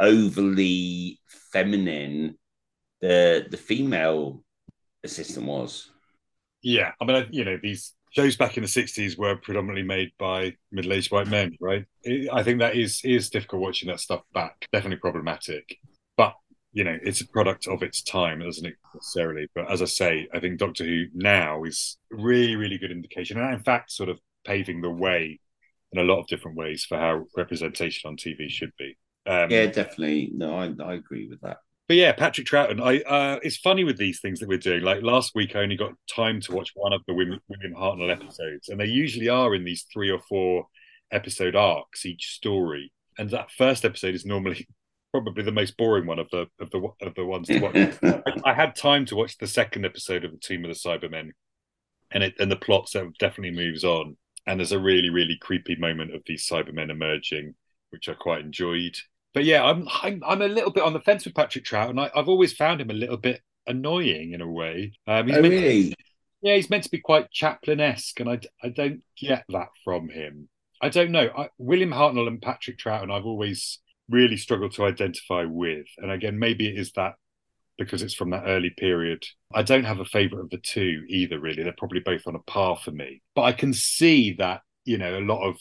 overly 0.00 1.20
feminine 1.52 2.38
the 3.00 3.46
the 3.50 3.56
female 3.56 4.42
assistant 5.02 5.46
was. 5.46 5.90
Yeah, 6.62 6.92
I 7.00 7.04
mean, 7.04 7.26
you 7.30 7.44
know, 7.44 7.58
these 7.62 7.94
shows 8.10 8.36
back 8.36 8.56
in 8.56 8.62
the 8.62 8.68
'60s 8.68 9.18
were 9.18 9.36
predominantly 9.36 9.82
made 9.82 10.12
by 10.18 10.54
middle-aged 10.72 11.12
white 11.12 11.28
men, 11.28 11.56
right? 11.60 11.84
I 12.32 12.42
think 12.42 12.60
that 12.60 12.76
is 12.76 13.02
is 13.04 13.30
difficult 13.30 13.62
watching 13.62 13.88
that 13.88 14.00
stuff 14.00 14.22
back. 14.32 14.66
Definitely 14.72 15.00
problematic, 15.00 15.76
you 16.74 16.82
know, 16.82 16.98
it's 17.02 17.20
a 17.20 17.28
product 17.28 17.68
of 17.68 17.82
its 17.84 18.02
time, 18.02 18.40
doesn't 18.40 18.66
it 18.66 18.74
necessarily? 18.92 19.46
But 19.54 19.70
as 19.70 19.80
I 19.80 19.84
say, 19.84 20.28
I 20.34 20.40
think 20.40 20.58
Doctor 20.58 20.84
Who 20.84 21.04
now 21.14 21.62
is 21.62 21.96
really, 22.10 22.56
really 22.56 22.78
good 22.78 22.90
indication, 22.90 23.38
and 23.38 23.54
in 23.54 23.62
fact, 23.62 23.92
sort 23.92 24.08
of 24.08 24.18
paving 24.44 24.82
the 24.82 24.90
way 24.90 25.40
in 25.92 26.00
a 26.00 26.04
lot 26.04 26.18
of 26.18 26.26
different 26.26 26.56
ways 26.56 26.84
for 26.84 26.98
how 26.98 27.26
representation 27.36 28.08
on 28.08 28.16
TV 28.16 28.50
should 28.50 28.72
be. 28.76 28.98
Um, 29.24 29.50
Yeah, 29.50 29.66
definitely. 29.66 30.32
No, 30.34 30.56
I, 30.56 30.74
I 30.84 30.94
agree 30.94 31.28
with 31.28 31.40
that. 31.42 31.58
but 31.86 31.96
yeah, 31.96 32.10
Patrick 32.12 32.48
Troughton. 32.48 32.82
I 32.82 32.98
uh, 33.08 33.38
it's 33.44 33.56
funny 33.56 33.84
with 33.84 33.96
these 33.96 34.20
things 34.20 34.40
that 34.40 34.48
we're 34.48 34.58
doing. 34.58 34.82
Like 34.82 35.02
last 35.02 35.32
week, 35.36 35.54
I 35.54 35.60
only 35.60 35.76
got 35.76 35.92
time 36.12 36.40
to 36.42 36.52
watch 36.52 36.72
one 36.74 36.92
of 36.92 37.02
the 37.06 37.14
William, 37.14 37.38
William 37.48 37.74
Hartnell 37.74 38.10
episodes, 38.10 38.68
and 38.68 38.80
they 38.80 38.86
usually 38.86 39.28
are 39.28 39.54
in 39.54 39.62
these 39.62 39.86
three 39.92 40.10
or 40.10 40.20
four 40.28 40.66
episode 41.12 41.54
arcs 41.54 42.04
each 42.04 42.34
story. 42.34 42.92
And 43.16 43.30
that 43.30 43.52
first 43.52 43.84
episode 43.84 44.16
is 44.16 44.26
normally 44.26 44.66
probably 45.14 45.44
the 45.44 45.52
most 45.52 45.76
boring 45.76 46.06
one 46.06 46.18
of 46.18 46.28
the 46.30 46.48
of 46.58 46.70
the 46.70 46.88
of 47.00 47.14
the 47.14 47.24
ones 47.24 47.46
to 47.46 47.60
watch. 47.60 47.76
I, 48.02 48.50
I 48.50 48.52
had 48.52 48.74
time 48.74 49.04
to 49.06 49.16
watch 49.16 49.38
the 49.38 49.46
second 49.46 49.84
episode 49.86 50.24
of 50.24 50.32
the 50.32 50.38
Tomb 50.38 50.64
of 50.64 50.70
the 50.70 50.74
Cybermen, 50.74 51.30
and 52.10 52.24
it 52.24 52.34
and 52.40 52.50
the 52.50 52.56
plot 52.56 52.88
sort 52.88 53.06
of 53.06 53.16
definitely 53.18 53.56
moves 53.56 53.84
on. 53.84 54.16
And 54.46 54.58
there's 54.58 54.72
a 54.72 54.78
really 54.80 55.10
really 55.10 55.38
creepy 55.40 55.76
moment 55.76 56.14
of 56.14 56.22
these 56.26 56.48
Cybermen 56.48 56.90
emerging, 56.90 57.54
which 57.90 58.08
I 58.08 58.14
quite 58.14 58.40
enjoyed. 58.40 58.96
But 59.32 59.44
yeah, 59.44 59.62
I'm 59.64 59.86
I'm, 60.02 60.20
I'm 60.26 60.42
a 60.42 60.48
little 60.48 60.72
bit 60.72 60.82
on 60.82 60.92
the 60.92 61.00
fence 61.00 61.24
with 61.24 61.34
Patrick 61.36 61.64
Troughton 61.64 62.00
I, 62.00 62.10
I've 62.18 62.28
always 62.28 62.52
found 62.52 62.80
him 62.80 62.90
a 62.90 62.94
little 62.94 63.16
bit 63.16 63.40
annoying 63.68 64.32
in 64.32 64.40
a 64.40 64.50
way. 64.50 64.94
Um, 65.06 65.28
he's 65.28 65.36
Oh, 65.36 65.40
really? 65.42 65.94
yeah, 66.42 66.56
he's 66.56 66.70
meant 66.70 66.84
to 66.84 66.90
be 66.90 66.98
quite 67.00 67.30
Chaplin-esque, 67.30 68.18
and 68.20 68.28
I, 68.28 68.40
I 68.62 68.68
don't 68.68 69.02
get 69.16 69.44
that 69.48 69.68
from 69.84 70.08
him. 70.08 70.48
I 70.82 70.88
don't 70.88 71.10
know. 71.12 71.30
I, 71.36 71.48
William 71.58 71.90
Hartnell 71.90 72.28
and 72.28 72.42
Patrick 72.42 72.78
Troughton 72.78 73.10
I've 73.10 73.24
always 73.26 73.78
really 74.08 74.36
struggle 74.36 74.68
to 74.70 74.84
identify 74.84 75.44
with. 75.44 75.86
And 75.98 76.10
again, 76.10 76.38
maybe 76.38 76.68
it 76.68 76.78
is 76.78 76.92
that 76.92 77.14
because 77.78 78.02
it's 78.02 78.14
from 78.14 78.30
that 78.30 78.44
early 78.46 78.70
period. 78.70 79.24
I 79.52 79.62
don't 79.62 79.84
have 79.84 80.00
a 80.00 80.04
favourite 80.04 80.42
of 80.42 80.50
the 80.50 80.58
two 80.58 81.04
either, 81.08 81.40
really. 81.40 81.62
They're 81.62 81.74
probably 81.76 82.00
both 82.00 82.26
on 82.26 82.36
a 82.36 82.40
par 82.40 82.76
for 82.76 82.92
me. 82.92 83.22
But 83.34 83.42
I 83.42 83.52
can 83.52 83.72
see 83.72 84.34
that, 84.34 84.60
you 84.84 84.98
know, 84.98 85.18
a 85.18 85.20
lot 85.20 85.42
of 85.42 85.56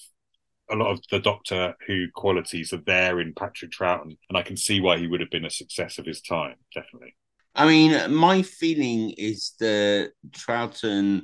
a 0.70 0.76
lot 0.76 0.92
of 0.92 1.00
the 1.12 1.20
Doctor 1.20 1.76
Who 1.88 2.08
qualities 2.14 2.72
are 2.74 2.82
there 2.86 3.20
in 3.20 3.34
Patrick 3.34 3.72
Troughton, 3.72 4.18
and 4.30 4.38
I 4.38 4.44
can 4.44 4.58
see 4.58 4.80
why 4.80 4.98
he 4.98 5.08
would 5.08 5.20
have 5.20 5.30
been 5.30 5.46
a 5.46 5.50
success 5.50 5.98
of 5.98 6.06
his 6.06 6.22
time, 6.22 6.56
definitely. 6.74 7.16
I 7.56 7.68
mean, 7.68 8.14
my 8.14 8.42
feeling 8.42 9.12
is 9.18 9.54
that 9.60 10.12
Troughton 10.32 11.24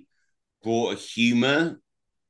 brought 0.62 0.94
a 0.94 1.00
humour 1.00 1.80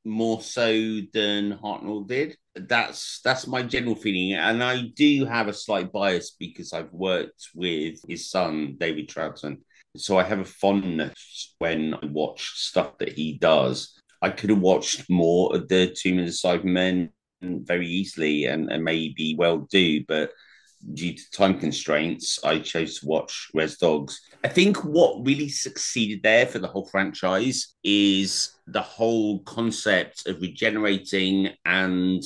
more 0.05 0.41
so 0.41 0.71
than 1.13 1.57
Hartnell 1.57 2.07
did. 2.07 2.37
That's 2.55 3.21
that's 3.23 3.47
my 3.47 3.63
general 3.63 3.95
feeling, 3.95 4.33
and 4.33 4.63
I 4.63 4.87
do 4.95 5.25
have 5.25 5.47
a 5.47 5.53
slight 5.53 5.91
bias 5.91 6.35
because 6.37 6.73
I've 6.73 6.91
worked 6.91 7.49
with 7.55 7.99
his 8.07 8.29
son 8.29 8.75
David 8.79 9.07
Troughton, 9.07 9.57
so 9.95 10.17
I 10.17 10.23
have 10.23 10.39
a 10.39 10.45
fondness 10.45 11.55
when 11.59 11.93
I 11.93 12.05
watch 12.07 12.51
stuff 12.55 12.97
that 12.97 13.13
he 13.13 13.37
does. 13.37 13.97
I 14.21 14.29
could 14.29 14.49
have 14.49 14.59
watched 14.59 15.09
more 15.09 15.55
of 15.55 15.69
the 15.69 15.83
of 15.83 15.93
the 15.93 16.31
Cybermen 16.31 17.11
very 17.41 17.87
easily, 17.87 18.45
and, 18.45 18.69
and 18.71 18.83
maybe 18.83 19.35
well 19.37 19.67
do, 19.71 20.03
but 20.07 20.31
due 20.93 21.13
to 21.13 21.31
time 21.31 21.59
constraints, 21.59 22.39
I 22.43 22.59
chose 22.59 22.99
to 22.99 23.05
watch 23.05 23.49
Res 23.53 23.77
Dogs. 23.77 24.19
I 24.43 24.47
think 24.47 24.83
what 24.83 25.25
really 25.25 25.49
succeeded 25.49 26.23
there 26.23 26.45
for 26.45 26.59
the 26.59 26.67
whole 26.67 26.87
franchise 26.87 27.75
is 27.83 28.51
the 28.71 28.81
whole 28.81 29.39
concept 29.39 30.27
of 30.27 30.41
regenerating 30.41 31.49
and 31.65 32.23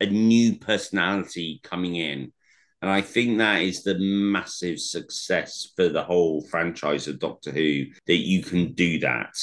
a 0.00 0.06
new 0.06 0.58
personality 0.58 1.60
coming 1.62 1.96
in. 1.96 2.32
And 2.82 2.90
I 2.90 3.00
think 3.00 3.38
that 3.38 3.62
is 3.62 3.82
the 3.82 3.98
massive 3.98 4.78
success 4.78 5.72
for 5.76 5.88
the 5.88 6.02
whole 6.02 6.42
franchise 6.42 7.08
of 7.08 7.18
Doctor 7.18 7.50
Who 7.50 7.86
that 8.06 8.16
you 8.16 8.42
can 8.42 8.72
do 8.74 8.98
that. 9.00 9.34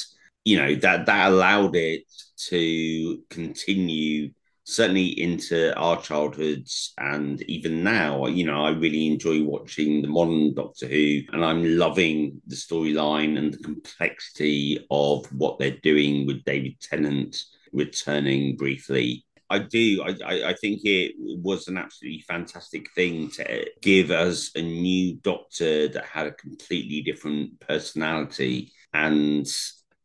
You 0.44 0.58
know, 0.58 0.74
that 0.76 1.06
that 1.06 1.28
allowed 1.28 1.74
it 1.74 2.04
to 2.48 3.22
continue 3.30 4.30
certainly 4.64 5.08
into 5.20 5.76
our 5.76 6.00
childhoods 6.00 6.94
and 6.98 7.42
even 7.42 7.84
now 7.84 8.26
you 8.26 8.44
know 8.46 8.64
i 8.64 8.70
really 8.70 9.06
enjoy 9.06 9.42
watching 9.42 10.00
the 10.00 10.08
modern 10.08 10.54
doctor 10.54 10.86
who 10.86 11.20
and 11.32 11.44
i'm 11.44 11.78
loving 11.78 12.40
the 12.46 12.56
storyline 12.56 13.38
and 13.38 13.52
the 13.52 13.58
complexity 13.58 14.84
of 14.90 15.26
what 15.32 15.58
they're 15.58 15.78
doing 15.82 16.26
with 16.26 16.42
david 16.44 16.78
tennant 16.80 17.36
returning 17.72 18.56
briefly 18.56 19.24
I 19.50 19.58
do. 19.58 20.02
I, 20.02 20.48
I, 20.48 20.54
think 20.54 20.80
it 20.84 21.14
was 21.18 21.68
an 21.68 21.76
absolutely 21.76 22.24
fantastic 22.26 22.90
thing 22.94 23.30
to 23.32 23.66
give 23.82 24.10
us 24.10 24.50
a 24.56 24.62
new 24.62 25.16
doctor 25.16 25.86
that 25.88 26.06
had 26.06 26.26
a 26.26 26.32
completely 26.32 27.02
different 27.02 27.60
personality. 27.60 28.72
And 28.94 29.46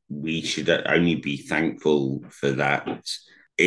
we 0.10 0.42
should 0.42 0.70
only 0.70 1.16
be 1.16 1.38
thankful 1.38 2.22
for 2.30 2.52
that 2.52 3.08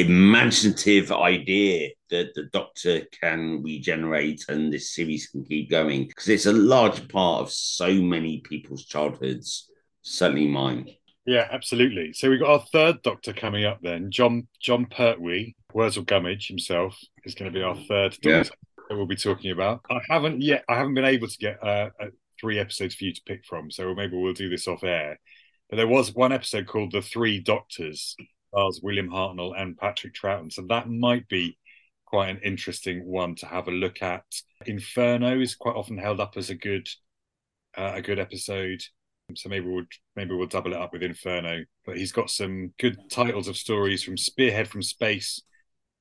imaginative 0.00 1.12
idea 1.12 1.90
that 2.10 2.32
the 2.34 2.44
doctor 2.52 3.02
can 3.20 3.62
regenerate 3.62 4.44
and 4.48 4.72
this 4.72 4.94
series 4.94 5.28
can 5.28 5.44
keep 5.44 5.70
going 5.70 6.06
because 6.06 6.28
it's 6.28 6.46
a 6.46 6.52
large 6.52 7.08
part 7.08 7.42
of 7.42 7.50
so 7.52 7.92
many 7.94 8.40
people's 8.40 8.84
childhoods 8.86 9.70
certainly 10.02 10.48
mine 10.48 10.88
Yeah, 11.26 11.46
absolutely. 11.52 12.12
So 12.14 12.28
we've 12.28 12.40
got 12.40 12.50
our 12.50 12.66
third 12.72 13.02
Doctor 13.02 13.32
coming 13.32 13.64
up 13.64 13.78
then. 13.82 14.10
Jon 14.10 14.48
Jon 14.60 14.86
Pertwee, 14.86 15.54
Wurzel 15.72 16.02
Gummidge 16.04 16.48
himself, 16.48 16.98
is 17.24 17.34
going 17.36 17.52
to 17.52 17.56
be 17.56 17.62
our 17.62 17.76
third 17.76 18.12
Doctor 18.20 18.28
Yeah. 18.30 18.42
that 18.88 18.96
we'll 18.96 19.06
be 19.06 19.14
talking 19.14 19.52
about. 19.52 19.80
I 19.88 20.00
haven't 20.08 20.42
yet. 20.42 20.64
I 20.68 20.74
haven't 20.76 20.94
been 20.94 21.04
able 21.04 21.28
to 21.28 21.38
get 21.38 21.62
uh, 21.62 21.90
uh, 22.00 22.06
three 22.40 22.58
episodes 22.58 22.96
for 22.96 23.04
you 23.04 23.12
to 23.14 23.22
pick 23.24 23.44
from, 23.44 23.70
so 23.70 23.94
maybe 23.94 24.16
we'll 24.16 24.32
do 24.34 24.48
this 24.50 24.66
off 24.66 24.82
air. 24.82 25.20
But 25.70 25.76
there 25.76 25.86
was 25.86 26.12
one 26.12 26.32
episode 26.32 26.66
called 26.66 26.90
"The 26.90 27.02
Three 27.02 27.38
Doctors," 27.38 28.16
stars 28.52 28.80
William 28.82 29.08
Hartnell 29.08 29.54
and 29.56 29.76
Patrick 29.76 30.14
Troughton, 30.14 30.52
so 30.52 30.62
that 30.68 30.88
might 30.88 31.28
be 31.28 31.58
quite 32.06 32.28
an 32.28 32.40
interesting 32.44 33.06
one 33.06 33.34
to 33.36 33.46
have 33.46 33.68
a 33.68 33.72
look 33.72 34.02
at. 34.02 34.24
Inferno 34.66 35.40
is 35.40 35.54
quite 35.54 35.76
often 35.76 35.96
held 35.96 36.20
up 36.20 36.36
as 36.36 36.50
a 36.50 36.54
good 36.54 36.86
uh, 37.76 37.92
a 37.94 38.02
good 38.02 38.18
episode. 38.18 38.82
So 39.34 39.48
maybe 39.48 39.66
we'll 39.66 39.86
maybe 40.14 40.34
we'll 40.34 40.46
double 40.46 40.72
it 40.72 40.78
up 40.78 40.92
with 40.92 41.02
Inferno. 41.02 41.64
But 41.86 41.96
he's 41.96 42.12
got 42.12 42.28
some 42.28 42.74
good 42.78 42.98
titles 43.10 43.48
of 43.48 43.56
stories 43.56 44.02
from 44.02 44.18
Spearhead 44.18 44.68
from 44.68 44.82
Space, 44.82 45.40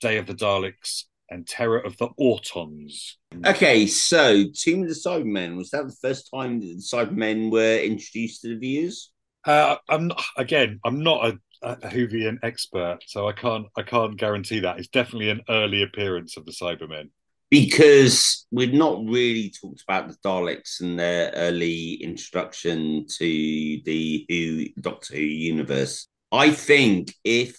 Day 0.02 0.18
of 0.18 0.26
the 0.28 0.34
Daleks, 0.34 1.06
and 1.30 1.48
Terror 1.48 1.80
of 1.80 1.96
the 1.98 2.10
Autons. 2.20 3.14
Okay, 3.46 3.88
so 3.88 4.44
Tomb 4.54 4.84
of 4.84 4.90
the 4.90 4.96
Cybermen 4.96 5.56
was 5.56 5.70
that 5.70 5.88
the 5.88 5.96
first 6.02 6.30
time 6.34 6.60
that 6.60 6.66
the 6.66 6.76
Cybermen 6.76 7.52
were 7.52 7.78
introduced 7.78 8.42
to 8.42 8.50
the 8.50 8.58
viewers? 8.58 9.12
Uh, 9.46 9.78
I'm 9.88 10.10
not, 10.10 10.22
again, 10.38 10.80
I'm 10.84 11.02
not 11.02 11.26
a, 11.26 11.40
a 11.62 11.76
Whovian 11.76 12.38
expert, 12.44 13.00
so 13.06 13.28
I 13.28 13.34
can't 13.34 13.68
I 13.78 13.84
can't 13.84 14.18
guarantee 14.18 14.60
that. 14.62 14.80
It's 14.80 14.88
definitely 14.88 15.30
an 15.30 15.42
early 15.50 15.84
appearance 15.84 16.38
of 16.38 16.46
the 16.46 16.52
Cybermen. 16.52 17.10
Because 17.50 18.48
we've 18.50 18.74
not 18.74 19.04
really 19.04 19.52
talked 19.62 19.82
about 19.82 20.08
the 20.08 20.16
Daleks 20.26 20.80
and 20.80 20.98
their 20.98 21.32
early 21.36 21.96
introduction 21.96 23.06
to 23.18 23.26
the 23.84 24.26
Who 24.30 24.82
Doctor 24.82 25.16
Who 25.16 25.22
universe. 25.22 26.08
I 26.32 26.52
think 26.52 27.14
if 27.26 27.58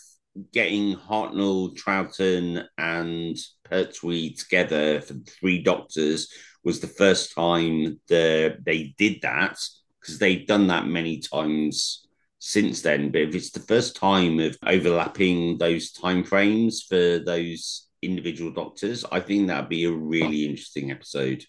getting 0.55 0.97
Hartnell, 0.97 1.77
Troughton, 1.77 2.65
and 2.79 3.37
Pertwee 3.71 4.35
together 4.35 5.03
for 5.03 5.13
the 5.13 5.31
three 5.39 5.63
Doctors 5.63 6.33
was 6.65 6.81
the 6.81 6.87
first 6.87 7.35
time 7.35 8.01
that 8.09 8.61
they 8.65 8.95
did 8.97 9.21
that, 9.21 9.59
because 10.01 10.19
they've 10.19 10.47
done 10.47 10.69
that 10.69 10.87
many 10.87 11.19
times 11.19 12.07
since 12.45 12.83
then. 12.83 13.13
But 13.13 13.21
if 13.21 13.35
it's 13.37 13.51
the 13.51 13.61
first 13.61 13.95
time 13.95 14.41
of 14.41 14.57
overlapping 14.67 15.59
those 15.59 15.93
time 15.93 16.25
frames 16.25 16.83
for 16.83 17.21
those 17.21 17.87
individual 18.03 18.51
doctors, 18.51 19.05
I 19.13 19.21
think 19.21 19.47
that'd 19.47 19.69
be 19.69 19.85
a 19.85 19.93
really 19.93 20.47
interesting 20.47 20.91
episode. 20.91 21.45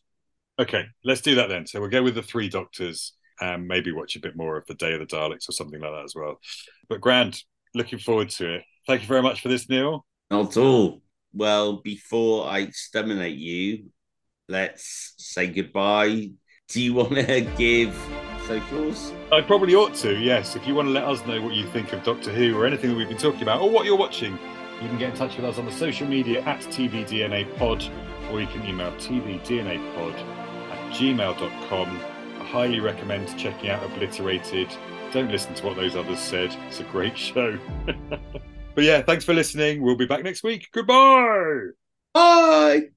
Okay, 0.60 0.86
let's 1.04 1.22
do 1.22 1.34
that 1.34 1.50
then. 1.50 1.66
So 1.66 1.82
we'll 1.82 1.90
go 1.90 2.04
with 2.04 2.14
the 2.14 2.22
three 2.22 2.48
doctors 2.48 3.14
and 3.42 3.68
maybe 3.68 3.92
watch 3.92 4.16
a 4.16 4.20
bit 4.20 4.38
more 4.38 4.56
of 4.56 4.68
the 4.68 4.76
Day 4.76 4.94
of 4.94 5.00
the 5.00 5.08
Daleks 5.08 5.50
or 5.50 5.54
something 5.54 5.82
like 5.82 5.92
that 5.92 6.06
as 6.06 6.14
well. 6.16 6.40
But 6.88 7.02
grand, 7.02 7.42
looking 7.74 7.98
forward 7.98 8.30
to 8.32 8.56
it. 8.56 8.64
Thank 8.86 9.02
you 9.02 9.08
very 9.08 9.24
much 9.24 9.42
for 9.42 9.48
this, 9.48 9.68
Neil. 9.68 10.06
Not 10.30 10.52
at 10.52 10.58
all. 10.58 11.02
Well, 11.34 11.78
before 11.78 12.48
I 12.48 12.60
exterminate 12.60 13.38
you, 13.38 13.86
let's 14.48 15.16
say 15.18 15.48
goodbye. 15.48 16.34
Do 16.68 16.82
you 16.82 16.94
want 16.94 17.16
to 17.16 17.42
give 17.58 17.98
socials? 18.48 19.14
I 19.32 19.42
probably 19.42 19.76
ought 19.76 19.94
to, 19.96 20.18
yes. 20.18 20.56
If 20.56 20.68
you 20.68 20.76
want 20.76 20.88
to 20.88 20.92
let 20.92 21.04
us 21.04 21.26
know 21.26 21.42
what 21.42 21.54
you 21.54 21.66
think 21.68 21.94
of 21.94 22.04
Doctor 22.04 22.32
Who 22.32 22.58
or 22.58 22.66
anything 22.66 22.90
that 22.90 22.96
we've 22.96 23.08
been 23.08 23.18
talking 23.18 23.42
about 23.42 23.62
or 23.62 23.70
what 23.70 23.86
you're 23.86 23.98
watching, 23.98 24.34
you 24.82 24.90
can 24.90 24.98
get 24.98 25.12
in 25.12 25.16
touch 25.16 25.36
with 25.36 25.46
us 25.46 25.58
on 25.58 25.66
the 25.66 25.72
social 25.72 26.08
media 26.08 26.42
at 26.42 26.60
TVDNA 26.62 27.58
Pod 27.58 27.84
or 28.32 28.42
you 28.42 28.48
can 28.48 28.66
email 28.66 28.92
TVDNA 28.94 29.96
Pod 29.96 30.16
at 30.16 30.94
gmail.com. 30.94 32.00
I 32.40 32.44
highly 32.46 32.80
recommend 32.80 33.38
checking 33.38 33.70
out 33.70 33.84
Obliterated. 33.84 34.68
Don't 35.12 35.32
listen 35.32 35.54
to 35.56 35.66
what 35.66 35.76
those 35.76 35.96
others 35.96 36.20
said, 36.20 36.56
it's 36.68 36.80
a 36.80 36.84
great 36.86 37.18
show. 37.18 37.58
but 38.76 38.84
yeah, 38.84 39.02
thanks 39.02 39.24
for 39.24 39.34
listening. 39.34 39.82
We'll 39.82 39.96
be 39.96 40.08
back 40.08 40.24
next 40.24 40.44
week. 40.44 40.70
Goodbye. 40.72 41.68
Bye. 42.14 42.90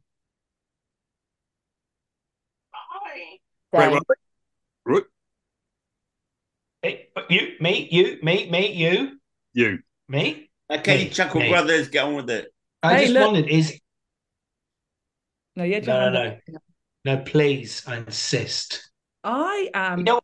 Wait, 3.73 3.91
Dang. 3.91 4.01
what? 4.85 5.07
What? 6.87 7.25
Hey, 7.29 7.35
you, 7.35 7.53
me, 7.61 7.89
you, 7.91 8.19
me, 8.23 8.51
me, 8.51 8.73
you, 8.73 9.19
You. 9.55 9.79
me. 10.09 10.51
Okay, 10.71 11.05
Hey, 11.05 11.09
Chuckle 11.11 11.41
hey. 11.41 11.51
Brothers, 11.51 11.89
get 11.89 12.05
on 12.05 12.15
with 12.15 12.31
it. 12.31 12.53
I 12.83 12.95
Hey, 12.97 13.03
just 13.03 13.15
look. 13.15 13.33
wondered, 13.33 13.51
is 13.51 13.81
No, 15.57 15.65
yeah, 15.65 15.81
no, 15.81 16.11
no, 16.11 16.39
no, 16.49 16.59
no. 17.05 17.23
Please, 17.25 17.83
I 17.87 17.97
insist. 17.99 18.91
I 19.25 19.71
am. 19.75 19.99
You 20.01 20.05
know, 20.05 20.21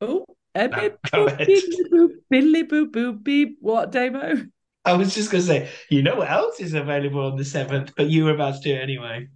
Oh, 0.00 0.24
eh, 0.54 0.66
No, 0.68 0.76
bit 0.76 1.02
go 1.10 1.26
boop, 1.26 1.34
ahead. 1.34 1.48
beep, 1.48 1.64
boop, 1.92 2.10
billy 2.30 2.62
boo 2.62 2.86
boo 2.86 3.12
beep. 3.12 3.58
What, 3.60 3.90
Damo? 3.90 4.46
I 4.84 4.94
was 4.94 5.14
just 5.14 5.30
going 5.30 5.42
to 5.42 5.46
say, 5.46 5.68
you 5.90 6.02
know 6.02 6.16
what 6.16 6.30
else 6.30 6.60
is 6.60 6.72
available 6.74 7.20
on 7.30 7.36
the 7.36 7.44
seventh, 7.44 7.92
but 7.96 8.08
you 8.08 8.24
were 8.24 8.30
about 8.34 8.54
to 8.54 8.60
do 8.60 8.74
it 8.74 8.80
anyway. 8.80 9.28